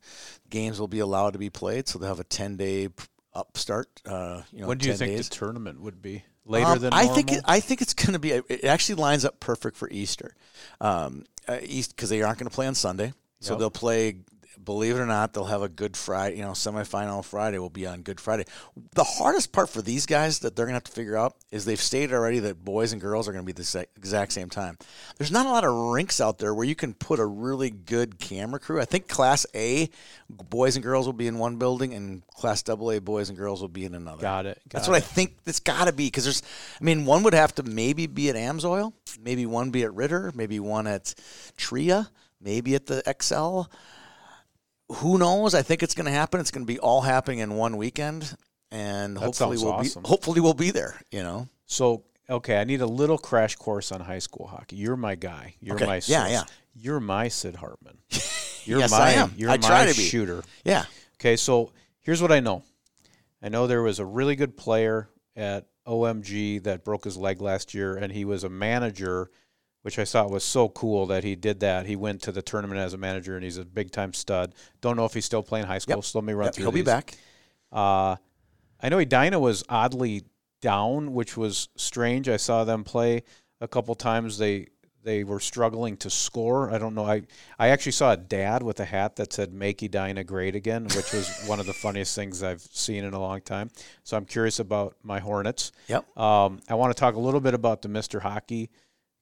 games 0.51 0.79
will 0.79 0.89
be 0.89 1.01
allowed 1.01 1.33
to 1.33 1.41
be 1.41 1.51
played. 1.51 1.89
So 1.89 1.99
they'll 1.99 2.09
have 2.09 2.21
a 2.21 2.25
10 2.25 2.57
day 2.57 2.89
upstart. 3.35 3.89
Uh, 4.07 4.43
you 4.53 4.61
know, 4.61 4.69
when 4.69 4.79
do 4.79 4.89
you 4.89 4.95
think 4.95 5.17
days. 5.17 5.29
the 5.29 5.35
tournament 5.35 5.81
would 5.81 6.01
be? 6.01 6.23
Later 6.47 6.73
um, 6.73 6.79
than 6.79 6.93
I 6.93 7.07
think 7.07 7.33
it, 7.33 7.43
I 7.45 7.61
think 7.61 7.83
it's 7.83 7.95
going 7.95 8.13
to 8.13 8.19
be. 8.19 8.33
It 8.33 8.65
actually 8.65 8.97
lines 8.97 9.25
up 9.25 9.41
perfect 9.41 9.77
for 9.77 9.89
Easter, 9.91 10.35
um, 10.81 11.25
uh, 11.49 11.59
East 11.63 11.95
because 11.97 12.11
they 12.11 12.23
aren't 12.23 12.39
going 12.39 12.49
to 12.49 12.55
play 12.55 12.67
on 12.67 12.75
Sunday, 12.75 13.13
so 13.41 13.53
Yep. 13.55 13.59
they'll 13.59 13.71
play. 13.71 14.17
Believe 14.63 14.97
it 14.97 15.01
or 15.01 15.07
not, 15.07 15.33
they'll 15.33 15.45
have 15.45 15.63
a 15.63 15.69
Good 15.69 15.97
Friday. 15.97 16.37
You 16.37 16.43
know, 16.43 16.51
semifinal 16.51 17.25
Friday 17.25 17.59
will 17.59 17.71
be 17.71 17.87
on 17.87 18.03
Good 18.03 18.21
Friday. 18.21 18.45
The 18.95 19.05
hardest 19.05 19.53
part 19.53 19.69
for 19.69 19.83
these 19.83 20.07
guys 20.07 20.41
that 20.41 20.57
they're 20.57 20.67
going 20.67 20.73
to 20.73 20.77
have 20.77 20.85
to 20.85 20.93
figure 20.93 21.17
out 21.17 21.37
is 21.51 21.65
they've 21.65 21.81
stated 21.81 22.13
already 22.13 22.39
that 22.41 22.65
boys 22.65 22.93
and 22.93 23.01
girls 23.01 23.29
are 23.29 23.33
going 23.33 23.45
to 23.45 23.47
be 23.47 23.53
the 23.53 23.87
exact 23.97 24.33
same 24.33 24.51
time. 24.51 24.77
There's 25.19 25.31
not 25.31 25.47
a 25.47 25.51
lot 25.51 25.65
of 25.65 25.73
rinks 25.73 26.21
out 26.21 26.39
there 26.39 26.55
where 26.55 26.67
you 26.67 26.75
can 26.75 26.95
put 26.95 27.19
a 27.19 27.27
really 27.27 27.71
good 27.71 28.19
camera 28.19 28.59
crew. 28.59 28.81
I 28.81 28.85
think 28.85 29.09
Class 29.09 29.47
A 29.55 29.89
boys 30.29 30.77
and 30.77 30.83
girls 30.83 31.07
will 31.07 31.13
be 31.13 31.27
in 31.27 31.39
one 31.39 31.57
building, 31.57 31.95
and 31.95 32.27
Class 32.29 32.63
AA 32.69 32.99
boys 33.01 33.29
and 33.29 33.39
girls 33.39 33.61
will 33.61 33.69
be 33.69 33.85
in 33.85 33.95
another. 33.95 34.23
Got 34.23 34.47
it. 34.47 34.61
That's 34.71 34.87
got 34.87 34.93
what 34.93 34.97
I 34.97 35.01
think 35.01 35.37
it's 35.47 35.61
got 35.61 35.87
to 35.87 35.93
be 35.93 36.07
because 36.07 36.25
there's, 36.25 36.43
I 36.81 36.85
mean, 36.85 37.05
one 37.05 37.23
would 37.23 37.35
have 37.35 37.55
to 37.57 37.63
maybe 37.63 38.07
be 38.07 38.29
at 38.31 38.37
Amsoil, 38.37 38.93
maybe 39.23 39.47
one 39.47 39.71
be 39.71 39.83
at 39.83 39.95
Ritter, 39.95 40.33
maybe 40.35 40.61
one 40.61 40.87
at 40.87 41.15
Tria, 41.57 42.11
maybe 42.41 42.75
at 42.75 42.87
the 42.87 43.03
Xcel. 43.07 43.67
Who 44.93 45.19
knows? 45.19 45.55
I 45.55 45.63
think 45.63 45.83
it's 45.83 45.95
going 45.95 46.07
to 46.07 46.13
happen. 46.13 46.41
It's 46.41 46.51
going 46.51 46.67
to 46.67 46.73
be 46.73 46.79
all 46.79 47.01
happening 47.01 47.39
in 47.41 47.55
one 47.57 47.77
weekend, 47.77 48.37
and 48.71 49.17
That 49.17 49.21
hopefully 49.25 49.57
we'll 49.57 49.73
awesome. 49.73 50.03
be 50.03 50.09
hopefully 50.09 50.41
we'll 50.41 50.55
be 50.55 50.71
there. 50.71 51.01
You 51.11 51.23
know, 51.23 51.49
So 51.67 52.05
okay, 52.29 52.61
I 52.61 52.65
need 52.65 52.81
a 52.81 52.87
little 52.87 53.19
crash 53.19 53.57
course 53.57 53.93
on 53.93 54.01
high 54.01 54.19
school 54.19 54.47
hockey. 54.47 54.77
You're 54.77 54.97
my 54.97 55.15
guy. 55.15 55.55
You're 55.61 55.77
Okay. 55.77 55.87
my 55.87 55.95
Yeah, 55.97 56.01
source. 56.27 56.31
yeah. 56.33 56.45
You're 56.75 57.01
my 57.01 57.29
Sid 57.29 57.57
Hartman. 57.57 57.99
You're 58.65 58.79
Yes, 58.81 58.91
my 58.91 58.99
I 58.99 59.11
am. 59.13 59.33
you're 59.37 59.51
I 59.51 59.59
my 59.59 59.67
try 59.69 59.81
to 59.87 59.95
be. 59.95 60.03
shooter. 60.03 60.43
yeah, 60.65 60.85
Okay, 61.21 61.37
so 61.37 61.71
here's 62.01 62.23
what 62.23 62.33
I 62.33 62.41
know. 62.41 62.63
I 63.43 63.51
know 63.51 63.67
there 63.67 63.83
was 63.83 63.99
a 63.99 64.07
really 64.07 64.37
good 64.37 64.57
player 64.57 65.09
at 65.37 65.67
OMG 65.87 66.63
that 66.65 66.83
broke 66.83 67.05
his 67.05 67.17
leg 67.19 67.43
last 67.43 67.75
year, 67.75 67.95
and 67.97 68.11
he 68.11 68.25
was 68.25 68.43
a 68.43 68.49
manager, 68.49 69.31
which 69.85 69.99
I 69.99 70.07
thought 70.07 70.31
was 70.31 70.45
so 70.45 70.71
cool 70.71 71.05
that 71.09 71.25
he 71.25 71.37
did 71.37 71.61
that. 71.61 71.85
He 71.85 71.95
went 71.95 72.23
to 72.23 72.33
the 72.33 72.41
tournament 72.41 72.81
as 72.81 72.95
a 72.95 72.97
manager, 72.97 73.35
and 73.35 73.45
he's 73.45 73.59
a 73.59 73.67
big 73.67 73.91
time 73.91 74.15
stud. 74.15 74.55
Don't 74.81 74.97
know 74.97 75.05
if 75.05 75.13
he's 75.13 75.27
still 75.27 75.43
playing 75.43 75.67
high 75.67 75.77
school. 75.77 75.97
Yep. 75.97 76.05
So 76.05 76.19
let 76.19 76.25
me 76.25 76.33
run 76.33 76.47
Yep, 76.47 76.55
through 76.55 76.63
he'll 76.63 76.73
be 76.73 76.81
back. 76.81 77.19
Uh, 77.71 78.17
I 78.81 78.89
know 78.89 78.99
Edina 78.99 79.39
was 79.39 79.63
oddly 79.69 80.23
down, 80.63 81.13
which 81.13 81.37
was 81.37 81.69
strange. 81.77 82.31
I 82.31 82.39
saw 82.39 82.65
them 82.65 82.83
play 82.83 83.25
a 83.61 83.69
couple 83.69 83.95
times. 83.95 84.39
They 84.39 84.69
they 85.03 85.23
were 85.23 85.39
struggling 85.39 85.99
to 85.99 86.09
score. 86.09 86.71
I 86.71 86.79
don't 86.79 86.95
know. 86.95 87.05
I 87.05 87.25
I 87.59 87.69
actually 87.69 87.93
saw 87.93 88.13
a 88.13 88.17
dad 88.17 88.63
with 88.63 88.81
a 88.81 88.87
hat 88.87 89.17
that 89.17 89.35
said 89.35 89.53
"Make 89.53 89.83
Edina 89.83 90.25
Great 90.25 90.57
Again," 90.57 90.85
which 90.85 91.13
was 91.13 91.43
one 91.47 91.61
of 91.61 91.67
the 91.67 91.75
funniest 91.75 92.15
things 92.15 92.43
I've 92.43 92.63
seen 92.63 93.05
in 93.05 93.13
a 93.13 93.21
long 93.21 93.43
time. 93.43 93.69
So 94.03 94.17
I'm 94.17 94.25
curious 94.25 94.61
about 94.61 94.97
my 95.03 95.21
Hornets. 95.21 95.73
Yep. 95.89 96.17
Um, 96.17 96.61
I 96.71 96.75
want 96.75 96.97
to 96.97 96.99
talk 96.99 97.17
a 97.17 97.21
little 97.21 97.41
bit 97.41 97.53
about 97.53 97.83
the 97.83 97.89
Mr. 97.89 98.23
Hockey 98.23 98.71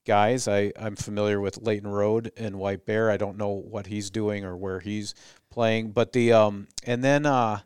guys. 0.05 0.47
I, 0.47 0.71
I'm 0.79 0.95
familiar 0.95 1.39
with 1.39 1.61
Leighton 1.61 1.89
Road 1.89 2.31
and 2.37 2.59
White 2.59 2.85
Bear. 2.85 3.09
I 3.09 3.17
don't 3.17 3.37
know 3.37 3.49
what 3.49 3.87
he's 3.87 4.09
doing 4.09 4.43
or 4.43 4.55
where 4.55 4.79
he's 4.79 5.15
playing, 5.49 5.91
but 5.91 6.13
the 6.13 6.33
um, 6.33 6.67
and 6.83 7.03
then 7.03 7.25
uh, 7.25 7.59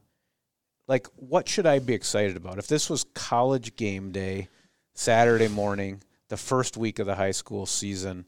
like 0.87 1.07
what 1.15 1.47
should 1.47 1.65
I 1.65 1.79
be 1.79 1.93
excited 1.93 2.37
about 2.37 2.59
if 2.59 2.67
this 2.67 2.89
was 2.89 3.05
college 3.13 3.75
game 3.75 4.11
day, 4.11 4.49
Saturday 4.93 5.47
morning, 5.47 6.01
the 6.29 6.37
first 6.37 6.77
week 6.77 6.99
of 6.99 7.05
the 7.07 7.15
high 7.15 7.31
school 7.31 7.65
season? 7.65 8.25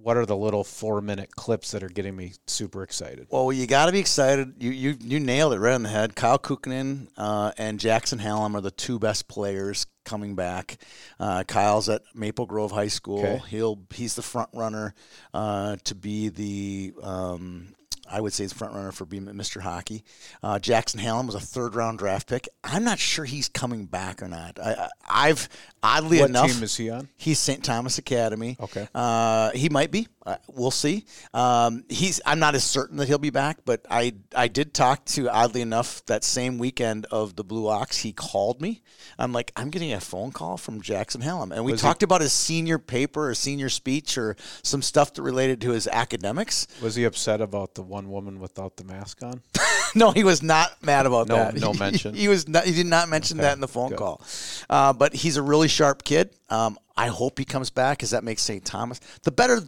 What 0.00 0.16
are 0.16 0.24
the 0.24 0.36
little 0.36 0.62
four 0.62 1.00
minute 1.00 1.34
clips 1.34 1.72
that 1.72 1.82
are 1.82 1.88
getting 1.88 2.14
me 2.14 2.32
super 2.46 2.82
excited? 2.82 3.26
Well, 3.30 3.52
you 3.52 3.66
got 3.66 3.86
to 3.86 3.92
be 3.92 3.98
excited. 3.98 4.54
You, 4.58 4.70
you 4.70 4.96
you 5.00 5.20
nailed 5.20 5.54
it 5.54 5.58
right 5.58 5.74
on 5.74 5.82
the 5.82 5.88
head. 5.88 6.14
Kyle 6.14 6.38
Kukkonen 6.38 7.08
uh, 7.16 7.52
and 7.58 7.80
Jackson 7.80 8.18
Hallum 8.20 8.54
are 8.54 8.60
the 8.60 8.70
two 8.70 8.98
best 8.98 9.26
players 9.26 9.86
coming 10.04 10.34
back. 10.36 10.78
Uh, 11.18 11.42
Kyle's 11.44 11.88
at 11.88 12.02
Maple 12.14 12.46
Grove 12.46 12.70
High 12.70 12.88
School. 12.88 13.20
Okay. 13.20 13.42
He'll 13.48 13.80
he's 13.92 14.14
the 14.14 14.22
front 14.22 14.50
runner 14.52 14.94
uh, 15.34 15.76
to 15.84 15.94
be 15.94 16.28
the. 16.28 16.94
Um, 17.02 17.74
I 18.10 18.20
would 18.20 18.32
say 18.32 18.44
he's 18.44 18.52
front 18.52 18.74
runner 18.74 18.92
for 18.92 19.04
being 19.04 19.26
Mr. 19.26 19.60
Hockey. 19.60 20.04
Uh, 20.42 20.58
Jackson 20.58 21.00
Hallum 21.00 21.26
was 21.26 21.34
a 21.34 21.40
third 21.40 21.74
round 21.74 21.98
draft 21.98 22.26
pick. 22.28 22.48
I'm 22.64 22.84
not 22.84 22.98
sure 22.98 23.24
he's 23.24 23.48
coming 23.48 23.84
back 23.84 24.22
or 24.22 24.28
not. 24.28 24.58
I, 24.58 24.72
I, 24.72 24.88
I've 25.28 25.48
oddly 25.82 26.20
What 26.20 26.30
enough 26.30 26.52
team 26.52 26.62
is 26.62 26.76
he 26.76 26.90
on? 26.90 27.08
He's 27.16 27.38
St. 27.38 27.62
Thomas 27.64 27.98
Academy. 27.98 28.56
Okay. 28.60 28.88
Uh, 28.94 29.50
he 29.50 29.68
might 29.68 29.90
be. 29.90 30.08
Uh, 30.26 30.36
we'll 30.48 30.70
see. 30.70 31.06
Um, 31.32 31.84
he's. 31.88 32.20
I'm 32.26 32.38
not 32.38 32.54
as 32.54 32.64
certain 32.64 32.98
that 32.98 33.08
he'll 33.08 33.18
be 33.18 33.30
back, 33.30 33.58
but 33.64 33.86
I 33.90 34.14
I 34.34 34.48
did 34.48 34.74
talk 34.74 35.04
to 35.06 35.28
oddly 35.30 35.62
enough 35.62 36.04
that 36.06 36.22
same 36.24 36.58
weekend 36.58 37.06
of 37.10 37.36
the 37.36 37.44
Blue 37.44 37.66
Ox. 37.68 37.98
He 37.98 38.12
called 38.12 38.60
me. 38.60 38.82
I'm 39.18 39.32
like, 39.32 39.52
I'm 39.56 39.70
getting 39.70 39.92
a 39.92 40.00
phone 40.00 40.32
call 40.32 40.56
from 40.58 40.82
Jackson 40.82 41.22
Hallum, 41.22 41.52
and 41.52 41.64
we 41.64 41.72
Was 41.72 41.80
he- 41.80 41.86
talked 41.86 42.02
about 42.02 42.20
his 42.20 42.32
senior 42.32 42.78
paper 42.78 43.28
or 43.30 43.34
senior 43.34 43.68
speech 43.70 44.18
or 44.18 44.36
some 44.62 44.82
stuff 44.82 45.14
that 45.14 45.22
related 45.22 45.60
to 45.62 45.70
his 45.70 45.86
academics. 45.88 46.66
Was 46.82 46.94
he 46.94 47.04
upset 47.04 47.40
about 47.40 47.74
the 47.74 47.82
one 47.82 48.10
woman 48.10 48.38
without 48.38 48.76
the 48.76 48.84
mask 48.84 49.22
on? 49.22 49.40
no, 49.94 50.10
he 50.10 50.24
was 50.24 50.42
not 50.42 50.82
mad 50.82 51.06
about 51.06 51.28
No- 51.28 51.36
that. 51.36 51.54
no 51.56 51.72
He- 51.72 51.78
mention? 51.78 52.14
He, 52.14 52.28
was 52.28 52.48
not. 52.48 52.64
He 52.64 52.72
did 52.72 52.86
not 52.86 53.08
mention 53.08 53.38
Okay, 53.38 53.46
that 53.46 53.54
in 53.54 53.60
the 53.60 53.68
phone 53.68 53.90
good. 53.90 53.98
call. 53.98 54.22
Uh, 54.68 54.92
but 54.92 55.14
he's 55.14 55.36
a 55.36 55.42
really 55.42 55.68
sharp 55.68 56.04
kid. 56.04 56.30
Um, 56.48 56.78
I 56.96 57.06
hope 57.08 57.38
he 57.38 57.44
comes 57.44 57.70
back 57.70 57.98
because 57.98 58.10
that 58.10 58.24
makes 58.24 58.42
St. 58.42 58.64
Thomas 58.64 59.00
the 59.22 59.30
better 59.30 59.60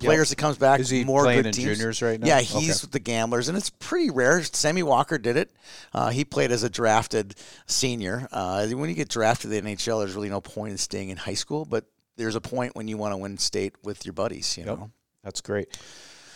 players 0.00 0.30
that 0.30 0.36
comes 0.36 0.58
back. 0.58 0.80
Is 0.80 0.90
he 0.90 1.04
more 1.04 1.22
playing 1.22 1.38
good 1.42 1.46
in 1.46 1.52
teams. 1.52 1.78
juniors 1.78 2.02
right 2.02 2.18
now? 2.18 2.26
Yeah, 2.26 2.38
Okay. 2.38 2.58
he's 2.60 2.82
with 2.82 2.90
the 2.90 2.98
Gamblers, 2.98 3.48
and 3.48 3.56
it's 3.56 3.70
pretty 3.70 4.10
rare. 4.10 4.42
Sammy 4.42 4.82
Walker 4.82 5.16
did 5.16 5.36
it. 5.36 5.52
Uh, 5.94 6.10
he 6.10 6.24
played 6.24 6.50
as 6.50 6.64
a 6.64 6.68
drafted 6.70 7.36
senior. 7.66 8.26
Uh, 8.32 8.66
when 8.68 8.88
you 8.88 8.96
get 8.96 9.08
drafted 9.08 9.50
to 9.52 9.60
the 9.60 9.62
NHL, 9.62 10.00
there's 10.00 10.14
really 10.16 10.28
no 10.28 10.40
point 10.40 10.72
in 10.72 10.78
staying 10.78 11.10
in 11.10 11.16
high 11.18 11.34
school, 11.34 11.64
but 11.64 11.84
there's 12.16 12.34
a 12.34 12.40
point 12.40 12.74
when 12.74 12.88
you 12.88 12.96
want 12.98 13.12
to 13.12 13.16
win 13.16 13.38
state 13.38 13.74
with 13.84 14.04
your 14.04 14.12
buddies. 14.12 14.58
You 14.58 14.64
Yep. 14.64 14.78
know. 14.78 14.90
That's 15.22 15.40
great. 15.40 15.78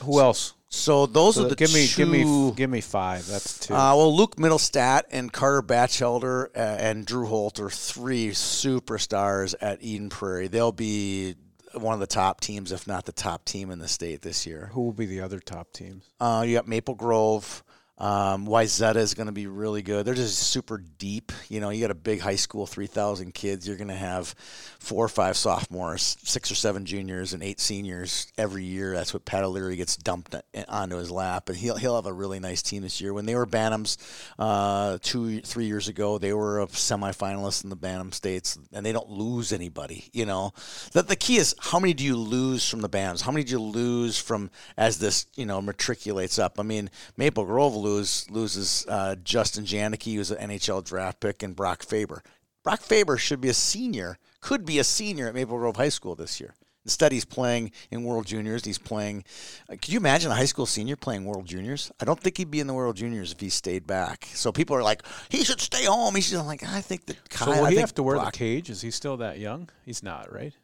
Who 0.04 0.20
else? 0.20 0.54
So 0.68 1.06
those 1.06 1.36
So 1.36 1.46
are 1.46 1.48
the 1.48 1.54
give 1.54 1.72
me, 1.72 1.86
two. 1.86 1.96
give 1.96 2.08
me, 2.08 2.52
give 2.56 2.70
me 2.70 2.80
five. 2.80 3.26
That's 3.26 3.58
two. 3.60 3.74
Uh, 3.74 3.94
well, 3.96 4.14
Luke 4.14 4.36
Mittelstadt 4.36 5.02
and 5.10 5.32
Carter 5.32 5.62
Batchelder 5.62 6.50
uh, 6.56 6.58
and 6.58 7.06
Drew 7.06 7.26
Holt 7.26 7.60
are 7.60 7.70
three 7.70 8.30
superstars 8.30 9.54
at 9.60 9.82
Eden 9.82 10.08
Prairie. 10.08 10.48
They'll 10.48 10.72
be 10.72 11.36
one 11.72 11.94
of 11.94 12.00
the 12.00 12.06
top 12.06 12.40
teams, 12.40 12.72
if 12.72 12.86
not 12.86 13.04
the 13.04 13.12
top 13.12 13.44
team 13.44 13.70
in 13.70 13.78
the 13.78 13.88
state 13.88 14.22
this 14.22 14.46
year. 14.46 14.70
Who 14.72 14.82
will 14.82 14.92
be 14.92 15.06
the 15.06 15.20
other 15.20 15.38
top 15.40 15.72
teams? 15.72 16.04
Uh, 16.18 16.44
you 16.46 16.54
got 16.56 16.66
Maple 16.66 16.94
Grove, 16.94 17.62
Um, 17.98 18.46
Wayzata 18.46 18.96
is 18.96 19.14
going 19.14 19.26
to 19.26 19.32
be 19.32 19.46
really 19.46 19.80
good. 19.80 20.04
They're 20.04 20.14
just 20.14 20.38
super 20.38 20.76
deep. 20.76 21.32
You 21.48 21.60
know, 21.60 21.70
you 21.70 21.80
got 21.80 21.90
a 21.90 21.94
big 21.94 22.20
high 22.20 22.36
school, 22.36 22.66
3,000 22.66 23.32
kids. 23.32 23.66
You're 23.66 23.78
going 23.78 23.88
to 23.88 23.94
have 23.94 24.34
four 24.78 25.04
or 25.04 25.08
five 25.08 25.36
sophomores, 25.36 26.18
six 26.22 26.50
or 26.50 26.54
seven 26.54 26.84
juniors, 26.84 27.32
and 27.32 27.42
eight 27.42 27.58
seniors 27.58 28.30
every 28.36 28.64
year. 28.64 28.92
That's 28.92 29.14
what 29.14 29.24
Pat 29.24 29.44
O'Leary 29.44 29.76
gets 29.76 29.96
dumped 29.96 30.34
onto 30.68 30.96
his 30.96 31.10
lap. 31.10 31.48
And 31.48 31.56
he'll, 31.56 31.76
he'll 31.76 31.96
have 31.96 32.06
a 32.06 32.12
really 32.12 32.38
nice 32.38 32.60
team 32.60 32.82
this 32.82 33.00
year. 33.00 33.14
When 33.14 33.24
they 33.24 33.34
were 33.34 33.46
Bantams 33.46 33.96
uh, 34.38 34.98
two, 35.00 35.40
three 35.40 35.64
years 35.64 35.88
ago, 35.88 36.18
they 36.18 36.34
were 36.34 36.60
a 36.60 36.66
semifinalist 36.66 37.64
in 37.64 37.70
the 37.70 37.76
Bantam 37.76 38.12
States, 38.12 38.58
and 38.74 38.84
they 38.84 38.92
don't 38.92 39.08
lose 39.08 39.52
anybody. 39.52 40.10
You 40.12 40.26
know, 40.26 40.52
the, 40.92 41.02
the 41.02 41.16
key 41.16 41.36
is 41.36 41.54
how 41.58 41.80
many 41.80 41.94
do 41.94 42.04
you 42.04 42.16
lose 42.16 42.68
from 42.68 42.82
the 42.82 42.90
Bantams? 42.90 43.22
How 43.22 43.32
many 43.32 43.44
do 43.44 43.52
you 43.52 43.60
lose 43.60 44.18
from 44.18 44.50
as 44.76 44.98
this, 44.98 45.26
you 45.34 45.46
know, 45.46 45.62
matriculates 45.62 46.38
up? 46.38 46.60
I 46.60 46.62
mean, 46.62 46.90
Maple 47.16 47.46
Grove 47.46 47.74
lose, 47.86 48.30
loses 48.30 48.86
uh, 48.88 49.16
Justin 49.22 49.64
Janicke, 49.64 50.14
who's 50.14 50.30
an 50.30 50.50
NHL 50.50 50.84
draft 50.84 51.20
pick, 51.20 51.42
and 51.42 51.54
Brock 51.54 51.82
Faber. 51.82 52.22
Brock 52.62 52.80
Faber 52.80 53.16
should 53.16 53.40
be 53.40 53.48
a 53.48 53.54
senior, 53.54 54.18
could 54.40 54.64
be 54.64 54.78
a 54.78 54.84
senior 54.84 55.28
at 55.28 55.34
Maple 55.34 55.56
Grove 55.56 55.76
High 55.76 55.88
School 55.88 56.14
this 56.14 56.40
year. 56.40 56.54
Instead, 56.84 57.10
he's 57.10 57.24
playing 57.24 57.72
in 57.90 58.04
World 58.04 58.26
Juniors. 58.26 58.64
He's 58.64 58.78
playing. 58.78 59.24
Uh, 59.68 59.72
could 59.72 59.88
you 59.88 59.98
imagine 59.98 60.30
a 60.30 60.36
high 60.36 60.44
school 60.44 60.66
senior 60.66 60.94
playing 60.94 61.24
World 61.24 61.44
Juniors? 61.44 61.90
I 62.00 62.04
don't 62.04 62.20
think 62.20 62.38
he'd 62.38 62.50
be 62.50 62.60
in 62.60 62.68
the 62.68 62.74
World 62.74 62.94
Juniors 62.94 63.32
if 63.32 63.40
he 63.40 63.48
stayed 63.48 63.88
back. 63.88 64.28
So 64.34 64.52
people 64.52 64.76
are 64.76 64.84
like, 64.84 65.02
he 65.28 65.42
should 65.42 65.60
stay 65.60 65.84
home. 65.84 66.14
He's. 66.14 66.32
I'm 66.32 66.46
like, 66.46 66.62
I 66.62 66.80
think 66.80 67.06
that. 67.06 67.16
So 67.32 67.50
will 67.50 67.64
he 67.64 67.76
have 67.78 67.92
to 67.96 68.04
wear 68.04 68.14
Brock, 68.14 68.32
the 68.32 68.38
cage? 68.38 68.70
Is 68.70 68.82
he 68.82 68.92
still 68.92 69.16
that 69.16 69.40
young? 69.40 69.68
He's 69.84 70.04
not, 70.04 70.32
right? 70.32 70.54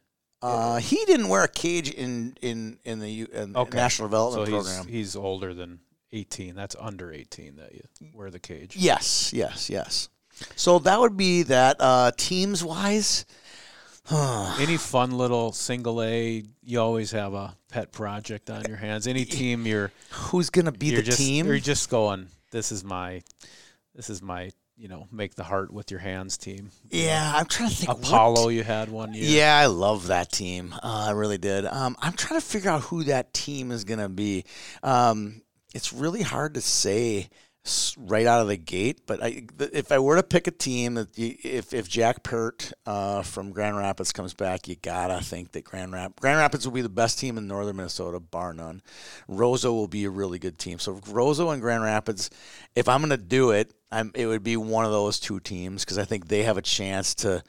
Uh, 0.41 0.77
he 0.77 1.03
didn't 1.05 1.27
wear 1.27 1.43
a 1.43 1.49
cage 1.49 1.89
in 1.89 2.37
in 2.41 2.79
in 2.85 2.99
the 2.99 3.27
in 3.33 3.55
okay. 3.57 3.77
national 3.77 4.07
development 4.07 4.47
so 4.47 4.51
program. 4.53 4.87
He's 4.87 5.17
older 5.17 5.53
than 5.53 5.81
18. 6.13 6.55
That's 6.55 6.75
under 6.79 7.11
18 7.11 7.57
that 7.57 7.73
you 7.73 7.81
wear 8.13 8.29
the 8.29 8.39
cage. 8.39 8.77
Yes, 8.77 9.33
yes, 9.33 9.69
yes. 9.69 10.09
So 10.55 10.79
that 10.79 10.99
would 10.99 11.17
be 11.17 11.43
that. 11.43 11.77
Uh, 11.79 12.11
teams 12.15 12.63
wise, 12.63 13.25
any 14.11 14.77
fun 14.77 15.11
little 15.11 15.51
single 15.51 16.01
A? 16.01 16.43
You 16.63 16.79
always 16.79 17.11
have 17.11 17.33
a 17.33 17.55
pet 17.69 17.91
project 17.91 18.49
on 18.49 18.63
your 18.67 18.77
hands. 18.77 19.07
Any 19.07 19.25
team 19.25 19.65
you're 19.65 19.91
who's 20.11 20.49
going 20.49 20.65
to 20.65 20.71
be 20.71 20.95
the 20.95 21.01
just, 21.01 21.17
team? 21.17 21.47
You're 21.47 21.59
just 21.59 21.89
going. 21.89 22.27
This 22.51 22.71
is 22.71 22.83
my. 22.83 23.21
This 23.95 24.09
is 24.09 24.21
my 24.21 24.51
you 24.75 24.87
know, 24.87 25.07
make 25.11 25.35
the 25.35 25.43
heart 25.43 25.71
with 25.71 25.91
your 25.91 25.99
hands 25.99 26.37
team. 26.37 26.71
Yeah, 26.89 27.31
I'm 27.35 27.45
trying 27.45 27.69
to 27.69 27.75
think. 27.75 27.91
Apollo, 27.91 28.45
what? 28.45 28.49
you 28.49 28.63
had 28.63 28.89
one 28.89 29.13
year. 29.13 29.23
Yeah, 29.23 29.55
I 29.55 29.67
love 29.67 30.07
that 30.07 30.31
team. 30.31 30.73
Uh, 30.73 31.05
I 31.07 31.11
really 31.11 31.37
did. 31.37 31.65
Um, 31.65 31.95
I'm 32.01 32.13
trying 32.13 32.39
to 32.39 32.45
figure 32.45 32.71
out 32.71 32.81
who 32.81 33.03
that 33.03 33.33
team 33.33 33.71
is 33.71 33.83
going 33.83 33.99
to 33.99 34.09
be. 34.09 34.45
Um, 34.81 35.42
it's 35.73 35.93
really 35.93 36.21
hard 36.21 36.53
to 36.53 36.61
say 36.61 37.29
right 37.97 38.25
out 38.25 38.41
of 38.41 38.47
the 38.47 38.57
gate. 38.57 39.01
But 39.05 39.23
I, 39.23 39.43
if 39.59 39.91
I 39.91 39.99
were 39.99 40.17
to 40.17 40.23
pick 40.23 40.47
a 40.47 40.51
team, 40.51 40.95
that 40.95 41.17
if 41.17 41.73
if 41.73 41.87
Jack 41.87 42.23
Peart 42.23 42.73
uh, 42.85 43.21
from 43.21 43.51
Grand 43.51 43.77
Rapids 43.77 44.11
comes 44.11 44.33
back, 44.33 44.67
you 44.67 44.75
gotta 44.75 45.23
think 45.23 45.51
that 45.53 45.63
Grand 45.63 45.93
Rapids 45.93 46.19
Grand 46.19 46.39
Rapids 46.39 46.67
will 46.67 46.73
be 46.73 46.81
the 46.81 46.89
best 46.89 47.19
team 47.19 47.37
in 47.37 47.47
northern 47.47 47.77
Minnesota, 47.77 48.19
bar 48.19 48.53
none. 48.53 48.81
Roseau 49.29 49.71
will 49.73 49.87
be 49.87 50.05
a 50.05 50.09
really 50.09 50.39
good 50.39 50.57
team. 50.57 50.79
So 50.79 50.95
Roseau 50.95 51.53
and 51.53 51.61
Grand 51.61 51.83
Rapids, 51.83 52.29
if 52.75 52.89
I'm 52.89 53.01
gonna 53.01 53.17
do 53.17 53.51
it, 53.51 53.73
I'm, 53.91 54.11
it 54.13 54.25
would 54.25 54.43
be 54.43 54.57
one 54.57 54.85
of 54.85 54.91
those 54.91 55.19
two 55.19 55.39
teams 55.39 55.85
because 55.85 55.97
I 55.97 56.05
think 56.05 56.27
they 56.27 56.43
have 56.43 56.57
a 56.57 56.61
chance 56.61 57.15
to 57.15 57.43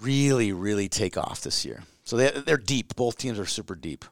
really, 0.00 0.52
really 0.52 0.88
take 0.88 1.16
off 1.16 1.42
this 1.42 1.64
year. 1.64 1.82
So 2.04 2.16
they, 2.16 2.30
they're 2.30 2.56
deep. 2.56 2.96
Both 2.96 3.18
teams 3.18 3.38
are 3.38 3.46
super 3.46 3.74
deep. 3.74 4.04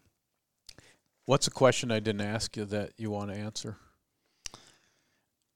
What's 1.26 1.46
a 1.46 1.50
question 1.50 1.90
I 1.90 2.00
didn't 2.00 2.20
ask 2.20 2.56
you 2.56 2.66
that 2.66 2.92
you 2.98 3.10
want 3.10 3.30
to 3.30 3.36
answer? 3.36 3.78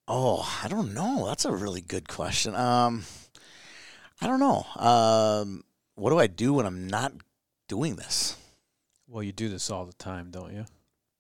Oh, 0.06 0.60
I 0.64 0.68
don't 0.68 0.94
know. 0.94 1.26
That's 1.26 1.44
a 1.44 1.52
really 1.52 1.82
good 1.82 2.08
question. 2.08 2.54
Um, 2.54 3.04
I 4.22 4.26
don't 4.26 4.40
know. 4.40 4.64
Um, 4.76 5.64
what 5.94 6.10
do 6.10 6.18
I 6.18 6.26
do 6.26 6.54
when 6.54 6.64
I'm 6.64 6.86
not 6.86 7.12
doing 7.68 7.96
this? 7.96 8.36
Well, 9.06 9.22
you 9.22 9.32
do 9.32 9.50
this 9.50 9.70
all 9.70 9.84
the 9.84 9.92
time, 9.92 10.30
don't 10.30 10.54
you? 10.54 10.64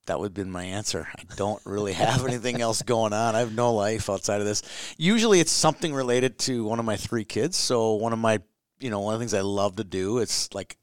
That 0.06 0.18
would 0.18 0.26
have 0.26 0.34
been 0.34 0.50
my 0.50 0.64
answer. 0.64 1.06
I 1.14 1.22
don't 1.36 1.60
really 1.66 1.92
have 1.92 2.24
anything 2.26 2.62
else 2.62 2.80
going 2.80 3.12
on. 3.12 3.36
I 3.36 3.40
have 3.40 3.54
no 3.54 3.74
life 3.74 4.08
outside 4.08 4.40
of 4.40 4.46
this. 4.46 4.62
Usually 4.96 5.40
it's 5.40 5.52
something 5.52 5.92
related 5.92 6.38
to 6.40 6.64
one 6.64 6.78
of 6.78 6.86
my 6.86 6.96
three 6.96 7.24
kids. 7.24 7.58
So 7.58 7.92
one 7.94 8.14
of 8.14 8.18
my, 8.18 8.40
you 8.80 8.88
know, 8.88 9.00
one 9.00 9.12
of 9.12 9.20
the 9.20 9.22
things 9.22 9.34
I 9.34 9.42
love 9.42 9.76
to 9.76 9.84
do, 9.84 10.18
it's 10.18 10.54
like 10.54 10.78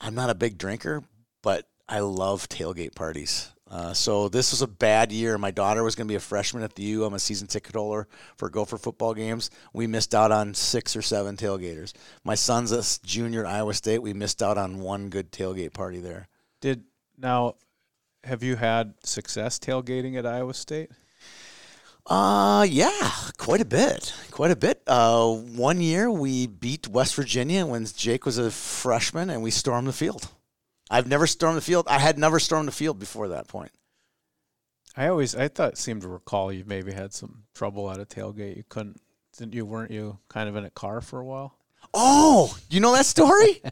I'm 0.00 0.14
not 0.14 0.30
a 0.30 0.34
big 0.34 0.56
drinker, 0.56 1.02
but 1.42 1.68
I 1.88 2.00
love 2.00 2.48
tailgate 2.48 2.94
parties. 2.94 3.50
Uh, 3.70 3.92
so 3.92 4.28
this 4.28 4.52
was 4.52 4.62
a 4.62 4.66
bad 4.66 5.10
year. 5.10 5.36
My 5.36 5.50
daughter 5.50 5.82
was 5.82 5.94
going 5.94 6.06
to 6.06 6.12
be 6.12 6.16
a 6.16 6.20
freshman 6.20 6.62
at 6.62 6.74
the 6.74 6.84
U. 6.84 7.04
I'm 7.04 7.14
a 7.14 7.18
season 7.18 7.48
ticket 7.48 7.74
holder 7.74 8.06
for 8.36 8.48
Gopher 8.48 8.78
football 8.78 9.14
games. 9.14 9.50
We 9.72 9.86
missed 9.86 10.14
out 10.14 10.30
on 10.30 10.54
six 10.54 10.94
or 10.94 11.02
seven 11.02 11.36
tailgaters. 11.36 11.92
My 12.22 12.34
son's 12.34 12.72
a 12.72 12.84
junior 13.04 13.44
at 13.44 13.52
Iowa 13.52 13.74
State. 13.74 14.00
We 14.00 14.12
missed 14.12 14.42
out 14.42 14.58
on 14.58 14.80
one 14.80 15.08
good 15.08 15.32
tailgate 15.32 15.72
party 15.72 15.98
there. 15.98 16.28
Did 16.60 16.84
now 17.18 17.56
have 18.22 18.42
you 18.42 18.56
had 18.56 18.94
success 19.02 19.58
tailgating 19.58 20.16
at 20.16 20.26
Iowa 20.26 20.54
State? 20.54 20.90
Uh, 22.06 22.66
yeah, 22.68 23.10
quite 23.38 23.62
a 23.62 23.64
bit, 23.64 24.12
quite 24.30 24.50
a 24.50 24.56
bit. 24.56 24.82
Uh, 24.86 25.32
one 25.32 25.80
year 25.80 26.10
we 26.10 26.46
beat 26.46 26.86
West 26.86 27.14
Virginia 27.14 27.64
when 27.64 27.86
Jake 27.86 28.26
was 28.26 28.36
a 28.36 28.50
freshman, 28.50 29.30
and 29.30 29.42
we 29.42 29.50
stormed 29.50 29.88
the 29.88 29.92
field. 29.92 30.28
I've 30.90 31.08
never 31.08 31.26
stormed 31.26 31.56
the 31.56 31.62
field. 31.62 31.86
I 31.88 31.98
had 31.98 32.18
never 32.18 32.38
stormed 32.38 32.68
the 32.68 32.72
field 32.72 32.98
before 32.98 33.28
that 33.28 33.48
point. 33.48 33.72
I 34.96 35.08
always, 35.08 35.34
I 35.34 35.48
thought, 35.48 35.78
seemed 35.78 36.02
to 36.02 36.08
recall 36.08 36.52
you 36.52 36.64
maybe 36.66 36.92
had 36.92 37.12
some 37.12 37.44
trouble 37.54 37.90
at 37.90 38.00
a 38.00 38.04
tailgate. 38.04 38.56
You 38.56 38.64
couldn't, 38.68 39.00
didn't 39.36 39.54
you? 39.54 39.64
Weren't 39.66 39.90
you 39.90 40.18
kind 40.28 40.48
of 40.48 40.56
in 40.56 40.64
a 40.64 40.70
car 40.70 41.00
for 41.00 41.18
a 41.18 41.24
while? 41.24 41.58
Oh, 41.94 42.56
you 42.70 42.80
know 42.80 42.92
that 42.92 43.06
story? 43.06 43.62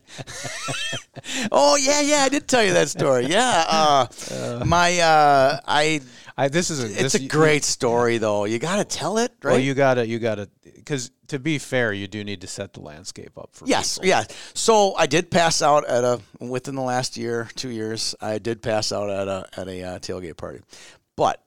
oh 1.52 1.76
yeah, 1.76 2.00
yeah, 2.00 2.18
I 2.18 2.28
did 2.28 2.46
tell 2.46 2.62
you 2.62 2.72
that 2.74 2.88
story. 2.88 3.26
Yeah, 3.26 3.64
uh, 3.68 4.06
uh, 4.30 4.64
my 4.64 5.00
uh, 5.00 5.60
I, 5.66 6.00
I 6.36 6.48
this 6.48 6.70
is 6.70 6.84
a 6.84 6.86
it's 6.86 7.14
this, 7.14 7.14
a 7.16 7.26
great 7.26 7.64
story 7.64 8.18
though. 8.18 8.44
You 8.44 8.60
got 8.60 8.76
to 8.76 8.84
tell 8.84 9.18
it, 9.18 9.32
right? 9.42 9.52
Well, 9.52 9.60
you 9.60 9.74
gotta 9.74 10.06
you 10.06 10.20
gotta 10.20 10.48
because 10.62 11.10
to 11.28 11.38
be 11.38 11.58
fair, 11.58 11.92
you 11.92 12.06
do 12.06 12.22
need 12.22 12.42
to 12.42 12.46
set 12.46 12.74
the 12.74 12.80
landscape 12.80 13.36
up 13.36 13.50
for. 13.52 13.66
Yes, 13.66 13.98
people. 13.98 14.08
yeah. 14.08 14.24
So 14.54 14.94
I 14.94 15.06
did 15.06 15.30
pass 15.30 15.60
out 15.60 15.84
at 15.86 16.04
a 16.04 16.20
within 16.38 16.76
the 16.76 16.82
last 16.82 17.16
year, 17.16 17.48
two 17.56 17.70
years. 17.70 18.14
I 18.20 18.38
did 18.38 18.62
pass 18.62 18.92
out 18.92 19.10
at 19.10 19.26
a 19.26 19.48
at 19.56 19.66
a 19.66 19.82
uh, 19.82 19.98
tailgate 19.98 20.36
party, 20.36 20.60
but 21.16 21.42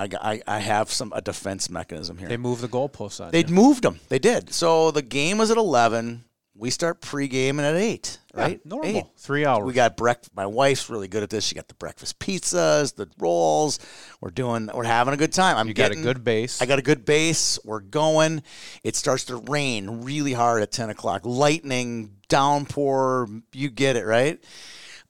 I, 0.00 0.08
I, 0.32 0.42
I 0.46 0.58
have 0.60 0.90
some 0.90 1.12
a 1.14 1.20
defense 1.20 1.68
mechanism 1.68 2.16
here. 2.16 2.28
They 2.28 2.36
moved 2.36 2.62
the 2.62 2.68
goalposts 2.68 3.24
on. 3.24 3.30
They 3.30 3.44
moved 3.44 3.82
them. 3.82 4.00
They 4.08 4.18
did. 4.18 4.52
So 4.52 4.90
the 4.90 5.02
game 5.02 5.38
was 5.38 5.50
at 5.50 5.56
eleven. 5.56 6.24
We 6.56 6.68
start 6.68 7.00
pre-gaming 7.00 7.64
at 7.64 7.74
eight, 7.74 8.18
right? 8.34 8.60
Yeah, 8.62 8.68
normal. 8.68 8.90
Eight. 8.90 9.04
Three 9.16 9.46
hours. 9.46 9.64
We 9.64 9.72
got 9.72 9.96
breakfast. 9.96 10.36
My 10.36 10.44
wife's 10.44 10.90
really 10.90 11.08
good 11.08 11.22
at 11.22 11.30
this. 11.30 11.44
She 11.44 11.54
got 11.54 11.68
the 11.68 11.74
breakfast 11.74 12.18
pizzas, 12.18 12.94
the 12.94 13.08
rolls. 13.18 13.78
We're 14.20 14.30
doing. 14.30 14.68
We're 14.74 14.84
having 14.84 15.14
a 15.14 15.16
good 15.16 15.32
time. 15.32 15.56
I'm 15.56 15.68
you 15.68 15.74
getting, 15.74 16.02
got 16.02 16.10
a 16.10 16.14
good 16.14 16.24
base. 16.24 16.60
I 16.60 16.66
got 16.66 16.78
a 16.78 16.82
good 16.82 17.06
base. 17.06 17.58
We're 17.64 17.80
going. 17.80 18.42
It 18.84 18.94
starts 18.94 19.24
to 19.26 19.36
rain 19.36 20.02
really 20.02 20.34
hard 20.34 20.62
at 20.62 20.70
ten 20.70 20.90
o'clock. 20.90 21.22
Lightning, 21.24 22.16
downpour. 22.28 23.28
You 23.52 23.70
get 23.70 23.96
it, 23.96 24.04
right? 24.04 24.38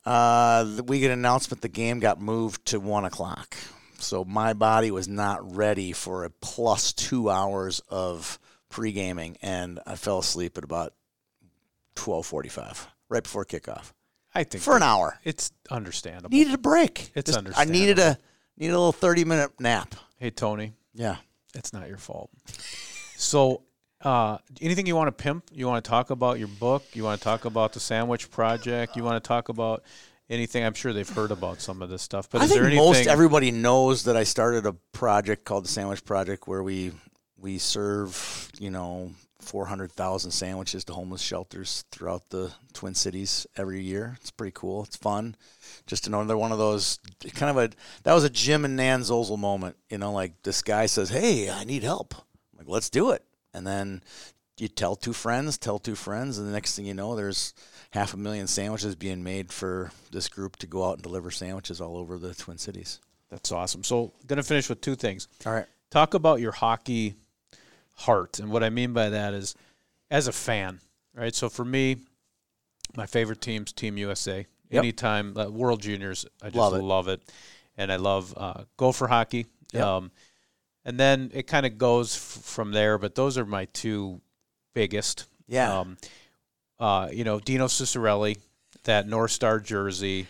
Uh, 0.04 0.80
we 0.86 1.00
get 1.00 1.10
an 1.10 1.18
announcement 1.18 1.62
the 1.62 1.68
game 1.68 1.98
got 1.98 2.20
moved 2.20 2.64
to 2.66 2.78
one 2.78 3.04
o'clock. 3.04 3.56
So 4.00 4.24
my 4.24 4.52
body 4.52 4.90
was 4.90 5.08
not 5.08 5.56
ready 5.56 5.92
for 5.92 6.24
a 6.24 6.30
plus 6.30 6.92
two 6.92 7.30
hours 7.30 7.80
of 7.88 8.38
pre 8.68 8.92
gaming, 8.92 9.36
and 9.42 9.80
I 9.86 9.96
fell 9.96 10.18
asleep 10.18 10.58
at 10.58 10.64
about 10.64 10.94
twelve 11.94 12.26
forty 12.26 12.48
five, 12.48 12.88
right 13.08 13.22
before 13.22 13.44
kickoff. 13.44 13.92
I 14.34 14.44
think 14.44 14.62
for 14.62 14.76
an 14.76 14.82
hour. 14.82 15.18
It's 15.24 15.52
understandable. 15.70 16.30
Needed 16.30 16.54
a 16.54 16.58
break. 16.58 17.10
It's 17.14 17.26
Just, 17.26 17.38
understandable. 17.38 17.76
I 17.76 17.80
needed 17.80 17.98
a 17.98 18.18
needed 18.56 18.72
a 18.72 18.78
little 18.78 18.92
thirty 18.92 19.24
minute 19.24 19.52
nap. 19.60 19.94
Hey 20.18 20.30
Tony. 20.30 20.72
Yeah. 20.94 21.16
It's 21.54 21.72
not 21.72 21.88
your 21.88 21.98
fault. 21.98 22.30
so 23.16 23.62
uh, 24.02 24.38
anything 24.60 24.86
you 24.86 24.96
want 24.96 25.08
to 25.08 25.22
pimp? 25.22 25.44
You 25.52 25.66
want 25.66 25.84
to 25.84 25.88
talk 25.88 26.10
about 26.10 26.38
your 26.38 26.48
book? 26.48 26.84
You 26.94 27.04
want 27.04 27.20
to 27.20 27.24
talk 27.24 27.44
about 27.44 27.72
the 27.72 27.80
sandwich 27.80 28.30
project? 28.30 28.96
You 28.96 29.04
want 29.04 29.22
to 29.22 29.26
talk 29.26 29.48
about 29.48 29.82
anything? 30.30 30.64
I'm 30.64 30.74
sure 30.74 30.92
they've 30.92 31.08
heard 31.08 31.30
about 31.30 31.60
some 31.60 31.82
of 31.82 31.90
this 31.90 32.02
stuff. 32.02 32.30
But 32.30 32.40
I 32.40 32.44
is 32.44 32.50
think 32.50 32.60
there 32.60 32.66
anything? 32.68 32.84
most 32.84 33.06
everybody 33.06 33.50
knows 33.50 34.04
that 34.04 34.16
I 34.16 34.24
started 34.24 34.64
a 34.66 34.72
project 34.92 35.44
called 35.44 35.64
the 35.64 35.68
Sandwich 35.68 36.04
Project, 36.04 36.48
where 36.48 36.62
we 36.62 36.92
we 37.38 37.58
serve 37.58 38.50
you 38.58 38.70
know 38.70 39.12
400,000 39.40 40.30
sandwiches 40.30 40.84
to 40.84 40.92
homeless 40.92 41.22
shelters 41.22 41.84
throughout 41.90 42.28
the 42.30 42.52
Twin 42.72 42.94
Cities 42.94 43.46
every 43.56 43.82
year. 43.82 44.16
It's 44.20 44.30
pretty 44.30 44.52
cool. 44.54 44.84
It's 44.84 44.96
fun. 44.96 45.34
Just 45.86 46.06
another 46.06 46.36
one 46.36 46.52
of 46.52 46.58
those 46.58 46.98
kind 47.34 47.50
of 47.50 47.56
a 47.56 47.70
that 48.04 48.14
was 48.14 48.24
a 48.24 48.30
Jim 48.30 48.64
and 48.64 48.76
Nan 48.76 49.00
Zozel 49.00 49.38
moment. 49.38 49.76
You 49.88 49.98
know, 49.98 50.12
like 50.12 50.42
this 50.42 50.62
guy 50.62 50.86
says, 50.86 51.10
"Hey, 51.10 51.50
I 51.50 51.64
need 51.64 51.82
help." 51.82 52.14
I'm 52.14 52.58
like, 52.58 52.68
let's 52.68 52.90
do 52.90 53.10
it. 53.10 53.24
And 53.52 53.66
then 53.66 54.02
you 54.58 54.68
tell 54.68 54.94
two 54.94 55.12
friends, 55.12 55.58
tell 55.58 55.78
two 55.78 55.94
friends, 55.94 56.38
and 56.38 56.46
the 56.46 56.52
next 56.52 56.76
thing 56.76 56.84
you 56.84 56.94
know, 56.94 57.16
there's 57.16 57.54
half 57.90 58.14
a 58.14 58.16
million 58.16 58.46
sandwiches 58.46 58.94
being 58.94 59.22
made 59.22 59.52
for 59.52 59.90
this 60.10 60.28
group 60.28 60.56
to 60.56 60.66
go 60.66 60.84
out 60.84 60.94
and 60.94 61.02
deliver 61.02 61.30
sandwiches 61.30 61.80
all 61.80 61.96
over 61.96 62.18
the 62.18 62.34
Twin 62.34 62.58
Cities. 62.58 63.00
That's 63.30 63.52
awesome. 63.52 63.84
So, 63.84 64.12
going 64.26 64.36
to 64.38 64.42
finish 64.42 64.68
with 64.68 64.80
two 64.80 64.96
things. 64.96 65.28
All 65.46 65.52
right. 65.52 65.66
talk 65.90 66.14
about 66.14 66.40
your 66.40 66.52
hockey 66.52 67.14
heart. 67.94 68.38
And 68.38 68.50
what 68.50 68.62
I 68.64 68.70
mean 68.70 68.92
by 68.92 69.08
that 69.10 69.34
is 69.34 69.54
as 70.10 70.26
a 70.26 70.32
fan, 70.32 70.80
right? 71.14 71.34
So 71.34 71.48
for 71.48 71.64
me, 71.64 71.96
my 72.96 73.06
favorite 73.06 73.40
team's 73.40 73.72
Team 73.72 73.96
USA. 73.98 74.46
Yep. 74.70 74.78
Anytime 74.78 75.36
uh, 75.36 75.48
World 75.50 75.82
Juniors, 75.82 76.26
I 76.42 76.46
just 76.46 76.56
Love 76.56 76.72
love 76.82 77.08
it. 77.08 77.20
it, 77.20 77.32
and 77.76 77.92
I 77.92 77.96
love 77.96 78.32
uh, 78.36 78.64
Gopher 78.76 79.06
hockey. 79.08 79.46
Yep. 79.72 79.84
Um, 79.84 80.10
and 80.84 80.98
then 80.98 81.30
it 81.34 81.46
kind 81.46 81.66
of 81.66 81.76
goes 81.76 82.14
f- 82.16 82.42
from 82.44 82.72
there. 82.72 82.96
But 82.98 83.14
those 83.14 83.36
are 83.36 83.44
my 83.44 83.66
two 83.66 84.20
biggest. 84.74 85.26
Yeah. 85.46 85.80
Um, 85.80 85.96
uh, 86.80 87.08
you 87.12 87.24
know, 87.24 87.38
Dino 87.38 87.66
Ciccarelli, 87.66 88.38
that 88.84 89.06
North 89.06 89.30
Star 89.30 89.60
jersey. 89.60 90.26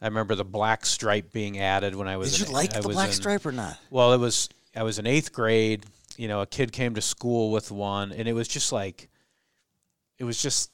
I 0.00 0.06
remember 0.06 0.34
the 0.34 0.44
black 0.44 0.84
stripe 0.84 1.32
being 1.32 1.58
added 1.58 1.94
when 1.94 2.08
I 2.08 2.18
was. 2.18 2.32
Did 2.32 2.40
you 2.40 2.46
in, 2.46 2.52
like 2.52 2.76
I 2.76 2.80
the 2.80 2.90
black 2.90 3.08
in- 3.08 3.14
stripe 3.14 3.46
or 3.46 3.52
not? 3.52 3.78
well, 3.90 4.12
it 4.12 4.18
was 4.18 4.50
I 4.76 4.82
was 4.82 4.98
in 4.98 5.06
eighth 5.06 5.32
grade. 5.32 5.86
You 6.16 6.28
know, 6.28 6.42
a 6.42 6.46
kid 6.46 6.72
came 6.72 6.94
to 6.94 7.00
school 7.00 7.50
with 7.50 7.72
one, 7.72 8.12
and 8.12 8.28
it 8.28 8.34
was 8.34 8.46
just 8.46 8.70
like, 8.70 9.08
it 10.16 10.22
was 10.22 10.40
just, 10.40 10.70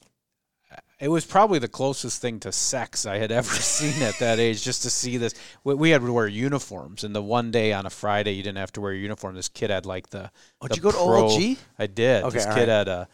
it 0.99 1.07
was 1.07 1.25
probably 1.25 1.57
the 1.57 1.67
closest 1.67 2.21
thing 2.21 2.39
to 2.41 2.51
sex 2.51 3.07
I 3.07 3.17
had 3.17 3.31
ever 3.31 3.49
seen 3.55 4.03
at 4.03 4.19
that 4.19 4.37
age. 4.37 4.61
Just 4.61 4.83
to 4.83 4.91
see 4.91 5.17
this, 5.17 5.33
we, 5.63 5.73
we 5.73 5.89
had 5.89 6.01
to 6.01 6.13
wear 6.13 6.27
uniforms, 6.27 7.03
and 7.03 7.15
the 7.15 7.23
one 7.23 7.49
day 7.49 7.73
on 7.73 7.87
a 7.87 7.89
Friday 7.89 8.33
you 8.33 8.43
didn't 8.43 8.59
have 8.59 8.73
to 8.73 8.81
wear 8.81 8.91
a 8.91 8.97
uniform. 8.97 9.33
This 9.33 9.49
kid 9.49 9.69
had 9.69 9.85
like 9.85 10.09
the. 10.09 10.29
Oh, 10.61 10.67
the 10.67 10.69
did 10.69 10.77
you 10.77 10.83
go 10.83 10.91
to 10.91 10.97
pro- 10.97 11.29
OLG? 11.29 11.57
I 11.79 11.87
did. 11.87 12.23
Okay, 12.25 12.33
this 12.33 12.45
kid 12.45 12.51
right. 12.51 12.67
had 12.67 12.87
a 12.87 13.07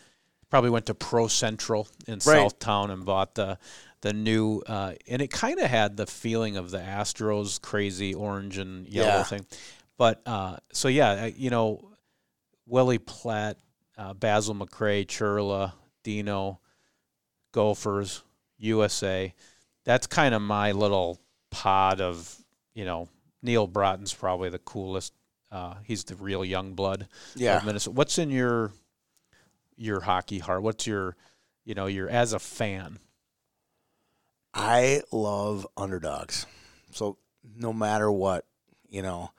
probably 0.50 0.70
went 0.70 0.86
to 0.88 0.94
Pro 0.96 1.28
Central 1.28 1.88
in 2.08 2.14
Right. 2.26 2.50
Southtown 2.52 2.90
and 2.92 3.06
bought 3.06 3.36
the 3.36 3.58
the 4.02 4.14
new 4.14 4.62
uh, 4.68 4.94
and 5.08 5.22
it 5.22 5.32
kind 5.32 5.60
of 5.60 5.70
had 5.70 5.98
the 5.98 6.06
feeling 6.06 6.56
of 6.56 6.70
the 6.72 6.78
Astros 6.78 7.60
crazy 7.60 8.14
orange 8.14 8.58
and 8.60 8.88
yellow 8.88 9.08
Yeah. 9.18 9.24
thing. 9.24 9.46
But 9.98 10.22
uh, 10.28 10.58
so 10.72 10.88
yeah, 10.88 11.26
you 11.26 11.50
know, 11.50 11.92
Willi 12.68 13.00
Plett, 13.00 13.56
uh, 13.98 14.14
Basil 14.14 14.54
McRae, 14.54 15.06
Churla, 15.08 15.74
Dino, 16.04 16.60
Gophers, 17.54 18.24
USA. 18.58 19.34
That's 19.84 20.08
kind 20.08 20.36
of 20.36 20.42
my 20.42 20.72
little 20.72 21.20
pod 21.52 22.02
of 22.02 22.36
you 22.74 22.86
know. 22.86 23.10
Neal 23.44 23.68
Broten's 23.68 24.14
probably 24.14 24.50
the 24.50 24.58
coolest. 24.60 25.14
Uh, 25.52 25.76
he's 25.84 26.04
the 26.04 26.16
real 26.16 26.44
young 26.44 26.74
blood 26.74 27.08
Yeah. 27.36 27.58
of 27.58 27.66
Minnesota. 27.66 27.96
What's 27.96 28.18
in 28.18 28.32
your 28.32 28.72
your 29.78 30.02
hockey 30.02 30.40
heart? 30.40 30.64
What's 30.64 30.86
your 30.88 31.16
you 31.64 31.76
know 31.76 31.86
your 31.86 32.10
as 32.10 32.34
a 32.34 32.40
fan? 32.40 33.00
I 34.54 35.04
love 35.12 35.68
underdogs. 35.78 36.46
So 36.92 37.18
no 37.56 37.72
matter 37.72 38.12
what, 38.12 38.46
you 38.90 39.02
know, 39.02 39.32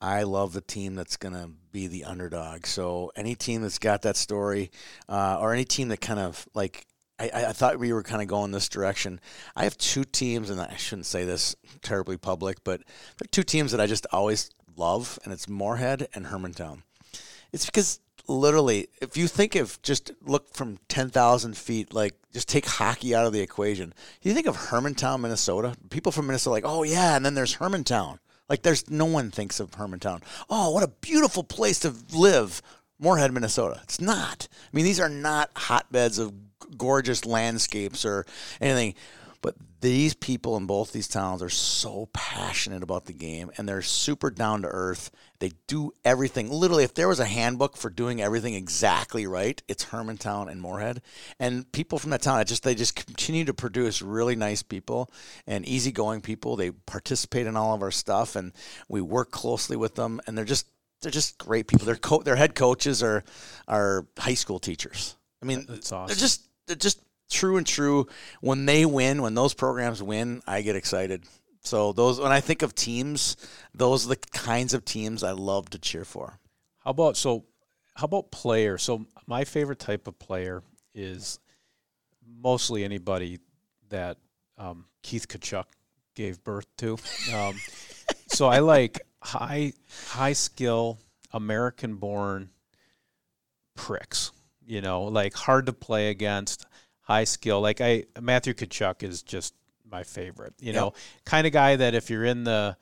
I 0.00 0.24
love 0.24 0.52
the 0.52 0.60
team 0.60 0.94
that's 0.94 1.16
going 1.16 1.34
to 1.34 1.50
be 1.72 1.86
the 1.86 2.04
underdog. 2.04 2.66
So 2.66 3.10
any 3.16 3.34
team 3.34 3.62
that's 3.62 3.78
got 3.78 4.02
that 4.02 4.16
story, 4.16 4.70
uh, 5.08 5.38
or 5.40 5.54
any 5.54 5.64
team 5.64 5.88
that 5.88 6.00
kind 6.00 6.20
of 6.20 6.46
like, 6.54 6.86
I, 7.18 7.30
I 7.32 7.52
thought 7.52 7.78
we 7.78 7.92
were 7.92 8.02
kind 8.02 8.20
of 8.20 8.28
going 8.28 8.50
this 8.50 8.68
direction. 8.68 9.20
I 9.54 9.64
have 9.64 9.78
two 9.78 10.04
teams, 10.04 10.50
and 10.50 10.60
I 10.60 10.76
shouldn't 10.76 11.06
say 11.06 11.24
this 11.24 11.56
terribly 11.80 12.18
public, 12.18 12.62
but 12.62 12.80
there 12.80 13.24
are 13.24 13.30
two 13.30 13.42
teams 13.42 13.70
that 13.72 13.80
I 13.80 13.86
just 13.86 14.06
always 14.12 14.50
love, 14.76 15.18
and 15.24 15.32
it's 15.32 15.48
Moorhead 15.48 16.08
and 16.14 16.26
Hermantown. 16.26 16.82
It's 17.52 17.64
because 17.64 18.00
literally, 18.28 18.88
if 19.00 19.16
you 19.16 19.28
think 19.28 19.54
of 19.54 19.80
just 19.82 20.10
look 20.24 20.52
from 20.54 20.78
10,000 20.88 21.56
feet, 21.56 21.92
like 21.92 22.14
just 22.32 22.48
take 22.48 22.66
hockey 22.66 23.14
out 23.14 23.26
of 23.26 23.32
the 23.32 23.40
equation. 23.40 23.94
You 24.22 24.34
think 24.34 24.46
of 24.46 24.56
Hermantown, 24.56 25.20
Minnesota, 25.20 25.74
people 25.90 26.12
from 26.12 26.26
Minnesota, 26.26 26.50
like, 26.52 26.64
oh 26.66 26.82
yeah, 26.82 27.16
and 27.16 27.24
then 27.24 27.34
there's 27.34 27.56
Hermantown. 27.56 28.18
Like 28.48 28.62
there's 28.62 28.88
no 28.90 29.06
one 29.06 29.30
thinks 29.30 29.60
of 29.60 29.72
Hermantown. 29.72 30.22
Oh, 30.48 30.70
what 30.70 30.84
a 30.84 30.88
beautiful 30.88 31.42
place 31.42 31.80
to 31.80 31.94
live. 32.12 32.62
Moorhead, 32.98 33.32
Minnesota. 33.32 33.80
It's 33.82 34.00
not. 34.00 34.48
I 34.52 34.76
mean, 34.76 34.84
these 34.84 35.00
are 35.00 35.08
not 35.08 35.50
hotbeds 35.54 36.18
of 36.18 36.32
gorgeous 36.78 37.26
landscapes 37.26 38.04
or 38.04 38.24
anything. 38.60 38.94
But 39.46 39.54
these 39.80 40.12
people 40.12 40.56
in 40.56 40.66
both 40.66 40.90
these 40.90 41.06
towns 41.06 41.40
are 41.40 41.48
so 41.48 42.08
passionate 42.12 42.82
about 42.82 43.04
the 43.04 43.12
game 43.12 43.52
and 43.56 43.68
they're 43.68 43.80
super 43.80 44.28
down 44.28 44.62
to 44.62 44.68
earth. 44.68 45.12
They 45.38 45.52
do 45.68 45.92
everything. 46.04 46.50
Literally, 46.50 46.82
if 46.82 46.94
there 46.94 47.06
was 47.06 47.20
a 47.20 47.24
handbook 47.26 47.76
for 47.76 47.88
doing 47.88 48.20
everything 48.20 48.54
exactly 48.54 49.24
right, 49.24 49.62
it's 49.68 49.84
Hermantown 49.84 50.50
and 50.50 50.60
Moorhead. 50.60 51.00
And 51.38 51.70
people 51.70 52.00
from 52.00 52.10
that 52.10 52.22
town, 52.22 52.44
just 52.44 52.64
they 52.64 52.74
just 52.74 52.96
continue 52.96 53.44
to 53.44 53.54
produce 53.54 54.02
really 54.02 54.34
nice 54.34 54.64
people 54.64 55.12
and 55.46 55.64
easygoing 55.64 56.22
people. 56.22 56.56
They 56.56 56.72
participate 56.72 57.46
in 57.46 57.56
all 57.56 57.72
of 57.72 57.82
our 57.82 57.92
stuff 57.92 58.34
and 58.34 58.52
we 58.88 59.00
work 59.00 59.30
closely 59.30 59.76
with 59.76 59.94
them 59.94 60.20
and 60.26 60.36
they're 60.36 60.44
just 60.44 60.66
they're 61.02 61.12
just 61.12 61.38
great 61.38 61.68
people. 61.68 61.86
Their 61.86 61.94
co- 61.94 62.22
their 62.22 62.34
head 62.34 62.56
coaches 62.56 63.00
are 63.00 63.22
are 63.68 64.08
high 64.18 64.34
school 64.34 64.58
teachers. 64.58 65.14
I 65.40 65.46
mean, 65.46 65.66
That's 65.68 65.90
they're 65.90 65.98
awesome. 66.00 66.18
just 66.18 66.48
they're 66.66 66.74
just 66.74 67.00
true 67.30 67.56
and 67.56 67.66
true. 67.66 68.06
When 68.40 68.66
they 68.66 68.86
win, 68.86 69.22
when 69.22 69.34
those 69.34 69.54
programs 69.54 70.02
win, 70.02 70.42
I 70.46 70.62
get 70.62 70.76
excited. 70.76 71.24
So 71.66 71.92
those 71.92 72.20
when 72.20 72.32
I 72.32 72.40
think 72.40 72.62
of 72.62 72.74
teams, 72.74 73.36
those 73.74 74.06
are 74.06 74.10
the 74.10 74.16
kinds 74.16 74.72
of 74.72 74.84
teams 74.84 75.22
I 75.22 75.32
love 75.32 75.68
to 75.70 75.78
cheer 75.78 76.04
for. 76.04 76.38
How 76.84 76.90
about 76.90 77.16
so? 77.16 77.44
How 77.94 78.04
about 78.04 78.30
player? 78.30 78.78
So 78.78 79.06
my 79.26 79.44
favorite 79.44 79.80
type 79.80 80.06
of 80.06 80.18
player 80.18 80.62
is 80.94 81.40
mostly 82.24 82.84
anybody 82.84 83.40
that 83.88 84.18
um, 84.58 84.84
Keith 85.02 85.26
Tkachuk 85.28 85.64
gave 86.14 86.42
birth 86.44 86.66
to. 86.78 86.98
Um, 87.34 87.58
so 88.28 88.46
I 88.46 88.60
like 88.60 89.00
high 89.20 89.72
high 90.08 90.34
skill 90.34 90.98
American 91.32 91.96
born 91.96 92.50
pricks. 93.74 94.30
You 94.64 94.80
know, 94.80 95.04
like 95.04 95.34
hard 95.34 95.66
to 95.66 95.72
play 95.72 96.10
against, 96.10 96.66
high 97.06 97.24
skill. 97.24 97.60
Like 97.60 97.80
I 97.80 98.04
Matthew 98.20 98.52
Tkachuk 98.52 99.02
is 99.02 99.22
just 99.22 99.54
my 99.90 100.02
favorite. 100.02 100.54
You 100.60 100.72
know, 100.72 100.92
kind 101.24 101.46
of 101.46 101.52
guy 101.52 101.76
that 101.76 101.94
if 101.94 102.10
you're 102.10 102.24
in 102.24 102.44
the 102.44 102.76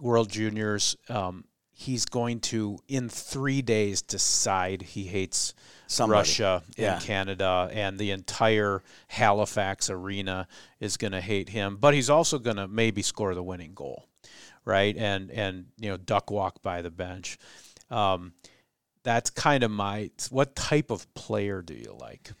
World 0.00 0.30
Juniors, 0.30 0.96
um, 1.08 1.44
he's 1.70 2.04
going 2.06 2.40
to 2.40 2.78
in 2.88 3.08
three 3.08 3.62
days 3.62 4.00
decide 4.02 4.82
he 4.82 5.04
hates 5.04 5.54
Somebody. 5.86 6.18
Russia 6.18 6.62
Yeah. 6.76 6.94
and 6.94 7.02
Canada, 7.04 7.68
and 7.72 7.98
the 7.98 8.10
entire 8.10 8.82
Halifax 9.08 9.90
arena 9.90 10.46
is 10.80 10.96
going 10.96 11.12
to 11.12 11.20
hate 11.20 11.48
him. 11.48 11.76
But 11.76 11.94
he's 11.94 12.10
also 12.10 12.38
going 12.38 12.56
to 12.56 12.68
maybe 12.68 13.02
score 13.02 13.34
the 13.34 13.42
winning 13.42 13.74
goal, 13.74 14.06
right? 14.64 14.96
And 14.96 15.30
and 15.30 15.66
you 15.78 15.90
know 15.90 15.96
duck 15.96 16.30
walk 16.30 16.62
by 16.62 16.82
the 16.82 16.90
bench. 16.90 17.38
Um, 17.90 18.32
that's 19.02 19.30
kind 19.30 19.62
of 19.62 19.70
my. 19.70 20.10
What 20.30 20.54
type 20.56 20.90
of 20.90 21.12
player 21.14 21.62
do 21.62 21.74
you 21.74 21.96
like? 21.98 22.32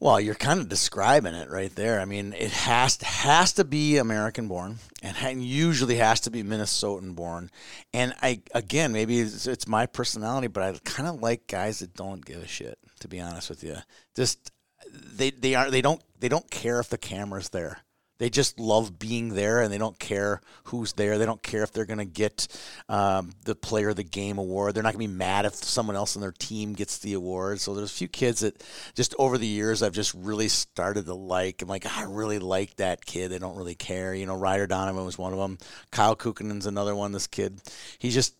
Well, 0.00 0.20
you're 0.20 0.34
kind 0.34 0.60
of 0.60 0.68
describing 0.68 1.34
it 1.34 1.50
right 1.50 1.74
there. 1.74 2.00
I 2.00 2.04
mean, 2.04 2.34
it 2.34 2.50
has 2.50 2.96
to, 2.98 3.06
has 3.06 3.52
to 3.54 3.64
be 3.64 3.96
American 3.96 4.48
born, 4.48 4.78
and 5.02 5.42
usually 5.42 5.96
has 5.96 6.20
to 6.22 6.30
be 6.30 6.42
Minnesotan 6.42 7.14
born. 7.14 7.50
And 7.92 8.14
I 8.20 8.42
again, 8.54 8.92
maybe 8.92 9.20
it's, 9.20 9.46
it's 9.46 9.68
my 9.68 9.86
personality, 9.86 10.48
but 10.48 10.62
I 10.62 10.78
kind 10.84 11.08
of 11.08 11.22
like 11.22 11.46
guys 11.46 11.78
that 11.78 11.94
don't 11.94 12.24
give 12.24 12.42
a 12.42 12.46
shit. 12.46 12.78
To 13.00 13.08
be 13.08 13.20
honest 13.20 13.50
with 13.50 13.62
you, 13.62 13.76
just 14.14 14.50
they 14.92 15.30
they 15.30 15.54
are 15.54 15.70
they 15.70 15.82
don't 15.82 16.02
they 16.20 16.28
don't 16.28 16.50
care 16.50 16.80
if 16.80 16.88
the 16.88 16.98
camera's 16.98 17.50
there. 17.50 17.80
They 18.24 18.30
just 18.30 18.58
love 18.58 18.98
being 18.98 19.34
there, 19.34 19.60
and 19.60 19.70
they 19.70 19.76
don't 19.76 19.98
care 19.98 20.40
who's 20.62 20.94
there. 20.94 21.18
They 21.18 21.26
don't 21.26 21.42
care 21.42 21.62
if 21.62 21.72
they're 21.72 21.84
going 21.84 21.98
to 21.98 22.06
get 22.06 22.48
um, 22.88 23.34
the 23.44 23.54
Player 23.54 23.90
of 23.90 23.96
the 23.96 24.02
Game 24.02 24.38
award. 24.38 24.74
They're 24.74 24.82
not 24.82 24.94
going 24.94 25.06
to 25.06 25.12
be 25.12 25.18
mad 25.18 25.44
if 25.44 25.56
someone 25.56 25.94
else 25.94 26.16
on 26.16 26.22
their 26.22 26.32
team 26.32 26.72
gets 26.72 26.96
the 26.96 27.12
award. 27.12 27.60
So 27.60 27.74
there's 27.74 27.90
a 27.90 27.94
few 27.94 28.08
kids 28.08 28.40
that 28.40 28.64
just 28.94 29.14
over 29.18 29.36
the 29.36 29.46
years 29.46 29.82
I've 29.82 29.92
just 29.92 30.14
really 30.14 30.48
started 30.48 31.04
to 31.04 31.12
like. 31.12 31.60
I'm 31.60 31.68
like, 31.68 31.84
I 31.84 32.04
really 32.04 32.38
like 32.38 32.76
that 32.76 33.04
kid. 33.04 33.30
They 33.30 33.38
don't 33.38 33.58
really 33.58 33.74
care. 33.74 34.14
You 34.14 34.24
know, 34.24 34.38
Ryder 34.38 34.68
Donovan 34.68 35.04
was 35.04 35.18
one 35.18 35.34
of 35.34 35.38
them. 35.38 35.58
Kyle 35.90 36.16
Kukkonen's 36.16 36.64
another 36.64 36.96
one. 36.96 37.12
This 37.12 37.26
kid, 37.26 37.60
he's 37.98 38.14
just 38.14 38.34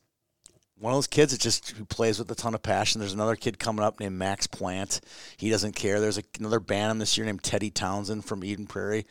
one 0.79 0.93
of 0.93 0.97
those 0.97 1.07
kids 1.07 1.33
that 1.33 1.41
just 1.41 1.71
who 1.71 1.85
plays 1.85 2.19
with 2.19 2.31
a 2.31 2.35
ton 2.35 2.55
of 2.55 2.63
passion. 2.63 3.01
There's 3.01 3.13
another 3.13 3.37
kid 3.37 3.59
coming 3.59 3.85
up 3.85 4.01
named 4.01 4.19
Max 4.19 4.47
Plante. 4.47 5.01
He 5.37 5.51
doesn't 5.51 5.77
care. 5.77 6.01
There's 6.01 6.19
a, 6.19 6.23
another 6.39 6.61
Bantam 6.61 6.99
this 6.99 7.17
year 7.17 7.25
named 7.27 7.43
Teddy 7.43 7.71
Townsend 7.71 8.25
from 8.25 8.43
Eden 8.45 8.67
Prairie. 8.67 9.07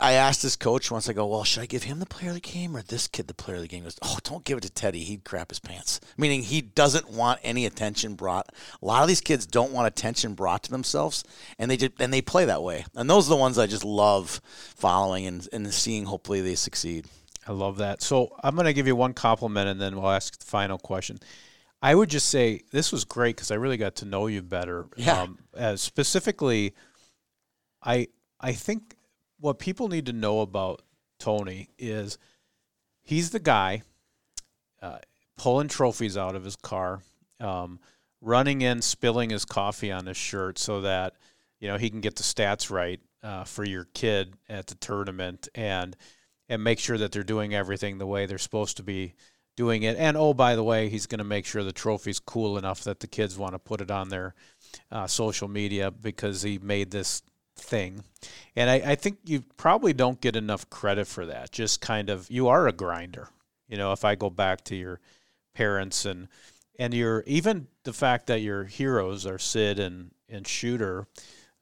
I 0.00 0.12
asked 0.12 0.42
this 0.42 0.56
coach 0.56 0.90
once. 0.90 1.08
I 1.08 1.12
go, 1.12 1.26
"Well, 1.26 1.44
should 1.44 1.62
I 1.62 1.66
give 1.66 1.82
him 1.82 1.98
the 1.98 2.06
player 2.06 2.30
of 2.30 2.34
the 2.34 2.40
game 2.40 2.76
or 2.76 2.82
this 2.82 3.06
kid 3.08 3.26
the 3.26 3.34
player 3.34 3.56
of 3.56 3.62
the 3.62 3.68
game?" 3.68 3.80
He 3.80 3.84
goes, 3.84 3.98
"Oh, 4.02 4.18
don't 4.22 4.44
give 4.44 4.58
it 4.58 4.62
to 4.62 4.70
Teddy. 4.70 5.04
He'd 5.04 5.24
crap 5.24 5.50
his 5.50 5.58
pants." 5.58 6.00
Meaning 6.16 6.42
he 6.42 6.60
doesn't 6.60 7.10
want 7.10 7.40
any 7.42 7.66
attention 7.66 8.14
brought. 8.14 8.50
A 8.80 8.84
lot 8.84 9.02
of 9.02 9.08
these 9.08 9.20
kids 9.20 9.46
don't 9.46 9.72
want 9.72 9.86
attention 9.86 10.34
brought 10.34 10.62
to 10.64 10.70
themselves, 10.70 11.24
and 11.58 11.70
they 11.70 11.76
just 11.76 11.92
and 11.98 12.12
they 12.12 12.22
play 12.22 12.44
that 12.44 12.62
way. 12.62 12.84
And 12.94 13.10
those 13.10 13.26
are 13.26 13.30
the 13.30 13.36
ones 13.36 13.58
I 13.58 13.66
just 13.66 13.84
love 13.84 14.40
following 14.76 15.26
and, 15.26 15.48
and 15.52 15.72
seeing. 15.72 16.06
Hopefully, 16.06 16.40
they 16.40 16.54
succeed. 16.54 17.06
I 17.46 17.52
love 17.52 17.78
that. 17.78 18.02
So 18.02 18.34
I'm 18.42 18.54
going 18.54 18.66
to 18.66 18.72
give 18.72 18.86
you 18.86 18.96
one 18.96 19.12
compliment, 19.12 19.68
and 19.68 19.80
then 19.80 19.96
we'll 19.96 20.10
ask 20.10 20.38
the 20.38 20.46
final 20.46 20.78
question. 20.78 21.18
I 21.82 21.94
would 21.94 22.08
just 22.08 22.30
say 22.30 22.62
this 22.72 22.90
was 22.90 23.04
great 23.04 23.36
because 23.36 23.50
I 23.50 23.56
really 23.56 23.76
got 23.76 23.96
to 23.96 24.06
know 24.06 24.26
you 24.26 24.40
better. 24.40 24.86
Yeah. 24.96 25.26
Um, 25.54 25.76
specifically, 25.76 26.74
I 27.82 28.08
I 28.40 28.52
think 28.52 28.93
what 29.44 29.58
people 29.58 29.88
need 29.88 30.06
to 30.06 30.12
know 30.14 30.40
about 30.40 30.80
Tony 31.18 31.68
is 31.78 32.16
he's 33.02 33.28
the 33.28 33.38
guy. 33.38 33.82
Uh, 34.80 34.96
pulling 35.36 35.68
trophies 35.68 36.16
out 36.16 36.34
of 36.34 36.44
his 36.44 36.56
car, 36.56 37.00
um, 37.40 37.78
running 38.22 38.62
in, 38.62 38.80
spilling 38.80 39.28
his 39.28 39.44
coffee 39.44 39.92
on 39.92 40.06
his 40.06 40.16
shirt 40.16 40.58
so 40.58 40.80
that 40.80 41.14
you 41.60 41.68
know 41.68 41.76
he 41.76 41.90
can 41.90 42.00
get 42.00 42.16
the 42.16 42.22
stats 42.22 42.70
right 42.70 43.00
uh, 43.22 43.44
for 43.44 43.64
your 43.64 43.84
kid 43.92 44.32
at 44.48 44.66
the 44.66 44.76
tournament 44.76 45.46
and 45.54 45.94
and 46.48 46.64
make 46.64 46.78
sure 46.78 46.96
that 46.96 47.12
they're 47.12 47.22
doing 47.22 47.54
everything 47.54 47.98
the 47.98 48.06
way 48.06 48.24
they're 48.24 48.38
supposed 48.38 48.78
to 48.78 48.82
be 48.82 49.14
doing 49.56 49.82
it. 49.82 49.98
And 49.98 50.16
oh, 50.16 50.32
by 50.32 50.56
the 50.56 50.64
way, 50.64 50.88
he's 50.88 51.06
going 51.06 51.18
to 51.18 51.24
make 51.24 51.44
sure 51.44 51.62
the 51.62 51.72
trophy's 51.72 52.18
cool 52.18 52.56
enough 52.56 52.84
that 52.84 53.00
the 53.00 53.06
kids 53.06 53.36
want 53.36 53.52
to 53.52 53.58
put 53.58 53.82
it 53.82 53.90
on 53.90 54.08
their 54.08 54.34
uh, 54.90 55.06
social 55.06 55.48
media 55.48 55.90
because 55.90 56.40
he 56.42 56.58
made 56.58 56.90
this 56.90 57.22
thing. 57.56 58.04
And 58.56 58.70
I, 58.70 58.74
I 58.74 58.94
think 58.94 59.18
you 59.24 59.44
probably 59.56 59.92
don't 59.92 60.20
get 60.20 60.36
enough 60.36 60.68
credit 60.70 61.06
for 61.06 61.26
that. 61.26 61.52
Just 61.52 61.80
kind 61.80 62.10
of, 62.10 62.30
you 62.30 62.48
are 62.48 62.66
a 62.68 62.72
grinder. 62.72 63.28
You 63.68 63.76
know, 63.76 63.92
if 63.92 64.04
I 64.04 64.14
go 64.14 64.30
back 64.30 64.64
to 64.64 64.76
your 64.76 65.00
parents 65.54 66.04
and 66.04 66.28
and 66.78 66.92
your 66.92 67.22
even 67.26 67.68
the 67.84 67.92
fact 67.92 68.26
that 68.26 68.40
your 68.40 68.64
heroes 68.64 69.26
are 69.26 69.38
Sid 69.38 69.78
and 69.78 70.10
and 70.28 70.46
Shooter, 70.46 71.06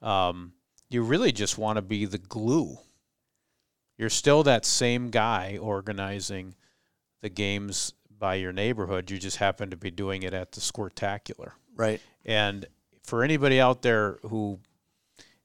um, 0.01 0.53
you 0.89 1.03
really 1.03 1.33
just 1.33 1.59
want 1.59 1.77
to 1.77 1.83
be 1.83 2.07
the 2.07 2.19
glue. 2.19 2.79
You're 3.99 4.11
still 4.11 4.43
that 4.45 4.65
same 4.65 5.11
guy 5.11 5.59
organizing 5.61 6.55
the 7.21 7.29
games 7.29 7.93
by 8.19 8.37
your 8.37 8.53
neighborhood. 8.53 9.11
You 9.11 9.19
just 9.19 9.37
happen 9.37 9.71
to 9.71 9.77
be 9.77 9.91
doing 9.91 10.23
it 10.23 10.35
at 10.35 10.53
the 10.53 10.61
Squirtacular. 10.61 11.53
Right. 11.77 12.01
And 12.25 12.67
for 13.05 13.23
anybody 13.23 13.61
out 13.61 13.83
there 13.83 14.19
who, 14.23 14.59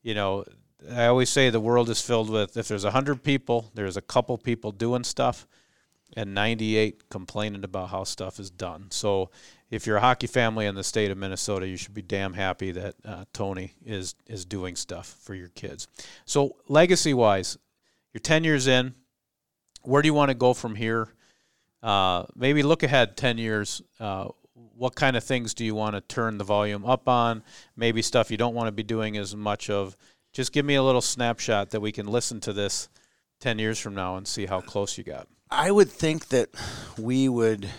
you 0.07 0.13
know, 0.13 0.45
I 0.89 1.07
always 1.07 1.29
say 1.29 1.49
the 1.49 1.59
world 1.59 1.89
is 1.89 2.01
filled 2.01 2.29
with 2.29 2.55
if 2.55 2.69
there's 2.69 2.85
a 2.85 2.91
hundred 2.91 3.23
people, 3.23 3.69
there's 3.73 3.97
a 3.97 4.01
couple 4.01 4.37
people 4.37 4.71
doing 4.71 5.03
stuff, 5.03 5.45
and 6.15 6.33
98 6.33 7.09
complaining 7.09 7.65
about 7.65 7.89
how 7.89 8.05
stuff 8.05 8.39
is 8.39 8.49
done. 8.49 8.87
So 8.89 9.31
if 9.69 9.85
you're 9.85 9.97
a 9.97 10.01
hockey 10.01 10.27
family 10.27 10.65
in 10.65 10.75
the 10.75 10.83
state 10.85 11.11
of 11.11 11.17
Minnesota, 11.17 11.67
you 11.67 11.75
should 11.75 11.93
be 11.93 12.01
damn 12.01 12.33
happy 12.33 12.71
that 12.71 12.95
uh, 13.03 13.25
Tony 13.33 13.73
is 13.85 14.15
is 14.27 14.45
doing 14.45 14.77
stuff 14.77 15.13
for 15.23 15.35
your 15.35 15.49
kids. 15.49 15.89
So 16.23 16.55
legacy 16.69 17.13
wise, 17.13 17.57
you're 18.13 18.21
10 18.21 18.45
years 18.45 18.65
in. 18.65 18.95
Where 19.81 20.01
do 20.01 20.07
you 20.07 20.13
want 20.13 20.29
to 20.29 20.35
go 20.35 20.53
from 20.53 20.75
here? 20.75 21.13
Uh, 21.83 22.23
maybe 22.33 22.63
look 22.63 22.81
ahead 22.81 23.17
10 23.17 23.37
years. 23.37 23.81
Uh, 23.99 24.29
what 24.75 24.95
kind 24.95 25.15
of 25.15 25.23
things 25.23 25.53
do 25.53 25.65
you 25.65 25.75
want 25.75 25.95
to 25.95 26.01
turn 26.01 26.37
the 26.37 26.43
volume 26.43 26.85
up 26.85 27.07
on? 27.07 27.43
Maybe 27.75 28.01
stuff 28.01 28.31
you 28.31 28.37
don't 28.37 28.55
want 28.55 28.67
to 28.67 28.71
be 28.71 28.83
doing 28.83 29.17
as 29.17 29.35
much 29.35 29.69
of. 29.69 29.95
Just 30.33 30.51
give 30.51 30.65
me 30.65 30.75
a 30.75 30.83
little 30.83 31.01
snapshot 31.01 31.71
that 31.71 31.79
we 31.79 31.91
can 31.91 32.07
listen 32.07 32.39
to 32.41 32.53
this 32.53 32.89
10 33.39 33.59
years 33.59 33.79
from 33.79 33.95
now 33.95 34.17
and 34.17 34.27
see 34.27 34.45
how 34.45 34.61
close 34.61 34.97
you 34.97 35.03
got. 35.03 35.27
I 35.49 35.71
would 35.71 35.89
think 35.89 36.29
that 36.29 36.49
we 36.97 37.29
would, 37.29 37.69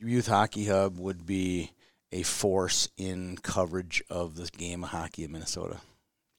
Youth 0.00 0.28
Hockey 0.28 0.66
Hub 0.66 0.98
would 0.98 1.26
be 1.26 1.72
a 2.12 2.22
force 2.22 2.88
in 2.96 3.38
coverage 3.38 4.02
of 4.10 4.36
the 4.36 4.48
game 4.56 4.84
of 4.84 4.90
hockey 4.90 5.24
in 5.24 5.32
Minnesota. 5.32 5.80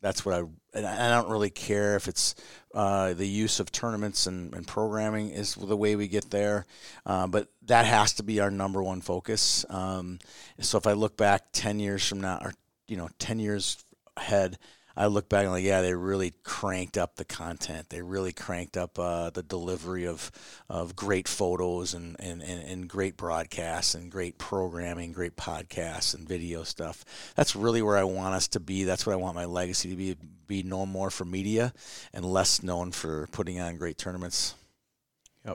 That's 0.04 0.26
what 0.26 0.36
I, 0.36 0.44
and 0.74 0.86
I 0.86 1.10
don't 1.10 1.32
really 1.32 1.50
care 1.50 1.96
if 1.96 2.10
it's 2.10 2.36
uh, 2.76 3.14
the 3.14 3.26
use 3.26 3.62
of 3.62 3.72
tournaments 3.72 4.28
and, 4.28 4.54
and, 4.54 4.68
programming 4.68 5.30
is 5.30 5.56
the 5.56 5.78
way 5.78 5.96
we 5.96 6.10
get 6.10 6.30
there, 6.30 6.66
uh, 7.06 7.26
but 7.28 7.48
that 7.68 7.86
has 7.86 8.12
to 8.16 8.24
be 8.24 8.42
our 8.42 8.52
number 8.52 8.84
one 8.84 9.00
focus. 9.00 9.66
Um, 9.70 10.20
so 10.60 10.78
if 10.78 10.88
I 10.88 10.92
look 10.92 11.16
back 11.16 11.44
10 11.54 11.80
years 11.80 12.06
from 12.06 12.20
now, 12.20 12.38
or, 12.42 12.54
you 12.90 12.98
know, 12.98 13.08
10 13.20 13.40
years 13.40 13.86
ahead, 14.18 14.58
I 14.96 15.08
look 15.08 15.28
back 15.28 15.44
and 15.44 15.52
like, 15.52 15.64
yeah, 15.64 15.82
they 15.82 15.94
really 15.96 16.34
cranked 16.44 16.98
up 16.98 17.16
the 17.16 17.26
content. 17.26 17.90
They 17.90 18.02
really 18.02 18.32
cranked 18.32 18.78
up 18.78 19.00
uh, 19.00 19.32
the 19.32 19.42
delivery 19.42 20.06
of 20.06 20.32
of 20.70 20.96
great 20.96 21.28
photos 21.28 21.94
and, 21.94 22.16
and, 22.20 22.42
and, 22.42 22.64
and, 22.64 22.88
great 22.88 23.18
broadcasts 23.18 23.96
and 23.96 24.12
great 24.12 24.38
programming, 24.38 25.12
great 25.12 25.36
podcasts 25.36 26.14
and 26.14 26.28
video 26.28 26.64
stuff. 26.64 27.04
That's 27.36 27.56
really 27.56 27.82
where 27.82 27.98
I 27.98 28.04
want 28.04 28.36
us 28.36 28.48
to 28.50 28.60
be. 28.60 28.84
That's 28.84 29.06
what 29.06 29.14
I 29.14 29.18
want 29.18 29.36
my 29.36 29.46
legacy 29.46 29.90
to 29.90 29.96
be 29.96 30.16
be 30.46 30.62
known 30.62 30.90
more 30.90 31.10
for 31.10 31.26
media 31.26 31.74
and 32.14 32.26
less 32.26 32.62
known 32.62 32.92
for 32.92 33.28
putting 33.32 33.60
on 33.60 33.78
great 33.78 33.98
tournaments. 33.98 34.56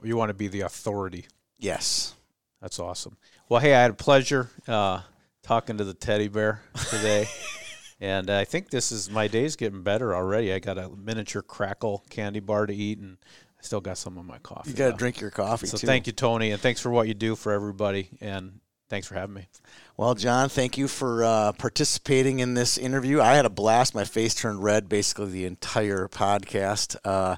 You 0.03 0.17
want 0.17 0.31
to 0.31 0.35
be 0.35 0.49
the 0.49 0.63
authority. 0.63 1.27
Yes. 1.59 2.15
That's 2.61 2.79
awesome. 2.79 3.17
Well, 3.49 3.61
hey, 3.61 3.75
I 3.75 3.83
had 3.83 3.93
a 3.93 3.95
pleasure 3.95 4.51
uh, 4.67 5.03
talking 5.43 5.79
to 5.79 5.85
the 5.85 5.95
teddy 5.95 6.29
bear 6.29 6.63
today. 6.91 7.29
And 8.01 8.31
I 8.31 8.45
think 8.45 8.71
this 8.71 8.93
is 8.93 9.11
my 9.11 9.27
day's 9.27 9.57
getting 9.57 9.83
better 9.83 10.15
already. 10.15 10.53
I 10.53 10.61
got 10.61 10.79
a 10.79 10.89
miniature 10.89 11.43
crackle 11.43 12.05
candy 12.11 12.41
bar 12.41 12.67
to 12.67 12.75
eat, 12.75 12.99
and 12.99 13.17
I 13.59 13.63
still 13.63 13.81
got 13.81 13.99
some 13.99 14.17
of 14.19 14.25
my 14.25 14.39
coffee. 14.39 14.71
You 14.71 14.77
got 14.77 14.93
to 14.93 14.97
drink 14.97 15.21
your 15.21 15.31
coffee. 15.31 15.67
So 15.67 15.77
too. 15.77 15.87
thank 15.87 16.07
you, 16.07 16.13
Tony, 16.13 16.53
and 16.53 16.61
thanks 16.61 16.81
for 16.81 16.91
what 16.91 17.09
you 17.09 17.15
do 17.15 17.35
for 17.35 17.53
everybody. 17.53 18.11
And 18.21 18.61
thanks 18.89 19.09
for 19.09 19.15
having 19.15 19.35
me. 19.35 19.49
Well, 19.99 20.15
John, 20.15 20.49
thank 20.49 20.79
you 20.79 20.87
for 20.87 21.25
uh, 21.25 21.51
participating 21.55 22.39
in 22.39 22.55
this 22.55 22.79
interview. 22.79 23.21
I 23.21 23.35
had 23.35 23.47
a 23.47 23.51
blast. 23.51 23.97
My 23.97 24.05
face 24.05 24.33
turned 24.33 24.63
red 24.63 24.89
basically 24.89 25.27
the 25.33 25.45
entire 25.45 26.07
podcast. 26.07 26.95
Uh, 27.05 27.35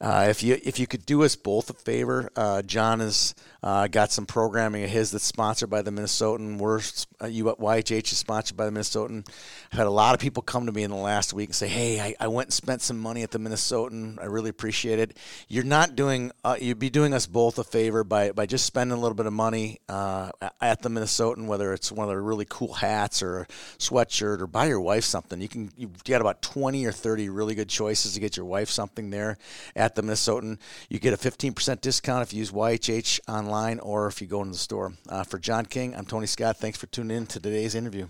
uh, 0.00 0.26
if 0.30 0.42
you 0.42 0.58
if 0.64 0.78
you 0.78 0.86
could 0.86 1.04
do 1.04 1.24
us 1.24 1.36
both 1.36 1.68
a 1.68 1.74
favor, 1.74 2.30
uh, 2.36 2.62
John 2.62 3.00
has 3.00 3.34
uh, 3.62 3.86
got 3.86 4.12
some 4.12 4.24
programming 4.24 4.82
of 4.82 4.88
his 4.88 5.10
that's 5.10 5.24
sponsored 5.26 5.68
by 5.68 5.82
the 5.82 5.90
Minnesotan. 5.90 6.56
We're 6.56 6.78
uh, 6.78 7.26
YHH 7.26 8.12
is 8.12 8.16
sponsored 8.16 8.56
by 8.56 8.64
the 8.64 8.72
Minnesotan. 8.72 9.28
I've 9.70 9.78
had 9.78 9.86
a 9.86 9.90
lot 9.90 10.14
of 10.14 10.20
people 10.20 10.42
come 10.42 10.64
to 10.64 10.72
me 10.72 10.84
in 10.84 10.90
the 10.90 10.96
last 10.96 11.34
week 11.34 11.50
and 11.50 11.54
say, 11.54 11.68
"Hey, 11.68 12.00
I, 12.00 12.14
I 12.18 12.28
went 12.28 12.46
and 12.46 12.54
spent 12.54 12.80
some 12.80 12.98
money 12.98 13.22
at 13.22 13.30
the 13.30 13.38
Minnesotan. 13.38 14.18
I 14.18 14.24
really 14.24 14.48
appreciate 14.48 15.00
it." 15.00 15.18
You're 15.48 15.64
not 15.64 15.96
doing. 15.96 16.32
you'd 16.58 16.78
be 16.78 16.88
doing 16.88 17.12
us 17.12 17.26
both 17.26 17.58
a 17.58 17.64
favor 17.64 18.04
by 18.04 18.32
by 18.32 18.46
just 18.46 18.64
spending 18.64 18.96
a 18.96 19.00
little 19.02 19.14
bit 19.14 19.26
of 19.26 19.34
money 19.34 19.80
at 19.90 20.80
the 20.80 20.88
Minnesotan, 20.88 21.46
whether 21.46 21.74
it's 21.74 21.89
one 21.92 22.04
of 22.04 22.10
their 22.10 22.22
really 22.22 22.46
cool 22.48 22.74
hats 22.74 23.22
or 23.22 23.40
a 23.40 23.46
sweatshirt 23.78 24.40
or 24.40 24.46
buy 24.46 24.66
your 24.66 24.80
wife 24.80 25.04
something. 25.04 25.40
You 25.40 25.48
can 25.48 25.70
you 25.76 25.90
got 26.04 26.20
about 26.20 26.42
20 26.42 26.84
or 26.86 26.92
30 26.92 27.28
really 27.28 27.54
good 27.54 27.68
choices 27.68 28.14
to 28.14 28.20
get 28.20 28.36
your 28.36 28.46
wife 28.46 28.70
something 28.70 29.10
there 29.10 29.38
at 29.74 29.94
the 29.94 30.02
Minnesotan. 30.02 30.58
You 30.88 30.98
get 30.98 31.14
a 31.14 31.16
15% 31.16 31.80
discount 31.80 32.22
if 32.22 32.32
you 32.32 32.40
use 32.40 32.50
YHH 32.52 33.20
online 33.28 33.78
or 33.80 34.06
if 34.06 34.20
you 34.20 34.26
go 34.26 34.40
into 34.40 34.52
the 34.52 34.58
store. 34.58 34.92
Uh, 35.08 35.24
for 35.24 35.38
John 35.38 35.66
King, 35.66 35.94
I'm 35.94 36.06
Tony 36.06 36.26
Scott. 36.26 36.58
Thanks 36.58 36.78
for 36.78 36.86
tuning 36.86 37.16
in 37.16 37.26
to 37.26 37.40
today's 37.40 37.74
interview. 37.74 38.08